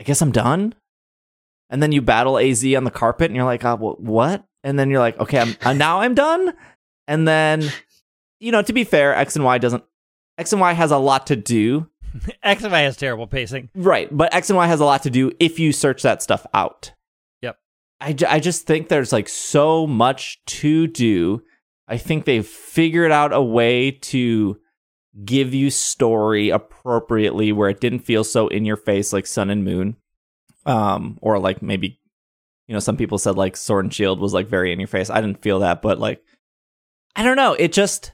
I 0.00 0.04
guess 0.04 0.20
I'm 0.22 0.32
done. 0.32 0.74
And 1.70 1.82
then 1.82 1.92
you 1.92 2.02
battle 2.02 2.38
AZ 2.38 2.64
on 2.74 2.84
the 2.84 2.90
carpet, 2.90 3.26
and 3.26 3.36
you're 3.36 3.44
like, 3.44 3.64
oh, 3.64 3.96
what? 3.98 4.44
And 4.64 4.78
then 4.78 4.90
you're 4.90 5.00
like, 5.00 5.18
okay, 5.18 5.38
I'm 5.38 5.56
uh, 5.62 5.72
now 5.72 6.00
I'm 6.00 6.14
done. 6.14 6.52
And 7.08 7.26
then, 7.26 7.68
you 8.40 8.52
know, 8.52 8.62
to 8.62 8.72
be 8.72 8.84
fair, 8.84 9.14
X 9.14 9.36
and 9.36 9.44
Y 9.44 9.58
doesn't. 9.58 9.84
X 10.38 10.52
and 10.52 10.60
Y 10.60 10.72
has 10.72 10.90
a 10.90 10.98
lot 10.98 11.26
to 11.28 11.36
do, 11.36 11.88
X 12.42 12.62
and 12.62 12.72
Y 12.72 12.80
has 12.80 12.96
terrible 12.96 13.26
pacing. 13.26 13.70
right? 13.74 14.14
But 14.14 14.34
X 14.34 14.50
and 14.50 14.56
Y 14.56 14.66
has 14.66 14.80
a 14.80 14.84
lot 14.84 15.02
to 15.04 15.10
do 15.10 15.32
if 15.40 15.58
you 15.58 15.72
search 15.72 16.02
that 16.02 16.22
stuff 16.22 16.46
out. 16.54 16.92
I, 18.02 18.16
I 18.28 18.40
just 18.40 18.66
think 18.66 18.88
there's 18.88 19.12
like 19.12 19.28
so 19.28 19.86
much 19.86 20.44
to 20.46 20.86
do. 20.88 21.42
I 21.86 21.98
think 21.98 22.24
they've 22.24 22.46
figured 22.46 23.12
out 23.12 23.32
a 23.32 23.40
way 23.42 23.92
to 23.92 24.58
give 25.24 25.54
you 25.54 25.70
story 25.70 26.50
appropriately 26.50 27.52
where 27.52 27.68
it 27.68 27.80
didn't 27.80 28.00
feel 28.00 28.24
so 28.24 28.48
in 28.48 28.64
your 28.64 28.76
face 28.76 29.12
like 29.12 29.26
Sun 29.26 29.50
and 29.50 29.64
Moon. 29.64 29.96
Um, 30.66 31.18
or 31.22 31.38
like 31.38 31.60
maybe, 31.62 32.00
you 32.66 32.72
know, 32.72 32.80
some 32.80 32.96
people 32.96 33.18
said 33.18 33.36
like 33.36 33.56
Sword 33.56 33.84
and 33.84 33.94
Shield 33.94 34.20
was 34.20 34.32
like 34.34 34.48
very 34.48 34.72
in 34.72 34.80
your 34.80 34.86
face. 34.88 35.10
I 35.10 35.20
didn't 35.20 35.42
feel 35.42 35.58
that, 35.60 35.82
but 35.82 35.98
like, 35.98 36.22
I 37.14 37.22
don't 37.22 37.36
know. 37.36 37.52
It 37.54 37.72
just, 37.72 38.12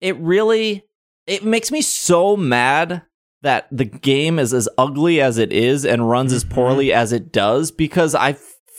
it 0.00 0.16
really, 0.18 0.84
it 1.26 1.44
makes 1.44 1.70
me 1.70 1.80
so 1.80 2.36
mad 2.36 3.02
that 3.42 3.66
the 3.70 3.84
game 3.84 4.38
is 4.38 4.52
as 4.54 4.68
ugly 4.78 5.20
as 5.20 5.38
it 5.38 5.52
is 5.52 5.84
and 5.84 6.08
runs 6.08 6.32
as 6.32 6.44
Mhm. 6.44 6.50
poorly 6.50 6.92
as 6.92 7.12
it 7.12 7.32
does 7.32 7.70
because 7.70 8.14
I, 8.14 8.36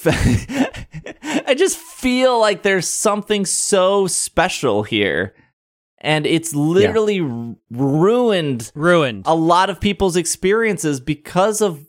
I 1.47 1.55
just 1.57 1.77
feel 1.77 2.39
like 2.39 2.63
there's 2.63 2.87
something 2.87 3.45
so 3.45 4.07
special 4.07 4.83
here, 4.83 5.35
and 5.99 6.25
it's 6.25 6.53
literally 6.55 7.19
r- 7.21 7.55
ruined 7.71 8.71
Ruined. 8.75 9.23
a 9.25 9.35
lot 9.35 9.69
of 9.69 9.79
people's 9.79 10.15
experiences 10.15 10.99
because 10.99 11.61
of 11.61 11.85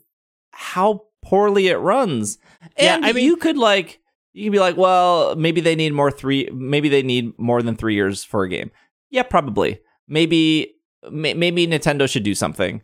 how 0.51 1.03
poorly 1.23 1.67
it 1.67 1.77
runs. 1.77 2.37
Yeah, 2.77 2.95
And 2.95 3.05
I 3.05 3.13
mean- 3.13 3.25
you 3.25 3.37
could 3.37 3.57
like 3.57 3.99
you 4.33 4.45
could 4.45 4.51
be 4.53 4.59
like, 4.59 4.75
well, 4.77 5.35
maybe 5.35 5.61
they 5.61 5.75
need 5.75 5.93
more 5.93 6.11
three 6.11 6.49
maybe 6.53 6.89
they 6.89 7.03
need 7.03 7.37
more 7.39 7.61
than 7.61 7.75
3 7.75 7.93
years 7.95 8.23
for 8.23 8.43
a 8.43 8.49
game. 8.49 8.69
Yeah, 9.09 9.23
probably. 9.23 9.79
Maybe 10.07 10.73
may- 11.09 11.33
maybe 11.33 11.65
Nintendo 11.67 12.09
should 12.09 12.23
do 12.23 12.35
something. 12.35 12.81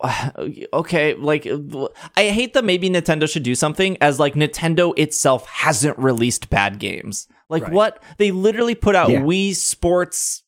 Okay, 0.72 1.14
like 1.14 1.46
I 2.16 2.24
hate 2.28 2.54
that 2.54 2.64
maybe 2.64 2.88
Nintendo 2.90 3.28
should 3.28 3.42
do 3.42 3.54
something 3.54 3.96
as 4.00 4.18
like 4.18 4.34
Nintendo 4.34 4.92
itself 4.98 5.46
hasn't 5.48 5.98
released 5.98 6.50
bad 6.50 6.78
games. 6.78 7.28
Like 7.48 7.64
Right. 7.64 7.72
what? 7.72 8.02
They 8.18 8.30
literally 8.30 8.74
put 8.74 8.94
out 8.96 9.10
Yeah. 9.10 9.20
Wii 9.20 9.54
Sports 9.54 10.42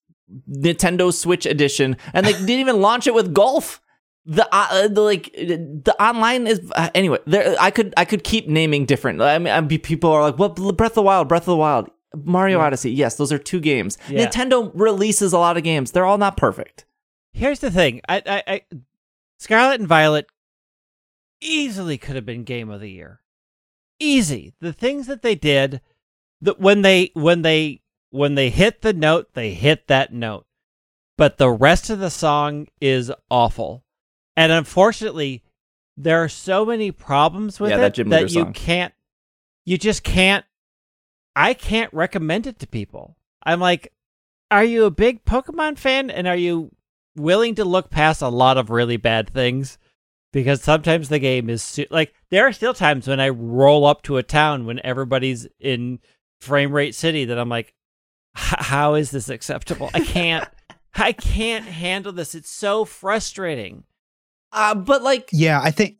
Nintendo 0.50 1.12
Switch 1.12 1.46
edition 1.46 1.96
and 2.12 2.24
they 2.26 2.32
didn't 2.32 2.50
even 2.50 2.80
launch 2.80 3.06
it 3.06 3.14
with 3.14 3.34
golf. 3.34 3.80
The, 4.26 4.48
uh, 4.50 4.88
the 4.88 5.02
like 5.02 5.30
the 5.34 5.94
online 6.00 6.46
is 6.46 6.58
uh, 6.74 6.88
anyway. 6.94 7.18
There, 7.26 7.54
I 7.60 7.70
could 7.70 7.92
I 7.98 8.06
could 8.06 8.24
keep 8.24 8.48
naming 8.48 8.86
different. 8.86 9.20
I 9.20 9.38
mean, 9.38 9.52
I'd 9.52 9.68
be, 9.68 9.76
people 9.76 10.10
are 10.10 10.22
like, 10.22 10.38
"What 10.38 10.54
Breath 10.78 10.92
of 10.92 10.94
the 10.94 11.02
Wild? 11.02 11.28
Breath 11.28 11.42
of 11.42 11.46
the 11.46 11.56
Wild? 11.56 11.90
Mario 12.16 12.58
Odyssey? 12.58 12.90
Yes, 12.90 13.16
those 13.16 13.32
are 13.32 13.38
two 13.38 13.60
games. 13.60 13.98
Yeah. 14.08 14.26
Nintendo 14.26 14.70
releases 14.72 15.34
a 15.34 15.38
lot 15.38 15.58
of 15.58 15.62
games. 15.62 15.90
They're 15.90 16.06
all 16.06 16.16
not 16.16 16.38
perfect. 16.38 16.86
Here's 17.34 17.58
the 17.58 17.70
thing. 17.70 18.00
I, 18.08 18.22
I, 18.24 18.42
I 18.46 18.60
Scarlet 19.44 19.78
and 19.78 19.86
Violet 19.86 20.26
easily 21.42 21.98
could 21.98 22.16
have 22.16 22.24
been 22.24 22.44
game 22.44 22.70
of 22.70 22.80
the 22.80 22.90
year. 22.90 23.20
Easy. 24.00 24.54
The 24.62 24.72
things 24.72 25.06
that 25.06 25.20
they 25.20 25.34
did 25.34 25.82
that 26.40 26.58
when 26.58 26.80
they 26.80 27.10
when 27.12 27.42
they 27.42 27.82
when 28.08 28.36
they 28.36 28.48
hit 28.48 28.80
the 28.80 28.94
note, 28.94 29.34
they 29.34 29.52
hit 29.52 29.86
that 29.88 30.14
note. 30.14 30.46
But 31.18 31.36
the 31.36 31.50
rest 31.50 31.90
of 31.90 31.98
the 31.98 32.08
song 32.08 32.68
is 32.80 33.12
awful. 33.30 33.84
And 34.34 34.50
unfortunately, 34.50 35.42
there 35.94 36.24
are 36.24 36.28
so 36.30 36.64
many 36.64 36.90
problems 36.90 37.60
with 37.60 37.68
Yeah, 37.70 37.84
it 37.84 37.96
that 37.96 38.08
that 38.08 38.30
you 38.30 38.46
can't 38.46 38.94
you 39.66 39.76
just 39.76 40.04
can't 40.04 40.46
I 41.36 41.52
can't 41.52 41.92
recommend 41.92 42.46
it 42.46 42.58
to 42.60 42.66
people. 42.66 43.18
I'm 43.44 43.60
like, 43.60 43.92
are 44.50 44.64
you 44.64 44.86
a 44.86 44.90
big 44.90 45.26
Pokemon 45.26 45.76
fan 45.76 46.08
and 46.10 46.26
are 46.26 46.34
you 46.34 46.70
willing 47.16 47.54
to 47.56 47.64
look 47.64 47.90
past 47.90 48.22
a 48.22 48.28
lot 48.28 48.58
of 48.58 48.70
really 48.70 48.96
bad 48.96 49.28
things? 49.30 49.78
Because 50.32 50.62
sometimes 50.62 51.08
the 51.08 51.18
game 51.18 51.48
is 51.48 51.62
su- 51.62 51.86
like 51.90 52.12
there 52.30 52.46
are 52.46 52.52
still 52.52 52.74
times 52.74 53.06
when 53.06 53.20
I 53.20 53.28
roll 53.28 53.86
up 53.86 54.02
to 54.02 54.16
a 54.16 54.22
town 54.22 54.66
when 54.66 54.80
everybody's 54.84 55.46
in 55.60 56.00
frame 56.40 56.72
rate 56.72 56.94
city 56.94 57.24
that 57.26 57.38
I'm 57.38 57.48
like, 57.48 57.74
how 58.34 58.94
is 58.94 59.10
this 59.10 59.28
acceptable? 59.28 59.90
I 59.94 60.00
can't, 60.00 60.48
I 60.94 61.12
can't 61.12 61.64
handle 61.64 62.12
this. 62.12 62.34
It's 62.34 62.50
so 62.50 62.84
frustrating. 62.84 63.84
Uh, 64.52 64.74
but 64.74 65.02
like 65.02 65.28
Yeah, 65.32 65.60
I 65.62 65.70
think 65.70 65.98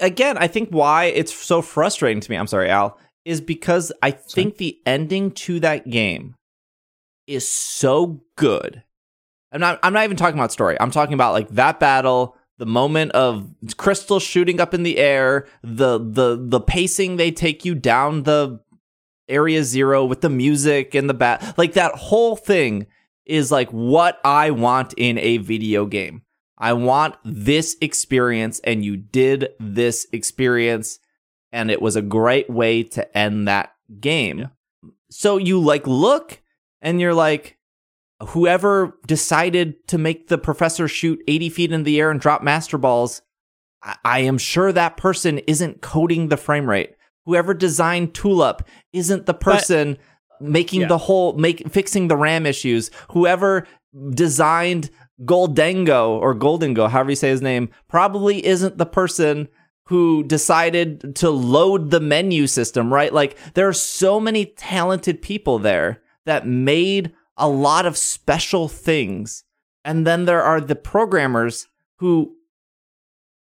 again, 0.00 0.38
I 0.38 0.48
think 0.48 0.70
why 0.70 1.04
it's 1.04 1.34
so 1.34 1.62
frustrating 1.62 2.20
to 2.20 2.30
me. 2.30 2.36
I'm 2.36 2.46
sorry, 2.46 2.68
Al, 2.68 2.98
is 3.24 3.40
because 3.40 3.92
I 4.02 4.10
think 4.10 4.56
the 4.56 4.78
ending 4.86 5.30
to 5.32 5.60
that 5.60 5.88
game 5.88 6.34
is 7.26 7.48
so 7.48 8.22
good. 8.36 8.82
I'm 9.52 9.60
not. 9.60 9.78
I'm 9.82 9.92
not 9.92 10.04
even 10.04 10.16
talking 10.16 10.38
about 10.38 10.52
story. 10.52 10.76
I'm 10.80 10.90
talking 10.90 11.14
about 11.14 11.32
like 11.32 11.48
that 11.50 11.78
battle, 11.78 12.36
the 12.58 12.66
moment 12.66 13.12
of 13.12 13.48
crystal 13.76 14.18
shooting 14.18 14.60
up 14.60 14.72
in 14.74 14.82
the 14.82 14.98
air, 14.98 15.46
the 15.62 15.98
the 15.98 16.38
the 16.40 16.60
pacing 16.60 17.16
they 17.16 17.30
take 17.30 17.64
you 17.64 17.74
down 17.74 18.22
the 18.22 18.60
area 19.28 19.62
zero 19.64 20.04
with 20.04 20.20
the 20.20 20.30
music 20.30 20.94
and 20.94 21.08
the 21.08 21.14
bat, 21.14 21.54
like 21.56 21.74
that 21.74 21.94
whole 21.94 22.36
thing 22.36 22.86
is 23.24 23.52
like 23.52 23.70
what 23.70 24.20
I 24.24 24.50
want 24.50 24.94
in 24.96 25.18
a 25.18 25.38
video 25.38 25.86
game. 25.86 26.22
I 26.58 26.74
want 26.74 27.16
this 27.24 27.76
experience, 27.80 28.60
and 28.60 28.84
you 28.84 28.96
did 28.96 29.48
this 29.58 30.06
experience, 30.12 30.98
and 31.50 31.70
it 31.70 31.82
was 31.82 31.96
a 31.96 32.02
great 32.02 32.48
way 32.48 32.84
to 32.84 33.18
end 33.18 33.48
that 33.48 33.72
game. 34.00 34.50
So 35.10 35.38
you 35.38 35.60
like 35.60 35.86
look, 35.86 36.40
and 36.80 37.00
you're 37.00 37.14
like, 37.14 37.58
whoever 38.28 38.98
decided 39.06 39.86
to 39.88 39.98
make 39.98 40.28
the 40.28 40.38
professor 40.38 40.88
shoot 40.88 41.22
80 41.28 41.48
feet 41.50 41.72
in 41.72 41.82
the 41.84 42.00
air 42.00 42.10
and 42.10 42.20
drop 42.20 42.42
master 42.42 42.78
balls, 42.78 43.22
I, 43.82 43.96
I 44.04 44.18
am 44.20 44.38
sure 44.38 44.72
that 44.72 44.96
person 44.96 45.38
isn't 45.40 45.82
coding 45.82 46.28
the 46.28 46.36
frame 46.36 46.68
rate. 46.68 46.94
Whoever 47.26 47.54
designed 47.54 48.14
Tulip 48.14 48.62
isn't 48.92 49.26
the 49.26 49.34
person 49.34 49.98
making 50.40 50.82
Yeah. 50.82 50.88
the 50.88 50.98
whole 50.98 51.34
make 51.34 51.68
fixing 51.70 52.08
the 52.08 52.16
RAM 52.16 52.46
issues. 52.46 52.90
Whoever 53.12 53.66
designed 54.10 54.90
Gholdengo 55.24 56.10
or 56.20 56.34
Gholdengo, 56.34 56.90
however 56.90 57.10
you 57.10 57.16
say 57.16 57.28
his 57.28 57.42
name, 57.42 57.68
probably 57.88 58.44
isn't 58.44 58.78
the 58.78 58.86
person 58.86 59.48
who 59.86 60.22
decided 60.24 61.14
to 61.16 61.30
load 61.30 61.90
the 61.90 62.00
menu 62.00 62.46
system, 62.46 62.92
right? 62.92 63.12
Like 63.12 63.36
there 63.54 63.68
are 63.68 63.72
so 63.72 64.18
many 64.18 64.46
talented 64.46 65.22
people 65.22 65.58
there 65.58 66.00
that 66.24 66.46
made 66.46 67.12
a 67.42 67.48
lot 67.48 67.84
of 67.84 67.98
special 67.98 68.68
things. 68.68 69.44
And 69.84 70.06
then 70.06 70.24
there 70.26 70.42
are 70.42 70.60
the 70.60 70.76
programmers 70.76 71.66
who 71.98 72.36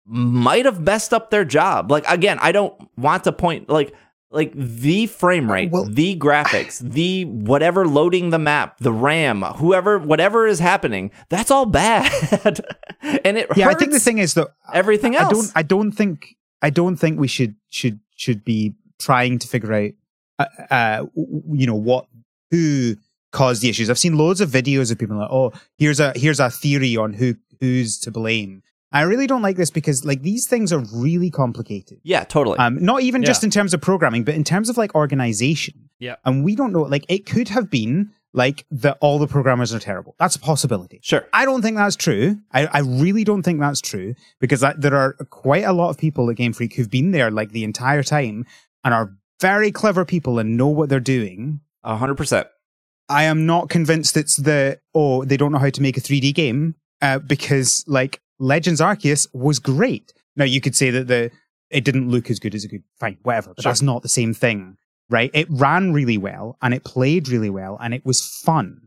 might 0.06 0.66
have 0.66 0.82
messed 0.82 1.14
up 1.14 1.32
their 1.32 1.46
job. 1.46 1.90
Like 1.90 2.04
again, 2.08 2.38
I 2.42 2.52
don't 2.52 2.76
want 2.98 3.24
to 3.24 3.32
point 3.32 3.70
like 3.70 3.94
like 4.32 4.52
the 4.54 5.08
frame 5.08 5.50
rate, 5.50 5.72
Well- 5.72 5.86
the 5.86 6.18
graphics, 6.18 6.80
the 6.92 7.24
whatever 7.24 7.88
loading 7.88 8.32
the 8.32 8.38
map, 8.38 8.80
the 8.80 8.92
RAM, 8.92 9.42
whoever 9.42 9.98
whatever 9.98 10.46
is 10.46 10.60
happening, 10.60 11.12
that's 11.30 11.50
all 11.50 11.66
bad. 11.66 12.12
and 13.02 13.38
it 13.38 13.48
yeah, 13.56 13.70
I 13.70 13.76
think 13.76 13.94
the 13.94 14.00
thing 14.00 14.18
is 14.18 14.34
that 14.34 14.50
everything 14.74 15.16
else. 15.16 15.30
I 15.30 15.32
don't 15.32 15.52
I 15.56 15.64
don't 15.64 15.92
think 15.94 16.36
I 16.62 16.70
don't 16.70 16.98
think 16.98 17.18
we 17.18 17.30
should 17.30 17.56
should 17.70 18.02
should 18.18 18.44
be 18.44 18.76
trying 19.00 19.40
to 19.40 19.48
figure 19.48 19.74
out 19.74 19.92
uh, 20.38 20.74
uh 20.74 21.06
you 21.16 21.66
know 21.66 21.76
what 21.76 22.08
who 22.52 22.98
caused 23.36 23.62
the 23.62 23.70
issues. 23.70 23.90
I've 23.90 24.00
seen 24.00 24.18
loads 24.18 24.42
of 24.42 24.50
videos 24.50 24.92
of 24.92 24.98
people 24.98 25.18
like, 25.18 25.30
"Oh, 25.32 25.52
here's 25.78 26.00
a 26.00 26.14
here's 26.16 26.40
a 26.40 26.50
theory 26.50 26.98
on 26.98 27.14
who 27.14 27.36
who's 27.60 28.00
to 28.00 28.12
blame." 28.12 28.64
I 28.92 29.02
really 29.02 29.28
don't 29.28 29.42
like 29.42 29.58
this 29.58 29.72
because 29.72 30.06
like 30.06 30.22
these 30.22 30.48
things 30.48 30.72
are 30.72 30.84
really 30.94 31.30
complicated. 31.30 32.00
yeah, 32.04 32.24
totally. 32.24 32.58
Um, 32.58 32.82
not 32.92 33.02
even 33.02 33.24
just 33.24 33.44
in 33.44 33.50
terms 33.50 33.74
of 33.74 33.82
programming, 33.82 34.24
but 34.24 34.36
in 34.36 34.46
terms 34.46 34.70
of 34.70 34.78
like 34.78 34.96
organization. 34.96 35.90
Yeah. 36.00 36.16
And 36.24 36.46
we 36.46 36.56
don't 36.56 36.72
know, 36.72 36.84
like, 36.84 37.06
it 37.10 37.26
could 37.26 37.50
have 37.50 37.70
been 37.70 38.12
like 38.34 38.66
that 38.72 38.98
all 39.02 39.18
the 39.20 39.28
programmers 39.28 39.74
are 39.74 39.80
terrible. 39.80 40.16
That's 40.18 40.36
a 40.36 40.40
possibility. 40.40 41.00
Sure. 41.04 41.26
I 41.34 41.44
don't 41.46 41.62
think 41.62 41.76
that's 41.78 41.96
true. 41.96 42.38
I, 42.54 42.68
I 42.68 42.80
really 42.80 43.24
don't 43.26 43.44
think 43.44 43.60
that's 43.60 43.82
true 43.82 44.14
because 44.40 44.64
I, 44.64 44.74
there 44.78 44.96
are 44.96 45.14
quite 45.30 45.64
a 45.64 45.74
lot 45.74 45.90
of 45.90 45.98
people 45.98 46.30
at 46.30 46.38
Game 46.38 46.54
Freak 46.54 46.76
who've 46.76 46.90
been 46.90 47.12
there 47.12 47.32
like 47.32 47.52
the 47.52 47.64
entire 47.66 48.04
time 48.04 48.46
and 48.84 48.94
are 48.94 49.12
very 49.42 49.72
clever 49.72 50.06
people 50.06 50.40
and 50.40 50.58
know 50.58 50.68
what 50.68 50.88
they're 50.90 51.00
doing. 51.00 51.60
A 51.84 51.98
hundred 51.98 52.16
percent. 52.16 52.48
I 53.10 53.24
am 53.24 53.46
not 53.46 53.70
convinced 53.70 54.18
it's 54.18 54.38
the 54.38 54.80
oh 54.94 55.24
they 55.26 55.38
don't 55.38 55.52
know 55.52 55.60
how 55.60 55.70
to 55.70 55.82
make 55.82 55.98
a 55.98 56.02
3D 56.02 56.34
game 56.34 56.76
uh, 57.02 57.20
because 57.20 57.84
like 57.88 58.22
Legends 58.40 58.82
Arceus 58.82 59.28
was 59.34 59.60
great. 59.60 60.14
Now 60.36 60.46
you 60.46 60.62
could 60.62 60.76
say 60.76 60.90
that 60.92 61.08
the 61.08 61.32
it 61.70 61.84
didn't 61.84 62.10
look 62.10 62.30
as 62.30 62.40
good 62.40 62.56
as 62.56 62.64
a 62.64 62.68
good 62.68 62.84
fine 63.00 63.18
whatever, 63.24 63.54
but 63.56 63.64
Sure. 63.64 63.70
that's 63.70 63.82
not 63.82 64.02
the 64.02 64.10
same 64.10 64.34
thing, 64.34 64.78
right? 65.10 65.32
It 65.34 65.48
ran 65.50 65.94
really 65.94 66.18
well 66.18 66.58
and 66.62 66.74
it 66.74 66.84
played 66.84 67.28
really 67.30 67.50
well 67.50 67.78
and 67.82 67.94
it 67.94 68.06
was 68.06 68.26
fun. 68.26 68.82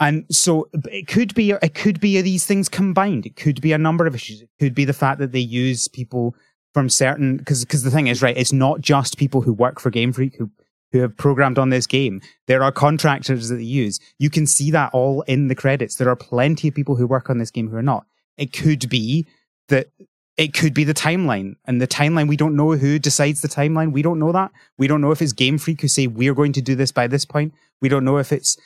And 0.00 0.26
so 0.30 0.68
it 0.92 1.08
could 1.08 1.34
be 1.34 1.50
it 1.50 1.74
could 1.74 1.98
be 1.98 2.20
these 2.22 2.46
things 2.46 2.68
combined. 2.68 3.26
It 3.26 3.34
could 3.36 3.60
be 3.60 3.72
a 3.72 3.78
number 3.78 4.06
of 4.06 4.14
issues. 4.14 4.42
It 4.42 4.50
could 4.60 4.74
be 4.74 4.84
the 4.84 4.92
fact 4.92 5.18
that 5.18 5.32
they 5.32 5.40
use 5.40 5.88
people 5.88 6.36
from 6.72 6.88
certain 6.88 7.36
because 7.36 7.64
because 7.64 7.82
the 7.82 7.90
thing 7.90 8.06
is 8.06 8.22
right, 8.22 8.36
it's 8.36 8.52
not 8.52 8.80
just 8.80 9.18
people 9.18 9.40
who 9.40 9.52
work 9.52 9.80
for 9.80 9.90
Game 9.90 10.12
Freak 10.12 10.36
who 10.36 10.50
who 10.92 11.00
have 11.00 11.16
programmed 11.16 11.58
on 11.58 11.70
this 11.70 11.86
game. 11.86 12.20
There 12.46 12.62
are 12.62 12.72
contractors 12.72 13.48
that 13.48 13.56
they 13.56 13.62
use. 13.62 14.00
You 14.18 14.30
can 14.30 14.46
see 14.46 14.70
that 14.70 14.90
all 14.92 15.22
in 15.22 15.48
the 15.48 15.54
credits. 15.54 15.96
There 15.96 16.08
are 16.08 16.16
plenty 16.16 16.68
of 16.68 16.74
people 16.74 16.96
who 16.96 17.06
work 17.06 17.28
on 17.28 17.38
this 17.38 17.50
game 17.50 17.68
who 17.68 17.76
are 17.76 17.82
not. 17.82 18.06
It 18.36 18.52
could 18.52 18.88
be 18.88 19.26
that 19.68 19.88
it 20.36 20.54
could 20.54 20.72
be 20.72 20.84
the 20.84 20.94
timeline 20.94 21.56
and 21.66 21.80
the 21.82 21.86
timeline. 21.88 22.28
We 22.28 22.36
don't 22.36 22.54
know 22.56 22.72
who 22.72 22.98
decides 22.98 23.42
the 23.42 23.48
timeline. 23.48 23.92
We 23.92 24.02
don't 24.02 24.20
know 24.20 24.32
that. 24.32 24.52
We 24.78 24.86
don't 24.86 25.00
know 25.00 25.10
if 25.10 25.20
it's 25.20 25.32
Game 25.32 25.58
Freak 25.58 25.80
who 25.80 25.88
say 25.88 26.06
we're 26.06 26.34
going 26.34 26.52
to 26.52 26.62
do 26.62 26.76
this 26.76 26.92
by 26.92 27.08
this 27.08 27.24
point. 27.24 27.52
We 27.82 27.88
don't 27.88 28.04
know 28.04 28.18
if 28.18 28.32
it's 28.32 28.56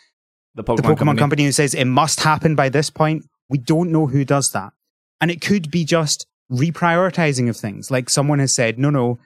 The 0.54 0.62
Pokemon, 0.62 0.76
the 0.76 0.82
Pokemon 0.82 0.96
company. 0.96 1.18
company. 1.18 1.44
who 1.44 1.52
says 1.52 1.74
it 1.74 1.86
must 1.86 2.20
happen 2.20 2.54
by 2.54 2.68
this 2.68 2.90
point. 2.90 3.24
We 3.48 3.58
don't 3.58 3.90
know 3.90 4.06
who 4.06 4.24
does 4.24 4.52
that. 4.52 4.74
And 5.20 5.30
it 5.30 5.40
could 5.40 5.70
be 5.70 5.84
just 5.84 6.26
reprioritizing 6.50 7.48
of 7.48 7.56
things. 7.56 7.90
Like 7.90 8.10
someone 8.10 8.38
has 8.38 8.52
said, 8.52 8.78
no, 8.78 8.90
no, 8.90 9.18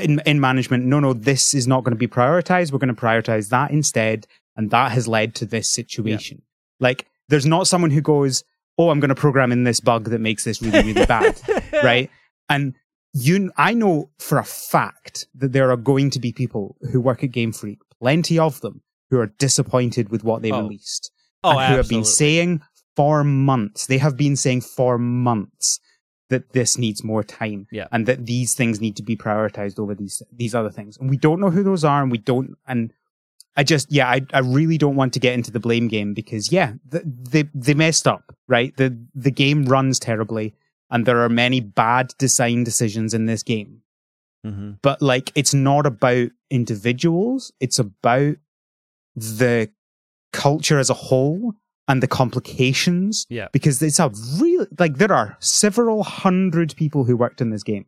in, 0.00 0.20
in 0.26 0.40
management, 0.40 0.84
no, 0.84 1.00
no, 1.00 1.12
this 1.12 1.54
is 1.54 1.66
not 1.66 1.84
going 1.84 1.92
to 1.94 1.98
be 1.98 2.08
prioritized. 2.08 2.72
We're 2.72 2.78
going 2.78 2.94
to 2.94 3.00
prioritize 3.00 3.48
that 3.50 3.70
instead. 3.70 4.26
And 4.56 4.70
that 4.70 4.92
has 4.92 5.06
led 5.06 5.34
to 5.36 5.46
this 5.46 5.68
situation. 5.70 6.42
Like 6.80 7.06
there's 7.28 7.46
not 7.46 7.66
someone 7.66 7.90
who 7.90 8.00
goes, 8.00 8.44
oh, 8.78 8.90
I'm 8.90 9.00
going 9.00 9.08
to 9.08 9.14
program 9.14 9.52
in 9.52 9.64
this 9.64 9.80
bug 9.80 10.04
that 10.10 10.20
makes 10.20 10.44
this 10.44 10.62
really, 10.62 10.82
really 10.92 11.06
bad. 11.06 11.40
right? 11.82 12.10
And 12.48 12.74
you, 13.12 13.50
I 13.56 13.74
know 13.74 14.10
for 14.18 14.38
a 14.38 14.44
fact 14.44 15.26
that 15.34 15.52
there 15.52 15.70
are 15.70 15.76
going 15.76 16.10
to 16.10 16.20
be 16.20 16.32
people 16.32 16.76
who 16.92 17.00
work 17.00 17.24
at 17.24 17.32
Game 17.32 17.52
Freak, 17.52 17.78
plenty 18.00 18.38
of 18.38 18.60
them, 18.60 18.82
who 19.10 19.18
are 19.18 19.26
disappointed 19.38 20.10
with 20.10 20.22
what 20.22 20.42
they 20.42 20.52
Oh. 20.52 20.62
released 20.62 21.10
Oh, 21.44 21.56
and 21.58 21.70
who 21.72 21.76
have 21.76 21.88
been 21.88 22.04
saying 22.04 22.60
for 22.96 23.22
months. 23.24 23.86
They 23.86 23.98
have 23.98 24.16
been 24.16 24.36
saying 24.36 24.62
for 24.62 24.98
months 24.98 25.78
that 26.30 26.52
this 26.52 26.76
needs 26.78 27.02
more 27.02 27.22
time, 27.24 27.66
Yeah. 27.70 27.86
and 27.90 28.06
that 28.06 28.26
these 28.26 28.54
things 28.54 28.80
need 28.80 28.96
to 28.96 29.02
be 29.02 29.16
prioritized 29.16 29.78
over 29.78 29.94
these 29.94 30.22
these 30.32 30.54
other 30.54 30.70
things. 30.70 30.96
And 30.98 31.08
we 31.10 31.16
don't 31.16 31.40
know 31.40 31.50
who 31.50 31.62
those 31.62 31.84
are, 31.84 32.02
and 32.02 32.10
we 32.12 32.18
don't. 32.18 32.56
And 32.66 32.92
I 33.56 33.64
just, 33.64 33.90
yeah, 33.90 34.08
I, 34.08 34.20
I 34.32 34.38
really 34.40 34.78
don't 34.78 34.94
want 34.94 35.12
to 35.14 35.20
get 35.20 35.34
into 35.34 35.50
the 35.50 35.58
blame 35.60 35.88
game 35.88 36.14
because, 36.14 36.52
yeah, 36.52 36.74
th 36.92 37.02
they 37.04 37.44
they 37.54 37.74
messed 37.74 38.06
up, 38.06 38.34
right? 38.46 38.76
The 38.76 38.96
the 39.14 39.30
game 39.32 39.64
runs 39.64 39.98
terribly, 39.98 40.54
and 40.90 41.04
there 41.06 41.20
are 41.24 41.28
many 41.28 41.60
bad 41.60 42.14
design 42.18 42.64
decisions 42.64 43.14
in 43.14 43.26
this 43.26 43.42
game 43.42 43.82
hmm 44.44 44.70
but 44.82 45.02
like 45.02 45.32
it's 45.34 45.52
not 45.52 45.84
about 45.84 46.28
individuals 46.48 47.52
it's 47.58 47.80
about 47.80 48.36
the 49.16 49.68
culture 50.32 50.78
as 50.78 50.90
a 50.90 50.94
whole 50.94 51.54
and 51.88 52.02
the 52.02 52.06
complications 52.08 53.26
Yeah. 53.30 53.48
because 53.52 53.82
it's 53.82 53.98
a 53.98 54.10
real 54.40 54.66
like 54.78 54.98
there 54.98 55.12
are 55.12 55.36
several 55.40 56.02
hundred 56.04 56.76
people 56.76 57.04
who 57.04 57.16
worked 57.16 57.40
in 57.40 57.50
this 57.50 57.62
game 57.62 57.86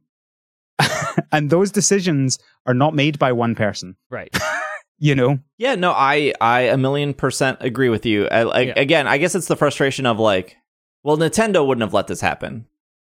and 1.32 1.50
those 1.50 1.70
decisions 1.70 2.38
are 2.66 2.74
not 2.74 2.94
made 2.94 3.18
by 3.18 3.32
one 3.32 3.54
person 3.54 3.96
Right. 4.10 4.34
you 4.98 5.14
know 5.14 5.38
Yeah, 5.58 5.74
no, 5.74 5.92
I 5.92 6.32
I 6.40 6.62
a 6.62 6.76
million 6.76 7.14
percent 7.14 7.58
agree 7.60 7.88
with 7.88 8.04
you. 8.06 8.26
I, 8.28 8.42
like 8.44 8.68
Yeah. 8.68 8.80
again, 8.80 9.06
I 9.06 9.18
guess 9.18 9.34
it's 9.34 9.48
the 9.48 9.56
frustration 9.56 10.06
of 10.06 10.18
like, 10.18 10.56
well, 11.02 11.16
Nintendo 11.16 11.66
wouldn't 11.66 11.82
have 11.82 11.94
let 11.94 12.06
this 12.06 12.20
happen. 12.20 12.66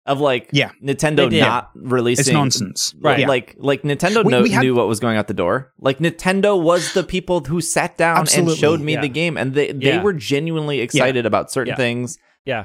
Of 0.05 0.21
like, 0.21 0.49
Yeah. 0.53 0.73
Nintendo 0.83 1.31
not 1.41 1.71
releasing 1.77 2.23
it's 2.23 2.33
nonsense 2.33 2.93
Right. 3.01 3.21
Yeah. 3.21 3.29
Like 3.29 3.55
like 3.59 3.83
Nintendo 3.83 4.25
We- 4.25 4.33
know, 4.33 4.43
we 4.43 4.51
had- 4.51 4.63
knew 4.63 4.75
what 4.75 4.89
was 4.89 4.99
going 4.99 5.17
out 5.17 5.29
the 5.29 5.35
door. 5.35 5.73
Like 5.79 5.99
Nintendo 5.99 6.61
was 6.61 6.93
the 6.93 7.05
people 7.05 7.41
who 7.45 7.61
sat 7.61 7.97
down 7.99 8.17
Absolutely, 8.19 8.53
and 8.53 8.59
showed 8.61 8.81
me 8.81 8.95
yeah. 8.95 9.01
the 9.01 9.09
game 9.09 9.37
and 9.37 9.55
they 9.55 9.71
they 9.71 9.87
Yeah. 9.95 10.03
were 10.03 10.13
genuinely 10.13 10.81
excited 10.81 11.25
about 11.25 11.53
certain 11.53 11.73
Yeah. 11.73 11.77
things. 11.77 12.19
Yeah. 12.45 12.65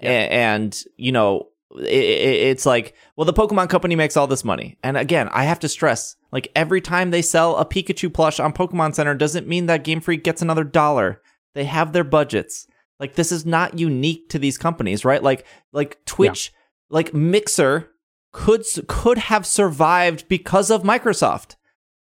A- 0.00 0.06
and 0.06 0.80
you 0.96 1.12
know 1.12 1.48
i 1.76 1.80
i 1.82 1.86
it's 1.86 2.66
like 2.66 2.94
well 3.16 3.24
the 3.24 3.32
pokemon 3.32 3.68
company 3.70 3.94
makes 3.96 4.16
all 4.16 4.26
this 4.26 4.44
money 4.44 4.76
and 4.82 4.96
again 4.98 5.28
i 5.32 5.44
have 5.44 5.58
to 5.60 5.68
stress 5.68 6.16
like 6.30 6.48
every 6.54 6.80
time 6.82 7.10
they 7.10 7.22
sell 7.22 7.56
a 7.56 7.64
pikachu 7.64 8.12
plush 8.12 8.38
on 8.40 8.52
pokemon 8.52 8.94
center 8.94 9.14
doesn't 9.14 9.46
mean 9.48 9.66
that 9.66 9.82
game 9.84 10.00
freak 10.00 10.22
gets 10.22 10.42
another 10.42 10.64
dollar 10.64 11.22
they 11.54 11.64
have 11.64 11.92
their 11.92 12.04
budgets 12.04 12.66
like 13.02 13.16
this 13.16 13.32
is 13.32 13.44
not 13.44 13.78
unique 13.78 14.28
to 14.28 14.38
these 14.38 14.56
companies 14.56 15.04
right 15.04 15.22
like 15.22 15.44
like 15.72 16.02
twitch 16.06 16.52
like 16.88 17.12
mixer 17.12 17.90
could 18.32 18.64
could 18.86 19.18
have 19.18 19.44
survived 19.44 20.26
because 20.28 20.70
of 20.70 20.84
microsoft 20.84 21.56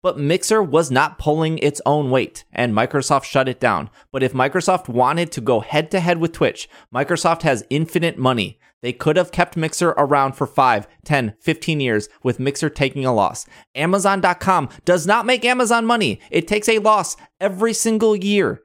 but 0.04 0.18
Mixer 0.18 0.62
was 0.62 0.90
not 0.90 1.18
pulling 1.18 1.56
its 1.56 1.80
own 1.86 2.10
weight, 2.10 2.44
and 2.52 2.74
Microsoft 2.74 3.24
shut 3.24 3.48
it 3.48 3.58
down. 3.58 3.88
But 4.12 4.22
if 4.22 4.34
Microsoft 4.34 4.86
wanted 4.86 5.32
to 5.32 5.40
go 5.40 5.60
head 5.60 5.90
to 5.92 6.00
head 6.00 6.18
with 6.18 6.32
Twitch, 6.32 6.68
Microsoft 6.94 7.40
has 7.40 7.64
infinite 7.70 8.18
money. 8.18 8.58
They 8.82 8.92
could 8.92 9.16
have 9.16 9.32
kept 9.32 9.56
Mixer 9.56 9.94
around 9.96 10.34
for 10.34 10.46
5, 10.46 10.86
10, 11.06 11.36
15 11.40 11.80
years 11.80 12.10
with 12.22 12.38
Mixer 12.38 12.68
taking 12.68 13.06
a 13.06 13.14
loss. 13.14 13.46
Amazon.com 13.74 14.68
does 14.84 15.06
not 15.06 15.24
make 15.24 15.42
Amazon 15.42 15.86
money. 15.86 16.20
It 16.30 16.46
takes 16.46 16.68
a 16.68 16.80
loss 16.80 17.16
every 17.40 17.72
single 17.72 18.14
year. 18.14 18.60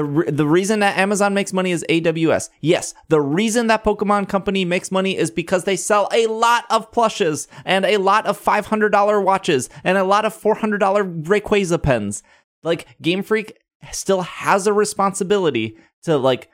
The, 0.00 0.04
re- 0.06 0.30
the 0.30 0.46
reason 0.46 0.80
that 0.80 0.96
Amazon 0.96 1.34
makes 1.34 1.52
money 1.52 1.72
is 1.72 1.84
AWS. 1.90 2.48
Yes, 2.62 2.94
the 3.08 3.20
reason 3.20 3.66
that 3.66 3.84
Pokemon 3.84 4.30
Company 4.30 4.64
makes 4.64 4.90
money 4.90 5.14
is 5.14 5.30
because 5.30 5.64
they 5.64 5.76
sell 5.76 6.08
a 6.10 6.26
lot 6.26 6.64
of 6.70 6.90
plushes 6.90 7.48
and 7.66 7.84
a 7.84 7.98
lot 7.98 8.24
of 8.24 8.42
$500 8.42 9.22
watches 9.22 9.68
and 9.84 9.98
a 9.98 10.04
lot 10.04 10.24
of 10.24 10.34
$400 10.34 10.78
Rayquaza 11.24 11.82
pens. 11.82 12.22
Like 12.62 12.86
Game 13.02 13.22
Freak 13.22 13.58
still 13.92 14.22
has 14.22 14.66
a 14.66 14.72
responsibility 14.72 15.76
to 16.04 16.16
like 16.16 16.48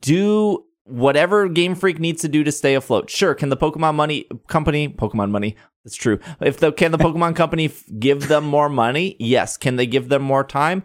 do 0.00 0.64
whatever 0.82 1.48
Game 1.48 1.76
Freak 1.76 2.00
needs 2.00 2.22
to 2.22 2.28
do 2.28 2.42
to 2.42 2.50
stay 2.50 2.74
afloat. 2.74 3.08
Sure, 3.08 3.36
can 3.36 3.50
the 3.50 3.56
Pokemon 3.56 3.94
money 3.94 4.26
company, 4.48 4.88
Pokemon 4.88 5.30
money, 5.30 5.54
that's 5.84 5.94
true. 5.94 6.18
If 6.40 6.58
the 6.58 6.72
can 6.72 6.90
the 6.90 6.98
Pokemon 7.06 7.36
company 7.36 7.66
f- 7.66 7.84
give 8.00 8.26
them 8.26 8.44
more 8.44 8.68
money? 8.68 9.14
Yes. 9.20 9.56
Can 9.56 9.76
they 9.76 9.86
give 9.86 10.08
them 10.08 10.22
more 10.22 10.42
time? 10.42 10.82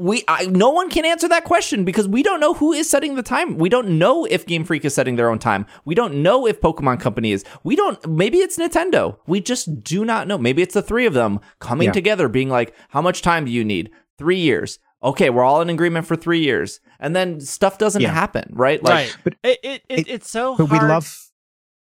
We 0.00 0.24
I, 0.28 0.46
no 0.46 0.70
one 0.70 0.88
can 0.90 1.04
answer 1.04 1.28
that 1.28 1.44
question 1.44 1.84
because 1.84 2.08
we 2.08 2.22
don't 2.22 2.40
know 2.40 2.54
who 2.54 2.72
is 2.72 2.88
setting 2.88 3.14
the 3.14 3.22
time. 3.22 3.58
We 3.58 3.68
don't 3.68 3.98
know 3.98 4.24
if 4.24 4.46
Game 4.46 4.64
Freak 4.64 4.84
is 4.84 4.94
setting 4.94 5.16
their 5.16 5.30
own 5.30 5.38
time. 5.38 5.66
We 5.84 5.94
don't 5.94 6.22
know 6.22 6.46
if 6.46 6.60
Pokemon 6.60 7.00
Company 7.00 7.32
is. 7.32 7.44
We 7.64 7.76
don't. 7.76 8.04
Maybe 8.08 8.38
it's 8.38 8.58
Nintendo. 8.58 9.18
We 9.26 9.40
just 9.40 9.82
do 9.84 10.04
not 10.04 10.26
know. 10.26 10.38
Maybe 10.38 10.62
it's 10.62 10.74
the 10.74 10.82
three 10.82 11.06
of 11.06 11.14
them 11.14 11.40
coming 11.58 11.86
Yeah. 11.86 11.92
together, 11.92 12.28
being 12.28 12.48
like, 12.48 12.74
"How 12.90 13.02
much 13.02 13.22
time 13.22 13.44
do 13.44 13.50
you 13.50 13.64
need? 13.64 13.90
Three 14.18 14.38
years." 14.40 14.78
Okay, 15.02 15.30
we're 15.30 15.44
all 15.44 15.62
in 15.62 15.70
agreement 15.70 16.06
for 16.06 16.14
three 16.16 16.40
years, 16.40 16.80
and 16.98 17.16
then 17.16 17.40
stuff 17.40 17.78
doesn't 17.78 18.02
Yeah. 18.02 18.12
happen, 18.12 18.50
right? 18.52 18.82
Like, 18.82 18.92
right. 18.94 19.16
but 19.24 19.34
it, 19.42 19.58
it, 19.62 19.82
it, 19.88 19.98
it- 20.00 20.08
it's 20.08 20.30
so 20.30 20.56
but 20.56 20.66
hard. 20.66 20.82
we 20.82 20.88
love 20.88 21.30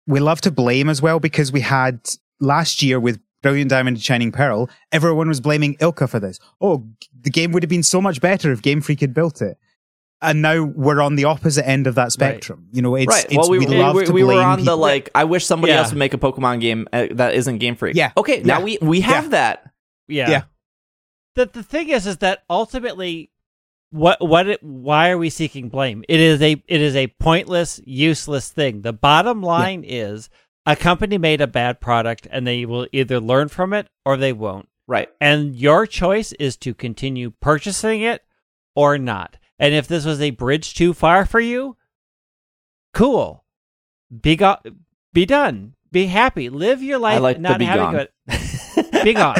we 0.06 0.20
love 0.20 0.40
to 0.42 0.50
blame 0.50 0.88
as 0.88 1.00
well 1.02 1.20
because 1.20 1.52
we 1.52 1.60
had 1.60 2.00
last 2.40 2.82
year 2.82 2.98
with 3.00 3.20
Brilliant 3.44 3.70
Diamond 3.70 3.96
and 3.96 4.02
Shining 4.04 4.32
Pearl, 4.32 4.68
everyone 4.92 5.28
was 5.28 5.40
blaming 5.40 5.76
ILCA 5.76 6.08
for 6.08 6.18
this. 6.18 6.40
Oh, 6.60 6.86
the 7.20 7.30
game 7.30 7.52
would 7.52 7.62
have 7.62 7.70
been 7.70 7.82
so 7.82 8.00
much 8.00 8.20
better 8.20 8.50
if 8.52 8.60
Game 8.62 8.80
Freak 8.80 9.00
had 9.00 9.14
built 9.14 9.40
it. 9.40 9.56
And 10.22 10.40
now 10.42 10.62
we're 10.62 11.02
on 11.02 11.16
the 11.16 11.24
opposite 11.24 11.68
end 11.68 11.86
of 11.86 11.96
that 11.96 12.10
spectrum. 12.10 12.68
You 12.72 12.80
know, 12.80 12.94
it's, 12.94 13.08
right. 13.08 13.24
it's 13.26 13.36
well, 13.36 13.50
we, 13.50 13.58
we, 13.58 13.66
we, 13.66 13.76
love 13.78 13.94
we, 13.96 14.04
to 14.06 14.12
we 14.12 14.24
were 14.24 14.32
blame 14.32 14.46
on 14.46 14.64
the 14.64 14.74
like. 14.76 15.10
I 15.14 15.24
wish 15.24 15.44
somebody 15.44 15.72
Yeah. 15.72 15.80
else 15.80 15.90
would 15.90 15.98
make 15.98 16.14
a 16.14 16.18
Pokemon 16.18 16.60
game 16.60 16.88
uh, 16.92 17.08
that 17.12 17.34
isn't 17.34 17.58
Game 17.58 17.76
Freak. 17.76 17.94
Yeah. 17.94 18.12
Okay. 18.16 18.40
Now 18.42 18.58
Yeah. 18.58 18.64
we 18.64 18.78
we 18.80 19.00
have 19.02 19.24
Yeah. 19.24 19.30
that. 19.30 19.70
Yeah. 20.08 20.30
Yeah. 20.30 20.42
The 21.34 21.46
the 21.46 21.62
thing 21.62 21.90
is 21.90 22.06
is 22.06 22.18
that 22.18 22.44
ultimately 22.48 23.30
what 23.90 24.26
what 24.26 24.48
it, 24.48 24.62
why 24.62 25.10
are 25.10 25.18
we 25.18 25.30
seeking 25.30 25.68
blame? 25.68 26.04
It 26.08 26.20
is 26.20 26.40
a 26.42 26.52
it 26.66 26.80
is 26.80 26.96
a 26.96 27.06
pointless, 27.08 27.80
useless 27.84 28.50
thing. 28.50 28.82
The 28.82 28.92
bottom 28.92 29.42
line 29.42 29.84
is 29.86 30.30
a 30.66 30.76
company 30.76 31.18
made 31.18 31.40
a 31.40 31.46
bad 31.46 31.80
product 31.80 32.26
and 32.30 32.46
they 32.46 32.64
will 32.64 32.86
either 32.92 33.20
learn 33.20 33.48
from 33.48 33.72
it 33.72 33.88
or 34.04 34.16
they 34.16 34.32
won't. 34.32 34.68
Right. 34.86 35.08
And 35.20 35.54
your 35.56 35.86
choice 35.86 36.32
is 36.32 36.56
to 36.58 36.74
continue 36.74 37.30
purchasing 37.40 38.02
it 38.02 38.22
or 38.74 38.98
not. 38.98 39.36
And 39.58 39.74
if 39.74 39.86
this 39.86 40.04
was 40.04 40.20
a 40.20 40.30
bridge 40.30 40.74
too 40.74 40.92
far 40.94 41.24
for 41.24 41.40
you, 41.40 41.76
cool. 42.92 43.44
Be 44.20 44.36
go- 44.36 44.58
be 45.12 45.24
done. 45.24 45.74
Be 45.92 46.06
happy. 46.06 46.48
Live 46.48 46.82
your 46.82 46.98
life 46.98 47.16
I 47.16 47.18
like 47.18 47.40
not 47.40 47.58
be 47.58 47.64
having 47.64 47.84
gone. 47.84 47.94
good. 47.94 49.04
Be 49.04 49.14
gone. 49.14 49.36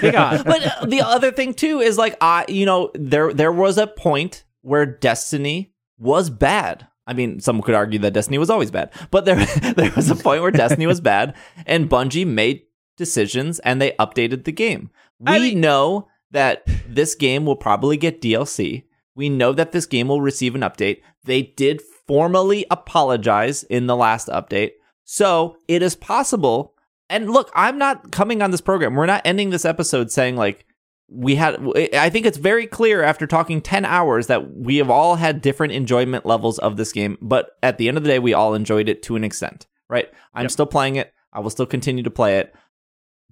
Be 0.00 0.10
gone. 0.10 0.42
but 0.46 0.88
the 0.88 1.02
other 1.04 1.32
thing 1.32 1.52
too 1.52 1.80
is 1.80 1.98
like 1.98 2.16
I, 2.20 2.44
you 2.48 2.64
know, 2.64 2.90
there 2.94 3.32
there 3.34 3.52
was 3.52 3.76
a 3.76 3.86
point 3.86 4.44
where 4.62 4.86
Destiny 4.86 5.72
was 5.98 6.30
bad. 6.30 6.86
I 7.06 7.12
mean, 7.12 7.40
some 7.40 7.60
could 7.62 7.74
argue 7.74 7.98
that 8.00 8.12
Destiny 8.14 8.38
was 8.38 8.50
always 8.50 8.70
bad, 8.70 8.90
but 9.10 9.24
there 9.24 9.36
there 9.76 9.92
was 9.94 10.10
a 10.10 10.16
point 10.16 10.42
where 10.42 10.50
Destiny 10.50 10.86
was 10.86 11.00
bad, 11.00 11.34
and 11.66 11.88
Bungie 11.90 12.26
made 12.26 12.62
decisions 12.96 13.58
and 13.60 13.80
they 13.80 13.92
updated 13.92 14.44
the 14.44 14.52
game. 14.52 14.90
We 15.18 15.32
I 15.32 15.38
mean- 15.38 15.60
know 15.60 16.08
that 16.30 16.66
this 16.88 17.14
game 17.14 17.44
will 17.46 17.56
probably 17.56 17.96
get 17.96 18.20
DLC. 18.20 18.84
We 19.14 19.28
know 19.28 19.52
that 19.52 19.72
this 19.72 19.86
game 19.86 20.08
will 20.08 20.20
receive 20.20 20.54
an 20.56 20.62
update. 20.62 21.00
They 21.24 21.42
did 21.42 21.80
formally 22.06 22.66
apologize 22.70 23.62
in 23.64 23.86
the 23.86 23.96
last 23.96 24.28
update. 24.28 24.72
So 25.04 25.56
it 25.68 25.82
is 25.82 25.94
possible. 25.94 26.74
And 27.08 27.30
look, 27.30 27.50
I'm 27.54 27.78
not 27.78 28.10
coming 28.10 28.42
on 28.42 28.50
this 28.50 28.60
program. 28.60 28.94
We're 28.94 29.06
not 29.06 29.22
ending 29.24 29.50
this 29.50 29.64
episode 29.64 30.10
saying, 30.10 30.36
like, 30.36 30.66
we 31.14 31.36
had, 31.36 31.56
I 31.94 32.10
think 32.10 32.26
it's 32.26 32.38
very 32.38 32.66
clear 32.66 33.02
after 33.02 33.26
talking 33.26 33.60
10 33.60 33.84
hours 33.84 34.26
that 34.26 34.54
we 34.56 34.76
have 34.78 34.90
all 34.90 35.14
had 35.16 35.40
different 35.40 35.72
enjoyment 35.72 36.26
levels 36.26 36.58
of 36.58 36.76
this 36.76 36.92
game. 36.92 37.16
But 37.22 37.50
at 37.62 37.78
the 37.78 37.86
end 37.88 37.96
of 37.96 38.02
the 38.02 38.08
day, 38.10 38.18
we 38.18 38.34
all 38.34 38.54
enjoyed 38.54 38.88
it 38.88 39.02
to 39.04 39.16
an 39.16 39.22
extent, 39.24 39.66
right? 39.88 40.08
I'm 40.34 40.44
Yep. 40.44 40.50
still 40.50 40.66
playing 40.66 40.96
it. 40.96 41.12
I 41.32 41.40
will 41.40 41.50
still 41.50 41.66
continue 41.66 42.02
to 42.02 42.10
play 42.10 42.38
it. 42.38 42.54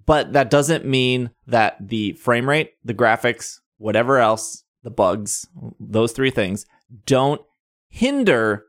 But 0.05 0.33
that 0.33 0.49
doesn't 0.49 0.85
mean 0.85 1.31
that 1.47 1.77
the 1.79 2.13
frame 2.13 2.47
rate, 2.49 2.71
the 2.83 2.93
graphics, 2.93 3.59
whatever 3.77 4.17
else, 4.19 4.63
the 4.83 4.91
bugs, 4.91 5.45
those 5.79 6.11
three 6.11 6.31
things 6.31 6.65
don't 7.05 7.41
hinder 7.89 8.65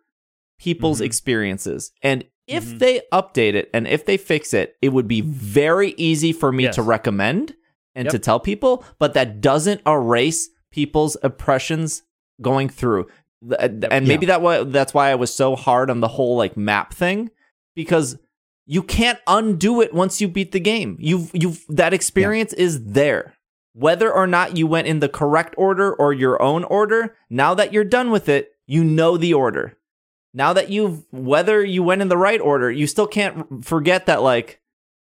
people's 0.59 1.01
Mhm. 1.01 1.07
experiences. 1.07 1.93
And 2.03 2.25
if 2.47 2.65
Mhm. 2.65 2.79
they 2.79 3.01
update 3.13 3.55
it 3.55 3.71
and 3.75 3.87
if 3.89 4.05
they 4.07 4.17
fix 4.17 4.55
it, 4.55 4.77
it 4.83 4.91
would 4.91 5.09
be 5.09 5.21
very 5.23 5.95
easy 5.97 6.33
for 6.33 6.53
me 6.53 6.65
Yes. 6.65 6.75
to 6.77 6.83
recommend 6.83 7.55
and 7.95 8.07
Yep. 8.07 8.13
to 8.13 8.19
tell 8.19 8.41
people, 8.41 8.85
but 8.99 9.15
that 9.15 9.41
doesn't 9.41 9.81
erase 9.87 10.49
people's 10.73 11.17
oppressions 11.23 12.03
going 12.41 12.69
through. 12.69 13.07
Uh, 13.51 13.69
And 13.91 14.09
maybe 14.09 14.27
that 14.27 14.43
why 14.43 14.65
that's 14.65 14.95
why 14.95 15.11
I 15.11 15.15
was 15.15 15.33
so 15.33 15.55
hard 15.57 15.91
on 15.91 16.01
the 16.01 16.09
whole 16.09 16.37
like 16.37 16.57
map 16.57 16.93
thing 16.95 17.31
because 17.77 18.17
you 18.67 18.83
can't 18.83 19.19
undo 19.27 19.83
it 19.83 19.93
once 19.93 20.21
you 20.21 20.29
beat 20.29 20.53
the 20.53 20.61
game. 20.61 20.97
You've 20.99 21.31
you've 21.35 21.65
that 21.69 21.93
experience 21.93 22.53
is 22.55 22.83
there. 22.85 23.35
Whether 23.75 24.11
or 24.13 24.27
not 24.27 24.57
you 24.57 24.67
went 24.67 24.87
in 24.87 25.01
the 25.01 25.09
correct 25.09 25.55
order 25.59 25.93
or 25.93 26.13
your 26.13 26.41
own 26.41 26.65
order, 26.65 27.17
now 27.29 27.55
that 27.55 27.73
you're 27.73 27.85
done 27.85 28.11
with 28.11 28.29
it, 28.29 28.53
you 28.67 28.83
know 28.85 29.17
the 29.17 29.35
order. 29.35 29.77
Now 30.33 30.53
that 30.55 30.71
you've 30.71 31.05
whether 31.13 31.63
you 31.63 31.83
went 31.83 32.01
in 32.03 32.09
the 32.09 32.17
right 32.17 32.41
order, 32.41 32.71
you 32.71 32.87
still 32.87 33.07
can't 33.07 33.65
forget 33.65 34.07
that 34.07 34.23
like 34.23 34.61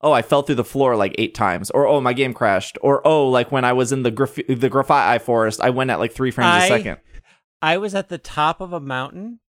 oh, 0.05 0.13
I 0.13 0.23
fell 0.23 0.43
through 0.43 0.55
the 0.55 0.65
floor 0.65 0.95
like 0.97 1.15
8 1.19 1.35
times 1.35 1.71
or 1.71 1.87
oh, 1.87 2.01
my 2.01 2.13
game 2.13 2.35
crashed 2.35 2.79
or 2.83 3.05
oh, 3.07 3.29
like 3.29 3.51
when 3.51 3.65
I 3.65 3.73
was 3.73 3.91
in 3.91 4.03
the 4.05 4.11
graf- 4.11 4.47
the 4.47 4.69
graphite 4.69 5.23
forest, 5.23 5.61
I 5.61 5.71
went 5.71 5.91
at 5.91 5.99
like 5.99 6.13
3 6.13 6.31
frames 6.31 6.47
I- 6.49 6.65
a 6.67 6.69
second. 6.69 6.99
I 7.63 7.79
was 7.79 7.95
at 7.95 8.11
the 8.11 8.19
top 8.19 8.61
of 8.61 8.75
a 8.75 8.81
mountain 8.81 9.41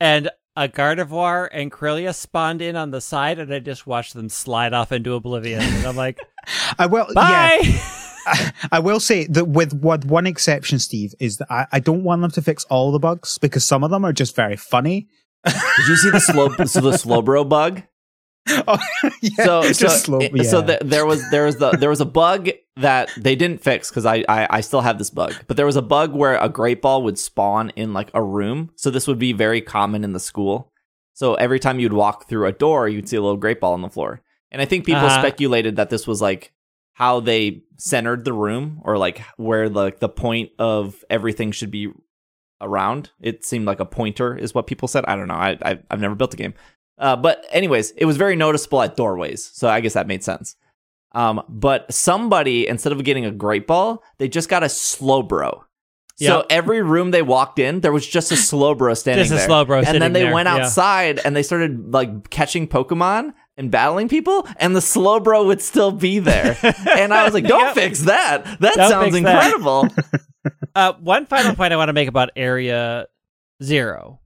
and 0.00 0.30
a 0.56 0.68
Gardevoir 0.68 1.48
and 1.52 1.70
Kirlia 1.70 2.14
spawned 2.14 2.62
in 2.62 2.76
on 2.76 2.90
the 2.90 3.00
side 3.00 3.38
and 3.38 3.52
I 3.52 3.58
just 3.58 3.86
watched 3.86 4.14
them 4.14 4.28
slide 4.30 4.72
off 4.72 4.90
into 4.90 5.12
oblivion. 5.12 5.60
And 5.60 5.86
I'm 5.86 5.96
like, 5.96 6.18
I 6.78 6.86
will. 6.86 7.06
bye. 7.14 7.60
Yeah, 7.62 8.50
I 8.70 8.78
will 8.78 9.00
say 9.00 9.26
that 9.26 9.46
with 9.46 9.74
with 9.74 10.04
one 10.04 10.26
exception, 10.26 10.78
Steve, 10.78 11.14
is 11.20 11.38
that 11.38 11.50
I, 11.50 11.66
I 11.72 11.80
don't 11.80 12.04
want 12.04 12.22
them 12.22 12.30
to 12.32 12.42
fix 12.42 12.64
all 12.64 12.92
the 12.92 12.98
bugs 12.98 13.38
because 13.38 13.64
some 13.64 13.84
of 13.84 13.90
them 13.90 14.04
are 14.04 14.12
just 14.12 14.36
very 14.36 14.56
funny. 14.56 15.08
Did 15.44 15.88
you 15.88 15.96
see 15.96 16.10
the 16.10 16.20
slow 16.20 16.48
so 16.66 16.80
the 16.80 16.92
Slowbro 16.92 17.48
bug? 17.48 17.82
oh, 18.66 18.78
yeah, 19.22 19.44
so 19.44 19.62
so, 19.72 19.88
slow. 19.88 20.20
Yeah. 20.20 20.42
so 20.42 20.66
th- 20.66 20.80
there 20.84 21.06
was 21.06 21.22
there 21.30 21.44
was 21.44 21.56
the 21.58 21.70
there 21.72 21.90
was 21.90 22.00
a 22.00 22.04
bug 22.04 22.50
that 22.76 23.10
they 23.16 23.36
didn't 23.36 23.62
fix 23.62 23.88
because 23.88 24.04
I, 24.06 24.24
I 24.28 24.46
I 24.50 24.60
still 24.62 24.80
have 24.80 24.98
this 24.98 25.10
bug, 25.10 25.34
but 25.46 25.56
there 25.56 25.66
was 25.66 25.76
a 25.76 25.82
bug 25.82 26.12
where 26.12 26.36
a 26.36 26.48
great 26.48 26.82
ball 26.82 27.02
would 27.04 27.18
spawn 27.18 27.70
in 27.76 27.92
like 27.92 28.10
a 28.14 28.22
room. 28.22 28.70
So 28.76 28.90
this 28.90 29.06
would 29.06 29.18
be 29.18 29.32
very 29.32 29.60
common 29.60 30.02
in 30.04 30.12
the 30.12 30.20
school. 30.20 30.72
So 31.14 31.34
every 31.34 31.60
time 31.60 31.78
you'd 31.78 31.92
walk 31.92 32.28
through 32.28 32.46
a 32.46 32.52
door, 32.52 32.88
you'd 32.88 33.08
see 33.08 33.16
a 33.16 33.20
little 33.22 33.36
great 33.36 33.60
ball 33.60 33.74
on 33.74 33.82
the 33.82 33.90
floor. 33.90 34.22
And 34.50 34.60
I 34.60 34.64
think 34.64 34.86
people 34.86 35.04
Uh-huh. 35.04 35.20
speculated 35.20 35.76
that 35.76 35.90
this 35.90 36.06
was 36.06 36.20
like 36.20 36.52
how 36.94 37.20
they 37.20 37.62
centered 37.76 38.24
the 38.24 38.32
room 38.32 38.80
or 38.84 38.98
like 38.98 39.22
where 39.36 39.68
like 39.68 40.00
the 40.00 40.08
point 40.08 40.50
of 40.58 41.04
everything 41.08 41.52
should 41.52 41.70
be 41.70 41.90
around. 42.60 43.10
It 43.20 43.44
seemed 43.44 43.66
like 43.66 43.80
a 43.80 43.84
pointer 43.84 44.36
is 44.36 44.54
what 44.54 44.66
people 44.66 44.88
said. 44.88 45.04
I 45.06 45.16
don't 45.16 45.28
know. 45.28 45.34
I, 45.34 45.58
I 45.62 45.78
I've 45.90 46.00
never 46.00 46.14
built 46.14 46.34
a 46.34 46.36
game. 46.36 46.54
Uh, 46.98 47.16
but 47.16 47.44
anyways, 47.50 47.90
it 47.92 48.04
was 48.04 48.16
very 48.16 48.36
noticeable 48.36 48.82
at 48.82 48.96
doorways, 48.96 49.44
so 49.52 49.68
I 49.68 49.80
guess 49.80 49.94
that 49.94 50.06
made 50.06 50.22
sense. 50.22 50.56
Um, 51.12 51.42
but 51.48 51.92
somebody 51.92 52.66
instead 52.66 52.92
of 52.92 53.02
getting 53.04 53.24
a 53.24 53.30
great 53.30 53.66
ball, 53.66 54.02
they 54.18 54.28
just 54.28 54.48
got 54.48 54.62
a 54.62 54.66
Slowbro. 54.66 55.62
So 56.16 56.46
every 56.48 56.82
room 56.82 57.10
they 57.10 57.22
walked 57.22 57.58
in, 57.58 57.80
there 57.80 57.90
was 57.90 58.06
just 58.06 58.30
a 58.30 58.36
Slowbro 58.36 58.96
standing 58.96 59.24
Just 59.26 59.32
a 59.32 59.36
there. 59.36 59.48
Slowbro 59.48 59.78
and 59.78 59.86
sitting 59.86 60.00
then 60.00 60.12
they 60.12 60.22
there, 60.22 60.32
went 60.34 60.46
yeah. 60.46 60.56
outside 60.58 61.20
and 61.24 61.34
they 61.34 61.42
started 61.42 61.92
like 61.92 62.30
catching 62.30 62.68
Pokemon 62.68 63.32
and 63.56 63.70
battling 63.72 64.08
people, 64.08 64.46
and 64.58 64.76
the 64.76 64.80
Slowbro 64.80 65.44
would 65.46 65.60
still 65.60 65.90
be 65.90 66.20
there. 66.20 66.56
and 66.96 67.12
I 67.12 67.24
was 67.24 67.34
like, 67.34 67.44
"Don't 67.44 67.66
Yep. 67.66 67.74
fix 67.74 68.00
that. 68.02 68.44
That 68.60 68.74
Don't 68.76 68.88
sounds 68.88 69.14
fix 69.14 69.24
that." 69.24 69.44
incredible." 69.46 69.88
Uh, 70.74 70.92
one 70.94 71.24
final 71.24 71.54
point 71.54 71.72
I 71.72 71.76
want 71.76 71.88
to 71.88 71.92
make 71.92 72.08
about 72.08 72.30
Area 72.34 73.06
Zero 73.62 74.18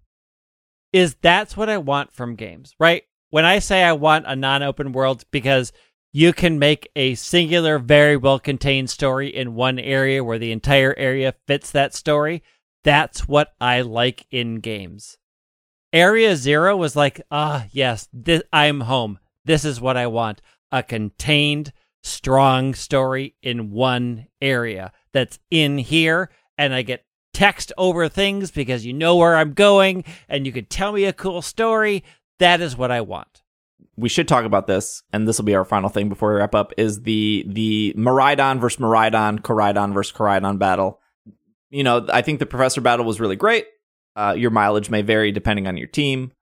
is 0.97 1.17
that's 1.21 1.57
what 1.57 1.69
I 1.69 1.79
want 1.79 2.13
from 2.13 2.37
games, 2.37 2.75
right? 2.79 3.03
When 3.31 3.45
I 3.45 3.59
say 3.59 3.83
I 3.83 3.93
want 3.93 4.25
a 4.27 4.37
non 4.37 4.63
open 4.63 4.93
world 4.93 5.25
because 5.31 5.73
you 6.13 6.33
can 6.33 6.59
make 6.59 6.91
a 6.97 7.15
singular, 7.17 7.79
very 7.79 8.17
well 8.17 8.39
contained 8.39 8.89
story 8.89 9.29
in 9.29 9.55
one 9.55 9.79
area 9.79 10.25
where 10.25 10.39
the 10.39 10.53
entire 10.53 10.95
area 10.97 11.35
fits 11.47 11.71
that 11.73 11.95
story, 11.95 12.43
that's 12.85 13.29
what 13.29 13.55
I 13.61 13.83
like 13.83 14.27
in 14.31 14.61
games. 14.61 15.19
Area 15.93 16.37
Zero 16.37 16.77
was 16.77 16.97
like, 16.97 17.21
ah, 17.31 17.67
yes, 17.71 18.09
this, 18.13 18.43
I'm 18.53 18.83
home. 18.83 19.19
This 19.45 19.65
is 19.65 19.81
what 19.81 19.97
I 19.97 20.07
want 20.07 20.41
a 20.73 20.83
contained, 20.83 21.73
strong 22.03 22.75
story 22.75 23.35
in 23.43 23.71
one 23.71 24.27
area 24.41 24.93
that's 25.13 25.39
in 25.51 25.79
here, 25.79 26.31
and 26.59 26.75
I 26.75 26.83
get 26.83 27.06
text 27.37 27.73
over 27.77 28.09
things 28.09 28.51
because 28.51 28.87
you 28.87 28.93
know 28.95 29.17
where 29.17 29.37
I'm 29.37 29.53
going 29.53 30.05
and 30.29 30.47
you 30.47 30.53
could 30.53 30.71
tell 30.71 30.93
me 30.93 31.05
a 31.05 31.13
cool 31.13 31.43
story. 31.43 32.03
That 32.39 32.61
is 32.61 32.77
what 32.77 32.91
I 32.91 33.03
want. 33.03 33.43
we 33.97 34.09
should 34.09 34.29
talk 34.29 34.45
about 34.45 34.67
this, 34.67 35.03
and 35.13 35.27
this 35.27 35.39
will 35.39 35.45
be 35.47 35.55
our 35.55 35.65
final 35.65 35.89
thing 35.89 36.09
before 36.09 36.31
we 36.33 36.39
wrap 36.39 36.55
up. 36.55 36.73
Is 36.77 37.03
the 37.03 37.45
the 37.47 37.95
Miraidon 37.97 38.61
versus 38.61 38.81
Miraidon, 38.81 39.41
Koraidon 39.41 39.95
versus 39.95 40.17
Koraidon 40.17 40.59
battle? 40.59 41.01
You 41.71 41.83
know, 41.85 42.07
I 42.13 42.23
think 42.23 42.39
the 42.39 42.47
Professor 42.47 42.81
battle 42.81 43.07
was 43.07 43.21
really 43.21 43.37
great. 43.37 43.67
Uh, 44.15 44.35
your 44.37 44.51
mileage 44.51 44.89
may 44.91 45.03
vary 45.03 45.33
depending 45.33 45.67
on 45.67 45.77
your 45.77 45.89
team. 45.89 46.33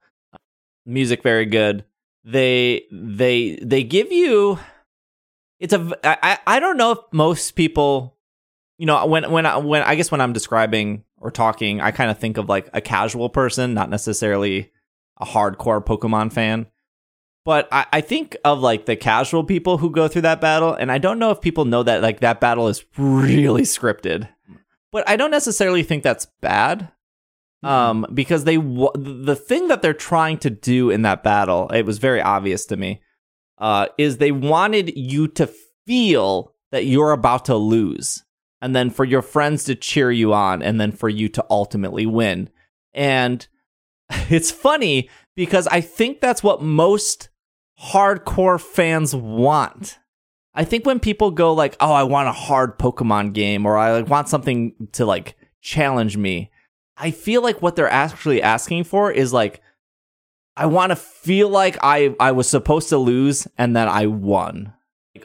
Music 0.85 1.23
very 1.23 1.45
good. 1.45 1.83
They 2.23 2.83
they 2.91 3.57
they 3.61 3.83
give 3.83 4.11
you. 4.11 4.59
It's 5.59 5.73
a 5.73 5.97
I 6.03 6.37
I 6.45 6.59
don't 6.59 6.77
know 6.77 6.91
if 6.91 6.99
most 7.11 7.51
people, 7.51 8.14
you 8.77 8.85
know, 8.85 9.05
when 9.05 9.31
when 9.31 9.45
I, 9.45 9.57
when 9.57 9.83
I 9.83 9.95
guess 9.95 10.11
when 10.11 10.21
I'm 10.21 10.33
describing 10.33 11.03
or 11.17 11.31
talking, 11.31 11.81
I 11.81 11.91
kind 11.91 12.11
of 12.11 12.19
think 12.19 12.37
of 12.37 12.49
like 12.49 12.69
a 12.73 12.81
casual 12.81 13.29
person, 13.29 13.73
not 13.73 13.89
necessarily 13.89 14.71
a 15.19 15.25
hardcore 15.25 15.83
Pokemon 15.83 16.33
fan. 16.33 16.67
But 17.45 17.67
I, 17.71 17.85
I 17.93 18.01
think 18.01 18.35
of 18.43 18.59
like 18.59 18.85
the 18.85 18.95
casual 18.95 19.43
people 19.43 19.77
who 19.77 19.91
go 19.91 20.07
through 20.07 20.23
that 20.23 20.41
battle, 20.41 20.73
and 20.73 20.91
I 20.91 20.97
don't 20.97 21.19
know 21.19 21.31
if 21.31 21.41
people 21.41 21.65
know 21.65 21.83
that 21.83 22.01
like 22.01 22.21
that 22.21 22.41
battle 22.41 22.67
is 22.67 22.83
really 22.97 23.61
scripted. 23.61 24.27
But 24.91 25.07
I 25.07 25.15
don't 25.15 25.31
necessarily 25.31 25.83
think 25.83 26.03
that's 26.03 26.27
bad, 26.41 26.91
um, 27.61 28.05
because 28.13 28.45
they 28.45 28.57
wa- 28.57 28.93
the 28.95 29.35
thing 29.35 29.67
that 29.67 29.81
they're 29.81 29.93
trying 29.93 30.37
to 30.39 30.49
do 30.49 30.89
in 30.89 31.03
that 31.03 31.23
battle, 31.23 31.69
it 31.69 31.85
was 31.85 31.97
very 31.97 32.21
obvious 32.21 32.65
to 32.67 32.77
me, 32.77 33.01
uh, 33.57 33.87
is 33.97 34.17
they 34.17 34.31
wanted 34.31 34.97
you 34.97 35.27
to 35.29 35.49
feel 35.85 36.53
that 36.71 36.85
you're 36.85 37.11
about 37.11 37.45
to 37.45 37.55
lose, 37.55 38.23
and 38.65 38.75
then 38.75 38.89
for 38.89 39.05
your 39.05 39.21
friends 39.21 39.63
to 39.65 39.75
cheer 39.75 40.09
you 40.09 40.33
on, 40.33 40.63
and 40.63 40.81
then 40.81 40.91
for 40.91 41.07
you 41.07 41.29
to 41.29 41.45
ultimately 41.51 42.07
win. 42.07 42.49
And 42.95 43.47
it's 44.09 44.49
funny 44.49 45.07
because 45.35 45.67
I 45.67 45.81
think 45.81 46.19
that's 46.19 46.41
what 46.41 46.63
most 46.63 47.29
hardcore 47.79 48.59
fans 48.59 49.15
want. 49.15 49.99
I 50.55 50.63
think 50.63 50.83
when 50.83 50.99
people 50.99 51.29
go 51.29 51.53
like, 51.53 51.77
"Oh, 51.79 51.93
I 51.93 52.01
want 52.01 52.27
a 52.27 52.31
hard 52.31 52.79
Pokemon 52.79 53.33
game," 53.33 53.67
or 53.67 53.77
"I 53.77 53.91
like, 53.91 54.09
want 54.09 54.29
something 54.29 54.73
to 54.93 55.05
like 55.05 55.35
challenge 55.61 56.17
me," 56.17 56.49
I 56.97 57.11
feel 57.11 57.43
like 57.43 57.61
what 57.61 57.75
they're 57.75 57.87
actually 57.87 58.41
asking 58.41 58.85
for 58.85 59.11
is 59.11 59.31
like, 59.31 59.61
"I 60.57 60.65
want 60.65 60.89
to 60.89 60.95
feel 60.95 61.49
like 61.49 61.77
I 61.83 62.15
I 62.19 62.31
was 62.31 62.49
supposed 62.49 62.89
to 62.89 62.97
lose 62.97 63.47
and 63.59 63.75
then 63.75 63.87
I 63.87 64.07
won." 64.07 64.73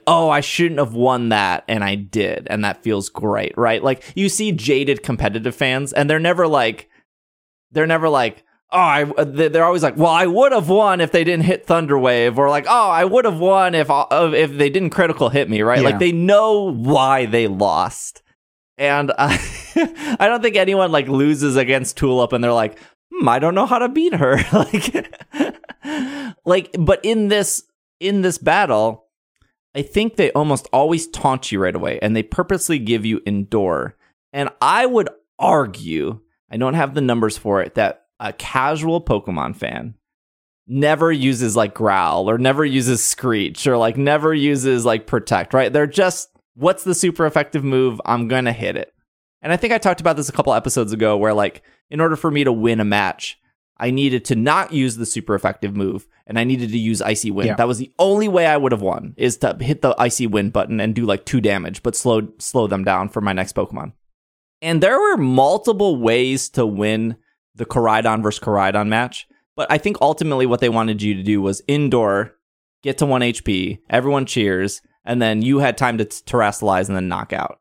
Oh, 0.06 0.30
I 0.30 0.40
shouldn't 0.40 0.78
have 0.78 0.94
won 0.94 1.30
that, 1.30 1.64
and 1.68 1.82
I 1.82 1.94
did, 1.94 2.46
and 2.50 2.64
that 2.64 2.82
feels 2.82 3.08
great, 3.08 3.56
right? 3.56 3.82
Like 3.82 4.02
you 4.14 4.28
see 4.28 4.52
jaded 4.52 5.02
competitive 5.02 5.54
fans, 5.54 5.92
and 5.92 6.08
they're 6.08 6.18
never 6.18 6.46
like, 6.46 6.88
they're 7.72 7.86
never 7.86 8.08
like, 8.08 8.44
oh, 8.72 8.78
I, 8.78 9.04
they're 9.04 9.64
always 9.64 9.82
like, 9.82 9.96
well, 9.96 10.10
I 10.10 10.26
would 10.26 10.52
have 10.52 10.68
won 10.68 11.00
if 11.00 11.12
they 11.12 11.24
didn't 11.24 11.44
hit 11.44 11.66
Thunderwave, 11.66 12.38
or 12.38 12.48
like, 12.48 12.66
oh, 12.68 12.90
I 12.90 13.04
would 13.04 13.24
have 13.24 13.38
won 13.38 13.74
if 13.74 13.90
uh, 13.90 14.06
if 14.34 14.56
they 14.56 14.70
didn't 14.70 14.90
critical 14.90 15.28
hit 15.28 15.48
me, 15.48 15.62
right? 15.62 15.78
Yeah. 15.78 15.84
Like 15.90 15.98
they 15.98 16.12
know 16.12 16.72
why 16.72 17.26
they 17.26 17.46
lost, 17.46 18.22
and 18.78 19.12
I, 19.18 19.38
I 20.18 20.28
don't 20.28 20.42
think 20.42 20.56
anyone 20.56 20.92
like 20.92 21.08
loses 21.08 21.56
against 21.56 21.96
Tulip 21.96 22.32
and 22.32 22.42
they're 22.42 22.52
like, 22.52 22.78
hmm, 23.12 23.28
I 23.28 23.38
don't 23.38 23.54
know 23.54 23.66
how 23.66 23.78
to 23.78 23.88
beat 23.88 24.14
her, 24.14 24.38
like, 24.52 26.34
like, 26.44 26.74
but 26.78 27.00
in 27.04 27.28
this 27.28 27.64
in 28.00 28.22
this 28.22 28.38
battle. 28.38 29.06
I 29.74 29.82
think 29.82 30.16
they 30.16 30.32
almost 30.32 30.68
always 30.72 31.06
taunt 31.08 31.52
you 31.52 31.60
right 31.60 31.74
away 31.74 31.98
and 32.00 32.14
they 32.14 32.22
purposely 32.22 32.78
give 32.78 33.06
you 33.06 33.20
endure. 33.26 33.96
And 34.32 34.50
I 34.60 34.86
would 34.86 35.08
argue, 35.38 36.20
I 36.50 36.56
don't 36.56 36.74
have 36.74 36.94
the 36.94 37.00
numbers 37.00 37.38
for 37.38 37.62
it, 37.62 37.74
that 37.76 38.06
a 38.18 38.32
casual 38.32 39.02
Pokemon 39.02 39.56
fan 39.56 39.94
never 40.66 41.10
uses 41.10 41.56
like 41.56 41.74
growl 41.74 42.30
or 42.30 42.38
never 42.38 42.64
uses 42.64 43.04
screech 43.04 43.66
or 43.66 43.76
like 43.76 43.96
never 43.96 44.32
uses 44.32 44.84
like 44.84 45.06
protect, 45.06 45.54
right? 45.54 45.72
They're 45.72 45.86
just 45.86 46.30
what's 46.54 46.84
the 46.84 46.94
super 46.94 47.26
effective 47.26 47.64
move? 47.64 48.00
I'm 48.04 48.28
going 48.28 48.44
to 48.44 48.52
hit 48.52 48.76
it. 48.76 48.92
And 49.42 49.52
I 49.52 49.56
think 49.56 49.72
I 49.72 49.78
talked 49.78 50.00
about 50.00 50.16
this 50.16 50.28
a 50.28 50.32
couple 50.32 50.52
episodes 50.52 50.92
ago 50.92 51.16
where 51.16 51.32
like 51.32 51.62
in 51.90 52.00
order 52.00 52.16
for 52.16 52.30
me 52.30 52.44
to 52.44 52.52
win 52.52 52.80
a 52.80 52.84
match, 52.84 53.38
I 53.80 53.90
needed 53.90 54.26
to 54.26 54.36
not 54.36 54.72
use 54.72 54.96
the 54.96 55.06
super 55.06 55.34
effective 55.34 55.74
move 55.74 56.06
and 56.26 56.38
I 56.38 56.44
needed 56.44 56.70
to 56.70 56.78
use 56.78 57.00
icy 57.00 57.30
wind. 57.30 57.48
Yeah. 57.48 57.54
That 57.56 57.66
was 57.66 57.78
the 57.78 57.90
only 57.98 58.28
way 58.28 58.46
I 58.46 58.58
would 58.58 58.72
have 58.72 58.82
won 58.82 59.14
is 59.16 59.38
to 59.38 59.56
hit 59.58 59.80
the 59.80 59.94
icy 59.98 60.26
wind 60.26 60.52
button 60.52 60.80
and 60.80 60.94
do 60.94 61.06
like 61.06 61.24
2 61.24 61.40
damage 61.40 61.82
but 61.82 61.96
slow 61.96 62.28
slow 62.38 62.66
them 62.66 62.84
down 62.84 63.08
for 63.08 63.22
my 63.22 63.32
next 63.32 63.56
Pokemon. 63.56 63.94
And 64.60 64.82
there 64.82 65.00
were 65.00 65.16
multiple 65.16 65.96
ways 65.96 66.50
to 66.50 66.66
win 66.66 67.16
the 67.54 67.64
Koraidon 67.64 68.22
versus 68.22 68.44
Koraidon 68.44 68.88
match. 68.88 69.26
But 69.56 69.72
I 69.72 69.78
think 69.78 69.96
ultimately 70.02 70.44
what 70.44 70.60
they 70.60 70.68
wanted 70.68 71.00
you 71.00 71.14
to 71.14 71.22
do 71.22 71.40
was 71.40 71.60
endure, 71.66 72.36
get 72.82 72.98
to 72.98 73.06
1 73.06 73.22
HP, 73.22 73.80
everyone 73.88 74.26
cheers, 74.26 74.82
and 75.06 75.22
then 75.22 75.40
you 75.40 75.58
had 75.60 75.78
time 75.78 75.96
to 75.98 76.04
t- 76.04 76.22
Terastallize 76.26 76.88
and 76.88 76.96
then 76.96 77.08
knock 77.08 77.32
out. 77.32 77.60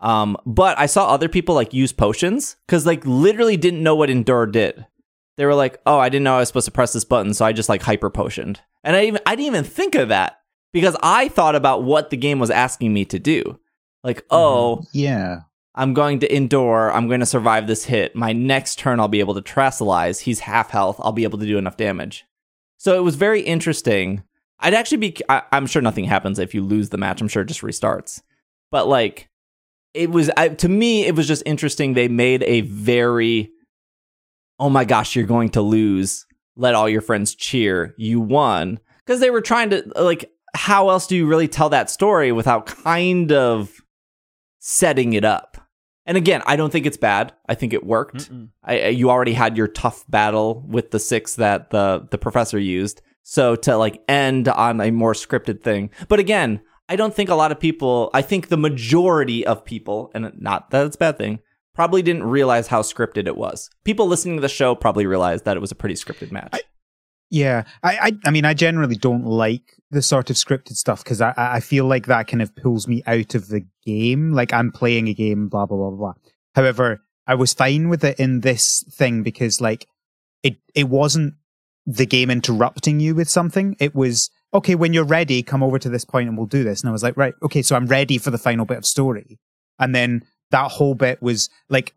Um, 0.00 0.38
but 0.46 0.78
I 0.78 0.86
saw 0.86 1.08
other 1.08 1.28
people 1.28 1.54
like 1.54 1.74
use 1.74 1.92
potions 1.92 2.56
because 2.66 2.86
like 2.86 3.04
literally 3.04 3.58
didn't 3.58 3.82
know 3.82 3.94
what 3.94 4.08
endure 4.08 4.46
did. 4.46 4.86
They 5.40 5.46
were 5.46 5.54
like, 5.54 5.80
"Oh, 5.86 5.98
I 5.98 6.10
didn't 6.10 6.24
know 6.24 6.36
I 6.36 6.40
was 6.40 6.48
supposed 6.48 6.66
to 6.66 6.70
press 6.70 6.92
this 6.92 7.06
button, 7.06 7.32
so 7.32 7.46
I 7.46 7.54
just 7.54 7.70
like 7.70 7.80
hyper 7.80 8.10
potioned." 8.10 8.60
And 8.84 8.94
I 8.94 9.06
even 9.06 9.22
I 9.24 9.36
didn't 9.36 9.46
even 9.46 9.64
think 9.64 9.94
of 9.94 10.10
that 10.10 10.36
because 10.70 10.98
I 11.02 11.28
thought 11.28 11.54
about 11.54 11.82
what 11.82 12.10
the 12.10 12.18
game 12.18 12.38
was 12.38 12.50
asking 12.50 12.92
me 12.92 13.06
to 13.06 13.18
do. 13.18 13.58
Like, 14.04 14.18
mm-hmm. 14.18 14.36
oh, 14.36 14.82
Yeah. 14.92 15.40
I'm 15.74 15.94
going 15.94 16.18
to 16.18 16.36
endure. 16.36 16.92
I'm 16.92 17.06
going 17.06 17.20
to 17.20 17.26
survive 17.26 17.66
this 17.66 17.86
hit. 17.86 18.14
My 18.14 18.34
next 18.34 18.78
turn, 18.78 19.00
I'll 19.00 19.08
be 19.08 19.20
able 19.20 19.32
to 19.34 19.40
Terastallize. 19.40 20.20
He's 20.20 20.40
half 20.40 20.68
health. 20.68 20.96
I'll 20.98 21.12
be 21.12 21.24
able 21.24 21.38
to 21.38 21.46
do 21.46 21.56
enough 21.56 21.78
damage. 21.78 22.26
So 22.76 22.98
it 22.98 23.02
was 23.02 23.14
very 23.14 23.40
interesting. 23.40 24.22
I'd 24.58 24.74
actually 24.74 24.98
be, 24.98 25.16
I, 25.30 25.42
I'm 25.52 25.66
sure 25.66 25.80
nothing 25.80 26.04
happens 26.04 26.38
if 26.38 26.54
you 26.54 26.62
lose 26.62 26.90
the 26.90 26.98
match. 26.98 27.22
I'm 27.22 27.28
sure 27.28 27.42
it 27.42 27.48
just 27.48 27.62
restarts. 27.62 28.20
But 28.70 28.88
like, 28.88 29.30
it 29.94 30.10
was, 30.10 30.28
I, 30.36 30.48
to 30.48 30.68
me, 30.68 31.06
it 31.06 31.16
was 31.16 31.26
just 31.26 31.42
interesting. 31.46 31.94
They 31.94 32.08
made 32.08 32.42
a 32.42 32.60
very, 32.62 33.50
oh 34.60 34.70
my 34.70 34.84
gosh, 34.84 35.16
you're 35.16 35.26
going 35.26 35.48
to 35.50 35.62
lose. 35.62 36.26
Let 36.54 36.74
all 36.74 36.88
your 36.88 37.00
friends 37.00 37.34
cheer. 37.34 37.94
You 37.96 38.20
won. 38.20 38.78
Because 39.04 39.20
they 39.20 39.30
were 39.30 39.40
trying 39.40 39.70
to, 39.70 39.82
like, 39.96 40.30
how 40.54 40.90
else 40.90 41.06
do 41.06 41.16
you 41.16 41.26
really 41.26 41.48
tell 41.48 41.70
that 41.70 41.90
story 41.90 42.30
without 42.30 42.66
kind 42.66 43.32
of 43.32 43.80
setting 44.58 45.14
it 45.14 45.24
up? 45.24 45.56
And 46.06 46.16
again, 46.16 46.42
I 46.44 46.56
don't 46.56 46.70
think 46.70 46.86
it's 46.86 46.96
bad. 46.96 47.32
I 47.48 47.54
think 47.54 47.72
it 47.72 47.86
worked. 47.86 48.30
I, 48.64 48.88
you 48.88 49.10
already 49.10 49.32
had 49.32 49.56
your 49.56 49.68
tough 49.68 50.04
battle 50.08 50.64
with 50.68 50.90
the 50.90 50.98
six 50.98 51.36
that 51.36 51.70
the 51.70 52.06
the 52.10 52.18
professor 52.18 52.58
used. 52.58 53.00
So 53.22 53.54
to 53.56 53.76
like 53.76 54.02
end 54.08 54.48
on 54.48 54.80
a 54.80 54.90
more 54.90 55.12
scripted 55.12 55.62
thing. 55.62 55.90
But 56.08 56.18
again, 56.18 56.62
I 56.88 56.96
don't 56.96 57.14
think 57.14 57.28
a 57.28 57.36
lot 57.36 57.52
of 57.52 57.60
people. 57.60 58.10
I 58.12 58.22
think 58.22 58.48
the 58.48 58.56
majority 58.56 59.46
of 59.46 59.64
people, 59.64 60.10
and 60.14 60.32
not 60.40 60.70
that 60.70 60.86
it's 60.86 60.96
a 60.96 60.98
bad 60.98 61.16
thing, 61.18 61.40
probably 61.80 62.02
didn't 62.02 62.24
realize 62.24 62.66
how 62.66 62.82
scripted 62.82 63.26
it 63.26 63.38
was. 63.38 63.70
People 63.84 64.06
listening 64.06 64.36
to 64.36 64.42
the 64.42 64.50
show 64.50 64.74
probably 64.74 65.06
realized 65.06 65.46
that 65.46 65.56
it 65.56 65.60
was 65.60 65.72
a 65.72 65.74
pretty 65.74 65.94
scripted 65.94 66.30
match. 66.30 66.50
I- 66.52 66.60
Yeah, 67.30 67.62
I, 67.82 67.96
I, 67.96 68.12
I 68.26 68.30
mean, 68.30 68.44
I 68.44 68.52
generally 68.52 68.96
don't 68.96 69.24
like 69.24 69.76
the 69.90 70.02
sort 70.02 70.28
of 70.28 70.36
scripted 70.36 70.74
stuff 70.76 71.02
because 71.02 71.22
I, 71.22 71.32
I 71.38 71.60
feel 71.60 71.86
like 71.86 72.04
that 72.06 72.26
kind 72.26 72.42
of 72.42 72.54
pulls 72.54 72.86
me 72.86 73.02
out 73.06 73.34
of 73.34 73.48
the 73.48 73.64
game. 73.86 74.32
Like 74.32 74.52
I'm 74.52 74.70
playing 74.72 75.08
a 75.08 75.14
game, 75.14 75.48
blah 75.48 75.64
blah 75.64 75.78
blah 75.78 75.90
blah. 75.96 76.12
However, 76.54 77.00
I 77.26 77.34
was 77.34 77.54
fine 77.54 77.88
with 77.88 78.04
it 78.04 78.20
in 78.20 78.40
this 78.40 78.84
thing 78.92 79.22
because 79.22 79.60
like 79.62 79.86
it, 80.42 80.56
it 80.74 80.88
wasn't 80.90 81.32
the 81.86 82.04
game 82.04 82.28
interrupting 82.30 83.00
you 83.00 83.14
with 83.14 83.30
something. 83.30 83.74
It 83.80 83.94
was 83.94 84.28
okay 84.52 84.74
when 84.74 84.92
you're 84.92 85.04
ready, 85.18 85.42
come 85.42 85.62
over 85.62 85.78
to 85.78 85.88
this 85.88 86.04
point 86.04 86.28
and 86.28 86.36
we'll 86.36 86.46
do 86.46 86.62
this. 86.62 86.82
And 86.82 86.90
I 86.90 86.92
was 86.92 87.02
like, 87.02 87.16
right, 87.16 87.32
okay, 87.42 87.62
so 87.62 87.74
I'm 87.74 87.86
ready 87.86 88.18
for 88.18 88.30
the 88.30 88.38
final 88.38 88.66
bit 88.66 88.76
of 88.78 88.84
story. 88.84 89.38
And 89.78 89.94
then 89.94 90.24
that 90.50 90.70
whole 90.70 90.94
bit 90.94 91.22
was 91.22 91.48
like 91.68 91.94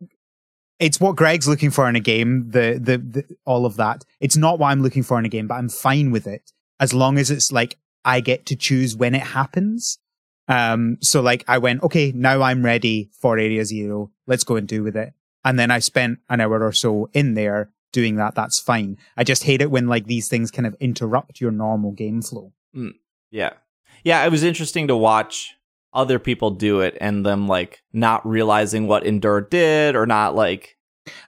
it's 0.79 0.99
what 0.99 1.15
Greg's 1.15 1.47
looking 1.47 1.71
for 1.71 1.87
in 1.87 1.95
a 1.95 1.99
game, 1.99 2.49
the, 2.49 2.79
the 2.81 2.97
the 2.97 3.35
all 3.45 3.65
of 3.65 3.77
that. 3.77 4.03
It's 4.19 4.37
not 4.37 4.59
what 4.59 4.69
I'm 4.69 4.81
looking 4.81 5.03
for 5.03 5.17
in 5.19 5.25
a 5.25 5.29
game, 5.29 5.47
but 5.47 5.55
I'm 5.55 5.69
fine 5.69 6.11
with 6.11 6.27
it 6.27 6.51
as 6.79 6.93
long 6.93 7.17
as 7.17 7.31
it's 7.31 7.51
like 7.51 7.77
I 8.03 8.19
get 8.19 8.45
to 8.47 8.55
choose 8.55 8.95
when 8.95 9.15
it 9.15 9.21
happens. 9.21 9.99
Um, 10.47 10.97
so 11.01 11.21
like 11.21 11.43
I 11.47 11.57
went, 11.57 11.83
okay, 11.83 12.11
now 12.13 12.41
I'm 12.41 12.65
ready 12.65 13.09
for 13.13 13.37
Area 13.37 13.63
Zero. 13.63 14.11
Let's 14.27 14.43
go 14.43 14.55
and 14.55 14.67
do 14.67 14.83
with 14.83 14.95
it. 14.97 15.13
And 15.45 15.57
then 15.57 15.71
I 15.71 15.79
spent 15.79 16.19
an 16.29 16.41
hour 16.41 16.63
or 16.63 16.73
so 16.73 17.09
in 17.13 17.33
there 17.33 17.71
doing 17.91 18.15
that. 18.15 18.35
That's 18.35 18.59
fine. 18.59 18.97
I 19.15 19.23
just 19.23 19.43
hate 19.43 19.61
it 19.61 19.71
when 19.71 19.87
like 19.87 20.05
these 20.05 20.27
things 20.27 20.51
kind 20.51 20.65
of 20.65 20.75
interrupt 20.79 21.39
your 21.39 21.51
normal 21.51 21.91
game 21.91 22.21
flow. 22.21 22.51
Yeah. 23.31 23.53
Yeah, 24.03 24.25
it 24.25 24.31
was 24.31 24.43
interesting 24.43 24.87
to 24.89 24.97
watch 24.97 25.55
other 25.93 26.19
people 26.19 26.51
do 26.51 26.81
it 26.81 26.97
and 26.99 27.25
them 27.25 27.47
like 27.47 27.81
not 27.93 28.25
realizing 28.27 28.87
what 28.87 29.05
Endure 29.05 29.41
did 29.41 29.95
or 29.95 30.05
not 30.05 30.35
like 30.35 30.75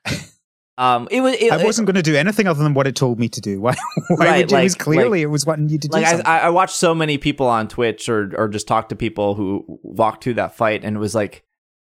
um 0.77 1.07
it 1.11 1.21
was 1.21 1.35
it, 1.35 1.51
I 1.51 1.63
wasn't 1.63 1.85
going 1.85 1.95
to 1.95 2.01
do 2.01 2.15
anything 2.15 2.47
other 2.47 2.61
than 2.63 2.73
what 2.73 2.87
it 2.87 2.95
told 2.95 3.19
me 3.19 3.29
to 3.29 3.41
do. 3.41 3.61
Why? 3.65 3.75
Why 4.09 4.25
Right, 4.25 4.37
would 4.39 4.51
you? 4.51 4.57
it 4.57 4.63
was 4.63 4.73
like- 4.73 4.83
clearly 4.83 5.21
it 5.21 5.27
was 5.27 5.45
wanting 5.45 5.69
you 5.69 5.77
to 5.79 5.87
do 5.87 5.93
like 5.95 6.05
I, 6.05 6.09
something. 6.11 6.25
I 6.27 6.39
I 6.39 6.49
watched 6.49 6.75
so 6.75 6.93
many 6.95 7.17
people 7.17 7.47
on 7.47 7.67
Twitch 7.67 8.09
or 8.09 8.31
or 8.37 8.47
just 8.49 8.67
talk 8.67 8.89
to 8.89 8.95
people 8.95 9.35
who 9.35 9.79
walked 9.83 10.23
through 10.23 10.35
that 10.35 10.55
fight 10.55 10.83
and 10.83 10.95
it 10.95 10.99
was 10.99 11.15
like 11.15 11.43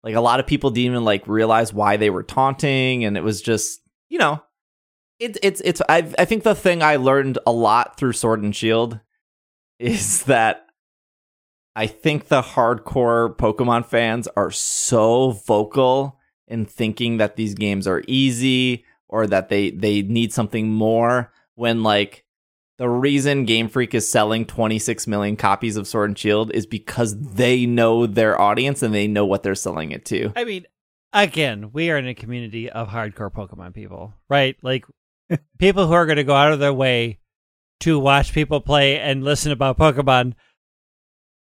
like 0.04 0.16
a 0.16 0.22
lot 0.22 0.40
of 0.40 0.48
people 0.48 0.70
didn't 0.70 0.92
even 0.92 1.04
like 1.06 1.28
realize 1.28 1.74
why 1.74 1.98
they 1.98 2.10
were 2.10 2.24
taunting 2.24 3.04
and 3.04 3.18
it 3.18 3.24
was 3.24 3.42
just 3.42 3.82
you 4.10 4.18
know 4.18 4.42
it, 5.20 5.38
it's 5.44 5.60
it's 5.66 5.82
I 5.90 5.98
I 6.18 6.24
think 6.26 6.44
the 6.44 6.56
thing 6.56 6.82
I 6.82 6.96
learned 6.96 7.38
a 7.46 7.52
lot 7.52 7.98
through 7.98 8.14
Sword 8.14 8.42
and 8.44 8.56
Shield 8.56 9.00
is 9.80 10.24
that 10.24 10.66
I 11.80 11.88
think 11.88 12.28
the 12.28 12.42
hardcore 12.42 13.38
Pokemon 13.38 13.86
fans 13.86 14.28
are 14.36 14.52
so 14.52 15.32
vocal 15.32 16.20
in 16.46 16.66
thinking 16.66 17.20
that 17.20 17.38
these 17.38 17.54
games 17.54 17.88
are 17.88 18.04
easy 18.06 18.84
or 19.08 19.26
that 19.28 19.48
they 19.48 19.70
they 19.70 20.02
need 20.02 20.34
something 20.34 20.68
more 20.68 21.32
when 21.56 21.82
like 21.82 22.26
the 22.80 22.90
reason 22.90 23.46
Game 23.46 23.70
Freak 23.70 23.94
is 23.94 24.06
selling 24.06 24.44
26 24.46 25.08
million 25.08 25.38
copies 25.38 25.78
of 25.78 25.88
Sword 25.88 26.10
and 26.10 26.18
Shield 26.18 26.52
is 26.52 26.66
because 26.66 27.18
they 27.18 27.66
know 27.66 28.06
their 28.06 28.38
audience 28.38 28.84
and 28.84 28.94
they 28.94 29.08
know 29.08 29.26
what 29.26 29.44
they're 29.44 29.56
selling 29.56 29.94
it 29.94 30.04
to. 30.08 30.34
I 30.36 30.44
mean, 30.44 30.66
again, 31.14 31.72
we 31.72 31.92
are 31.92 31.98
in 31.98 32.10
a 32.10 32.14
community 32.14 32.70
of 32.70 32.90
hardcore 32.90 33.32
Pokemon 33.32 33.74
people, 33.74 34.14
right? 34.28 34.58
Like 34.62 34.84
people 35.60 35.88
who 35.88 35.94
are 35.94 36.06
going 36.06 36.18
to 36.18 36.26
go 36.26 36.36
out 36.36 36.52
of 36.52 36.60
their 36.60 36.74
way 36.74 37.20
to 37.80 37.98
watch 37.98 38.34
people 38.34 38.60
play 38.60 39.00
and 39.00 39.24
listen 39.24 39.54
about 39.54 39.78
Pokemon 39.78 40.34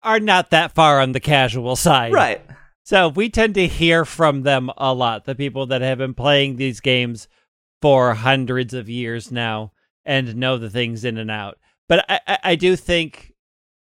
are 0.04 0.20
not 0.20 0.50
that 0.50 0.72
far 0.72 1.00
on 1.00 1.12
the 1.12 1.20
casual 1.20 1.76
side. 1.76 2.12
Right. 2.12 2.40
So 2.84 3.08
we 3.08 3.30
tend 3.30 3.54
to 3.54 3.66
hear 3.66 4.04
from 4.04 4.42
them 4.42 4.70
a 4.76 4.92
lot, 4.92 5.24
the 5.24 5.34
people 5.34 5.66
that 5.66 5.80
have 5.80 5.98
been 5.98 6.14
playing 6.14 6.56
these 6.56 6.80
games 6.80 7.28
for 7.80 8.14
hundreds 8.14 8.74
of 8.74 8.88
years 8.88 9.32
now 9.32 9.72
and 10.04 10.36
know 10.36 10.58
the 10.58 10.70
things 10.70 11.04
in 11.04 11.16
and 11.16 11.30
out. 11.30 11.58
But 11.88 12.04
I, 12.08 12.20
I, 12.26 12.38
I 12.44 12.54
do 12.56 12.76
think 12.76 13.32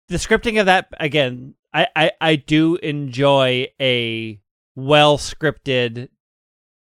the 0.09 0.17
scripting 0.17 0.59
of 0.59 0.67
that 0.67 0.89
again, 0.99 1.55
I, 1.73 1.87
I, 1.95 2.11
I 2.21 2.37
do 2.37 2.77
enjoy 2.77 3.69
a 3.81 4.41
well 4.75 5.19
scripted 5.19 6.09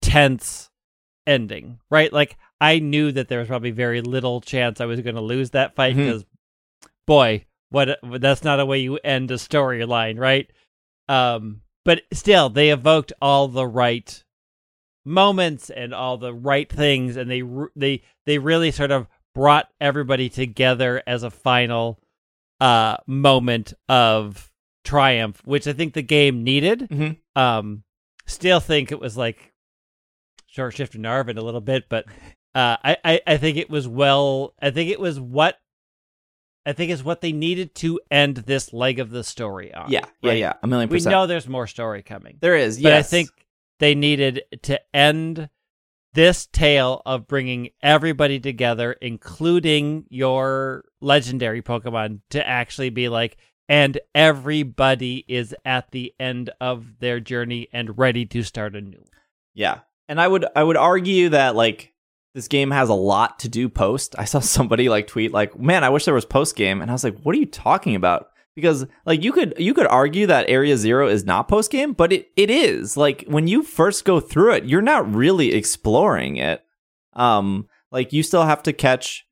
tense 0.01 0.71
ending. 1.27 1.81
Right? 1.91 2.13
Like 2.13 2.39
I 2.61 2.79
knew 2.79 3.13
that 3.13 3.29
there 3.29 3.41
was 3.41 3.49
probably 3.49 3.73
very 3.73 4.01
little 4.01 4.41
chance 4.41 4.81
I 4.81 4.87
was 4.87 5.01
gonna 5.01 5.21
lose 5.21 5.51
that 5.51 5.75
fight 5.77 5.95
mm-hmm. 5.95 6.07
because 6.07 6.25
boy, 7.07 7.45
what 7.71 7.99
that's 8.19 8.45
not 8.45 8.61
a 8.61 8.67
way 8.67 8.79
you 8.81 8.97
end 8.99 9.31
a 9.31 9.35
storyline, 9.35 10.19
right? 10.19 10.51
Um, 11.09 11.63
but 11.85 12.03
still, 12.13 12.51
they 12.51 12.71
evoked 12.71 13.13
all 13.23 13.49
the 13.49 13.67
right 13.67 14.23
moments 15.05 15.71
and 15.71 15.95
all 15.95 16.19
the 16.19 16.35
right 16.35 16.71
things, 16.71 17.17
and 17.17 17.31
they 17.31 17.43
they 17.75 18.03
they 18.27 18.39
really 18.39 18.71
sort 18.71 18.91
of 18.91 19.07
brought 19.35 19.69
everybody 19.81 20.29
together 20.29 21.03
as 21.07 21.23
a 21.23 21.31
final 21.31 21.99
uh 22.61 22.97
moment 23.07 23.73
of 23.89 24.51
triumph, 24.85 25.41
which 25.45 25.67
I 25.67 25.73
think 25.73 25.95
the 25.95 26.03
game 26.03 26.43
needed. 26.45 26.81
Mhm. 26.91 27.17
Um, 27.37 27.85
still 28.27 28.61
think 28.61 28.93
it 28.93 29.01
was 29.01 29.17
like 29.17 29.53
short 30.47 30.75
shift 30.75 30.93
to 30.95 30.99
Arven 31.07 31.39
a 31.39 31.43
little 31.43 31.61
bit, 31.61 31.89
but 31.89 32.07
Uh, 32.53 32.77
I, 32.83 32.97
I 33.05 33.21
I 33.29 33.37
think 33.37 33.57
it 33.59 33.71
was 33.71 33.87
well. 33.87 34.55
I 34.61 34.71
think 34.73 34.91
it 34.91 34.99
was 34.99 35.21
what. 35.21 35.57
I 36.67 36.73
think 36.73 36.91
is 36.91 37.03
what 37.03 37.21
they 37.21 37.33
needed 37.33 37.75
to 37.77 38.01
end 38.11 38.37
this 38.37 38.73
leg 38.73 38.99
of 38.99 39.11
the 39.11 39.25
story 39.25 39.73
on. 39.73 39.91
Yeah, 39.91 40.05
yeah, 40.23 40.31
right? 40.31 40.39
yeah. 40.39 40.53
A 40.63 40.67
million 40.67 40.91
We 40.91 41.01
know 41.01 41.27
there's 41.27 41.49
more 41.49 41.67
story 41.67 42.03
coming. 42.03 42.39
there 42.41 42.57
is. 42.57 42.81
But 42.81 42.93
I 42.93 43.03
think 43.03 43.31
they 43.79 43.95
needed 43.95 44.43
to 44.63 44.81
end 44.95 45.49
this 46.13 46.47
tale 46.47 47.03
of 47.07 47.27
bringing 47.29 47.71
everybody 47.83 48.41
together, 48.41 48.93
including 48.93 50.05
your 50.11 50.85
legendary 51.01 51.63
Pokemon, 51.63 52.21
to 52.31 52.47
actually 52.47 52.91
be 52.91 53.09
like, 53.09 53.37
and 53.69 53.99
everybody 54.15 55.25
is 55.29 55.55
at 55.65 55.93
the 55.93 56.13
end 56.19 56.51
of 56.61 56.99
their 56.99 57.21
journey 57.21 57.69
and 57.73 57.97
ready 57.97 58.27
to 58.27 58.43
start 58.43 58.75
anew. 58.75 59.05
Yeah. 59.55 59.81
And 60.09 60.21
I 60.21 60.27
would 60.27 60.45
I 60.57 60.65
would 60.65 60.77
argue 60.77 61.29
that 61.29 61.55
like 61.55 61.90
this 62.35 62.49
game 62.49 62.71
has 62.71 62.89
a 62.89 62.95
lot 62.95 63.39
to 63.41 63.49
do 63.49 63.69
post. 63.69 64.15
I 64.19 64.25
saw 64.25 64.41
somebody 64.41 64.89
like 64.89 65.07
tweet 65.07 65.33
like, 65.33 65.59
"Man, 65.59 65.85
I 65.85 65.89
wish 65.91 66.05
there 66.05 66.15
was 66.15 66.25
post 66.25 66.57
game." 66.57 66.81
And 66.83 66.91
I 66.91 66.95
was 66.95 67.05
like, 67.05 67.19
"What 67.23 67.35
are 67.35 67.39
you 67.39 67.47
talking 67.47 67.95
about?" 67.95 68.29
Because 68.57 68.87
like 69.07 69.23
you 69.23 69.33
could 69.33 69.55
you 69.59 69.75
could 69.75 69.87
argue 69.87 70.27
that 70.27 70.49
Area 70.51 70.77
0 70.77 71.09
is 71.09 71.25
not 71.25 71.49
post 71.49 71.71
game, 71.71 71.93
but 71.93 72.13
it 72.13 72.31
it 72.37 72.51
is. 72.51 72.97
Like 72.97 73.25
when 73.29 73.47
you 73.49 73.63
first 73.63 74.05
go 74.05 74.21
through 74.21 74.55
it, 74.55 74.65
you're 74.65 74.83
not 74.83 75.13
really 75.15 75.55
exploring 75.55 76.37
it. 76.37 76.63
Um 77.15 77.67
like 77.93 78.13
you 78.13 78.23
still 78.23 78.45
have 78.45 78.63
to 78.65 78.73
catch 78.73 79.25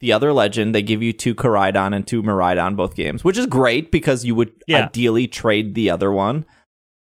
the 0.00 0.12
other 0.12 0.32
legend. 0.32 0.74
They 0.74 0.82
give 0.82 1.02
you 1.02 1.12
two 1.12 1.34
Koraidon 1.34 1.94
and 1.94 2.06
two 2.06 2.22
Miraidon 2.22 2.76
both 2.76 2.94
games, 2.94 3.24
which 3.24 3.38
is 3.38 3.46
great 3.46 3.90
because 3.90 4.24
you 4.24 4.34
would 4.34 4.52
Yeah. 4.66 4.84
ideally 4.86 5.26
trade 5.28 5.74
the 5.74 5.90
other 5.90 6.12
one 6.12 6.44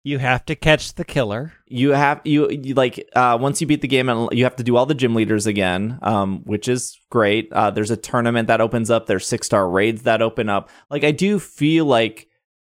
You 0.06 0.18
have 0.18 0.44
to 0.47 0.55
catch 0.55 0.94
the 0.94 1.05
killer. 1.05 1.55
you 1.66 1.90
have 1.93 2.20
you, 2.24 2.51
you 2.51 2.74
like 2.74 3.09
uh 3.16 3.39
once 3.40 3.60
you 3.62 3.66
beat 3.66 3.81
the 3.81 3.89
game 3.89 4.10
and 4.10 4.28
you 4.32 4.44
have 4.44 4.56
to 4.56 4.62
do 4.62 4.76
all 4.76 4.85
the 4.85 4.94
gym 4.94 5.14
leaders 5.14 5.47
again 5.47 5.98
um 6.02 6.43
which 6.44 6.68
is 6.68 6.98
great. 7.10 7.51
Uh 7.52 7.70
there's 7.70 7.90
a 7.90 7.97
tournament 7.97 8.47
that 8.48 8.60
opens 8.60 8.90
up. 8.90 9.06
There's 9.06 9.26
six 9.26 9.47
star 9.47 9.68
raids 9.68 10.02
that 10.02 10.20
open 10.20 10.48
up. 10.51 10.68
Like 10.90 11.05
i 11.05 11.10
do 11.10 11.39
feel 11.39 11.86
like 11.86 12.28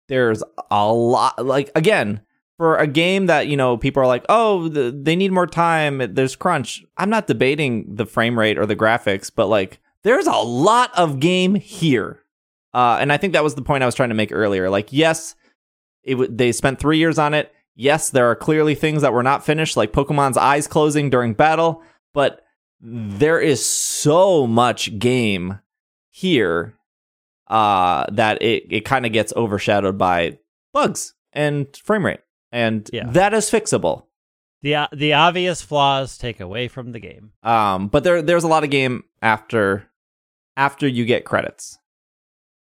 there's 0.09 0.45
a 0.71 0.93
lot 0.93 1.45
like 1.45 1.73
again 1.75 2.21
for 2.57 2.77
a 2.77 2.87
game 2.87 3.27
that 3.27 3.49
you 3.49 3.57
know 3.57 3.77
people 3.77 4.01
are 4.01 4.07
like 4.07 4.25
oh 4.29 4.69
the, 4.69 4.93
they 4.97 5.17
need 5.17 5.33
more 5.33 5.49
time. 5.49 6.15
There's 6.15 6.37
crunch. 6.37 6.85
I'm 6.97 7.11
not 7.11 7.27
debating 7.27 7.97
the 7.97 8.07
frame 8.07 8.39
rate 8.39 8.59
or 8.59 8.65
the 8.67 8.77
graphics 8.77 9.31
but 9.35 9.49
like 9.49 9.81
there's 10.05 10.29
a 10.29 10.33
lot 10.37 10.97
of 10.97 11.19
game 11.19 11.57
here. 11.57 12.21
Uh 12.73 12.99
and 13.01 13.13
i 13.13 13.17
think 13.17 13.33
that 13.33 13.43
was 13.43 13.57
the 13.57 13.63
point 13.63 13.83
i 13.83 13.87
was 13.87 13.97
trying 13.97 14.11
to 14.11 14.15
make 14.15 14.31
earlier. 14.31 14.71
Like 14.71 14.93
yes 14.93 15.35
it 16.05 16.13
w- 16.15 16.31
they 16.35 16.53
spent 16.53 16.79
three 16.79 16.99
years 16.99 17.19
on 17.19 17.35
it. 17.35 17.53
Yes, 17.77 18.11
there 18.11 18.31
are 18.31 18.37
clearly 18.37 18.75
things 18.75 19.03
that 19.03 19.13
were 19.13 19.23
not 19.23 19.45
finished, 19.45 19.77
like 19.77 19.93
Pokemon's 19.93 20.37
eyes 20.37 20.67
closing 20.69 21.11
during 21.11 21.35
battle, 21.35 21.83
but 22.13 22.43
there 22.81 23.41
is 23.41 23.65
so 23.65 24.47
much 24.47 24.99
game 24.99 25.59
here 26.11 26.75
uh, 27.49 28.07
that 28.13 28.41
it, 28.43 28.65
it 28.71 28.81
kind 28.85 29.05
of 29.07 29.13
gets 29.13 29.33
overshadowed 29.35 29.99
by 29.99 30.39
bugs 30.73 31.15
and 31.33 31.67
frame 31.77 32.07
rate. 32.07 32.21
And 32.53 32.89
Yeah. 32.93 33.11
that 33.11 33.35
is 33.35 33.51
fixable. 33.51 34.05
The 34.63 34.77
uh, 34.77 34.87
the 34.93 35.13
obvious 35.13 35.61
flaws 35.61 36.17
take 36.17 36.41
away 36.41 36.69
from 36.69 36.93
the 36.93 36.99
game. 37.01 37.33
Um, 37.43 37.89
but 37.89 38.03
there 38.03 38.23
there's 38.23 38.45
a 38.45 38.49
lot 38.49 38.65
of 38.65 38.71
game 38.71 39.03
after 39.21 39.91
after 40.57 40.89
you 40.89 41.05
get 41.05 41.27
credits. 41.27 41.79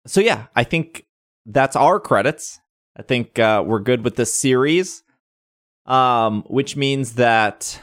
So 0.08 0.22
yeah, 0.22 0.46
I 0.56 0.64
think 0.64 1.06
that's 1.46 1.76
our 1.76 2.00
credits. 2.00 2.61
I 2.98 3.02
think 3.04 3.40
uh, 3.40 3.64
we're 3.66 3.80
good 3.80 4.04
with 4.04 4.16
this 4.16 4.34
series, 4.34 5.04
um, 5.86 6.44
which 6.48 6.76
means 6.76 7.14
that 7.14 7.80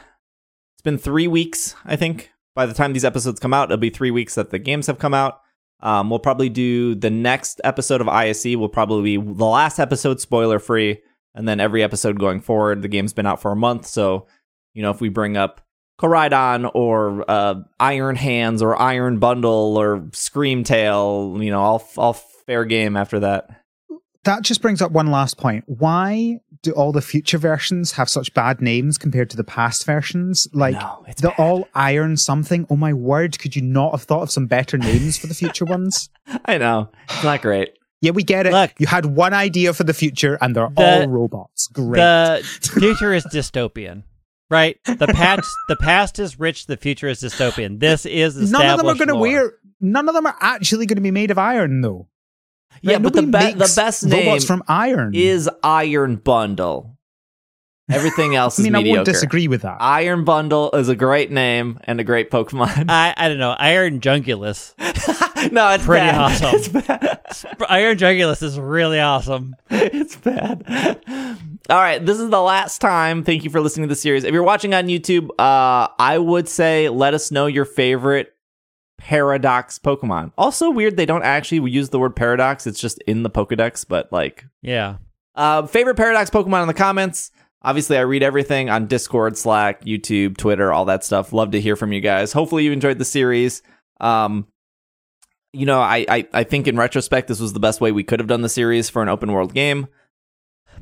it's 0.75 0.83
been 0.83 0.97
three 0.97 1.27
weeks. 1.27 1.75
I 1.85 1.95
think 1.95 2.31
by 2.55 2.65
the 2.65 2.73
time 2.73 2.93
these 2.93 3.05
episodes 3.05 3.39
come 3.39 3.53
out, 3.53 3.65
it'll 3.65 3.77
be 3.77 3.89
three 3.89 4.11
weeks 4.11 4.35
that 4.35 4.49
the 4.49 4.59
games 4.59 4.87
have 4.87 4.99
come 4.99 5.13
out. 5.13 5.41
Um, 5.81 6.09
we'll 6.09 6.19
probably 6.19 6.49
do 6.49 6.93
the 6.95 7.09
next 7.09 7.61
episode 7.63 8.01
of 8.01 8.09
ISE 8.09 8.55
will 8.55 8.69
probably 8.69 9.17
be 9.17 9.21
the 9.21 9.45
last 9.45 9.79
episode 9.79 10.19
spoiler 10.19 10.59
free, 10.59 11.01
and 11.33 11.47
then 11.47 11.59
every 11.59 11.83
episode 11.83 12.19
going 12.19 12.41
forward. 12.41 12.81
The 12.81 12.87
game's 12.87 13.13
been 13.13 13.25
out 13.25 13.41
for 13.41 13.51
a 13.51 13.55
month, 13.55 13.87
so 13.87 14.27
you 14.73 14.81
know 14.81 14.91
if 14.91 14.99
we 14.99 15.09
bring 15.09 15.37
up 15.37 15.61
Koraidon 15.99 16.69
or 16.73 17.29
uh, 17.29 17.55
Iron 17.79 18.15
Hands 18.15 18.61
or 18.61 18.79
Iron 18.81 19.19
Bundle 19.19 19.77
or 19.77 20.07
Scream 20.13 20.63
Tail, 20.63 21.37
you 21.39 21.51
know, 21.51 21.61
all 21.61 21.87
all 21.97 22.13
fair 22.13 22.65
game 22.65 22.95
after 22.95 23.19
that. 23.21 23.58
That 24.25 24.41
just 24.43 24.61
brings 24.61 24.81
up 24.81 24.91
one 24.91 25.07
last 25.07 25.37
point. 25.37 25.63
Why 25.67 26.39
do 26.61 26.71
all 26.73 26.91
the 26.91 27.01
future 27.01 27.37
versions 27.37 27.93
have 27.93 28.09
such 28.09 28.33
bad 28.33 28.61
names 28.61 28.97
compared 28.97 29.29
to 29.29 29.37
the 29.37 29.45
past 29.45 29.85
versions? 29.85 30.47
Like 30.53 30.75
No, 30.75 31.05
they're 31.17 31.31
bad. 31.31 31.39
all 31.39 31.67
iron 31.73 32.17
something. 32.17 32.67
Oh 32.69 32.75
my 32.75 32.91
word, 32.93 33.39
could 33.39 33.55
you 33.55 33.61
not 33.61 33.91
have 33.91 34.03
thought 34.03 34.23
of 34.23 34.31
some 34.31 34.45
better 34.45 34.77
names 34.77 35.17
for 35.17 35.27
the 35.27 35.33
future 35.33 35.63
ones? 35.69 36.09
I 36.45 36.57
know 36.57 36.89
it's 37.09 37.23
not 37.23 37.41
great. 37.41 37.77
Yeah, 38.01 38.11
we 38.11 38.23
get 38.23 38.45
it. 38.45 38.51
Look. 38.53 38.71
you 38.77 38.87
had 38.87 39.05
one 39.05 39.33
idea 39.33 39.73
for 39.73 39.83
the 39.83 39.93
future 39.93 40.37
and 40.41 40.55
they're 40.55 40.69
The- 40.75 41.01
all 41.01 41.07
robots. 41.07 41.67
Great. 41.67 41.97
The 41.99 42.41
future 42.79 43.13
is 43.13 43.25
dystopian, 43.25 44.03
right? 44.49 44.77
The 44.85 45.07
past 45.13 45.49
the 45.69 45.75
past 45.77 46.19
is 46.19 46.37
rich. 46.39 46.65
The 46.67 46.77
future 46.77 47.07
is 47.07 47.21
dystopian. 47.21 47.79
This 47.79 48.05
is 48.05 48.51
None 48.51 48.65
of 48.65 48.77
them 48.79 48.87
are 48.87 48.95
going 48.95 49.07
to 49.07 49.13
lore. 49.15 49.21
wear. 49.21 49.53
None 49.81 50.09
of 50.09 50.13
them 50.15 50.25
are 50.25 50.35
actually 50.41 50.85
going 50.87 50.97
to 50.97 51.01
be 51.01 51.11
made 51.11 51.31
of 51.31 51.37
iron, 51.37 51.79
though. 51.81 52.07
Yeah, 52.81 52.93
Right? 52.93 53.01
but 53.03 53.13
the 53.13 53.21
Nobody 53.23 53.45
be- 53.47 53.51
the 53.53 53.57
makes 53.59 53.75
best 53.75 54.03
robots 54.03 54.25
name 54.25 54.39
from 54.41 54.63
iron 54.67 55.11
is 55.15 55.49
Iron 55.63 56.15
Bundle. 56.17 56.95
Everything 57.91 58.35
else 58.35 58.59
I 58.59 58.63
mean, 58.63 58.73
is 58.73 58.75
I 58.75 58.77
mediocre. 58.79 58.97
won't 58.99 59.05
disagree 59.05 59.47
with 59.47 59.63
that. 59.63 59.77
Iron 59.81 60.23
Bundle 60.23 60.69
is 60.73 60.89
a 60.89 60.95
great 60.95 61.31
name 61.31 61.79
and 61.85 61.99
a 61.99 62.03
great 62.03 62.29
Pokemon. 62.29 62.85
I 62.87 63.15
I 63.17 63.27
don't 63.27 63.39
know. 63.39 63.55
Iron 63.57 63.99
Jugulis. 63.99 64.75
no, 65.51 65.69
it's 65.71 65.85
Pretty 65.85 66.05
bad. 66.05 66.15
awesome. 66.15 66.55
It's 66.55 66.67
bad. 66.67 67.19
Iron 67.67 67.97
Jugulis 67.97 68.43
is 68.43 68.59
really 68.59 68.99
awesome. 68.99 69.55
it's 69.71 70.15
bad. 70.17 70.63
All 71.71 71.77
right, 71.77 72.03
this 72.05 72.19
is 72.19 72.29
the 72.29 72.41
last 72.41 72.79
time. 72.79 73.23
Thank 73.23 73.43
you 73.43 73.49
for 73.49 73.59
listening 73.59 73.87
to 73.89 73.93
the 73.93 73.99
series. 73.99 74.23
If 74.23 74.33
you're 74.33 74.43
watching 74.43 74.73
on 74.75 74.85
YouTube, 74.85 75.29
uh, 75.39 75.87
I 75.99 76.17
would 76.19 76.47
say 76.47 76.89
let 76.89 77.15
us 77.15 77.31
know 77.31 77.47
your 77.47 77.65
favorite 77.65 78.33
paradox 78.99 79.79
Pokemon. 79.79 80.31
Also 80.37 80.69
weird 80.69 80.95
they 80.97 81.05
don't 81.05 81.23
actually 81.23 81.71
use 81.71 81.89
the 81.89 81.99
word 81.99 82.15
paradox. 82.15 82.67
It's 82.67 82.79
just 82.79 83.01
in 83.07 83.23
the 83.23 83.29
Pokedex, 83.29 83.85
but 83.87 84.11
like 84.11 84.45
Yeah. 84.61 84.97
uh, 85.35 85.65
favorite 85.65 85.95
paradox 85.97 86.29
Pokemon 86.29 86.61
in 86.61 86.67
the 86.67 86.73
comments. 86.73 87.31
Obviously, 87.61 87.97
I 87.97 88.01
read 88.01 88.23
everything 88.23 88.69
on 88.69 88.87
Discord, 88.87 89.37
Slack, 89.37 89.83
YouTube, 89.83 90.37
Twitter, 90.37 90.71
all 90.71 90.85
that 90.85 91.03
stuff. 91.03 91.33
Love 91.33 91.51
to 91.51 91.59
hear 91.59 91.75
from 91.75 91.91
you 91.91 91.99
guys. 91.99 92.31
Hopefully, 92.31 92.63
you 92.63 92.71
enjoyed 92.71 92.97
the 92.99 93.03
series. 93.05 93.61
Um, 93.99 94.47
you 95.51 95.65
know, 95.65 95.81
I, 95.81 96.05
I 96.07 96.27
I 96.31 96.43
think 96.45 96.67
in 96.69 96.77
retrospect, 96.77 97.27
this 97.27 97.39
was 97.41 97.51
the 97.51 97.59
best 97.59 97.81
way 97.81 97.91
we 97.91 98.03
could 98.03 98.19
have 98.21 98.27
done 98.29 98.43
the 98.43 98.49
series 98.49 98.89
for 98.89 99.01
an 99.01 99.09
open 99.09 99.31
world 99.33 99.53
game. 99.53 99.87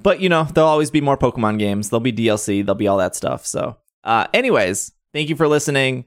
But 0.04 0.20
you 0.22 0.30
know, 0.30 0.44
there'll 0.44 0.70
always 0.70 0.92
be 0.92 1.02
more 1.02 1.18
Pokemon 1.18 1.58
games. 1.58 1.90
There'll 1.90 2.00
be 2.02 2.14
DLC. 2.14 2.64
There'll 2.64 2.76
be 2.76 2.88
all 2.88 2.98
that 2.98 3.16
stuff. 3.16 3.46
So, 3.48 3.78
uh, 4.04 4.28
anyways, 4.34 4.92
thank 5.14 5.30
you 5.30 5.36
for 5.36 5.48
listening. 5.48 6.06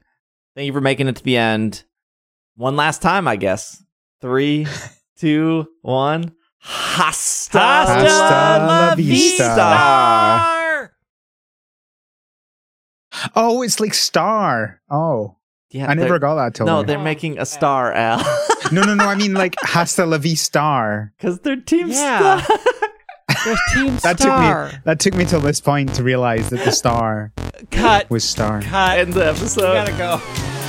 Thank 0.55 0.67
you 0.67 0.73
for 0.73 0.79
making 0.81 1.07
it 1.09 1.17
to 1.17 1.23
the 1.23 1.35
end. 1.35 1.83
One 2.55 2.75
last 2.75 3.01
time, 3.01 3.27
I 3.27 3.35
guess. 3.37 3.83
Three, 4.21 4.67
two, 5.17 5.67
one. 5.81 6.33
Hasta, 6.59 7.57
Hasta 7.57 8.03
la 8.09 8.57
la 8.89 8.95
vista. 8.95 9.43
vista. 9.43 10.91
oh, 13.35 13.61
it's 13.63 13.79
like 13.79 13.93
Star. 13.95 14.79
Oh, 14.89 15.37
Yeah, 15.71 15.87
I 15.89 15.93
never 15.95 16.19
got 16.19 16.35
that 16.35 16.53
till 16.53 16.65
No, 16.67 16.81
now. 16.81 16.83
they're 16.87 16.99
making 16.99 17.39
a 17.39 17.45
star, 17.45 17.91
Al, 17.93 18.19
no, 18.71 18.83
no, 18.83 18.93
no. 18.93 19.05
I 19.05 19.15
mean 19.15 19.33
like 19.33 19.55
Hasta 19.63 20.05
la 20.05 20.17
Vista. 20.19 21.09
because 21.17 21.39
they're 21.39 21.55
Team 21.55 21.87
Yeah. 21.89 22.41
Star. 22.41 22.57
There's 23.45 23.59
Team 23.73 23.95
That 24.03 24.19
Star. 24.19 24.65
took 24.67 24.73
me. 24.73 24.79
That 24.85 24.99
took 24.99 25.13
me 25.15 25.25
till 25.25 25.39
this 25.39 25.59
point 25.61 25.95
to 25.95 26.03
realize 26.03 26.49
that 26.51 26.63
the 26.65 26.71
star 26.71 27.31
Cut. 27.71 28.07
was 28.09 28.23
Star. 28.23 28.61
Cut. 28.61 28.99
End 28.99 29.13
the 29.13 29.21
We 29.21 29.25
episode. 29.25 29.73
gotta 29.73 29.93
go. 29.93 30.60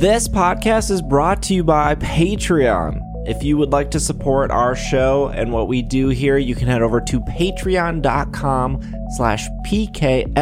This 0.00 0.28
podcast 0.28 0.90
is 0.90 1.02
brought 1.02 1.42
to 1.42 1.52
you 1.52 1.62
by 1.62 1.94
Patreon. 1.94 3.28
If 3.28 3.42
you 3.42 3.58
would 3.58 3.68
like 3.68 3.90
to 3.90 4.00
support 4.00 4.50
our 4.50 4.74
show 4.74 5.28
and 5.28 5.52
what 5.52 5.68
we 5.68 5.82
do 5.82 6.08
here, 6.08 6.38
you 6.38 6.54
can 6.54 6.68
head 6.68 6.80
over 6.80 7.02
to 7.02 7.20
patreon.com 7.20 8.94
slash 9.18 9.46
pkmncast. 9.66 10.32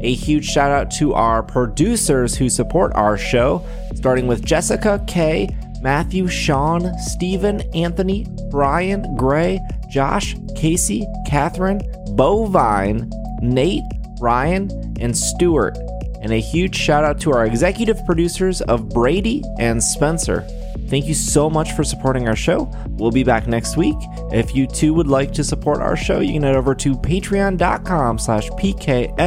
A 0.00 0.14
huge 0.14 0.44
shout 0.44 0.70
out 0.70 0.92
to 0.92 1.14
our 1.14 1.42
producers 1.42 2.36
who 2.36 2.48
support 2.48 2.94
our 2.94 3.18
show, 3.18 3.66
starting 3.96 4.28
with 4.28 4.44
Jessica 4.44 5.02
K, 5.08 5.48
Matthew, 5.80 6.28
Sean, 6.28 6.96
Stephen, 7.00 7.62
Anthony, 7.74 8.28
Brian, 8.48 9.16
Gray, 9.16 9.58
Josh, 9.90 10.36
Casey, 10.54 11.04
Catherine, 11.26 11.80
Bovine, 12.14 13.10
Nate, 13.42 13.82
Ryan, 14.20 14.70
and 15.00 15.18
Stuart. 15.18 15.76
And 16.24 16.32
a 16.32 16.40
huge 16.40 16.74
shout 16.74 17.04
out 17.04 17.20
to 17.20 17.32
our 17.32 17.46
executive 17.46 18.04
producers 18.06 18.60
of 18.62 18.88
Brady 18.88 19.44
and 19.60 19.84
Spencer. 19.84 20.40
Thank 20.88 21.04
you 21.06 21.14
so 21.14 21.48
much 21.48 21.72
for 21.72 21.84
supporting 21.84 22.28
our 22.28 22.36
show. 22.36 22.70
We'll 22.88 23.10
be 23.10 23.24
back 23.24 23.46
next 23.46 23.76
week. 23.76 23.96
If 24.32 24.54
you 24.54 24.66
too 24.66 24.94
would 24.94 25.06
like 25.06 25.32
to 25.34 25.44
support 25.44 25.80
our 25.80 25.96
show, 25.96 26.20
you 26.20 26.32
can 26.32 26.42
head 26.42 26.56
over 26.56 26.74
to 26.76 26.94
patreon.com 26.96 28.18
slash 28.18 28.48
pkmncast, 28.50 29.20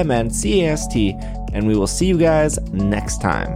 and 1.54 1.68
we 1.68 1.76
will 1.76 1.88
see 1.88 2.08
you 2.08 2.18
guys 2.18 2.60
next 2.72 3.22
time. 3.22 3.56